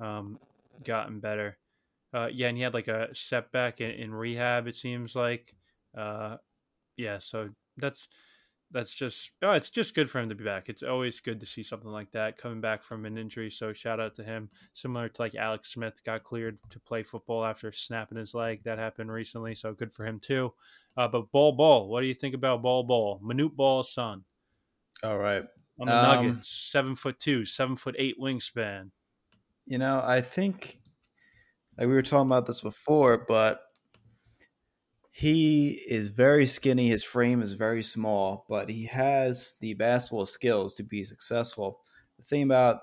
um 0.00 0.38
gotten 0.84 1.20
better. 1.20 1.58
Uh 2.14 2.28
yeah, 2.32 2.48
and 2.48 2.56
he 2.56 2.62
had 2.62 2.74
like 2.74 2.88
a 2.88 3.14
setback 3.14 3.80
in, 3.80 3.90
in 3.90 4.14
rehab 4.14 4.66
it 4.66 4.76
seems 4.76 5.14
like. 5.14 5.54
Uh 5.96 6.36
yeah, 6.96 7.18
so 7.18 7.48
that's 7.76 8.08
that's 8.72 8.94
just 8.94 9.30
oh, 9.42 9.52
it's 9.52 9.70
just 9.70 9.94
good 9.94 10.10
for 10.10 10.18
him 10.18 10.28
to 10.30 10.34
be 10.34 10.44
back. 10.44 10.68
It's 10.68 10.82
always 10.82 11.20
good 11.20 11.40
to 11.40 11.46
see 11.46 11.62
something 11.62 11.90
like 11.90 12.10
that 12.12 12.38
coming 12.38 12.60
back 12.60 12.82
from 12.82 13.04
an 13.04 13.18
injury. 13.18 13.50
So 13.50 13.72
shout 13.72 14.00
out 14.00 14.14
to 14.16 14.24
him. 14.24 14.48
Similar 14.72 15.10
to 15.10 15.22
like 15.22 15.34
Alex 15.34 15.72
Smith 15.72 16.02
got 16.04 16.24
cleared 16.24 16.58
to 16.70 16.80
play 16.80 17.02
football 17.02 17.44
after 17.44 17.70
snapping 17.70 18.18
his 18.18 18.34
leg. 18.34 18.62
That 18.64 18.78
happened 18.78 19.12
recently, 19.12 19.54
so 19.54 19.74
good 19.74 19.92
for 19.92 20.06
him 20.06 20.18
too. 20.18 20.52
Uh, 20.96 21.08
but 21.08 21.30
Bol 21.30 21.52
Bol, 21.52 21.88
what 21.88 22.00
do 22.00 22.06
you 22.06 22.14
think 22.14 22.34
about 22.34 22.62
Bol 22.62 22.82
Bol? 22.84 23.20
Manute 23.22 23.54
Bol's 23.54 23.92
son. 23.92 24.24
All 25.04 25.18
right. 25.18 25.44
On 25.80 25.86
the 25.86 25.96
um, 25.96 26.26
Nuggets, 26.26 26.48
seven 26.48 26.94
foot 26.94 27.18
two, 27.18 27.44
seven 27.44 27.76
foot 27.76 27.96
eight 27.98 28.16
wingspan. 28.20 28.90
You 29.66 29.78
know, 29.78 30.02
I 30.04 30.20
think 30.20 30.80
like 31.78 31.88
we 31.88 31.94
were 31.94 32.02
talking 32.02 32.28
about 32.28 32.46
this 32.46 32.60
before, 32.60 33.24
but 33.26 33.62
he 35.14 35.72
is 35.88 36.08
very 36.08 36.46
skinny. 36.46 36.88
His 36.88 37.04
frame 37.04 37.42
is 37.42 37.52
very 37.52 37.82
small, 37.82 38.46
but 38.48 38.70
he 38.70 38.86
has 38.86 39.54
the 39.60 39.74
basketball 39.74 40.24
skills 40.24 40.72
to 40.74 40.82
be 40.82 41.04
successful. 41.04 41.80
The 42.16 42.24
thing 42.24 42.42
about 42.42 42.80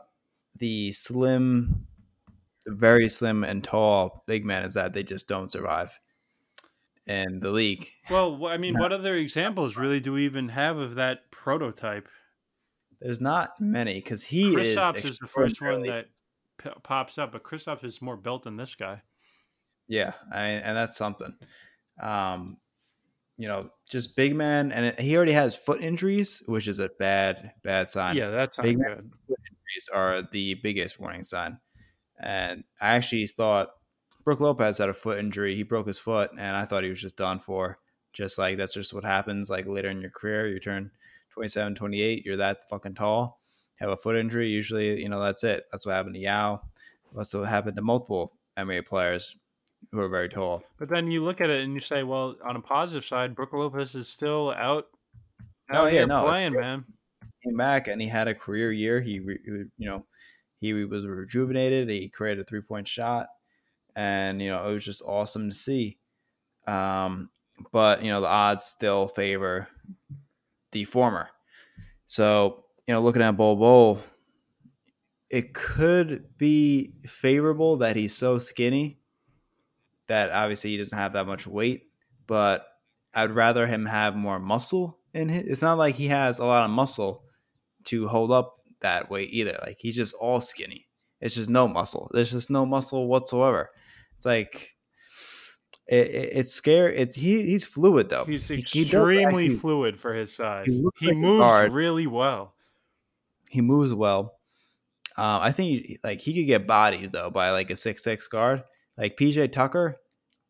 the 0.55 0.91
slim, 0.91 1.88
very 2.67 3.09
slim 3.09 3.43
and 3.43 3.63
tall 3.63 4.23
big 4.27 4.45
man 4.45 4.63
is 4.63 4.75
that 4.75 4.93
they 4.93 5.01
just 5.01 5.27
don't 5.27 5.51
survive 5.51 5.99
in 7.07 7.39
the 7.39 7.49
league. 7.49 7.89
Well, 8.11 8.45
I 8.45 8.57
mean, 8.57 8.77
what 8.77 8.93
other 8.93 9.15
examples 9.15 9.75
really 9.75 9.99
do 9.99 10.13
we 10.13 10.25
even 10.25 10.49
have 10.49 10.77
of 10.77 10.95
that 10.95 11.32
prototype? 11.32 12.07
There's 13.01 13.21
not 13.21 13.59
many 13.59 13.95
because 13.95 14.23
he 14.23 14.53
Kristaps 14.53 14.97
is, 14.97 15.11
is 15.11 15.17
the 15.17 15.27
first 15.27 15.59
one 15.61 15.82
that 15.84 16.05
p- 16.59 16.69
pops 16.84 17.17
up, 17.17 17.32
but 17.32 17.41
Kristaps 17.41 17.84
is 17.84 18.03
more 18.03 18.17
built 18.17 18.43
than 18.43 18.57
this 18.57 18.75
guy. 18.75 19.01
Yeah, 19.88 20.13
I, 20.32 20.43
and 20.43 20.77
that's 20.77 20.95
something. 20.95 21.34
Um, 22.00 22.58
you 23.38 23.47
know, 23.47 23.70
just 23.89 24.18
big 24.18 24.36
man, 24.36 24.72
and 24.72 25.00
he 25.00 25.16
already 25.16 25.32
has 25.32 25.56
foot 25.56 25.82
injuries, 25.82 26.43
which 26.45 26.68
is 26.68 26.80
a 26.80 26.89
bad, 27.00 27.54
bad 27.64 27.89
sign. 27.89 28.18
Yeah, 28.18 28.30
that's 28.30 28.58
big 28.58 28.78
man 28.78 29.12
foot 29.28 29.39
injuries 29.50 29.89
are 29.93 30.22
the 30.32 30.56
biggest 30.56 31.00
warning 31.00 31.24
sign. 31.24 31.60
And 32.22 32.64
I 32.82 32.95
actually 32.95 33.28
thought 33.28 33.70
Brook 34.24 34.41
Lopez 34.41 34.78
had 34.78 34.89
a 34.89 34.93
foot 34.93 35.20
injury. 35.20 35.56
He 35.56 35.64
broke 35.64 35.88
his 35.88 36.00
foot, 36.00 36.32
and 36.38 36.58
I 36.58 36.66
thought 36.66 36.84
he 36.84 36.89
was 36.89 37.02
just 37.02 37.16
done 37.16 37.39
for. 37.39 37.80
Just 38.12 38.38
like 38.38 38.58
that's 38.58 38.74
just 38.74 38.93
what 38.93 39.06
happens. 39.06 39.50
Like 39.50 39.68
later 39.68 39.89
in 39.89 40.02
your 40.02 40.10
career, 40.10 40.47
you 40.47 40.60
turn 40.60 40.91
27, 41.30 41.76
28, 41.76 42.26
you're 42.26 42.38
that 42.38 42.68
fucking 42.68 42.95
tall, 42.95 43.39
have 43.76 43.89
a 43.89 43.97
foot 43.97 44.16
injury. 44.16 44.50
Usually, 44.50 45.02
you 45.02 45.10
know, 45.10 45.22
that's 45.22 45.43
it. 45.43 45.66
That's 45.72 45.86
what 45.86 45.95
happened 45.95 46.16
to 46.16 46.22
Yao. 46.22 46.62
That's 47.16 47.34
what 47.34 47.47
happened 47.47 47.78
to 47.78 47.82
multiple 47.82 48.34
NBA 48.58 48.88
players 48.88 49.36
who 49.91 49.99
are 49.99 50.09
very 50.09 50.30
tall. 50.30 50.63
But 50.77 50.89
then 50.89 51.09
you 51.09 51.23
look 51.23 51.41
at 51.41 51.49
it 51.49 51.63
and 51.63 51.73
you 51.73 51.80
say, 51.80 52.03
well, 52.03 52.36
on 52.43 52.55
a 52.55 52.61
positive 52.61 53.05
side, 53.05 53.36
Brook 53.36 53.53
Lopez 53.53 53.95
is 53.95 54.07
still 54.07 54.51
out, 54.51 54.88
out 55.71 55.86
oh, 55.86 55.88
yeah, 55.88 56.05
no, 56.05 56.25
playing, 56.25 56.53
man. 56.53 56.86
Came 57.43 57.57
back 57.57 57.88
and 57.88 58.01
he 58.01 58.07
had 58.07 58.27
a 58.27 58.36
career 58.36 58.71
year. 58.71 59.01
He, 59.01 59.13
you 59.13 59.69
know, 59.77 60.05
he 60.59 60.73
was 60.73 61.05
rejuvenated. 61.05 61.89
He 61.89 62.09
created 62.09 62.41
a 62.41 62.43
three 62.43 62.61
point 62.61 62.88
shot, 62.88 63.27
and 63.95 64.41
you 64.41 64.49
know 64.49 64.69
it 64.69 64.73
was 64.73 64.84
just 64.84 65.01
awesome 65.01 65.49
to 65.49 65.55
see. 65.55 65.97
Um, 66.67 67.30
but 67.71 68.03
you 68.03 68.09
know 68.09 68.19
the 68.19 68.27
odds 68.27 68.65
still 68.65 69.07
favor 69.07 69.69
the 70.73 70.84
former. 70.84 71.30
So 72.07 72.65
you 72.88 72.93
know, 72.93 73.01
looking 73.01 73.21
at 73.21 73.38
Bol 73.38 73.55
Bol, 73.55 74.01
it 75.30 75.53
could 75.53 76.38
be 76.38 76.93
favorable 77.05 77.77
that 77.77 77.95
he's 77.95 78.15
so 78.15 78.38
skinny 78.38 78.99
that 80.10 80.32
obviously 80.32 80.72
he 80.72 80.78
doesn't 80.78 80.97
have 80.97 81.14
that 81.14 81.28
much 81.28 81.47
weight, 81.47 81.84
but 82.28 82.66
I'd 83.14 83.32
rather 83.32 83.66
him 83.66 83.86
have 83.86 84.16
more 84.16 84.39
muscle 84.39 84.99
in 85.14 85.30
it. 85.30 85.45
It's 85.47 85.62
not 85.62 85.78
like 85.78 85.95
he 85.95 86.07
has 86.07 86.39
a 86.39 86.45
lot 86.45 86.66
of 86.66 86.72
muscle 86.72 87.24
to 87.86 88.07
hold 88.07 88.32
up 88.32 88.55
that 88.82 89.10
weight 89.10 89.30
either. 89.32 89.57
Like 89.66 89.78
he's 89.80 89.95
just 89.95 90.14
all 90.16 90.41
skinny. 90.41 90.88
It's 91.22 91.36
just 91.36 91.49
no 91.49 91.68
muscle. 91.68 92.10
There's 92.14 92.32
just 92.32 92.49
no 92.49 92.66
muscle 92.66 93.07
whatsoever. 93.07 93.70
It's 94.18 94.26
like 94.26 94.76
it, 95.88 96.07
it, 96.07 96.30
it's 96.34 96.53
scary. 96.53 96.97
It's 96.97 97.16
he 97.16 97.43
he's 97.43 97.66
fluid 97.66 98.10
though. 98.10 98.26
He's 98.26 98.49
extremely 98.49 99.49
he 99.49 99.55
fluid 99.55 99.99
for 99.99 100.14
his 100.14 100.36
size. 100.36 100.66
He, 100.66 100.84
he 100.99 101.07
like 101.07 101.18
moves 101.18 101.74
really 101.74 102.07
well. 102.07 102.55
He 103.49 103.62
moves 103.62 103.93
well. 103.93 104.36
Um, 105.18 105.41
I 105.41 105.51
think 105.51 105.99
like 106.03 106.20
he 106.20 106.34
could 106.34 106.47
get 106.47 106.66
bodied 106.66 107.12
though 107.12 107.30
by 107.30 107.51
like 107.51 107.70
a 107.70 107.76
six 107.76 108.03
six 108.03 108.28
guard 108.28 108.64
like 109.00 109.18
PJ 109.18 109.52
Tucker, 109.52 109.97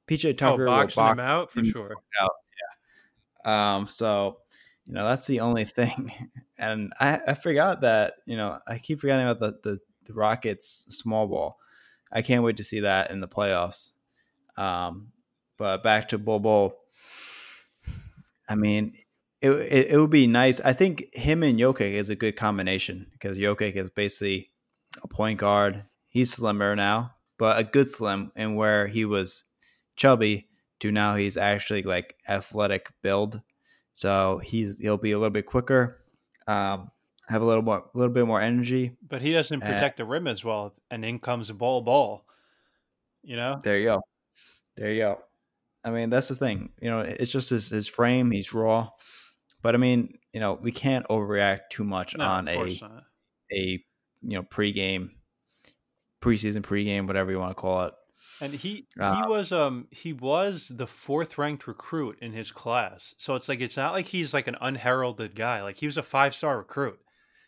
PJ 0.10 0.30
oh, 0.30 0.34
Tucker 0.34 0.68
oh, 0.68 0.72
boxing 0.72 1.02
box 1.02 1.14
him 1.14 1.20
out 1.20 1.52
for 1.52 1.64
sure. 1.64 1.96
Out, 2.20 2.32
yeah. 3.46 3.76
Um. 3.76 3.88
So 3.88 4.40
you 4.86 4.94
know 4.94 5.08
that's 5.08 5.28
the 5.28 5.42
only 5.42 5.66
thing, 5.66 6.12
and 6.58 6.92
I 7.00 7.22
I 7.28 7.34
forgot 7.36 7.82
that 7.82 8.16
you 8.26 8.36
know 8.36 8.60
I 8.68 8.80
keep 8.80 9.00
forgetting 9.00 9.28
about 9.28 9.62
the 9.64 9.70
the, 9.70 9.80
the 10.06 10.14
Rockets 10.14 10.88
small 10.90 11.28
ball. 11.28 11.58
I 12.12 12.24
can't 12.24 12.44
wait 12.44 12.58
to 12.58 12.64
see 12.64 12.82
that 12.82 13.12
in 13.12 13.22
the 13.22 13.28
playoffs. 13.28 13.92
Um. 14.58 15.14
But 15.60 15.84
back 15.84 16.08
to 16.08 16.18
Bol 16.18 16.40
Bol. 16.40 16.74
I 18.48 18.56
mean, 18.56 18.94
it, 19.42 19.52
it, 19.52 19.88
it 19.92 20.00
would 20.00 20.10
be 20.10 20.26
nice. 20.26 20.60
I 20.62 20.74
think 20.74 21.14
him 21.14 21.44
and 21.44 21.60
Jokic 21.60 21.92
is 21.92 22.10
a 22.10 22.16
good 22.16 22.36
combination 22.38 23.08
because 23.12 23.38
Jokic 23.38 23.76
is 23.76 23.90
basically 23.90 24.52
a 25.04 25.08
point 25.08 25.38
guard. 25.38 25.84
He's 26.08 26.34
slimmer 26.34 26.76
now, 26.76 27.12
but 27.40 27.58
a 27.58 27.64
good 27.64 27.90
slim 27.90 28.32
and 28.36 28.56
where 28.56 28.86
he 28.86 29.06
was 29.06 29.46
chubby 29.96 30.48
to 30.80 30.92
now 30.92 31.16
he's 31.16 31.38
actually 31.38 31.82
like 31.82 32.16
athletic 32.28 32.92
build. 33.02 33.42
So 33.94 34.40
he's 34.44 34.78
he'll 34.78 34.98
be 34.98 35.14
a 35.14 35.18
little 35.18 35.32
bit 35.32 35.48
quicker, 35.48 36.02
um, 36.48 36.92
have 37.28 37.42
a 37.42 37.46
little 37.46 37.64
more 37.64 37.86
a 37.94 37.98
little 37.98 38.14
bit 38.14 38.28
more 38.28 38.40
energy. 38.40 38.96
But 39.08 39.22
he 39.22 39.34
doesn't 39.34 39.62
protect 39.62 39.98
the 39.98 40.06
rim 40.06 40.28
as 40.28 40.44
well, 40.44 40.76
and 40.92 41.04
in 41.04 41.20
comes 41.20 41.50
a 41.50 41.54
Bol 41.54 41.82
Bol. 41.82 42.26
You 43.24 43.36
know? 43.36 43.60
There 43.62 43.78
you 43.78 43.86
go. 43.86 44.02
There 44.78 44.92
you 44.92 45.02
go. 45.02 45.20
I 45.84 45.92
mean, 45.92 46.10
that's 46.10 46.30
the 46.30 46.36
thing. 46.36 46.70
You 46.82 46.90
know, 46.90 47.00
it's 47.00 47.32
just 47.32 47.50
his, 47.50 47.68
his 47.68 47.88
frame, 47.88 48.32
he's 48.32 48.54
raw. 48.54 48.90
But 49.62 49.76
I 49.76 49.78
mean, 49.78 50.18
you 50.34 50.40
know, 50.40 50.54
we 50.54 50.72
can't 50.72 51.06
overreact 51.10 51.70
too 51.72 51.84
much 51.84 52.16
no, 52.16 52.24
on 52.24 52.48
a 52.48 52.80
not. 52.82 53.04
a 53.52 53.84
you 54.22 54.36
know 54.36 54.44
pregame 54.44 55.10
preseason, 56.22 56.62
pregame, 56.62 57.08
whatever 57.08 57.32
you 57.32 57.40
want 57.40 57.52
to 57.52 57.56
call 57.56 57.86
it. 57.86 57.94
And 58.42 58.54
he 58.54 58.88
uh, 59.00 59.16
he 59.16 59.28
was 59.28 59.52
um 59.52 59.88
he 59.92 60.14
was 60.14 60.70
the 60.70 60.88
fourth 60.88 61.38
ranked 61.38 61.68
recruit 61.68 62.20
in 62.22 62.32
his 62.32 62.52
class. 62.52 63.14
So 63.18 63.36
it's 63.36 63.50
like 63.50 63.60
it's 63.60 63.78
not 63.78 63.94
like 63.94 64.08
he's 64.08 64.34
like 64.34 64.48
an 64.48 64.56
unheralded 64.62 65.36
guy. 65.36 65.62
Like 65.62 65.78
he 65.78 65.86
was 65.86 65.98
a 65.98 66.04
five 66.04 66.34
star 66.34 66.58
recruit. 66.58 67.00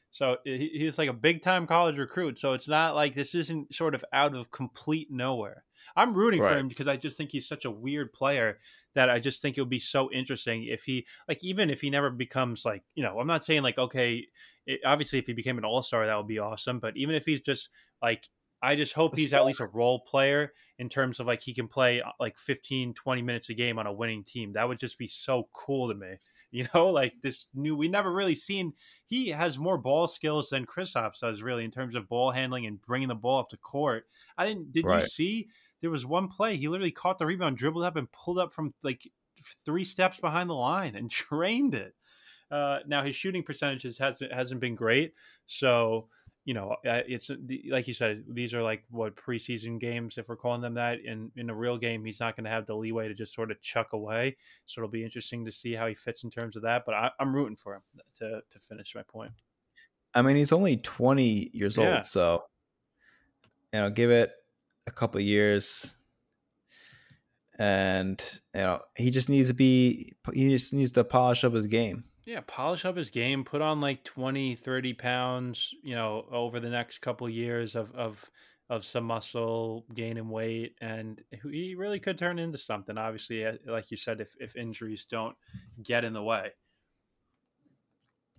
So 0.10 0.38
he, 0.43 0.69
he's 0.73 0.98
like 0.98 1.10
a 1.10 1.14
big 1.14 1.41
time 1.41 1.65
college 1.65 1.98
recruit. 1.98 2.38
So 2.39 2.53
it's 2.53 2.68
not 2.68 2.95
like 2.95 3.15
this 3.15 3.34
isn't 3.35 3.73
sort 3.73 3.95
of 3.95 4.03
out 4.11 4.35
of 4.35 4.52
complete 4.52 5.10
nowhere. 5.10 5.64
I'm 5.95 6.14
rooting 6.14 6.41
right. 6.41 6.52
for 6.52 6.57
him 6.57 6.68
because 6.68 6.88
I 6.88 6.98
just 6.98 7.18
think 7.18 7.31
he's 7.31 7.48
such 7.48 7.65
a 7.65 7.72
weird 7.72 8.11
player 8.14 8.60
that 8.93 9.10
I 9.10 9.19
just 9.19 9.41
think 9.41 9.57
it 9.57 9.61
would 9.61 9.69
be 9.69 9.80
so 9.80 10.11
interesting 10.11 10.65
if 10.65 10.84
he 10.84 11.06
like 11.27 11.43
even 11.43 11.69
if 11.69 11.81
he 11.81 11.89
never 11.89 12.10
becomes 12.10 12.65
like 12.65 12.84
you 12.95 13.03
know 13.03 13.19
I'm 13.19 13.27
not 13.27 13.45
saying 13.45 13.64
like 13.64 13.77
okay 13.77 14.26
it, 14.65 14.81
obviously 14.85 15.19
if 15.19 15.27
he 15.27 15.34
became 15.34 15.57
an 15.57 15.65
all 15.65 15.81
star 15.84 16.06
that 16.06 16.18
would 16.18 16.27
be 16.27 16.39
awesome 16.39 16.80
but 16.80 16.98
even 16.98 17.15
if 17.15 17.26
he's 17.26 17.41
just 17.41 17.69
like 18.02 18.27
I 18.63 18.75
just 18.75 18.93
hope 18.93 19.15
he's 19.15 19.33
at 19.33 19.45
least 19.45 19.59
a 19.59 19.65
role 19.65 19.99
player 19.99 20.53
in 20.77 20.89
terms 20.89 21.19
of 21.19 21.27
like 21.27 21.41
he 21.41 21.53
can 21.53 21.67
play 21.67 22.01
uh, 22.01 22.11
like 22.19 22.38
15, 22.38 22.93
20 22.93 23.21
minutes 23.21 23.49
a 23.49 23.53
game 23.53 23.79
on 23.79 23.88
a 23.88 23.93
winning 23.93 24.23
team. 24.23 24.53
That 24.53 24.67
would 24.67 24.79
just 24.79 24.97
be 24.97 25.07
so 25.07 25.47
cool 25.53 25.88
to 25.89 25.95
me. 25.95 26.15
You 26.53 26.67
know, 26.75 26.89
like 26.89 27.13
this 27.21 27.45
new, 27.53 27.77
we 27.77 27.88
never 27.88 28.11
really 28.11 28.35
seen, 28.35 28.73
he 29.05 29.29
has 29.29 29.57
more 29.57 29.77
ball 29.77 30.09
skills 30.09 30.49
than 30.49 30.65
Chris 30.65 30.93
Kristaps 30.93 31.21
does 31.21 31.41
really 31.41 31.63
in 31.63 31.71
terms 31.71 31.95
of 31.95 32.09
ball 32.09 32.31
handling 32.31 32.65
and 32.65 32.81
bringing 32.81 33.07
the 33.07 33.15
ball 33.15 33.39
up 33.39 33.49
to 33.51 33.57
court. 33.57 34.03
I 34.38 34.47
didn't, 34.47 34.73
did 34.73 34.85
right. 34.85 35.01
you 35.01 35.07
see? 35.07 35.47
There 35.79 35.89
was 35.89 36.05
one 36.05 36.27
play, 36.27 36.57
he 36.57 36.67
literally 36.67 36.91
caught 36.91 37.19
the 37.19 37.25
rebound, 37.25 37.55
dribbled 37.55 37.85
up 37.85 37.95
and 37.95 38.11
pulled 38.11 38.38
up 38.38 38.51
from 38.51 38.73
like 38.83 39.09
three 39.65 39.85
steps 39.85 40.19
behind 40.19 40.49
the 40.49 40.55
line 40.55 40.95
and 40.95 41.09
trained 41.11 41.73
it. 41.73 41.95
Uh, 42.51 42.79
now 42.85 43.01
his 43.01 43.15
shooting 43.15 43.43
percentages 43.43 43.97
hasn't 43.97 44.33
hasn't 44.33 44.59
been 44.59 44.75
great, 44.75 45.13
so 45.47 46.09
you 46.43 46.55
know, 46.55 46.72
uh, 46.88 47.01
it's 47.07 47.30
uh, 47.30 47.35
like 47.69 47.88
you 47.88 47.93
said, 47.93 48.23
these 48.27 48.53
are 48.53 48.63
like 48.63 48.84
what 48.89 49.15
preseason 49.15 49.80
games, 49.80 50.18
if 50.18 50.27
we're 50.27 50.35
calling 50.35 50.61
them 50.61 50.73
that. 50.73 50.99
In 51.03 51.31
in 51.35 51.49
a 51.49 51.55
real 51.55 51.77
game, 51.77 52.03
he's 52.03 52.19
not 52.19 52.35
going 52.35 52.45
to 52.45 52.49
have 52.49 52.65
the 52.65 52.76
leeway 52.76 53.07
to 53.07 53.13
just 53.13 53.34
sort 53.34 53.51
of 53.51 53.61
chuck 53.61 53.93
away. 53.93 54.38
So 54.65 54.81
it'll 54.81 54.89
be 54.89 55.03
interesting 55.03 55.45
to 55.45 55.51
see 55.51 55.73
how 55.73 55.88
he 55.88 55.93
fits 55.93 56.23
in 56.23 56.31
terms 56.31 56.55
of 56.55 56.63
that. 56.63 56.84
But 56.85 56.95
I, 56.95 57.11
am 57.19 57.35
rooting 57.35 57.55
for 57.55 57.76
him 57.76 57.81
to 58.15 58.41
to 58.49 58.59
finish 58.59 58.95
my 58.95 59.03
point. 59.03 59.31
I 60.13 60.22
mean, 60.23 60.35
he's 60.35 60.51
only 60.51 60.77
20 60.77 61.51
years 61.53 61.77
yeah. 61.77 61.97
old, 61.97 62.05
so 62.05 62.43
you 63.72 63.80
know, 63.80 63.89
give 63.89 64.09
it 64.09 64.31
a 64.88 64.91
couple 64.91 65.22
years, 65.22 65.93
and 67.57 68.22
you 68.55 68.61
know, 68.61 68.81
he 68.95 69.11
just 69.11 69.30
needs 69.30 69.49
to 69.49 69.53
be. 69.53 70.13
He 70.34 70.49
just 70.49 70.73
needs 70.73 70.91
to 70.93 71.03
polish 71.03 71.43
up 71.43 71.53
his 71.53 71.68
game. 71.68 72.05
Yeah, 72.26 72.41
polish 72.45 72.85
up 72.85 72.98
his 72.98 73.10
game, 73.10 73.43
put 73.43 73.61
on 73.61 73.81
like 73.81 74.03
20, 74.03 74.56
30 74.56 74.93
pounds, 74.93 75.73
you 75.84 75.95
know, 75.95 76.26
over 76.31 76.60
the 76.60 76.69
next 76.69 76.99
couple 76.99 77.26
of 77.27 77.34
years 77.34 77.76
of 77.76 77.93
of 77.95 78.23
of 78.69 78.85
some 78.85 79.03
muscle, 79.06 79.85
gaining 79.93 80.30
weight, 80.30 80.76
and 80.80 81.22
he 81.43 81.76
really 81.76 81.99
could 81.99 82.18
turn 82.18 82.39
into 82.39 82.57
something. 82.57 82.98
Obviously, 82.98 83.45
like 83.65 83.91
you 83.91 83.98
said, 83.98 84.22
if 84.22 84.35
if 84.39 84.56
injuries 84.56 85.06
don't 85.06 85.35
get 85.84 86.06
in 86.06 86.14
the 86.14 86.23
way. 86.23 86.52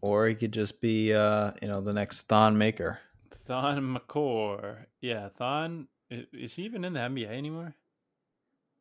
or 0.01 0.27
he 0.27 0.35
could 0.35 0.53
just 0.53 0.81
be, 0.81 1.13
uh, 1.15 1.53
you 1.63 1.69
know, 1.69 1.81
the 1.81 1.93
next 1.93 2.23
Thon 2.29 2.59
Maker. 2.59 2.99
Thon 3.31 3.97
McCour. 3.97 4.87
Yeah, 5.01 5.29
Thon. 5.29 5.89
Is 6.11 6.55
he 6.55 6.65
even 6.65 6.85
in 6.85 6.93
the 6.95 7.01
NBA 7.01 7.29
anymore? 7.29 7.75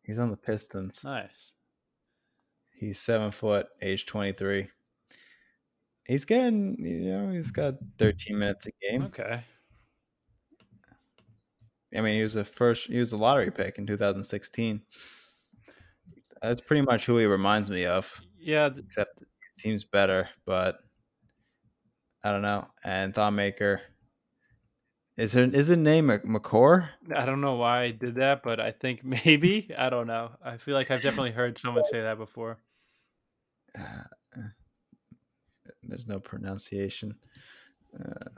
He's 0.04 0.20
on 0.20 0.32
the 0.32 0.38
Pistons. 0.38 1.04
Nice. 1.04 1.52
He's 2.74 3.00
seven 3.00 3.32
foot, 3.32 3.68
age 3.82 4.06
23. 4.06 4.70
He's 6.12 6.26
getting, 6.26 6.76
you 6.78 7.10
know, 7.10 7.32
he's 7.32 7.52
got 7.52 7.76
13 7.98 8.38
minutes 8.38 8.68
a 8.68 8.72
game. 8.82 9.04
Okay. 9.04 9.46
I 11.96 12.02
mean, 12.02 12.18
he 12.18 12.22
was 12.22 12.36
a 12.36 12.44
first, 12.44 12.88
he 12.88 13.00
was 13.00 13.14
a 13.14 13.18
lottery 13.18 13.50
pick 13.50 13.78
in 13.78 13.88
2016. 13.88 14.82
That's 16.42 16.60
pretty 16.60 16.82
much 16.82 17.06
who 17.06 17.18
he 17.18 17.24
reminds 17.24 17.70
me 17.70 17.86
of. 17.86 18.14
Yeah. 18.38 18.72
Except 18.78 19.22
it 19.22 19.28
seems 19.54 19.86
better, 19.86 20.28
but 20.46 20.80
I 22.26 22.34
don't 22.34 22.42
know. 22.42 22.68
And 22.84 23.16
Maker. 23.34 23.80
Is 25.16 25.34
it 25.38 25.56
is 25.56 25.70
it 25.70 25.80
name 25.80 26.08
McCour? 26.08 26.90
I 27.16 27.26
don't 27.26 27.40
know 27.40 27.56
why 27.56 27.84
I 27.84 27.92
did 27.92 28.16
that, 28.16 28.44
but 28.44 28.60
I 28.60 28.72
think 28.72 29.02
maybe 29.26 29.74
I 29.78 29.90
don't 29.90 30.08
know. 30.08 30.32
I 30.44 30.58
feel 30.58 30.76
like 30.76 30.92
I've 30.92 31.04
definitely 31.04 31.32
heard 31.32 31.58
someone 31.58 31.86
say 31.86 32.02
that 32.02 32.18
before. 32.18 32.58
Uh, 34.34 34.44
there's 35.84 36.08
no 36.08 36.20
pronunciation, 36.20 37.16
uh, 38.00 38.30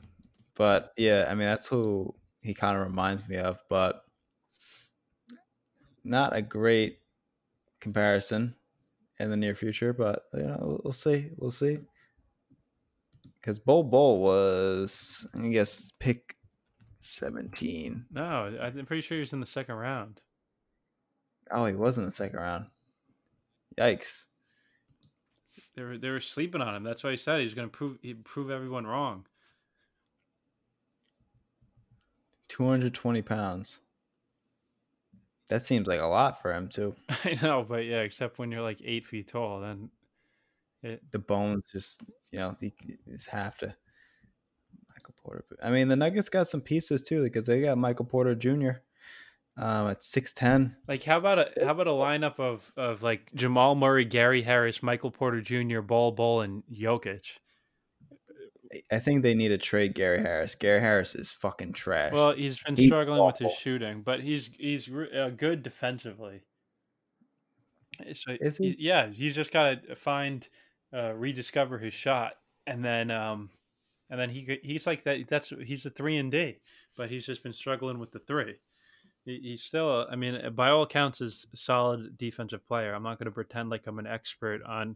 but 0.56 0.94
yeah, 0.98 1.28
I 1.30 1.36
mean 1.36 1.48
that's 1.48 1.68
who 1.68 2.14
he 2.42 2.54
kind 2.54 2.78
of 2.78 2.86
reminds 2.86 3.28
me 3.28 3.38
of, 3.38 3.60
but 3.70 4.04
not 6.04 6.36
a 6.36 6.42
great 6.42 7.00
comparison 7.80 8.56
in 9.20 9.30
the 9.30 9.38
near 9.38 9.56
future. 9.56 9.94
But 9.94 10.24
you 10.34 10.44
know, 10.44 10.58
we'll, 10.62 10.82
we'll 10.84 10.94
see, 10.94 11.30
we'll 11.38 11.52
see. 11.52 11.80
Because 13.40 13.60
Bol 13.60 13.84
Bol 13.84 14.22
was, 14.22 15.28
I 15.36 15.48
guess, 15.50 15.92
pick 16.00 16.38
17. 16.96 18.06
No, 18.12 18.58
I'm 18.62 18.86
pretty 18.86 19.02
sure 19.02 19.18
he 19.18 19.22
was 19.22 19.34
in 19.34 19.42
the 19.42 19.46
second 19.46 19.76
round. 19.76 20.22
Oh, 21.52 21.66
he 21.66 21.74
was 21.74 21.98
in 21.98 22.06
the 22.06 22.12
second 22.12 22.40
round. 22.40 22.66
Yikes. 23.78 24.26
They 25.76 25.82
were 25.82 25.98
they 25.98 26.10
were 26.10 26.20
sleeping 26.20 26.62
on 26.62 26.76
him. 26.76 26.84
That's 26.84 27.04
why 27.04 27.12
he 27.12 27.18
said 27.18 27.42
he's 27.42 27.54
going 27.54 27.70
to 27.70 27.76
prove 27.76 27.98
he 28.02 28.14
prove 28.14 28.52
everyone 28.52 28.86
wrong. 28.86 29.26
220 32.50 33.22
pounds. 33.24 33.80
That 35.50 35.66
seems 35.66 35.88
like 35.88 36.00
a 36.00 36.06
lot 36.06 36.42
for 36.42 36.54
him 36.54 36.68
too. 36.68 36.96
I 37.24 37.38
know, 37.42 37.66
but 37.68 37.86
yeah, 37.86 38.02
except 38.02 38.38
when 38.38 38.52
you're 38.52 38.62
like 38.62 38.80
eight 38.84 39.08
feet 39.08 39.28
tall, 39.28 39.62
then 39.62 39.90
it... 40.84 41.02
the 41.12 41.20
bones 41.20 41.64
just 41.72 42.04
you 42.32 42.40
know 42.40 42.56
he 42.60 42.74
just 43.10 43.30
have 43.30 43.58
to. 43.60 43.76
Michael 44.90 45.16
Porter. 45.24 45.46
I 45.62 45.72
mean, 45.72 45.88
the 45.88 45.96
Nuggets 45.96 46.30
got 46.30 46.48
some 46.48 46.62
pieces 46.62 47.02
too 47.02 47.24
because 47.24 47.48
they 47.48 47.62
got 47.62 47.78
Michael 47.78 48.06
Porter 48.06 48.36
Jr. 48.36 48.72
Um, 49.56 49.90
at 49.90 50.04
six 50.04 50.34
ten. 50.34 50.76
Like 50.88 51.04
how 51.04 51.18
about 51.18 51.38
a 51.38 51.52
how 51.64 51.72
about 51.72 51.88
a 51.88 51.92
lineup 51.92 52.40
of 52.40 52.72
of 52.76 53.04
like 53.04 53.32
Jamal 53.36 53.76
Murray, 53.76 54.04
Gary 54.04 54.42
Harris, 54.42 54.82
Michael 54.82 55.12
Porter 55.12 55.42
Jr., 55.42 55.82
Ball 55.82 56.12
Bol, 56.12 56.42
and 56.42 56.64
Jokic. 56.74 57.38
I 58.92 58.98
think 58.98 59.22
they 59.22 59.36
need 59.36 59.50
to 59.50 59.60
trade 59.60 59.94
Gary 59.94 60.20
Harris. 60.20 60.56
Gary 60.56 60.80
Harris 60.80 61.14
is 61.14 61.32
fucking 61.32 61.74
trash. 61.74 62.12
Well, 62.12 62.34
he's 62.34 62.60
been 62.64 62.76
he's 62.76 62.88
struggling 62.88 63.20
awful. 63.20 63.46
with 63.46 63.54
his 63.54 63.62
shooting, 63.62 64.02
but 64.02 64.22
he's 64.22 64.50
he's 64.58 64.90
uh, 64.90 65.30
good 65.36 65.62
defensively. 65.62 66.42
So 68.14 68.36
he? 68.58 68.76
yeah, 68.80 69.08
he's 69.08 69.36
just 69.36 69.52
got 69.52 69.88
to 69.88 69.96
find 69.96 70.48
uh, 70.92 71.14
rediscover 71.14 71.78
his 71.78 71.94
shot, 71.94 72.34
and 72.66 72.84
then 72.84 73.12
um, 73.12 73.52
and 74.10 74.20
then 74.20 74.32
he 74.32 74.60
he's 74.64 74.88
like 74.88 75.04
that. 75.04 75.28
That's 75.28 75.54
he's 75.64 75.86
a 75.86 75.92
three 75.92 76.18
and 76.18 76.32
D, 76.32 76.58
but 76.98 77.12
he's 77.12 77.28
just 77.28 77.44
been 77.44 77.54
struggling 77.54 78.00
with 78.00 78.12
the 78.12 78.20
three 78.20 78.56
he's 79.26 79.64
still 79.64 80.06
i 80.12 80.16
mean 80.16 80.40
by 80.54 80.70
all 80.70 80.84
accounts 80.84 81.22
is 81.22 81.48
a 81.54 81.58
solid 81.58 82.18
defensive 82.18 82.66
player. 82.68 82.94
I'm 82.94 83.04
not 83.04 83.20
going 83.20 83.26
to 83.26 83.32
pretend 83.32 83.70
like 83.70 83.88
i'm 83.88 84.00
an 84.00 84.08
expert 84.08 84.62
on 84.64 84.96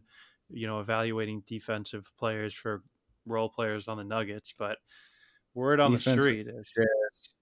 you 0.50 0.66
know 0.66 0.80
evaluating 0.80 1.42
defensive 1.46 2.10
players 2.18 2.54
for 2.54 2.82
role 3.26 3.48
players 3.48 3.88
on 3.88 3.98
the 3.98 4.04
nuggets 4.04 4.54
but 4.58 4.78
word 5.54 5.80
on 5.80 5.92
defensive 5.92 6.24
the 6.24 6.30
street 6.30 6.48
is 6.48 6.68
shares, 6.68 7.34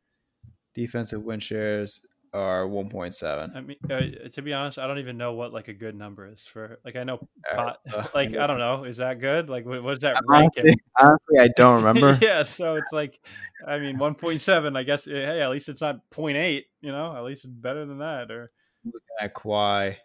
defensive 0.74 1.22
win 1.22 1.40
shares 1.40 2.06
are 2.36 2.66
1.7 2.66 3.56
i 3.56 3.60
mean 3.60 3.76
uh, 3.90 4.28
to 4.28 4.42
be 4.42 4.52
honest 4.52 4.78
i 4.78 4.86
don't 4.86 4.98
even 4.98 5.16
know 5.16 5.32
what 5.32 5.52
like 5.52 5.68
a 5.68 5.72
good 5.72 5.94
number 5.94 6.30
is 6.30 6.44
for 6.44 6.78
like 6.84 6.94
i 6.96 7.02
know 7.02 7.18
pot, 7.54 7.78
like 8.14 8.36
i 8.36 8.46
don't 8.46 8.58
know. 8.58 8.84
Is 8.84 8.98
that 8.98 9.20
good? 9.20 9.48
Like 9.48 9.64
what, 9.64 9.82
what 9.82 9.94
is 9.94 10.00
that 10.00 10.16
honestly, 10.28 10.74
honestly 11.00 11.38
i 11.40 11.48
don't 11.56 11.76
remember. 11.82 12.18
Yeah 12.20 12.42
so 12.42 12.76
it's 12.76 12.92
like 12.92 13.20
i 13.66 13.78
mean 13.78 13.98
1.7 13.98 14.76
i 14.76 14.82
guess 14.82 15.06
eh, 15.06 15.10
hey 15.10 15.40
at 15.40 15.50
least 15.50 15.68
it's 15.68 15.80
not 15.80 16.00
0.8 16.10 16.62
you 16.80 16.92
know? 16.92 17.16
At 17.16 17.24
least 17.24 17.44
it's 17.44 17.52
better 17.52 17.86
than 17.86 17.98
that 17.98 18.30
or 18.30 18.50
looking 18.84 19.00
at 19.20 19.34
Kawhi 19.34 19.96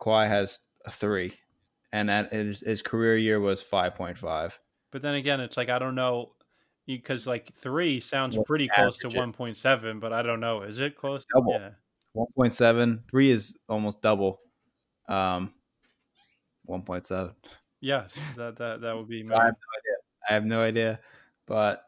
Kawhi 0.00 0.28
has 0.28 0.60
a 0.84 0.90
three 0.90 1.34
and 1.92 2.08
that 2.08 2.32
his, 2.32 2.60
his 2.60 2.82
career 2.82 3.16
year 3.16 3.40
was 3.40 3.62
5.5 3.62 4.52
but 4.90 5.02
then 5.02 5.14
again 5.14 5.40
it's 5.40 5.56
like 5.56 5.68
i 5.68 5.78
don't 5.78 5.94
know 5.94 6.32
because 6.86 7.26
like 7.26 7.54
three 7.54 8.00
sounds 8.00 8.38
pretty 8.46 8.68
close 8.68 8.98
to 8.98 9.08
1.7 9.08 10.00
but 10.00 10.12
i 10.12 10.22
don't 10.22 10.40
know 10.40 10.62
is 10.62 10.80
it 10.80 10.96
close? 10.96 11.24
Double. 11.34 11.52
Yeah. 11.52 11.70
1.7 12.16 13.00
3 13.10 13.30
is 13.30 13.58
almost 13.68 14.02
double 14.02 14.40
um 15.08 15.52
1.7 16.68 17.34
yes 17.80 18.12
that 18.36 18.56
that, 18.56 18.80
that 18.80 18.96
would 18.96 19.08
be 19.08 19.22
so 19.24 19.34
I, 19.34 19.44
have 19.44 19.54
no 19.54 19.78
idea. 19.78 19.96
I 20.28 20.34
have 20.34 20.44
no 20.44 20.60
idea 20.60 21.00
but 21.46 21.84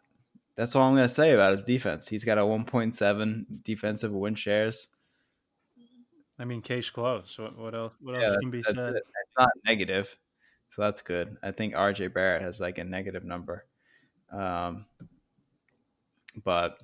that's 0.56 0.74
all 0.76 0.82
i'm 0.82 0.94
going 0.94 1.08
to 1.08 1.12
say 1.12 1.32
about 1.32 1.52
his 1.52 1.64
defense. 1.64 2.06
He's 2.06 2.24
got 2.24 2.38
a 2.38 2.42
1.7 2.42 3.44
defensive 3.64 4.12
win 4.12 4.36
shares. 4.36 4.88
I 6.38 6.44
mean 6.44 6.62
case 6.62 6.90
close 6.90 7.38
what, 7.38 7.58
what 7.58 7.74
else 7.74 7.94
what 8.00 8.20
yeah, 8.20 8.28
else 8.28 8.36
can 8.40 8.50
be 8.50 8.62
said? 8.62 8.78
it. 8.78 8.96
it's 8.96 9.38
not 9.38 9.50
negative 9.66 10.16
so 10.68 10.82
that's 10.82 11.02
good. 11.02 11.36
I 11.42 11.50
think 11.50 11.74
rj 11.74 12.12
barrett 12.12 12.42
has 12.42 12.60
like 12.60 12.78
a 12.78 12.84
negative 12.84 13.24
number 13.24 13.66
um, 14.34 14.86
but 16.44 16.78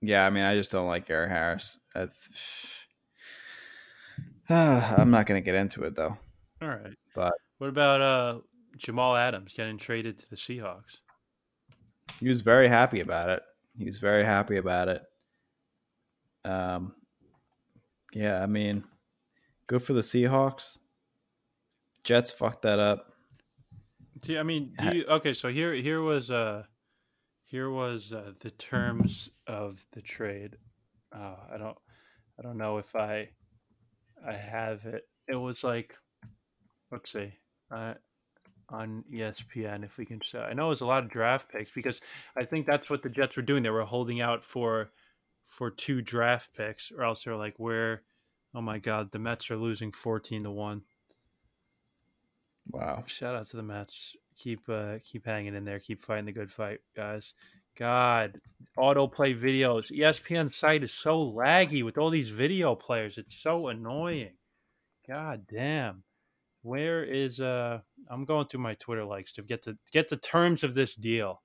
yeah, 0.00 0.26
I 0.26 0.30
mean, 0.30 0.44
I 0.44 0.54
just 0.54 0.70
don't 0.70 0.86
like 0.86 1.06
Gary 1.06 1.28
Harris. 1.28 1.78
uh, 1.94 2.06
I'm 4.48 5.10
not 5.10 5.26
going 5.26 5.40
to 5.40 5.44
get 5.44 5.54
into 5.54 5.82
it 5.84 5.94
though. 5.94 6.16
All 6.62 6.68
right. 6.68 6.96
But 7.14 7.34
what 7.58 7.68
about 7.68 8.00
uh, 8.00 8.38
Jamal 8.76 9.16
Adams 9.16 9.52
getting 9.54 9.78
traded 9.78 10.18
to 10.20 10.30
the 10.30 10.36
Seahawks? 10.36 10.98
He 12.20 12.28
was 12.28 12.40
very 12.40 12.68
happy 12.68 13.00
about 13.00 13.30
it. 13.30 13.42
He 13.76 13.84
was 13.84 13.98
very 13.98 14.24
happy 14.24 14.56
about 14.56 14.88
it. 14.88 15.02
Um, 16.44 16.94
yeah, 18.12 18.42
I 18.42 18.46
mean, 18.46 18.84
good 19.66 19.82
for 19.82 19.92
the 19.92 20.00
Seahawks. 20.00 20.78
Jets 22.02 22.30
fucked 22.30 22.62
that 22.62 22.78
up. 22.78 23.07
Do 24.22 24.32
you, 24.32 24.38
I 24.38 24.42
mean, 24.42 24.72
do 24.78 24.96
you, 24.96 25.04
okay, 25.06 25.32
so 25.32 25.48
here 25.48 25.74
here 25.74 26.00
was 26.02 26.30
uh 26.30 26.64
here 27.44 27.70
was 27.70 28.12
uh, 28.12 28.32
the 28.40 28.50
terms 28.50 29.30
of 29.46 29.84
the 29.92 30.02
trade. 30.02 30.56
Uh, 31.14 31.36
I 31.52 31.58
don't 31.58 31.76
I 32.38 32.42
don't 32.42 32.58
know 32.58 32.78
if 32.78 32.94
I 32.94 33.28
I 34.26 34.32
have 34.32 34.84
it. 34.84 35.08
It 35.28 35.36
was 35.36 35.64
like 35.64 35.94
let's 36.90 37.12
see. 37.12 37.32
Uh, 37.70 37.94
on 38.70 39.02
ESPN 39.12 39.84
if 39.84 39.96
we 39.96 40.04
can 40.04 40.20
say. 40.22 40.38
I 40.38 40.52
know 40.52 40.66
it 40.66 40.70
was 40.70 40.80
a 40.82 40.86
lot 40.86 41.04
of 41.04 41.10
draft 41.10 41.50
picks 41.50 41.72
because 41.72 42.00
I 42.36 42.44
think 42.44 42.66
that's 42.66 42.90
what 42.90 43.02
the 43.02 43.08
Jets 43.08 43.36
were 43.36 43.42
doing. 43.42 43.62
They 43.62 43.70
were 43.70 43.84
holding 43.84 44.20
out 44.20 44.44
for 44.44 44.90
for 45.44 45.70
two 45.70 46.02
draft 46.02 46.54
picks 46.54 46.92
or 46.92 47.02
else 47.02 47.24
they're 47.24 47.36
like 47.36 47.54
where 47.58 48.02
oh 48.54 48.60
my 48.60 48.78
god, 48.78 49.12
the 49.12 49.18
Mets 49.18 49.50
are 49.50 49.56
losing 49.56 49.92
14 49.92 50.44
to 50.44 50.50
1. 50.50 50.82
Wow! 52.70 53.04
Shout 53.06 53.34
out 53.34 53.46
to 53.48 53.56
the 53.56 53.62
Mets. 53.62 54.16
Keep 54.36 54.68
uh, 54.68 54.98
keep 55.02 55.26
hanging 55.26 55.54
in 55.54 55.64
there. 55.64 55.80
Keep 55.80 56.00
fighting 56.00 56.26
the 56.26 56.32
good 56.32 56.50
fight, 56.50 56.80
guys. 56.94 57.34
God, 57.78 58.40
autoplay 58.76 59.40
videos. 59.40 59.92
ESPN 59.92 60.52
site 60.52 60.82
is 60.82 60.92
so 60.92 61.32
laggy 61.32 61.84
with 61.84 61.96
all 61.96 62.10
these 62.10 62.28
video 62.28 62.74
players. 62.74 63.18
It's 63.18 63.36
so 63.36 63.68
annoying. 63.68 64.32
God 65.06 65.46
damn. 65.50 66.02
Where 66.62 67.04
is 67.04 67.40
uh? 67.40 67.80
I'm 68.10 68.24
going 68.24 68.46
through 68.46 68.60
my 68.60 68.74
Twitter 68.74 69.04
likes 69.04 69.32
to 69.34 69.42
get 69.42 69.62
to 69.62 69.78
get 69.92 70.08
the 70.08 70.16
terms 70.16 70.64
of 70.64 70.74
this 70.74 70.94
deal 70.94 71.40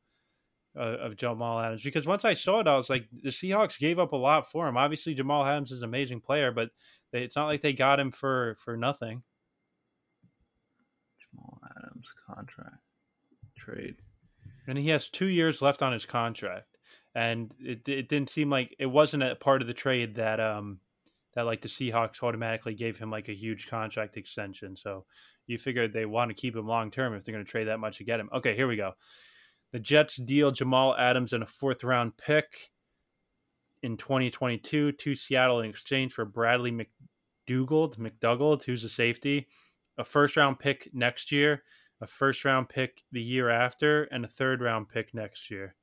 uh, 0.77 0.97
of 0.97 1.15
Jamal 1.15 1.59
Adams 1.59 1.83
because 1.83 2.05
once 2.05 2.25
I 2.25 2.33
saw 2.33 2.59
it, 2.59 2.67
I 2.67 2.75
was 2.75 2.89
like, 2.89 3.07
the 3.21 3.29
Seahawks 3.29 3.79
gave 3.79 3.99
up 3.99 4.13
a 4.13 4.17
lot 4.17 4.49
for 4.49 4.67
him. 4.67 4.75
Obviously, 4.75 5.13
Jamal 5.13 5.45
Adams 5.45 5.71
is 5.71 5.81
an 5.81 5.89
amazing 5.89 6.19
player, 6.21 6.51
but 6.51 6.71
they, 7.11 7.23
it's 7.23 7.35
not 7.35 7.45
like 7.45 7.61
they 7.61 7.73
got 7.73 7.99
him 7.99 8.11
for 8.11 8.55
for 8.59 8.75
nothing. 8.75 9.23
Contract 12.27 12.77
trade. 13.57 13.95
And 14.67 14.77
he 14.77 14.89
has 14.89 15.09
two 15.09 15.27
years 15.27 15.61
left 15.61 15.81
on 15.81 15.93
his 15.93 16.05
contract. 16.05 16.67
And 17.15 17.53
it, 17.59 17.87
it 17.87 18.09
didn't 18.09 18.29
seem 18.29 18.49
like 18.49 18.75
it 18.79 18.87
wasn't 18.87 19.23
a 19.23 19.35
part 19.35 19.61
of 19.61 19.67
the 19.67 19.73
trade 19.73 20.15
that 20.15 20.39
um 20.39 20.79
that 21.35 21.45
like 21.45 21.61
the 21.61 21.67
Seahawks 21.67 22.21
automatically 22.23 22.75
gave 22.75 22.97
him 22.97 23.09
like 23.09 23.29
a 23.29 23.33
huge 23.35 23.67
contract 23.67 24.17
extension. 24.17 24.75
So 24.75 25.05
you 25.47 25.57
figure 25.57 25.87
they 25.87 26.05
want 26.05 26.29
to 26.29 26.35
keep 26.35 26.55
him 26.55 26.67
long 26.67 26.91
term 26.91 27.13
if 27.13 27.23
they're 27.23 27.33
going 27.33 27.45
to 27.45 27.51
trade 27.51 27.67
that 27.67 27.79
much 27.79 27.97
to 27.97 28.03
get 28.03 28.19
him. 28.19 28.29
Okay, 28.33 28.55
here 28.55 28.67
we 28.67 28.75
go. 28.75 28.93
The 29.71 29.79
Jets 29.79 30.17
deal 30.17 30.51
Jamal 30.51 30.95
Adams 30.95 31.33
and 31.33 31.43
a 31.43 31.47
fourth 31.47 31.83
round 31.83 32.17
pick 32.17 32.71
in 33.81 33.97
2022 33.97 34.93
to 34.93 35.15
Seattle 35.15 35.59
in 35.59 35.69
exchange 35.69 36.13
for 36.13 36.25
Bradley 36.25 36.71
McDougald, 36.71 37.97
McDougald, 37.97 38.63
who's 38.63 38.83
a 38.83 38.89
safety, 38.89 39.47
a 39.97 40.05
first 40.05 40.37
round 40.37 40.59
pick 40.59 40.89
next 40.93 41.31
year, 41.31 41.63
a 42.03 42.07
first 42.07 42.45
round 42.45 42.69
pick 42.69 43.03
the 43.11 43.21
year 43.21 43.49
after, 43.49 44.03
and 44.03 44.25
a 44.25 44.27
third 44.27 44.61
round 44.61 44.89
pick 44.89 45.13
next 45.13 45.49
year. 45.49 45.75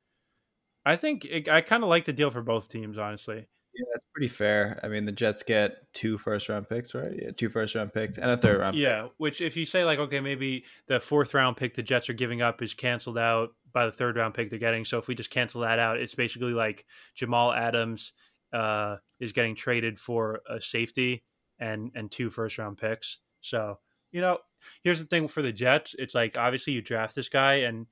I 0.85 0.97
think 0.97 1.25
it, 1.25 1.49
I 1.49 1.63
kind 1.63 1.83
of 1.83 1.89
like 1.89 2.05
the 2.05 2.13
deal 2.13 2.31
for 2.31 2.43
both 2.43 2.69
teams, 2.69 2.99
honestly. 2.99 3.49
Yeah, 3.75 3.85
that's 3.93 4.05
pretty 4.13 4.29
fair. 4.29 4.81
I 4.83 4.89
mean, 4.89 5.05
the 5.05 5.13
Jets 5.13 5.43
get 5.43 5.93
two 5.95 6.19
first 6.19 6.49
round 6.49 6.69
picks, 6.69 6.95
right? 6.95 7.13
Yeah, 7.15 7.31
two 7.37 7.49
first 7.49 7.75
round 7.75 7.93
picks 7.93 8.19
and 8.19 8.31
a 8.31 8.37
third 8.37 8.61
round. 8.61 8.77
Yeah, 8.77 9.03
pick. 9.03 9.13
which 9.19 9.41
if 9.41 9.57
you 9.57 9.65
say 9.65 9.85
like, 9.85 9.99
okay, 9.99 10.21
maybe 10.21 10.65
the 10.87 11.01
fourth 11.01 11.35
round 11.35 11.57
pick 11.57 11.75
the 11.75 11.83
Jets 11.83 12.11
are 12.11 12.15
giving 12.15 12.43
up 12.43 12.63
is 12.63 12.75
canceled 12.75 13.19
out 13.19 13.51
by 13.73 13.87
the 13.87 13.93
third 13.93 14.17
round 14.17 14.35
pick 14.35 14.51
they're 14.51 14.59
getting. 14.59 14.85
So 14.85 14.99
if 14.99 15.09
we 15.09 15.15
just 15.15 15.31
cancel 15.31 15.63
that 15.63 15.79
out, 15.79 15.99
it's 15.99 16.15
basically 16.15 16.53
like 16.53 16.85
Jamal 17.15 17.53
Adams 17.53 18.13
uh, 18.53 18.97
is 19.21 19.33
getting 19.33 19.55
traded 19.55 19.99
for 19.99 20.41
a 20.49 20.61
safety 20.61 21.25
and 21.59 21.91
and 21.95 22.11
two 22.11 22.31
first 22.31 22.59
round 22.59 22.79
picks. 22.79 23.19
So 23.41 23.79
you 24.13 24.21
know, 24.21 24.39
here's 24.82 24.99
the 24.99 25.07
thing 25.07 25.28
for 25.28 25.43
the 25.43 25.53
Jets. 25.53 25.95
It's 25.99 26.15
like 26.15 26.39
obviously 26.39 26.73
you 26.73 26.82
draft 26.82 27.15
this 27.15 27.28
guy 27.28 27.55
and 27.55 27.87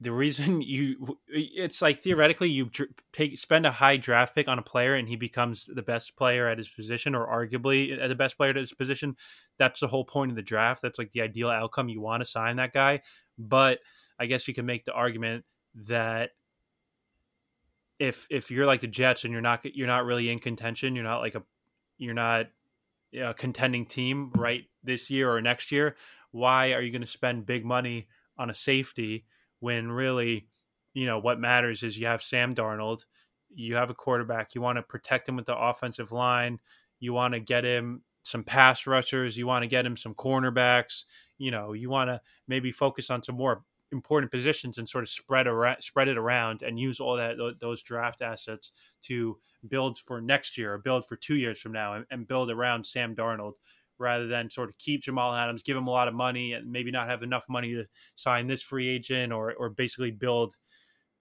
the 0.00 0.12
reason 0.12 0.60
you 0.66 1.18
it's 1.28 1.82
like 1.82 1.98
theoretically 1.98 2.48
you 2.48 2.70
take 3.12 3.38
spend 3.38 3.66
a 3.66 3.72
high 3.72 3.96
draft 3.96 4.34
pick 4.34 4.48
on 4.48 4.58
a 4.58 4.62
player 4.62 4.94
and 4.94 5.08
he 5.08 5.16
becomes 5.16 5.64
the 5.66 5.82
best 5.82 6.16
player 6.16 6.48
at 6.48 6.58
his 6.58 6.68
position 6.68 7.14
or 7.14 7.26
arguably 7.26 8.00
uh, 8.00 8.06
the 8.06 8.14
best 8.14 8.36
player 8.36 8.50
at 8.50 8.56
his 8.56 8.72
position 8.72 9.16
that's 9.58 9.80
the 9.80 9.88
whole 9.88 10.04
point 10.04 10.30
of 10.30 10.36
the 10.36 10.42
draft 10.42 10.82
that's 10.82 10.98
like 10.98 11.10
the 11.12 11.22
ideal 11.22 11.50
outcome 11.50 11.88
you 11.88 12.00
want 12.00 12.20
to 12.20 12.28
sign 12.28 12.56
that 12.56 12.72
guy 12.72 13.00
but 13.38 13.80
i 14.18 14.26
guess 14.26 14.46
you 14.46 14.54
can 14.54 14.66
make 14.66 14.84
the 14.84 14.92
argument 14.92 15.44
that 15.74 16.30
if 17.98 18.26
if 18.30 18.50
you're 18.50 18.66
like 18.66 18.80
the 18.80 18.86
jets 18.86 19.24
and 19.24 19.32
you're 19.32 19.42
not 19.42 19.64
you're 19.74 19.86
not 19.86 20.04
really 20.04 20.28
in 20.28 20.38
contention 20.38 20.94
you're 20.94 21.04
not 21.04 21.20
like 21.20 21.34
a 21.34 21.42
you're 21.98 22.14
not 22.14 22.46
a 23.14 23.32
contending 23.34 23.86
team 23.86 24.30
right 24.34 24.64
this 24.84 25.10
year 25.10 25.30
or 25.32 25.40
next 25.40 25.72
year 25.72 25.96
why 26.34 26.72
are 26.72 26.82
you 26.82 26.90
going 26.90 27.00
to 27.00 27.06
spend 27.06 27.46
big 27.46 27.64
money 27.64 28.08
on 28.36 28.50
a 28.50 28.54
safety 28.54 29.24
when 29.60 29.92
really, 29.92 30.48
you 30.92 31.06
know, 31.06 31.20
what 31.20 31.38
matters 31.38 31.84
is 31.84 31.96
you 31.96 32.06
have 32.06 32.24
Sam 32.24 32.56
Darnold, 32.56 33.04
you 33.54 33.76
have 33.76 33.88
a 33.88 33.94
quarterback, 33.94 34.52
you 34.52 34.60
want 34.60 34.76
to 34.76 34.82
protect 34.82 35.28
him 35.28 35.36
with 35.36 35.46
the 35.46 35.56
offensive 35.56 36.10
line, 36.10 36.58
you 36.98 37.12
want 37.12 37.34
to 37.34 37.40
get 37.40 37.64
him 37.64 38.02
some 38.24 38.42
pass 38.42 38.84
rushers, 38.84 39.36
you 39.36 39.46
want 39.46 39.62
to 39.62 39.68
get 39.68 39.86
him 39.86 39.96
some 39.96 40.12
cornerbacks, 40.12 41.04
you 41.38 41.52
know, 41.52 41.72
you 41.72 41.88
want 41.88 42.10
to 42.10 42.20
maybe 42.48 42.72
focus 42.72 43.10
on 43.10 43.22
some 43.22 43.36
more 43.36 43.62
important 43.92 44.32
positions 44.32 44.78
and 44.78 44.88
sort 44.88 45.04
of 45.04 45.10
spread 45.10 45.46
around, 45.46 45.80
spread 45.82 46.08
it 46.08 46.18
around 46.18 46.62
and 46.62 46.80
use 46.80 46.98
all 46.98 47.16
that 47.16 47.36
those 47.60 47.80
draft 47.80 48.22
assets 48.22 48.72
to 49.02 49.38
build 49.68 50.00
for 50.00 50.20
next 50.20 50.58
year 50.58 50.74
or 50.74 50.78
build 50.78 51.06
for 51.06 51.14
two 51.14 51.36
years 51.36 51.60
from 51.60 51.70
now 51.70 51.94
and, 51.94 52.06
and 52.10 52.26
build 52.26 52.50
around 52.50 52.84
Sam 52.84 53.14
Darnold 53.14 53.54
rather 53.98 54.26
than 54.26 54.50
sort 54.50 54.68
of 54.68 54.78
keep 54.78 55.02
Jamal 55.02 55.34
Adams, 55.34 55.62
give 55.62 55.76
him 55.76 55.86
a 55.86 55.90
lot 55.90 56.08
of 56.08 56.14
money, 56.14 56.52
and 56.52 56.70
maybe 56.70 56.90
not 56.90 57.08
have 57.08 57.22
enough 57.22 57.44
money 57.48 57.74
to 57.74 57.84
sign 58.16 58.46
this 58.46 58.62
free 58.62 58.88
agent 58.88 59.32
or 59.32 59.54
or 59.54 59.70
basically 59.70 60.10
build. 60.10 60.54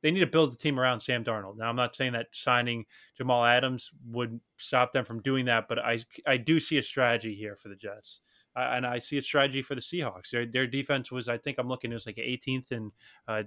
They 0.02 0.12
need 0.12 0.20
to 0.20 0.28
build 0.28 0.52
the 0.52 0.58
team 0.58 0.80
around 0.80 1.00
Sam 1.00 1.24
Darnold. 1.24 1.58
Now, 1.58 1.70
I'm 1.70 1.78
not 1.78 1.95
saying 1.95 2.12
that 2.12 2.28
signing 2.34 2.86
Jamal 3.18 3.45
Adams 3.45 3.90
would 4.10 4.41
stop 4.58 4.91
them 4.91 5.06
from 5.06 5.22
doing 5.22 5.45
that, 5.45 5.68
but 5.68 5.80
I 5.80 6.00
I 6.26 6.38
do 6.38 6.60
see 6.60 6.78
a 6.78 6.84
strategy 6.84 7.36
here 7.36 7.56
for 7.56 7.70
the 7.70 7.76
Jets. 7.76 8.20
and 8.56 8.86
I 8.86 9.00
see 9.00 9.18
a 9.18 9.22
strategy 9.22 9.62
for 9.62 9.76
the 9.76 9.82
Seahawks. 9.82 10.30
Their 10.32 10.45
their 10.45 10.68
defense 10.68 11.12
was, 11.12 11.30
I 11.30 11.38
think, 11.38 11.58
I'm 11.58 11.68
looking, 11.68 11.91
it 11.91 11.95
was 11.95 12.06
like 12.06 12.18
18th 12.18 12.72
in 12.72 12.91
uh, 13.28 13.44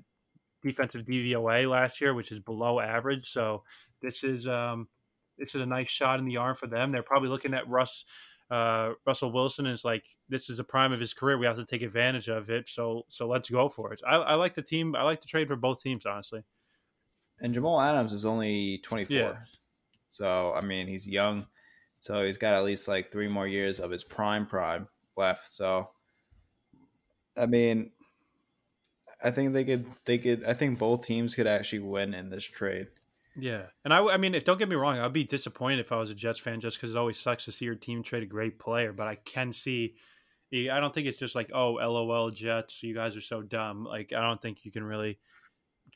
defensive 0.62 1.07
DVOA 1.07 1.70
last 1.70 2.01
year, 2.01 2.15
which 2.15 2.32
is 2.32 2.40
below 2.40 2.81
average. 2.81 3.31
So 3.31 3.62
this 4.03 4.24
is 4.24 4.47
um, 4.47 4.89
this 5.39 5.55
is 5.55 5.61
a 5.61 5.66
nice 5.66 5.90
shot 5.90 6.19
in 6.19 6.24
the 6.24 6.36
arm 6.36 6.57
for 6.57 6.66
them. 6.66 6.93
They're 6.93 7.03
probably 7.03 7.28
looking 7.28 7.55
at 7.55 7.69
Russ 7.69 8.05
uh, 8.51 8.93
Russell 9.06 9.32
Wilson 9.32 9.66
is 9.66 9.85
like 9.85 10.05
this 10.28 10.48
is 10.48 10.59
the 10.59 10.64
prime 10.64 10.93
of 10.93 11.01
his 11.01 11.12
career. 11.12 11.39
We 11.39 11.47
have 11.47 11.56
to 11.56 11.64
take 11.64 11.82
advantage 11.82 12.28
of 12.28 12.48
it. 12.51 12.68
So 12.68 13.05
so 13.09 13.27
let's 13.27 13.51
go 13.51 13.68
for 13.68 13.93
it. 13.93 14.01
I, 14.06 14.16
I 14.16 14.35
like 14.35 14.55
the 14.55 14.62
team. 14.62 14.94
I 14.94 15.02
like 15.02 15.20
the 15.20 15.27
trade 15.27 15.48
for 15.48 15.56
both 15.56 15.82
teams, 15.82 16.06
honestly. 16.06 16.43
And 17.40 17.52
Jamal 17.52 17.81
Adams 17.81 18.12
is 18.12 18.24
only 18.24 18.78
twenty 18.78 19.05
four, 19.05 19.16
yeah. 19.16 19.35
so 20.09 20.52
I 20.55 20.60
mean 20.60 20.86
he's 20.86 21.09
young, 21.09 21.47
so 22.01 22.24
he's 22.24 22.39
got 22.39 22.55
at 22.55 22.64
least 22.64 22.89
like 22.89 23.10
three 23.10 23.28
more 23.28 23.48
years 23.48 23.81
of 23.81 23.90
his 23.90 24.05
prime 24.05 24.47
prime 24.47 24.89
left. 25.16 25.52
So 25.52 25.90
I 27.36 27.47
mean, 27.47 27.90
I 29.23 29.31
think 29.31 29.52
they 29.52 29.64
could 29.64 29.86
they 30.05 30.18
could. 30.18 30.44
I 30.44 30.55
think 30.55 30.78
both 30.78 31.05
teams 31.05 31.35
could 31.35 31.47
actually 31.47 31.81
win 31.81 32.14
in 32.14 32.31
this 32.31 32.44
trade. 32.44 32.89
Yeah, 33.38 33.62
and 33.84 33.92
I, 33.92 33.98
I 33.98 34.16
mean, 34.16 34.34
if, 34.34 34.44
don't 34.44 34.58
get 34.58 34.68
me 34.68 34.76
wrong, 34.76 34.98
I'd 34.98 35.12
be 35.12 35.24
disappointed 35.24 35.80
if 35.80 35.92
I 35.92 35.96
was 35.96 36.10
a 36.10 36.14
Jets 36.14 36.40
fan, 36.40 36.60
just 36.60 36.78
because 36.78 36.90
it 36.90 36.96
always 36.96 37.18
sucks 37.18 37.44
to 37.44 37.52
see 37.52 37.66
your 37.66 37.74
team 37.74 38.02
trade 38.02 38.22
a 38.22 38.26
great 38.26 38.58
player. 38.58 38.92
But 38.92 39.08
I 39.08 39.16
can 39.16 39.52
see, 39.52 39.94
I 40.52 40.80
don't 40.80 40.94
think 40.94 41.06
it's 41.06 41.18
just 41.18 41.34
like, 41.34 41.50
oh, 41.52 41.72
lol, 41.72 42.30
Jets, 42.30 42.82
you 42.82 42.94
guys 42.94 43.16
are 43.16 43.20
so 43.20 43.42
dumb. 43.42 43.84
Like, 43.84 44.12
I 44.12 44.20
don't 44.20 44.40
think 44.40 44.64
you 44.64 44.72
can 44.72 44.84
really 44.84 45.18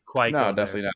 quite. 0.07 0.33
No, 0.33 0.53
definitely 0.53 0.83
there. 0.83 0.89
not. 0.89 0.95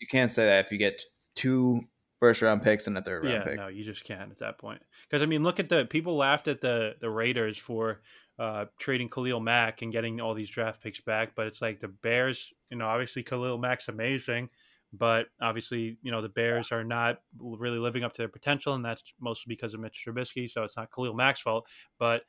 You 0.00 0.06
can't 0.06 0.30
say 0.30 0.46
that 0.46 0.64
if 0.64 0.72
you 0.72 0.78
get 0.78 1.02
two 1.34 1.82
first 2.20 2.42
round 2.42 2.62
picks 2.62 2.86
and 2.86 2.96
a 2.96 3.02
third 3.02 3.24
round 3.24 3.34
yeah, 3.34 3.44
pick. 3.44 3.56
No, 3.56 3.68
you 3.68 3.84
just 3.84 4.04
can't 4.04 4.30
at 4.30 4.38
that 4.38 4.58
point. 4.58 4.82
Because 5.08 5.22
I 5.22 5.26
mean, 5.26 5.42
look 5.42 5.58
at 5.58 5.68
the 5.68 5.86
people 5.86 6.16
laughed 6.16 6.46
at 6.48 6.60
the 6.60 6.94
the 7.00 7.10
Raiders 7.10 7.58
for 7.58 8.00
uh, 8.38 8.66
trading 8.78 9.08
Khalil 9.08 9.40
Mack 9.40 9.82
and 9.82 9.92
getting 9.92 10.20
all 10.20 10.34
these 10.34 10.50
draft 10.50 10.82
picks 10.82 11.00
back, 11.00 11.32
but 11.34 11.46
it's 11.46 11.60
like 11.60 11.80
the 11.80 11.88
Bears. 11.88 12.52
You 12.70 12.78
know, 12.78 12.86
obviously 12.86 13.22
Khalil 13.22 13.58
Mack's 13.58 13.88
amazing 13.88 14.50
but 14.92 15.26
obviously, 15.40 15.98
you 16.02 16.10
know, 16.10 16.20
the 16.20 16.28
Bears 16.28 16.72
are 16.72 16.84
not 16.84 17.20
really 17.38 17.78
living 17.78 18.02
up 18.02 18.12
to 18.14 18.22
their 18.22 18.28
potential, 18.28 18.74
and 18.74 18.84
that's 18.84 19.02
mostly 19.20 19.48
because 19.48 19.74
of 19.74 19.80
Mitch 19.80 20.04
Trubisky. 20.06 20.50
So 20.50 20.64
it's 20.64 20.76
not 20.76 20.90
Khalil 20.92 21.14
Mack's 21.14 21.40
fault. 21.40 21.68
But 21.98 22.22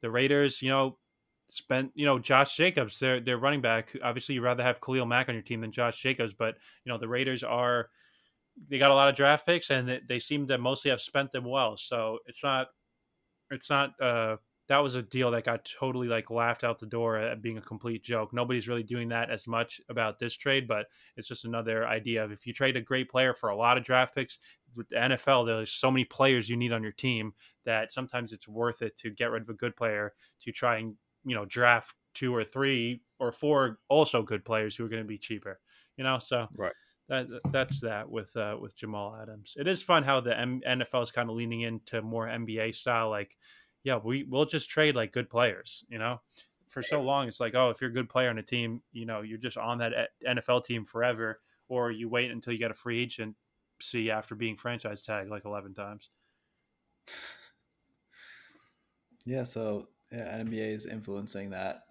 the 0.00 0.10
Raiders, 0.10 0.60
you 0.60 0.70
know, 0.70 0.98
spent, 1.48 1.92
you 1.94 2.04
know, 2.04 2.18
Josh 2.18 2.56
Jacobs, 2.56 2.98
their 2.98 3.20
their 3.20 3.38
running 3.38 3.60
back. 3.60 3.94
Obviously, 4.02 4.34
you'd 4.34 4.42
rather 4.42 4.64
have 4.64 4.80
Khalil 4.80 5.06
Mack 5.06 5.28
on 5.28 5.34
your 5.34 5.42
team 5.42 5.60
than 5.60 5.72
Josh 5.72 6.00
Jacobs, 6.00 6.34
but 6.34 6.56
you 6.84 6.92
know, 6.92 6.98
the 6.98 7.08
Raiders 7.08 7.42
are 7.44 7.88
they 8.68 8.78
got 8.78 8.90
a 8.90 8.94
lot 8.94 9.08
of 9.08 9.14
draft 9.14 9.46
picks, 9.46 9.70
and 9.70 9.88
they, 9.88 10.00
they 10.08 10.18
seem 10.18 10.48
to 10.48 10.58
mostly 10.58 10.90
have 10.90 11.00
spent 11.00 11.32
them 11.32 11.44
well. 11.44 11.76
So 11.76 12.18
it's 12.26 12.42
not 12.42 12.68
it's 13.50 13.70
not 13.70 14.00
uh 14.00 14.36
that 14.68 14.78
was 14.78 14.94
a 14.94 15.02
deal 15.02 15.30
that 15.30 15.44
got 15.44 15.68
totally 15.80 16.08
like 16.08 16.30
laughed 16.30 16.62
out 16.62 16.78
the 16.78 16.86
door 16.86 17.16
at 17.16 17.40
being 17.40 17.56
a 17.56 17.62
complete 17.62 18.04
joke. 18.04 18.34
Nobody's 18.34 18.68
really 18.68 18.82
doing 18.82 19.08
that 19.08 19.30
as 19.30 19.46
much 19.46 19.80
about 19.88 20.18
this 20.18 20.36
trade, 20.36 20.68
but 20.68 20.86
it's 21.16 21.28
just 21.28 21.46
another 21.46 21.86
idea 21.86 22.22
of 22.22 22.32
if 22.32 22.46
you 22.46 22.52
trade 22.52 22.76
a 22.76 22.80
great 22.82 23.10
player 23.10 23.32
for 23.32 23.48
a 23.48 23.56
lot 23.56 23.78
of 23.78 23.84
draft 23.84 24.14
picks 24.14 24.38
with 24.76 24.88
the 24.90 24.96
NFL, 24.96 25.46
there's 25.46 25.72
so 25.72 25.90
many 25.90 26.04
players 26.04 26.48
you 26.48 26.56
need 26.56 26.72
on 26.72 26.82
your 26.82 26.92
team 26.92 27.32
that 27.64 27.92
sometimes 27.92 28.32
it's 28.32 28.46
worth 28.46 28.82
it 28.82 28.96
to 28.98 29.10
get 29.10 29.30
rid 29.30 29.42
of 29.42 29.48
a 29.48 29.54
good 29.54 29.74
player 29.74 30.12
to 30.42 30.52
try 30.52 30.76
and 30.76 30.94
you 31.24 31.34
know 31.34 31.46
draft 31.46 31.94
two 32.14 32.34
or 32.34 32.44
three 32.44 33.00
or 33.18 33.32
four 33.32 33.78
also 33.88 34.22
good 34.22 34.44
players 34.44 34.76
who 34.76 34.84
are 34.84 34.88
going 34.88 35.02
to 35.02 35.08
be 35.08 35.18
cheaper. 35.18 35.60
You 35.96 36.04
know, 36.04 36.18
so 36.18 36.46
right. 36.56 36.72
That, 37.08 37.26
that's 37.52 37.80
that 37.80 38.10
with 38.10 38.36
uh, 38.36 38.56
with 38.60 38.76
Jamal 38.76 39.16
Adams. 39.20 39.54
It 39.56 39.66
is 39.66 39.82
fun 39.82 40.02
how 40.02 40.20
the 40.20 40.38
M- 40.38 40.60
NFL 40.68 41.04
is 41.04 41.10
kind 41.10 41.30
of 41.30 41.36
leaning 41.36 41.62
into 41.62 42.02
more 42.02 42.26
NBA 42.26 42.74
style, 42.74 43.08
like 43.08 43.34
yeah, 43.82 43.98
we 44.02 44.24
we'll 44.24 44.44
just 44.44 44.70
trade 44.70 44.94
like 44.94 45.12
good 45.12 45.30
players, 45.30 45.84
you 45.88 45.98
know. 45.98 46.20
For 46.68 46.82
so 46.82 47.00
long, 47.00 47.28
it's 47.28 47.40
like, 47.40 47.54
oh, 47.54 47.70
if 47.70 47.80
you're 47.80 47.90
a 47.90 47.94
good 47.94 48.10
player 48.10 48.28
on 48.28 48.38
a 48.38 48.42
team, 48.42 48.82
you 48.92 49.06
know, 49.06 49.22
you're 49.22 49.38
just 49.38 49.56
on 49.56 49.78
that 49.78 49.92
eh, 49.94 50.34
NFL 50.34 50.64
team 50.64 50.84
forever, 50.84 51.40
or 51.68 51.90
you 51.90 52.10
wait 52.10 52.30
until 52.30 52.52
you 52.52 52.58
get 52.58 52.70
a 52.70 52.74
free 52.74 53.00
agent 53.00 53.36
see 53.80 54.10
after 54.10 54.34
being 54.34 54.56
franchise 54.56 55.00
tagged 55.00 55.30
like 55.30 55.44
11 55.44 55.74
times. 55.74 56.10
Yeah, 59.24 59.44
so 59.44 59.88
yeah, 60.12 60.38
NBA 60.38 60.74
is 60.74 60.86
influencing 60.86 61.50
that, 61.50 61.84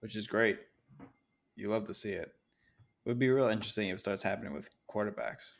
which 0.00 0.16
is 0.16 0.26
great. 0.26 0.58
You 1.56 1.68
love 1.68 1.86
to 1.86 1.94
see 1.94 2.12
it. 2.12 2.34
It 3.04 3.08
would 3.08 3.18
be 3.18 3.30
real 3.30 3.48
interesting 3.48 3.88
if 3.88 3.96
it 3.96 4.00
starts 4.00 4.22
happening 4.22 4.52
with 4.52 4.68
quarterbacks. 4.90 5.52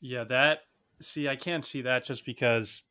Yeah, 0.00 0.24
that 0.24 0.60
see, 1.00 1.28
I 1.28 1.36
can't 1.36 1.64
see 1.64 1.82
that 1.82 2.04
just 2.04 2.24
because 2.24 2.82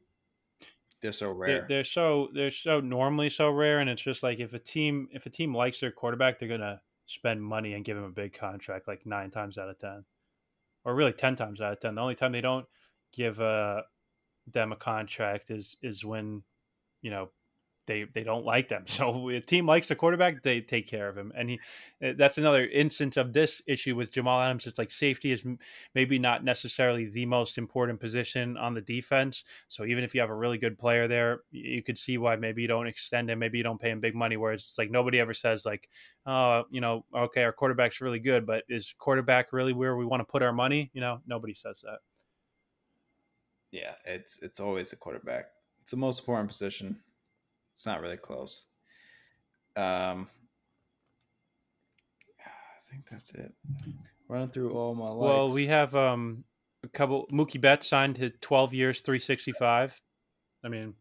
they're 1.01 1.11
so 1.11 1.31
rare. 1.31 1.59
They're, 1.59 1.65
they're, 1.67 1.83
so 1.83 2.29
they're 2.33 2.51
so 2.51 2.79
normally 2.79 3.29
so 3.29 3.49
rare, 3.49 3.79
and 3.79 3.89
it's 3.89 4.01
just 4.01 4.23
like 4.23 4.39
if 4.39 4.53
a 4.53 4.59
team 4.59 5.07
if 5.11 5.25
a 5.25 5.29
team 5.29 5.55
likes 5.55 5.79
their 5.79 5.91
quarterback, 5.91 6.39
they're 6.39 6.49
gonna 6.49 6.81
spend 7.05 7.41
money 7.41 7.73
and 7.73 7.85
give 7.85 7.97
him 7.97 8.03
a 8.03 8.09
big 8.09 8.33
contract, 8.33 8.87
like 8.87 9.05
nine 9.05 9.31
times 9.31 9.57
out 9.57 9.69
of 9.69 9.77
ten, 9.79 10.03
or 10.85 10.95
really 10.95 11.13
ten 11.13 11.35
times 11.35 11.61
out 11.61 11.73
of 11.73 11.79
ten. 11.79 11.95
The 11.95 12.01
only 12.01 12.15
time 12.15 12.31
they 12.31 12.41
don't 12.41 12.65
give 13.13 13.39
uh, 13.39 13.81
them 14.47 14.71
a 14.71 14.75
contract 14.75 15.49
is 15.49 15.75
is 15.81 16.03
when 16.03 16.43
you 17.01 17.11
know 17.11 17.29
they 17.89 18.03
they 18.03 18.23
don't 18.23 18.45
like 18.45 18.69
them. 18.69 18.85
So 18.99 19.29
a 19.29 19.41
team 19.41 19.65
likes 19.65 19.87
the 19.87 19.95
quarterback, 19.95 20.43
they 20.43 20.61
take 20.61 20.87
care 20.87 21.09
of 21.09 21.17
him. 21.17 21.31
And 21.35 21.49
he 21.49 21.59
eh, 22.01 22.13
that's 22.15 22.37
another 22.37 22.67
instance 22.67 23.17
of 23.17 23.33
this 23.33 23.61
issue 23.65 23.95
with 23.95 24.11
Jamal 24.11 24.41
Adams. 24.41 24.67
It's 24.67 24.77
like 24.77 24.91
safety 24.91 25.31
is 25.31 25.43
maybe 25.95 26.19
not 26.19 26.43
necessarily 26.43 27.05
the 27.05 27.25
most 27.25 27.57
important 27.57 27.99
position 27.99 28.57
on 28.57 28.75
the 28.75 28.81
defense. 28.81 29.43
So 29.69 29.85
even 29.85 30.03
if 30.03 30.13
you 30.13 30.21
have 30.21 30.29
a 30.29 30.35
really 30.35 30.57
good 30.57 30.77
player 30.77 31.07
there, 31.07 31.41
you 31.51 31.81
could 31.81 31.97
see 31.97 32.17
why 32.17 32.35
maybe 32.35 32.61
you 32.61 32.67
don't 32.67 32.87
extend 32.87 33.29
him, 33.29 33.39
maybe 33.39 33.57
you 33.57 33.63
don't 33.63 33.81
pay 33.81 33.89
him 33.89 33.99
big 33.99 34.15
money. 34.15 34.37
Whereas 34.37 34.63
it's 34.67 34.77
like 34.77 34.91
nobody 34.91 35.19
ever 35.19 35.33
says 35.33 35.65
like, 35.65 35.89
oh, 36.25 36.65
you 36.69 36.81
know, 36.81 37.05
okay, 37.15 37.43
our 37.43 37.53
quarterback's 37.53 38.01
really 38.01 38.19
good, 38.19 38.45
but 38.45 38.63
is 38.69 38.93
quarterback 38.97 39.51
really 39.51 39.73
where 39.73 39.95
we 39.95 40.05
want 40.05 40.21
to 40.21 40.25
put 40.25 40.43
our 40.43 40.53
money? 40.53 40.91
You 40.93 41.01
know, 41.01 41.21
nobody 41.25 41.55
says 41.55 41.81
that. 41.83 41.99
Yeah, 43.71 43.93
it's 44.05 44.39
it's 44.41 44.59
always 44.59 44.93
a 44.93 44.95
quarterback. 44.95 45.45
It's 45.81 45.91
the 45.91 45.97
most 45.97 46.19
important 46.19 46.49
position 46.49 46.99
it's 47.79 47.85
not 47.85 48.01
really 48.01 48.17
close. 48.17 48.65
Um, 49.77 50.27
I 52.45 52.91
think 52.91 53.07
that's 53.09 53.33
it. 53.33 53.53
Running 54.27 54.49
through 54.49 54.73
all 54.73 54.93
my 54.95 55.07
likes. 55.07 55.23
Well, 55.23 55.49
we 55.49 55.67
have 55.67 55.95
um 55.95 56.43
a 56.83 56.89
couple. 56.89 57.25
Mookie 57.31 57.61
Betts 57.61 57.87
signed 57.87 58.17
to 58.17 58.31
twelve 58.31 58.73
years, 58.73 58.99
three 58.99 59.19
sixty 59.19 59.53
five. 59.53 59.97
I 60.61 60.67
mean, 60.67 60.95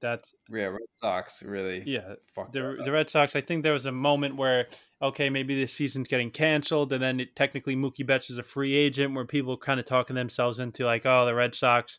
that's 0.00 0.34
yeah. 0.48 0.68
Red 0.68 0.80
Sox 1.02 1.42
really. 1.42 1.82
Yeah, 1.84 2.14
the 2.50 2.78
the 2.82 2.92
Red 2.92 3.10
Sox. 3.10 3.36
I 3.36 3.42
think 3.42 3.62
there 3.62 3.74
was 3.74 3.84
a 3.84 3.92
moment 3.92 4.36
where 4.36 4.68
okay, 5.02 5.28
maybe 5.28 5.54
this 5.54 5.74
season's 5.74 6.08
getting 6.08 6.30
canceled, 6.30 6.94
and 6.94 7.02
then 7.02 7.20
it, 7.20 7.36
technically 7.36 7.76
Mookie 7.76 8.06
Betts 8.06 8.30
is 8.30 8.38
a 8.38 8.42
free 8.42 8.74
agent, 8.74 9.14
where 9.14 9.26
people 9.26 9.58
kind 9.58 9.78
of 9.78 9.84
talking 9.84 10.16
themselves 10.16 10.58
into 10.58 10.86
like, 10.86 11.04
oh, 11.04 11.26
the 11.26 11.34
Red 11.34 11.54
Sox 11.54 11.98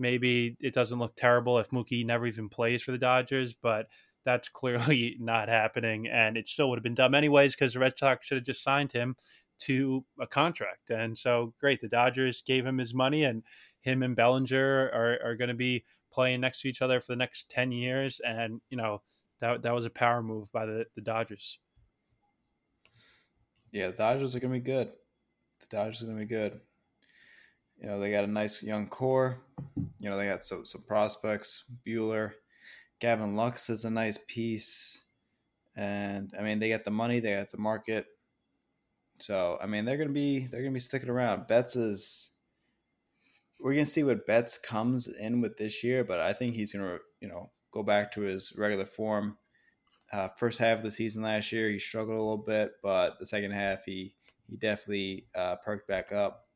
maybe 0.00 0.56
it 0.60 0.74
doesn't 0.74 0.98
look 0.98 1.14
terrible 1.14 1.58
if 1.58 1.70
Mookie 1.70 2.04
never 2.04 2.26
even 2.26 2.48
plays 2.48 2.82
for 2.82 2.90
the 2.90 2.98
Dodgers, 2.98 3.54
but 3.54 3.86
that's 4.24 4.48
clearly 4.48 5.16
not 5.20 5.48
happening. 5.48 6.08
And 6.08 6.36
it 6.36 6.46
still 6.46 6.68
would 6.70 6.78
have 6.78 6.82
been 6.84 6.94
dumb 6.94 7.14
anyways 7.14 7.54
because 7.54 7.74
the 7.74 7.80
Red 7.80 7.98
Sox 7.98 8.26
should 8.26 8.38
have 8.38 8.46
just 8.46 8.62
signed 8.62 8.92
him 8.92 9.16
to 9.60 10.04
a 10.18 10.26
contract. 10.26 10.90
And 10.90 11.16
so, 11.16 11.54
great. 11.60 11.80
The 11.80 11.88
Dodgers 11.88 12.42
gave 12.42 12.66
him 12.66 12.78
his 12.78 12.94
money, 12.94 13.24
and 13.24 13.42
him 13.82 14.02
and 14.02 14.16
Bellinger 14.16 14.90
are, 14.92 15.18
are 15.24 15.36
going 15.36 15.48
to 15.48 15.54
be 15.54 15.84
playing 16.12 16.40
next 16.40 16.62
to 16.62 16.68
each 16.68 16.82
other 16.82 17.00
for 17.00 17.12
the 17.12 17.16
next 17.16 17.50
10 17.50 17.72
years. 17.72 18.20
And, 18.24 18.60
you 18.70 18.76
know, 18.76 19.02
that, 19.40 19.62
that 19.62 19.74
was 19.74 19.84
a 19.84 19.90
power 19.90 20.22
move 20.22 20.50
by 20.52 20.66
the, 20.66 20.86
the 20.94 21.02
Dodgers. 21.02 21.58
Yeah, 23.72 23.88
the 23.88 23.96
Dodgers 23.96 24.34
are 24.34 24.40
going 24.40 24.52
to 24.52 24.60
be 24.60 24.64
good. 24.64 24.90
The 25.60 25.76
Dodgers 25.76 26.02
are 26.02 26.06
going 26.06 26.18
to 26.18 26.24
be 26.24 26.28
good. 26.28 26.60
You 27.80 27.88
know, 27.88 27.98
they 27.98 28.10
got 28.10 28.24
a 28.24 28.30
nice 28.30 28.62
young 28.62 28.88
core. 28.88 29.38
You 29.98 30.10
know, 30.10 30.16
they 30.16 30.26
got 30.26 30.44
some, 30.44 30.64
some 30.64 30.82
prospects. 30.82 31.64
Buehler, 31.86 32.32
Gavin 33.00 33.34
Lux 33.34 33.70
is 33.70 33.84
a 33.84 33.90
nice 33.90 34.18
piece. 34.28 35.04
And 35.76 36.32
I 36.38 36.42
mean, 36.42 36.58
they 36.58 36.68
got 36.68 36.84
the 36.84 36.90
money, 36.90 37.20
they 37.20 37.34
got 37.34 37.50
the 37.50 37.58
market. 37.58 38.06
So 39.18 39.58
I 39.62 39.66
mean, 39.66 39.84
they're 39.84 39.96
gonna 39.96 40.10
be 40.10 40.46
they're 40.46 40.62
gonna 40.62 40.72
be 40.72 40.80
sticking 40.80 41.10
around. 41.10 41.46
Betts 41.46 41.76
is 41.76 42.32
we're 43.58 43.74
gonna 43.74 43.84
see 43.84 44.02
what 44.02 44.26
Betts 44.26 44.58
comes 44.58 45.08
in 45.08 45.40
with 45.40 45.56
this 45.56 45.84
year, 45.84 46.04
but 46.04 46.20
I 46.20 46.32
think 46.32 46.54
he's 46.54 46.72
gonna 46.72 46.98
you 47.20 47.28
know 47.28 47.50
go 47.70 47.82
back 47.82 48.12
to 48.12 48.22
his 48.22 48.52
regular 48.56 48.86
form. 48.86 49.36
Uh, 50.12 50.28
first 50.36 50.58
half 50.58 50.78
of 50.78 50.84
the 50.84 50.90
season 50.90 51.22
last 51.22 51.52
year, 51.52 51.70
he 51.70 51.78
struggled 51.78 52.16
a 52.16 52.20
little 52.20 52.36
bit, 52.38 52.72
but 52.82 53.18
the 53.18 53.26
second 53.26 53.52
half, 53.52 53.84
he 53.84 54.14
he 54.48 54.56
definitely 54.56 55.26
uh, 55.34 55.56
perked 55.56 55.86
back 55.86 56.12
up. 56.12 56.46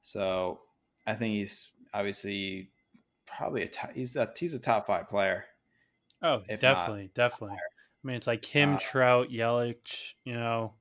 So 0.00 0.60
I 1.06 1.14
think 1.14 1.34
he's 1.34 1.70
obviously 1.92 2.70
probably 3.26 3.62
a 3.62 3.68
top, 3.68 3.92
he's 3.92 4.12
the 4.12 4.32
he's 4.38 4.54
a 4.54 4.58
top 4.58 4.86
five 4.86 5.08
player. 5.08 5.44
Oh, 6.22 6.42
definitely, 6.60 7.10
definitely. 7.14 7.56
I 7.56 8.06
mean, 8.06 8.16
it's 8.16 8.26
like 8.26 8.44
him, 8.44 8.74
uh, 8.74 8.78
Trout, 8.78 9.28
Yelich. 9.30 10.14
You 10.24 10.34
know, 10.34 10.74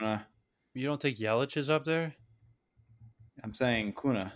uh, 0.00 0.18
you 0.74 0.86
don't 0.86 1.00
think 1.00 1.18
Yelich 1.18 1.56
is 1.56 1.70
up 1.70 1.84
there? 1.84 2.14
I'm 3.42 3.54
saying 3.54 3.94
Kuna. 4.00 4.32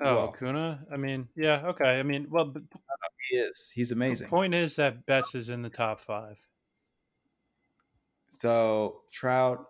Oh, 0.00 0.16
well. 0.16 0.32
Kuna. 0.38 0.86
I 0.92 0.96
mean, 0.96 1.28
yeah, 1.36 1.66
okay. 1.68 1.98
I 1.98 2.02
mean, 2.02 2.26
well, 2.30 2.46
but, 2.46 2.62
he 3.30 3.36
is. 3.38 3.70
He's 3.74 3.92
amazing. 3.92 4.26
The 4.26 4.30
point 4.30 4.54
is 4.54 4.76
that 4.76 5.06
Betts 5.06 5.34
is 5.34 5.48
in 5.48 5.62
the 5.62 5.70
top 5.70 6.00
five. 6.00 6.36
So 8.28 9.02
Trout, 9.10 9.66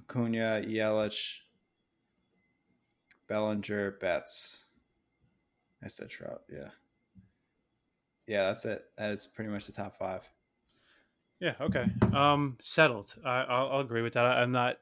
Acuna, 0.00 0.62
Yelich, 0.66 1.34
Bellinger, 3.28 3.92
Betts. 4.00 4.64
I 5.82 5.88
said 5.88 6.08
Trout. 6.08 6.42
Yeah. 6.50 6.70
Yeah, 8.26 8.44
that's 8.44 8.64
it. 8.64 8.84
That 8.98 9.12
is 9.12 9.26
pretty 9.26 9.50
much 9.50 9.66
the 9.66 9.72
top 9.72 9.98
five. 9.98 10.28
Yeah. 11.40 11.54
Okay. 11.60 11.86
Um, 12.12 12.56
settled. 12.62 13.14
I, 13.24 13.42
I'll, 13.42 13.68
I'll 13.72 13.80
agree 13.80 14.02
with 14.02 14.14
that. 14.14 14.24
I, 14.24 14.42
I'm 14.42 14.52
not. 14.52 14.76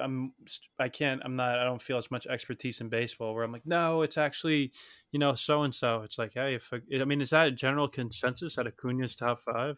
I'm. 0.00 0.32
I 0.78 0.88
can't. 0.88 1.20
I'm 1.24 1.36
not. 1.36 1.58
I 1.58 1.64
don't 1.64 1.82
feel 1.82 1.98
as 1.98 2.10
much 2.10 2.26
expertise 2.26 2.80
in 2.80 2.88
baseball 2.88 3.34
where 3.34 3.44
I'm 3.44 3.52
like, 3.52 3.66
no, 3.66 4.02
it's 4.02 4.16
actually, 4.16 4.72
you 5.10 5.18
know, 5.18 5.34
so 5.34 5.64
and 5.64 5.74
so. 5.74 6.02
It's 6.02 6.18
like, 6.18 6.34
hey, 6.34 6.54
if 6.54 6.72
I, 6.72 6.78
I 7.00 7.04
mean, 7.04 7.20
is 7.20 7.30
that 7.30 7.48
a 7.48 7.50
general 7.50 7.88
consensus 7.88 8.54
that 8.56 8.66
Acuna's 8.66 9.16
top 9.16 9.42
five? 9.42 9.76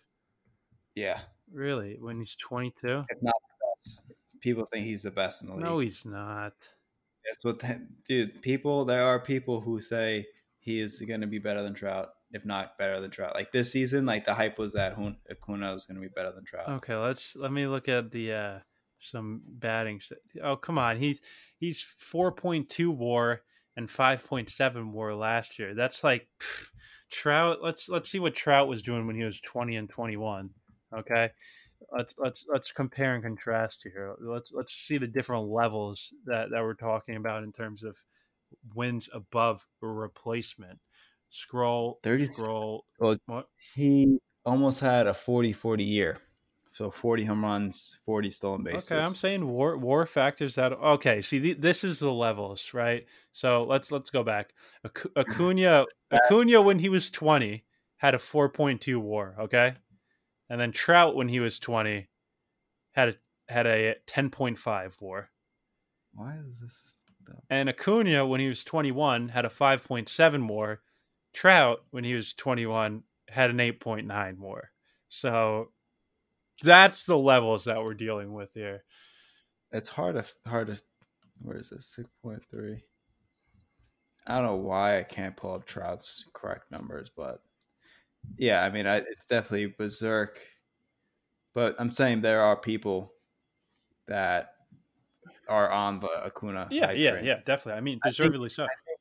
Yeah. 0.95 1.21
Really? 1.53 1.97
When 1.99 2.21
he's 2.21 2.37
22? 2.37 3.05
If 3.09 3.23
not 3.23 3.35
the 3.49 3.67
best. 3.77 4.05
People 4.41 4.67
think 4.67 4.87
he's 4.87 5.03
the 5.03 5.11
best 5.11 5.43
in 5.43 5.49
the 5.49 5.55
league. 5.55 5.65
No, 5.65 5.79
he's 5.79 6.05
not. 6.05 6.53
That's 7.27 7.45
what, 7.45 7.59
that, 7.61 7.81
dude. 8.05 8.43
People, 8.43 8.85
there 8.85 9.05
are 9.05 9.19
people 9.21 9.61
who 9.61 9.81
say 9.81 10.27
he 10.61 10.81
is 10.81 11.01
going 11.01 11.21
to 11.21 11.27
be 11.27 11.39
better 11.39 11.63
than 11.63 11.75
Trout, 11.75 12.11
if 12.33 12.45
not 12.45 12.79
better 12.79 13.01
than 13.01 13.11
Trout. 13.11 13.35
Like 13.35 13.53
this 13.53 13.71
season, 13.71 14.07
like 14.07 14.25
the 14.25 14.35
hype 14.35 14.59
was 14.59 14.73
that 14.73 14.99
Acuna 15.31 15.73
was 15.73 15.87
going 15.87 15.97
to 15.97 16.01
be 16.01 16.13
better 16.15 16.33
than 16.33 16.45
Trout. 16.45 16.69
Okay, 16.69 16.97
let's 16.97 17.37
let 17.37 17.53
me 17.53 17.67
look 17.67 17.89
at 17.89 18.11
the 18.11 18.33
uh 18.33 18.59
some 18.99 19.43
batting. 19.47 20.01
Oh, 20.43 20.57
come 20.57 20.79
on, 20.79 20.97
he's 20.97 21.21
he's 21.59 21.83
four 21.83 22.33
point 22.33 22.69
two 22.69 22.91
WAR 22.91 23.43
and 23.77 23.91
five 23.91 24.27
point 24.27 24.49
seven 24.49 24.93
WAR 24.93 25.15
last 25.15 25.59
year. 25.59 25.75
That's 25.75 26.03
like 26.03 26.29
pff, 26.41 26.69
Trout. 27.11 27.59
Let's 27.63 27.89
let's 27.89 28.11
see 28.11 28.19
what 28.19 28.35
Trout 28.35 28.69
was 28.69 28.83
doing 28.83 29.07
when 29.07 29.17
he 29.17 29.25
was 29.25 29.41
twenty 29.41 29.77
and 29.77 29.89
twenty 29.89 30.17
one. 30.17 30.51
Okay, 30.97 31.31
let's 31.93 32.15
let's 32.19 32.45
let's 32.49 32.73
compare 32.73 33.15
and 33.15 33.23
contrast 33.23 33.83
here. 33.83 34.15
Let's 34.21 34.53
let's 34.53 34.75
see 34.75 34.99
the 34.99 35.07
different 35.07 35.49
levels 35.49 36.13
that 36.27 36.51
that 36.51 36.63
we're 36.63 36.75
talking 36.75 37.17
about 37.17 37.43
in 37.43 37.53
terms 37.53 37.83
of 37.83 37.97
wins 38.75 39.09
above 39.13 39.67
replacement. 39.81 40.79
Scroll 41.31 41.99
30 42.03 42.33
scroll. 42.33 42.85
Well, 42.99 43.17
what? 43.27 43.49
He 43.75 44.19
almost 44.45 44.81
had 44.81 45.07
a 45.07 45.13
40-40 45.13 45.87
year. 45.87 46.19
So 46.73 46.91
40 46.91 47.25
home 47.25 47.45
runs, 47.45 47.99
40 48.05 48.31
stolen 48.31 48.63
bases. 48.65 48.91
Okay, 48.91 49.01
I'm 49.01 49.15
saying 49.15 49.47
war 49.47 49.79
war 49.79 50.07
factors 50.07 50.57
that 50.57 50.73
okay, 50.73 51.23
see 51.23 51.39
th- 51.39 51.61
this 51.61 51.85
is 51.85 52.01
the 52.01 52.13
levels, 52.13 52.75
right? 52.75 53.07
So 53.31 53.65
let's 53.65 53.93
let's 53.93 54.11
go 54.11 54.25
back. 54.25 54.53
Acuna 55.17 55.85
Acuna 56.13 56.63
when 56.63 56.81
he 56.81 56.89
was 56.89 57.11
20 57.11 57.65
had 57.97 58.15
a 58.15 58.19
4.2 58.19 59.01
war, 59.01 59.37
okay? 59.39 59.75
And 60.49 60.61
then 60.61 60.73
Trout 60.73 61.17
when 61.17 61.29
he 61.29 61.41
was 61.41 61.59
twenty 61.59 62.09
had 62.93 63.11
a 63.11 63.15
had 63.53 63.67
a 63.67 63.97
ten 64.07 64.31
point 64.31 64.59
five 64.59 64.97
WAR. 65.01 65.31
Why 66.13 66.37
is 66.49 66.61
this? 66.61 66.95
Dumb? 67.27 67.37
And 67.51 67.69
Acuna 67.69 68.27
when 68.27 68.41
he 68.41 68.49
was 68.49 68.65
twenty 68.65 68.93
one 68.93 69.29
had 69.29 69.45
a 69.45 69.51
five 69.51 69.85
point 69.85 70.09
seven 70.09 70.47
WAR. 70.47 70.81
Trout 71.33 71.81
when 71.91 72.05
he 72.05 72.15
was 72.15 72.33
twenty 72.33 72.67
one 72.67 73.03
had 73.29 73.51
an 73.51 73.61
eight 73.61 73.81
point 73.81 74.07
nine 74.07 74.39
WAR. 74.39 74.71
So 75.09 75.73
that's 76.63 77.05
the 77.05 77.19
levels 77.19 77.65
that 77.65 77.83
we're 77.83 77.95
dealing 77.95 78.33
with 78.33 78.53
here. 78.55 78.85
It's 79.73 79.89
hard 79.89 80.15
to 80.15 80.25
hard 80.49 80.69
to. 80.69 80.81
Where 81.41 81.59
is 81.59 81.71
this? 81.71 81.87
Six 81.87 82.09
point 82.23 82.43
three. 82.51 82.85
I 84.27 84.37
don't 84.37 84.47
know 84.47 84.55
why 84.55 84.99
I 84.99 85.03
can't 85.03 85.37
pull 85.37 85.55
up 85.55 85.67
Trout's 85.67 86.25
correct 86.33 86.71
numbers, 86.71 87.11
but 87.15 87.43
yeah, 88.37 88.63
I 88.63 88.71
mean, 88.71 88.87
I, 88.87 88.97
it's 88.97 89.27
definitely 89.27 89.75
berserk. 89.79 90.39
But 91.55 91.77
I'm 91.79 91.93
saying 91.93 92.21
there 92.21 92.43
are 92.43 92.57
people 92.57 93.13
that 94.09 94.51
are 95.49 95.71
on 95.71 96.01
the 96.01 96.27
Acuna. 96.27 96.69
Yeah, 96.71 96.91
yeah, 96.91 97.13
train. 97.13 97.25
yeah, 97.25 97.41
definitely. 97.45 97.79
I 97.79 97.81
mean, 97.81 98.01
deservedly 98.05 98.47
I 98.47 98.49
think, 98.49 98.53
so. 98.53 98.65
I 98.65 98.67
think, 98.87 98.99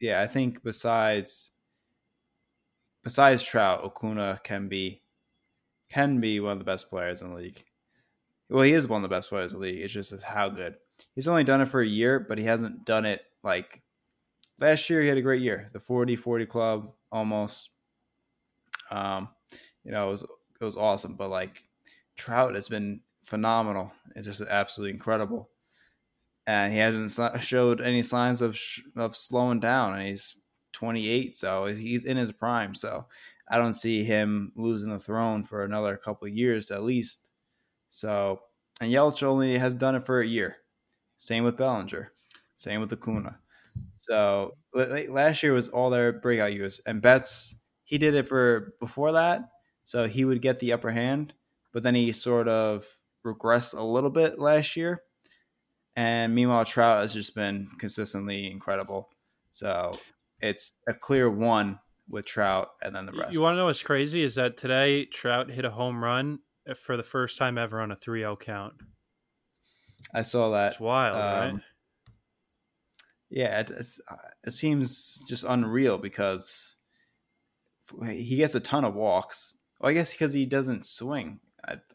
yeah, 0.00 0.20
I 0.20 0.26
think 0.26 0.62
besides 0.62 1.50
besides 3.02 3.42
Trout, 3.42 3.84
Acuna 3.84 4.40
can 4.44 4.68
be 4.68 5.02
can 5.90 6.20
be 6.20 6.40
one 6.40 6.52
of 6.52 6.58
the 6.58 6.64
best 6.64 6.90
players 6.90 7.22
in 7.22 7.30
the 7.30 7.36
league. 7.36 7.64
Well, 8.50 8.64
he 8.64 8.72
is 8.72 8.86
one 8.86 9.02
of 9.02 9.08
the 9.08 9.14
best 9.14 9.28
players 9.28 9.52
in 9.52 9.60
the 9.60 9.66
league. 9.66 9.80
It's 9.80 9.92
just 9.92 10.22
how 10.22 10.48
good. 10.48 10.74
He's 11.14 11.28
only 11.28 11.44
done 11.44 11.60
it 11.60 11.68
for 11.68 11.80
a 11.80 11.86
year, 11.86 12.20
but 12.20 12.38
he 12.38 12.44
hasn't 12.44 12.84
done 12.84 13.04
it 13.04 13.22
like 13.42 13.82
last 14.60 14.88
year. 14.90 15.02
He 15.02 15.08
had 15.08 15.18
a 15.18 15.22
great 15.22 15.42
year. 15.42 15.70
The 15.72 15.78
40-40 15.78 16.48
club 16.48 16.92
almost 17.10 17.70
um, 18.90 19.28
you 19.84 19.92
know, 19.92 20.08
it 20.08 20.10
was 20.10 20.22
it 20.22 20.64
was 20.64 20.76
awesome. 20.76 21.14
But 21.14 21.30
like 21.30 21.62
Trout 22.16 22.54
has 22.54 22.68
been 22.68 23.00
phenomenal. 23.24 23.92
It's 24.14 24.26
just 24.26 24.42
absolutely 24.42 24.94
incredible, 24.94 25.50
and 26.46 26.72
he 26.72 26.78
hasn't 26.78 27.42
showed 27.42 27.80
any 27.80 28.02
signs 28.02 28.40
of 28.40 28.58
of 28.96 29.16
slowing 29.16 29.60
down. 29.60 29.98
And 29.98 30.08
he's 30.08 30.36
28, 30.72 31.34
so 31.34 31.66
he's 31.66 32.04
in 32.04 32.16
his 32.16 32.32
prime. 32.32 32.74
So 32.74 33.06
I 33.48 33.58
don't 33.58 33.74
see 33.74 34.04
him 34.04 34.52
losing 34.56 34.90
the 34.90 34.98
throne 34.98 35.44
for 35.44 35.64
another 35.64 35.96
couple 35.96 36.28
years 36.28 36.70
at 36.70 36.82
least. 36.82 37.30
So, 37.90 38.40
and 38.80 38.92
Yelich 38.92 39.22
only 39.22 39.56
has 39.58 39.74
done 39.74 39.94
it 39.94 40.04
for 40.04 40.20
a 40.20 40.26
year. 40.26 40.56
Same 41.16 41.44
with 41.44 41.56
Bellinger. 41.56 42.12
Same 42.56 42.80
with 42.80 42.92
Acuna. 42.92 43.38
So 43.96 44.56
last 44.74 45.42
year 45.42 45.52
was 45.52 45.68
all 45.68 45.90
their 45.90 46.12
breakout 46.12 46.52
years, 46.52 46.80
and 46.86 47.00
Betts 47.00 47.54
he 47.86 47.98
did 47.98 48.14
it 48.14 48.28
for 48.28 48.74
before 48.78 49.12
that, 49.12 49.48
so 49.84 50.06
he 50.06 50.24
would 50.24 50.42
get 50.42 50.58
the 50.58 50.72
upper 50.72 50.90
hand, 50.90 51.32
but 51.72 51.82
then 51.82 51.94
he 51.94 52.12
sort 52.12 52.48
of 52.48 52.84
regressed 53.24 53.76
a 53.76 53.82
little 53.82 54.10
bit 54.10 54.38
last 54.38 54.76
year. 54.76 55.02
And 55.94 56.34
meanwhile, 56.34 56.64
Trout 56.66 57.00
has 57.00 57.14
just 57.14 57.34
been 57.34 57.68
consistently 57.78 58.50
incredible. 58.50 59.08
So 59.52 59.98
it's 60.40 60.72
a 60.86 60.92
clear 60.92 61.30
one 61.30 61.78
with 62.08 62.26
Trout, 62.26 62.68
and 62.82 62.94
then 62.94 63.06
the 63.06 63.12
rest. 63.12 63.32
You 63.32 63.40
want 63.40 63.54
to 63.54 63.58
know 63.58 63.66
what's 63.66 63.82
crazy 63.82 64.22
is 64.22 64.34
that 64.34 64.56
today 64.56 65.06
Trout 65.06 65.50
hit 65.50 65.64
a 65.64 65.70
home 65.70 66.02
run 66.02 66.40
for 66.76 66.96
the 66.96 67.02
first 67.02 67.38
time 67.38 67.56
ever 67.56 67.80
on 67.80 67.90
a 67.92 67.96
3-0 67.96 68.38
count. 68.40 68.74
I 70.12 70.22
saw 70.22 70.50
that. 70.50 70.72
It's 70.72 70.80
wild, 70.80 71.16
um, 71.16 71.54
right? 71.54 71.64
Yeah, 73.30 73.60
it, 73.60 73.70
it 74.44 74.52
seems 74.52 75.22
just 75.28 75.44
unreal 75.44 75.98
because 75.98 76.75
he 78.08 78.36
gets 78.36 78.54
a 78.54 78.60
ton 78.60 78.84
of 78.84 78.94
walks. 78.94 79.56
Well, 79.80 79.90
I 79.90 79.94
guess 79.94 80.12
because 80.12 80.32
he 80.32 80.46
doesn't 80.46 80.86
swing 80.86 81.40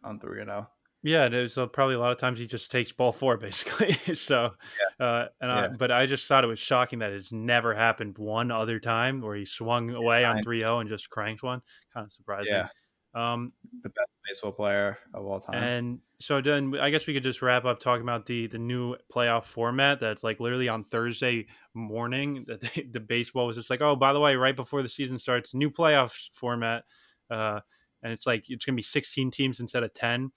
on 0.04 0.20
3 0.20 0.46
0. 0.46 0.70
Yeah, 1.04 1.30
there's 1.30 1.56
probably 1.74 1.96
a 1.96 2.00
lot 2.00 2.12
of 2.12 2.20
times 2.20 2.38
he 2.38 2.46
just 2.46 2.70
takes 2.70 2.92
ball 2.92 3.12
four 3.12 3.38
basically. 3.38 3.94
so, 4.16 4.52
yeah. 5.00 5.06
uh, 5.06 5.28
and 5.40 5.50
yeah. 5.50 5.66
I, 5.66 5.68
but 5.70 5.92
I 5.92 6.06
just 6.06 6.28
thought 6.28 6.44
it 6.44 6.48
was 6.48 6.60
shocking 6.60 7.00
that 7.00 7.12
it's 7.12 7.32
never 7.32 7.74
happened 7.74 8.18
one 8.18 8.52
other 8.52 8.80
time 8.80 9.22
where 9.22 9.36
he 9.36 9.46
swung 9.46 9.90
yeah, 9.90 9.96
away 9.96 10.26
on 10.26 10.44
3-0 10.44 10.82
and 10.82 10.90
just 10.90 11.10
cranked 11.10 11.44
one. 11.44 11.62
Kind 11.94 12.06
of 12.06 12.14
surprising. 12.14 12.54
Yeah. 12.54 12.68
Um, 13.14 13.52
the 13.84 13.90
best 13.90 14.10
baseball 14.26 14.54
player 14.54 14.98
of 15.14 15.26
all 15.26 15.40
time. 15.42 15.62
And 15.62 16.00
so 16.20 16.40
then 16.40 16.78
I 16.80 16.90
guess 16.90 17.08
we 17.08 17.14
could 17.14 17.24
just 17.24 17.42
wrap 17.42 17.66
up 17.66 17.82
talking 17.82 18.04
about 18.04 18.26
the 18.26 18.48
the 18.48 18.58
new 18.58 18.96
playoff 19.14 19.44
format 19.44 20.00
that's 20.00 20.24
like 20.24 20.40
literally 20.40 20.70
on 20.70 20.86
Thursday 20.86 21.48
morning 21.74 22.46
that 22.48 22.62
the, 22.62 22.84
the 22.92 23.00
baseball 23.02 23.48
was 23.48 23.58
just 23.58 23.70
like, 23.70 23.82
oh, 23.82 23.96
by 23.96 24.14
the 24.14 24.20
way, 24.20 24.36
right 24.36 24.56
before 24.56 24.82
the 24.82 24.90
season 24.90 25.20
starts, 25.20 25.54
new 25.54 25.70
playoff 25.70 26.30
format. 26.34 26.84
Uh, 27.30 27.60
and 28.04 28.14
it's 28.14 28.26
like 28.26 28.50
it's 28.50 28.66
going 28.66 28.74
to 28.76 28.80
be 28.80 28.84
16 28.84 29.30
teams 29.32 29.60
instead 29.60 29.84
of 29.84 29.94
10 29.94 30.32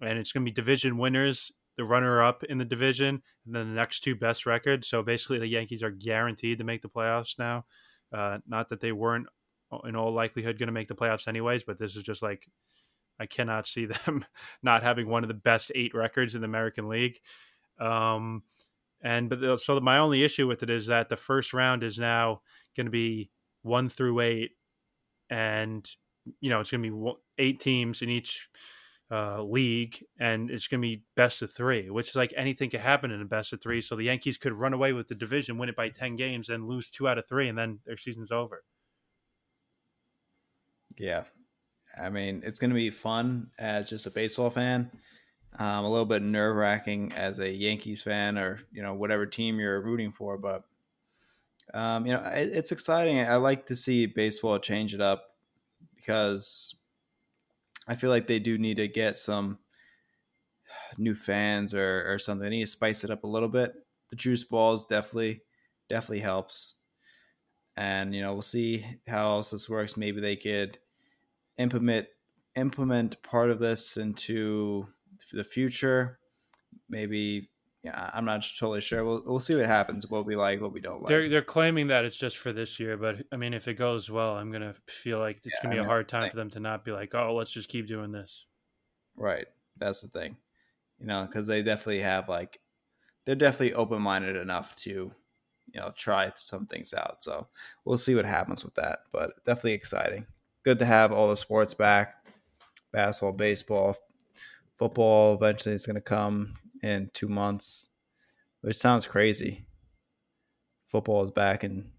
and 0.00 0.18
it's 0.18 0.32
going 0.32 0.44
to 0.44 0.50
be 0.50 0.54
division 0.54 0.98
winners, 0.98 1.52
the 1.76 1.84
runner 1.84 2.22
up 2.22 2.44
in 2.44 2.58
the 2.58 2.64
division, 2.64 3.22
and 3.46 3.54
then 3.54 3.68
the 3.68 3.74
next 3.74 4.00
two 4.00 4.14
best 4.14 4.46
records. 4.46 4.88
So 4.88 5.02
basically, 5.02 5.38
the 5.38 5.46
Yankees 5.46 5.82
are 5.82 5.90
guaranteed 5.90 6.58
to 6.58 6.64
make 6.64 6.82
the 6.82 6.88
playoffs 6.88 7.38
now. 7.38 7.64
Uh, 8.12 8.38
not 8.46 8.68
that 8.70 8.80
they 8.80 8.92
weren't 8.92 9.26
in 9.84 9.96
all 9.96 10.12
likelihood 10.12 10.58
going 10.58 10.68
to 10.68 10.72
make 10.72 10.88
the 10.88 10.94
playoffs 10.94 11.28
anyways, 11.28 11.64
but 11.64 11.78
this 11.78 11.96
is 11.96 12.02
just 12.02 12.22
like 12.22 12.48
I 13.18 13.26
cannot 13.26 13.68
see 13.68 13.86
them 14.06 14.24
not 14.62 14.82
having 14.82 15.08
one 15.08 15.22
of 15.22 15.28
the 15.28 15.34
best 15.34 15.70
eight 15.74 15.94
records 15.94 16.34
in 16.34 16.40
the 16.40 16.46
American 16.46 16.88
League. 16.88 17.20
Um, 17.78 18.42
and 19.02 19.30
but 19.30 19.60
so 19.60 19.78
my 19.80 19.98
only 19.98 20.24
issue 20.24 20.46
with 20.46 20.62
it 20.62 20.70
is 20.70 20.86
that 20.86 21.08
the 21.08 21.16
first 21.16 21.54
round 21.54 21.82
is 21.82 21.98
now 21.98 22.42
going 22.76 22.86
to 22.86 22.90
be 22.90 23.30
one 23.62 23.88
through 23.88 24.20
eight, 24.20 24.52
and 25.30 25.88
you 26.40 26.50
know 26.50 26.60
it's 26.60 26.70
going 26.70 26.82
to 26.82 26.90
be 26.90 27.12
eight 27.38 27.60
teams 27.60 28.02
in 28.02 28.10
each 28.10 28.48
uh, 29.10 29.42
league, 29.42 30.04
and 30.18 30.50
it's 30.50 30.68
going 30.68 30.80
to 30.80 30.86
be 30.86 31.04
best 31.16 31.40
of 31.40 31.50
three, 31.50 31.88
which 31.88 32.10
is 32.10 32.14
like 32.14 32.34
anything 32.36 32.68
could 32.68 32.80
happen 32.80 33.10
in 33.10 33.22
a 33.22 33.26
best 33.26 33.54
of 33.54 33.62
three. 33.62 33.80
So 33.80 33.96
the 33.96 34.04
Yankees 34.04 34.36
could 34.36 34.52
run 34.52 34.74
away 34.74 34.92
with 34.92 35.08
the 35.08 35.14
division, 35.14 35.56
win 35.56 35.70
it 35.70 35.76
by 35.76 35.88
ten 35.88 36.16
games, 36.16 36.50
and 36.50 36.68
lose 36.68 36.90
two 36.90 37.08
out 37.08 37.18
of 37.18 37.26
three, 37.26 37.48
and 37.48 37.56
then 37.56 37.80
their 37.86 37.96
season's 37.96 38.30
over. 38.30 38.64
Yeah, 41.00 41.24
I 41.98 42.10
mean 42.10 42.42
it's 42.44 42.58
going 42.58 42.68
to 42.68 42.74
be 42.76 42.90
fun 42.90 43.48
as 43.58 43.88
just 43.88 44.04
a 44.04 44.10
baseball 44.10 44.50
fan. 44.50 44.90
Um, 45.58 45.86
a 45.86 45.90
little 45.90 46.04
bit 46.04 46.20
nerve 46.22 46.54
wracking 46.54 47.12
as 47.14 47.38
a 47.38 47.50
Yankees 47.50 48.02
fan, 48.02 48.36
or 48.36 48.60
you 48.70 48.82
know 48.82 48.92
whatever 48.92 49.24
team 49.24 49.58
you're 49.58 49.80
rooting 49.80 50.12
for, 50.12 50.36
but 50.36 50.64
um, 51.72 52.04
you 52.04 52.12
know 52.12 52.20
it, 52.20 52.50
it's 52.52 52.70
exciting. 52.70 53.18
I 53.18 53.36
like 53.36 53.64
to 53.66 53.76
see 53.76 54.04
baseball 54.04 54.58
change 54.58 54.92
it 54.92 55.00
up 55.00 55.24
because 55.96 56.76
I 57.88 57.94
feel 57.94 58.10
like 58.10 58.26
they 58.26 58.38
do 58.38 58.58
need 58.58 58.76
to 58.76 58.86
get 58.86 59.16
some 59.16 59.58
new 60.98 61.14
fans 61.14 61.72
or, 61.72 62.12
or 62.12 62.18
something. 62.18 62.42
They 62.42 62.56
need 62.56 62.64
to 62.64 62.70
spice 62.70 63.04
it 63.04 63.10
up 63.10 63.24
a 63.24 63.28
little 63.28 63.48
bit. 63.48 63.72
The 64.10 64.16
juice 64.16 64.44
balls 64.44 64.84
definitely 64.84 65.44
definitely 65.88 66.20
helps. 66.20 66.74
And 67.74 68.14
you 68.14 68.20
know, 68.20 68.34
we'll 68.34 68.42
see 68.42 68.84
how 69.08 69.30
else 69.30 69.50
this 69.50 69.66
works. 69.66 69.96
Maybe 69.96 70.20
they 70.20 70.36
could 70.36 70.78
implement 71.58 72.06
implement 72.56 73.22
part 73.22 73.50
of 73.50 73.58
this 73.58 73.96
into 73.96 74.86
the 75.32 75.44
future. 75.44 76.18
Maybe 76.88 77.50
yeah, 77.82 78.10
I'm 78.12 78.24
not 78.24 78.44
totally 78.58 78.80
sure. 78.80 79.04
We'll 79.04 79.22
we'll 79.24 79.40
see 79.40 79.54
what 79.54 79.66
happens. 79.66 80.08
What 80.08 80.26
we 80.26 80.36
like, 80.36 80.60
what 80.60 80.72
we 80.72 80.80
don't 80.80 81.00
like. 81.00 81.08
They're 81.08 81.28
they're 81.28 81.42
claiming 81.42 81.86
that 81.88 82.04
it's 82.04 82.16
just 82.16 82.36
for 82.36 82.52
this 82.52 82.78
year, 82.78 82.96
but 82.96 83.16
I 83.32 83.36
mean, 83.36 83.54
if 83.54 83.68
it 83.68 83.74
goes 83.74 84.10
well, 84.10 84.36
I'm 84.36 84.52
gonna 84.52 84.74
feel 84.86 85.18
like 85.18 85.36
it's 85.36 85.46
yeah, 85.46 85.62
gonna 85.62 85.74
be 85.74 85.78
I 85.78 85.82
mean, 85.82 85.86
a 85.86 85.90
hard 85.90 86.08
time 86.08 86.28
for 86.28 86.36
them 86.36 86.50
to 86.50 86.60
not 86.60 86.84
be 86.84 86.92
like, 86.92 87.14
oh, 87.14 87.34
let's 87.34 87.50
just 87.50 87.68
keep 87.68 87.86
doing 87.88 88.12
this. 88.12 88.44
Right. 89.16 89.46
That's 89.76 90.00
the 90.00 90.08
thing, 90.08 90.36
you 90.98 91.06
know, 91.06 91.26
because 91.26 91.46
they 91.46 91.62
definitely 91.62 92.00
have 92.00 92.28
like, 92.28 92.60
they're 93.24 93.34
definitely 93.34 93.74
open 93.74 94.02
minded 94.02 94.36
enough 94.36 94.74
to, 94.76 94.90
you 94.90 95.80
know, 95.80 95.92
try 95.96 96.32
some 96.36 96.66
things 96.66 96.92
out. 96.94 97.22
So 97.22 97.48
we'll 97.84 97.98
see 97.98 98.14
what 98.14 98.24
happens 98.24 98.64
with 98.64 98.74
that. 98.74 99.00
But 99.12 99.44
definitely 99.44 99.74
exciting. 99.74 100.26
Good 100.62 100.78
to 100.80 100.84
have 100.86 101.12
all 101.12 101.28
the 101.28 101.36
sports 101.36 101.74
back, 101.74 102.26
basketball, 102.92 103.32
baseball, 103.32 103.96
football. 104.78 105.34
Eventually, 105.34 105.74
it's 105.74 105.86
gonna 105.86 106.00
come 106.00 106.56
in 106.82 107.10
two 107.14 107.28
months, 107.28 107.88
which 108.62 108.76
sounds 108.78 109.06
crazy. 109.06 109.66
Football 110.88 111.24
is 111.24 111.30
back 111.30 111.64
in 111.64 111.90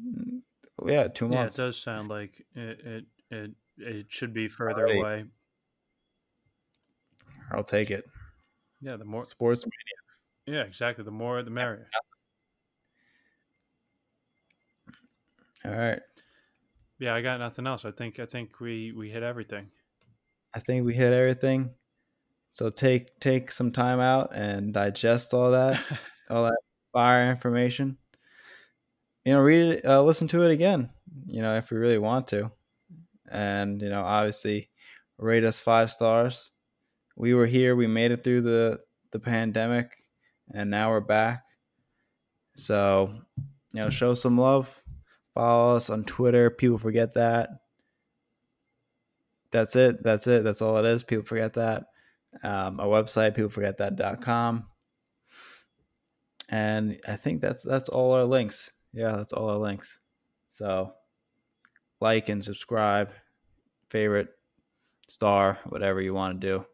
mm, 0.00 0.42
yeah, 0.86 1.08
two 1.08 1.28
months. 1.28 1.56
Yeah, 1.56 1.62
it 1.64 1.66
does 1.68 1.80
sound 1.80 2.08
like 2.08 2.46
it 2.54 2.80
it 2.80 3.04
it, 3.30 3.50
it 3.76 4.12
should 4.12 4.32
be 4.32 4.48
further 4.48 4.84
Alrighty. 4.84 4.98
away. 4.98 5.24
I'll 7.50 7.64
take 7.64 7.90
it. 7.90 8.08
Yeah, 8.80 8.96
the 8.96 9.04
more 9.04 9.24
sports 9.24 9.64
media. 9.64 9.96
Yeah, 10.46 10.64
exactly. 10.64 11.04
The 11.04 11.10
more 11.10 11.42
the 11.42 11.50
merrier. 11.50 11.90
All 15.64 15.72
right. 15.72 16.00
Yeah, 17.00 17.14
I 17.14 17.22
got 17.22 17.40
nothing 17.40 17.66
else. 17.66 17.86
I 17.86 17.90
think 17.92 18.20
I 18.20 18.26
think 18.26 18.60
we 18.60 18.92
we 18.92 19.10
hit 19.10 19.22
everything. 19.22 19.68
I 20.54 20.60
think 20.60 20.84
we 20.84 20.94
hit 20.94 21.14
everything. 21.14 21.70
So 22.52 22.68
take 22.68 23.18
take 23.20 23.50
some 23.50 23.72
time 23.72 24.00
out 24.00 24.36
and 24.36 24.74
digest 24.74 25.32
all 25.32 25.52
that, 25.52 25.82
all 26.30 26.44
that 26.44 26.58
fire 26.92 27.30
information. 27.30 27.96
You 29.24 29.32
know, 29.32 29.40
read 29.40 29.78
it, 29.78 29.84
uh, 29.84 30.02
listen 30.02 30.28
to 30.28 30.42
it 30.42 30.50
again. 30.50 30.90
You 31.26 31.40
know, 31.40 31.56
if 31.56 31.70
we 31.70 31.78
really 31.78 31.98
want 31.98 32.26
to, 32.28 32.50
and 33.30 33.80
you 33.80 33.88
know, 33.88 34.02
obviously, 34.02 34.68
rate 35.16 35.44
us 35.44 35.58
five 35.58 35.90
stars. 35.90 36.50
We 37.16 37.32
were 37.32 37.46
here. 37.46 37.76
We 37.76 37.86
made 37.86 38.10
it 38.10 38.22
through 38.24 38.42
the 38.42 38.80
the 39.12 39.20
pandemic, 39.20 40.04
and 40.52 40.70
now 40.70 40.90
we're 40.90 41.00
back. 41.00 41.44
So, 42.56 43.22
you 43.72 43.80
know, 43.80 43.88
show 43.88 44.14
some 44.14 44.36
love. 44.36 44.79
Follow 45.40 45.76
us 45.76 45.88
on 45.88 46.04
Twitter. 46.04 46.50
People 46.50 46.76
forget 46.76 47.14
that. 47.14 47.48
That's 49.50 49.74
it. 49.74 50.02
That's 50.02 50.26
it. 50.26 50.44
That's 50.44 50.60
all 50.60 50.76
it 50.76 50.84
is. 50.84 51.02
People 51.02 51.24
forget 51.24 51.54
that 51.54 51.84
um, 52.42 52.78
our 52.78 52.86
website, 52.88 53.38
peopleforgetthat.com. 53.38 54.66
And 56.50 57.00
I 57.08 57.16
think 57.16 57.40
that's 57.40 57.62
that's 57.62 57.88
all 57.88 58.12
our 58.12 58.24
links. 58.24 58.70
Yeah, 58.92 59.12
that's 59.12 59.32
all 59.32 59.48
our 59.48 59.56
links. 59.56 59.98
So 60.50 60.92
like 62.02 62.28
and 62.28 62.44
subscribe, 62.44 63.10
favorite, 63.88 64.28
star, 65.08 65.58
whatever 65.70 66.02
you 66.02 66.12
want 66.12 66.38
to 66.38 66.46
do. 66.46 66.66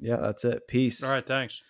Yeah, 0.00 0.16
that's 0.16 0.44
it. 0.44 0.66
Peace. 0.66 1.00
All 1.04 1.12
right, 1.12 1.24
thanks. 1.24 1.62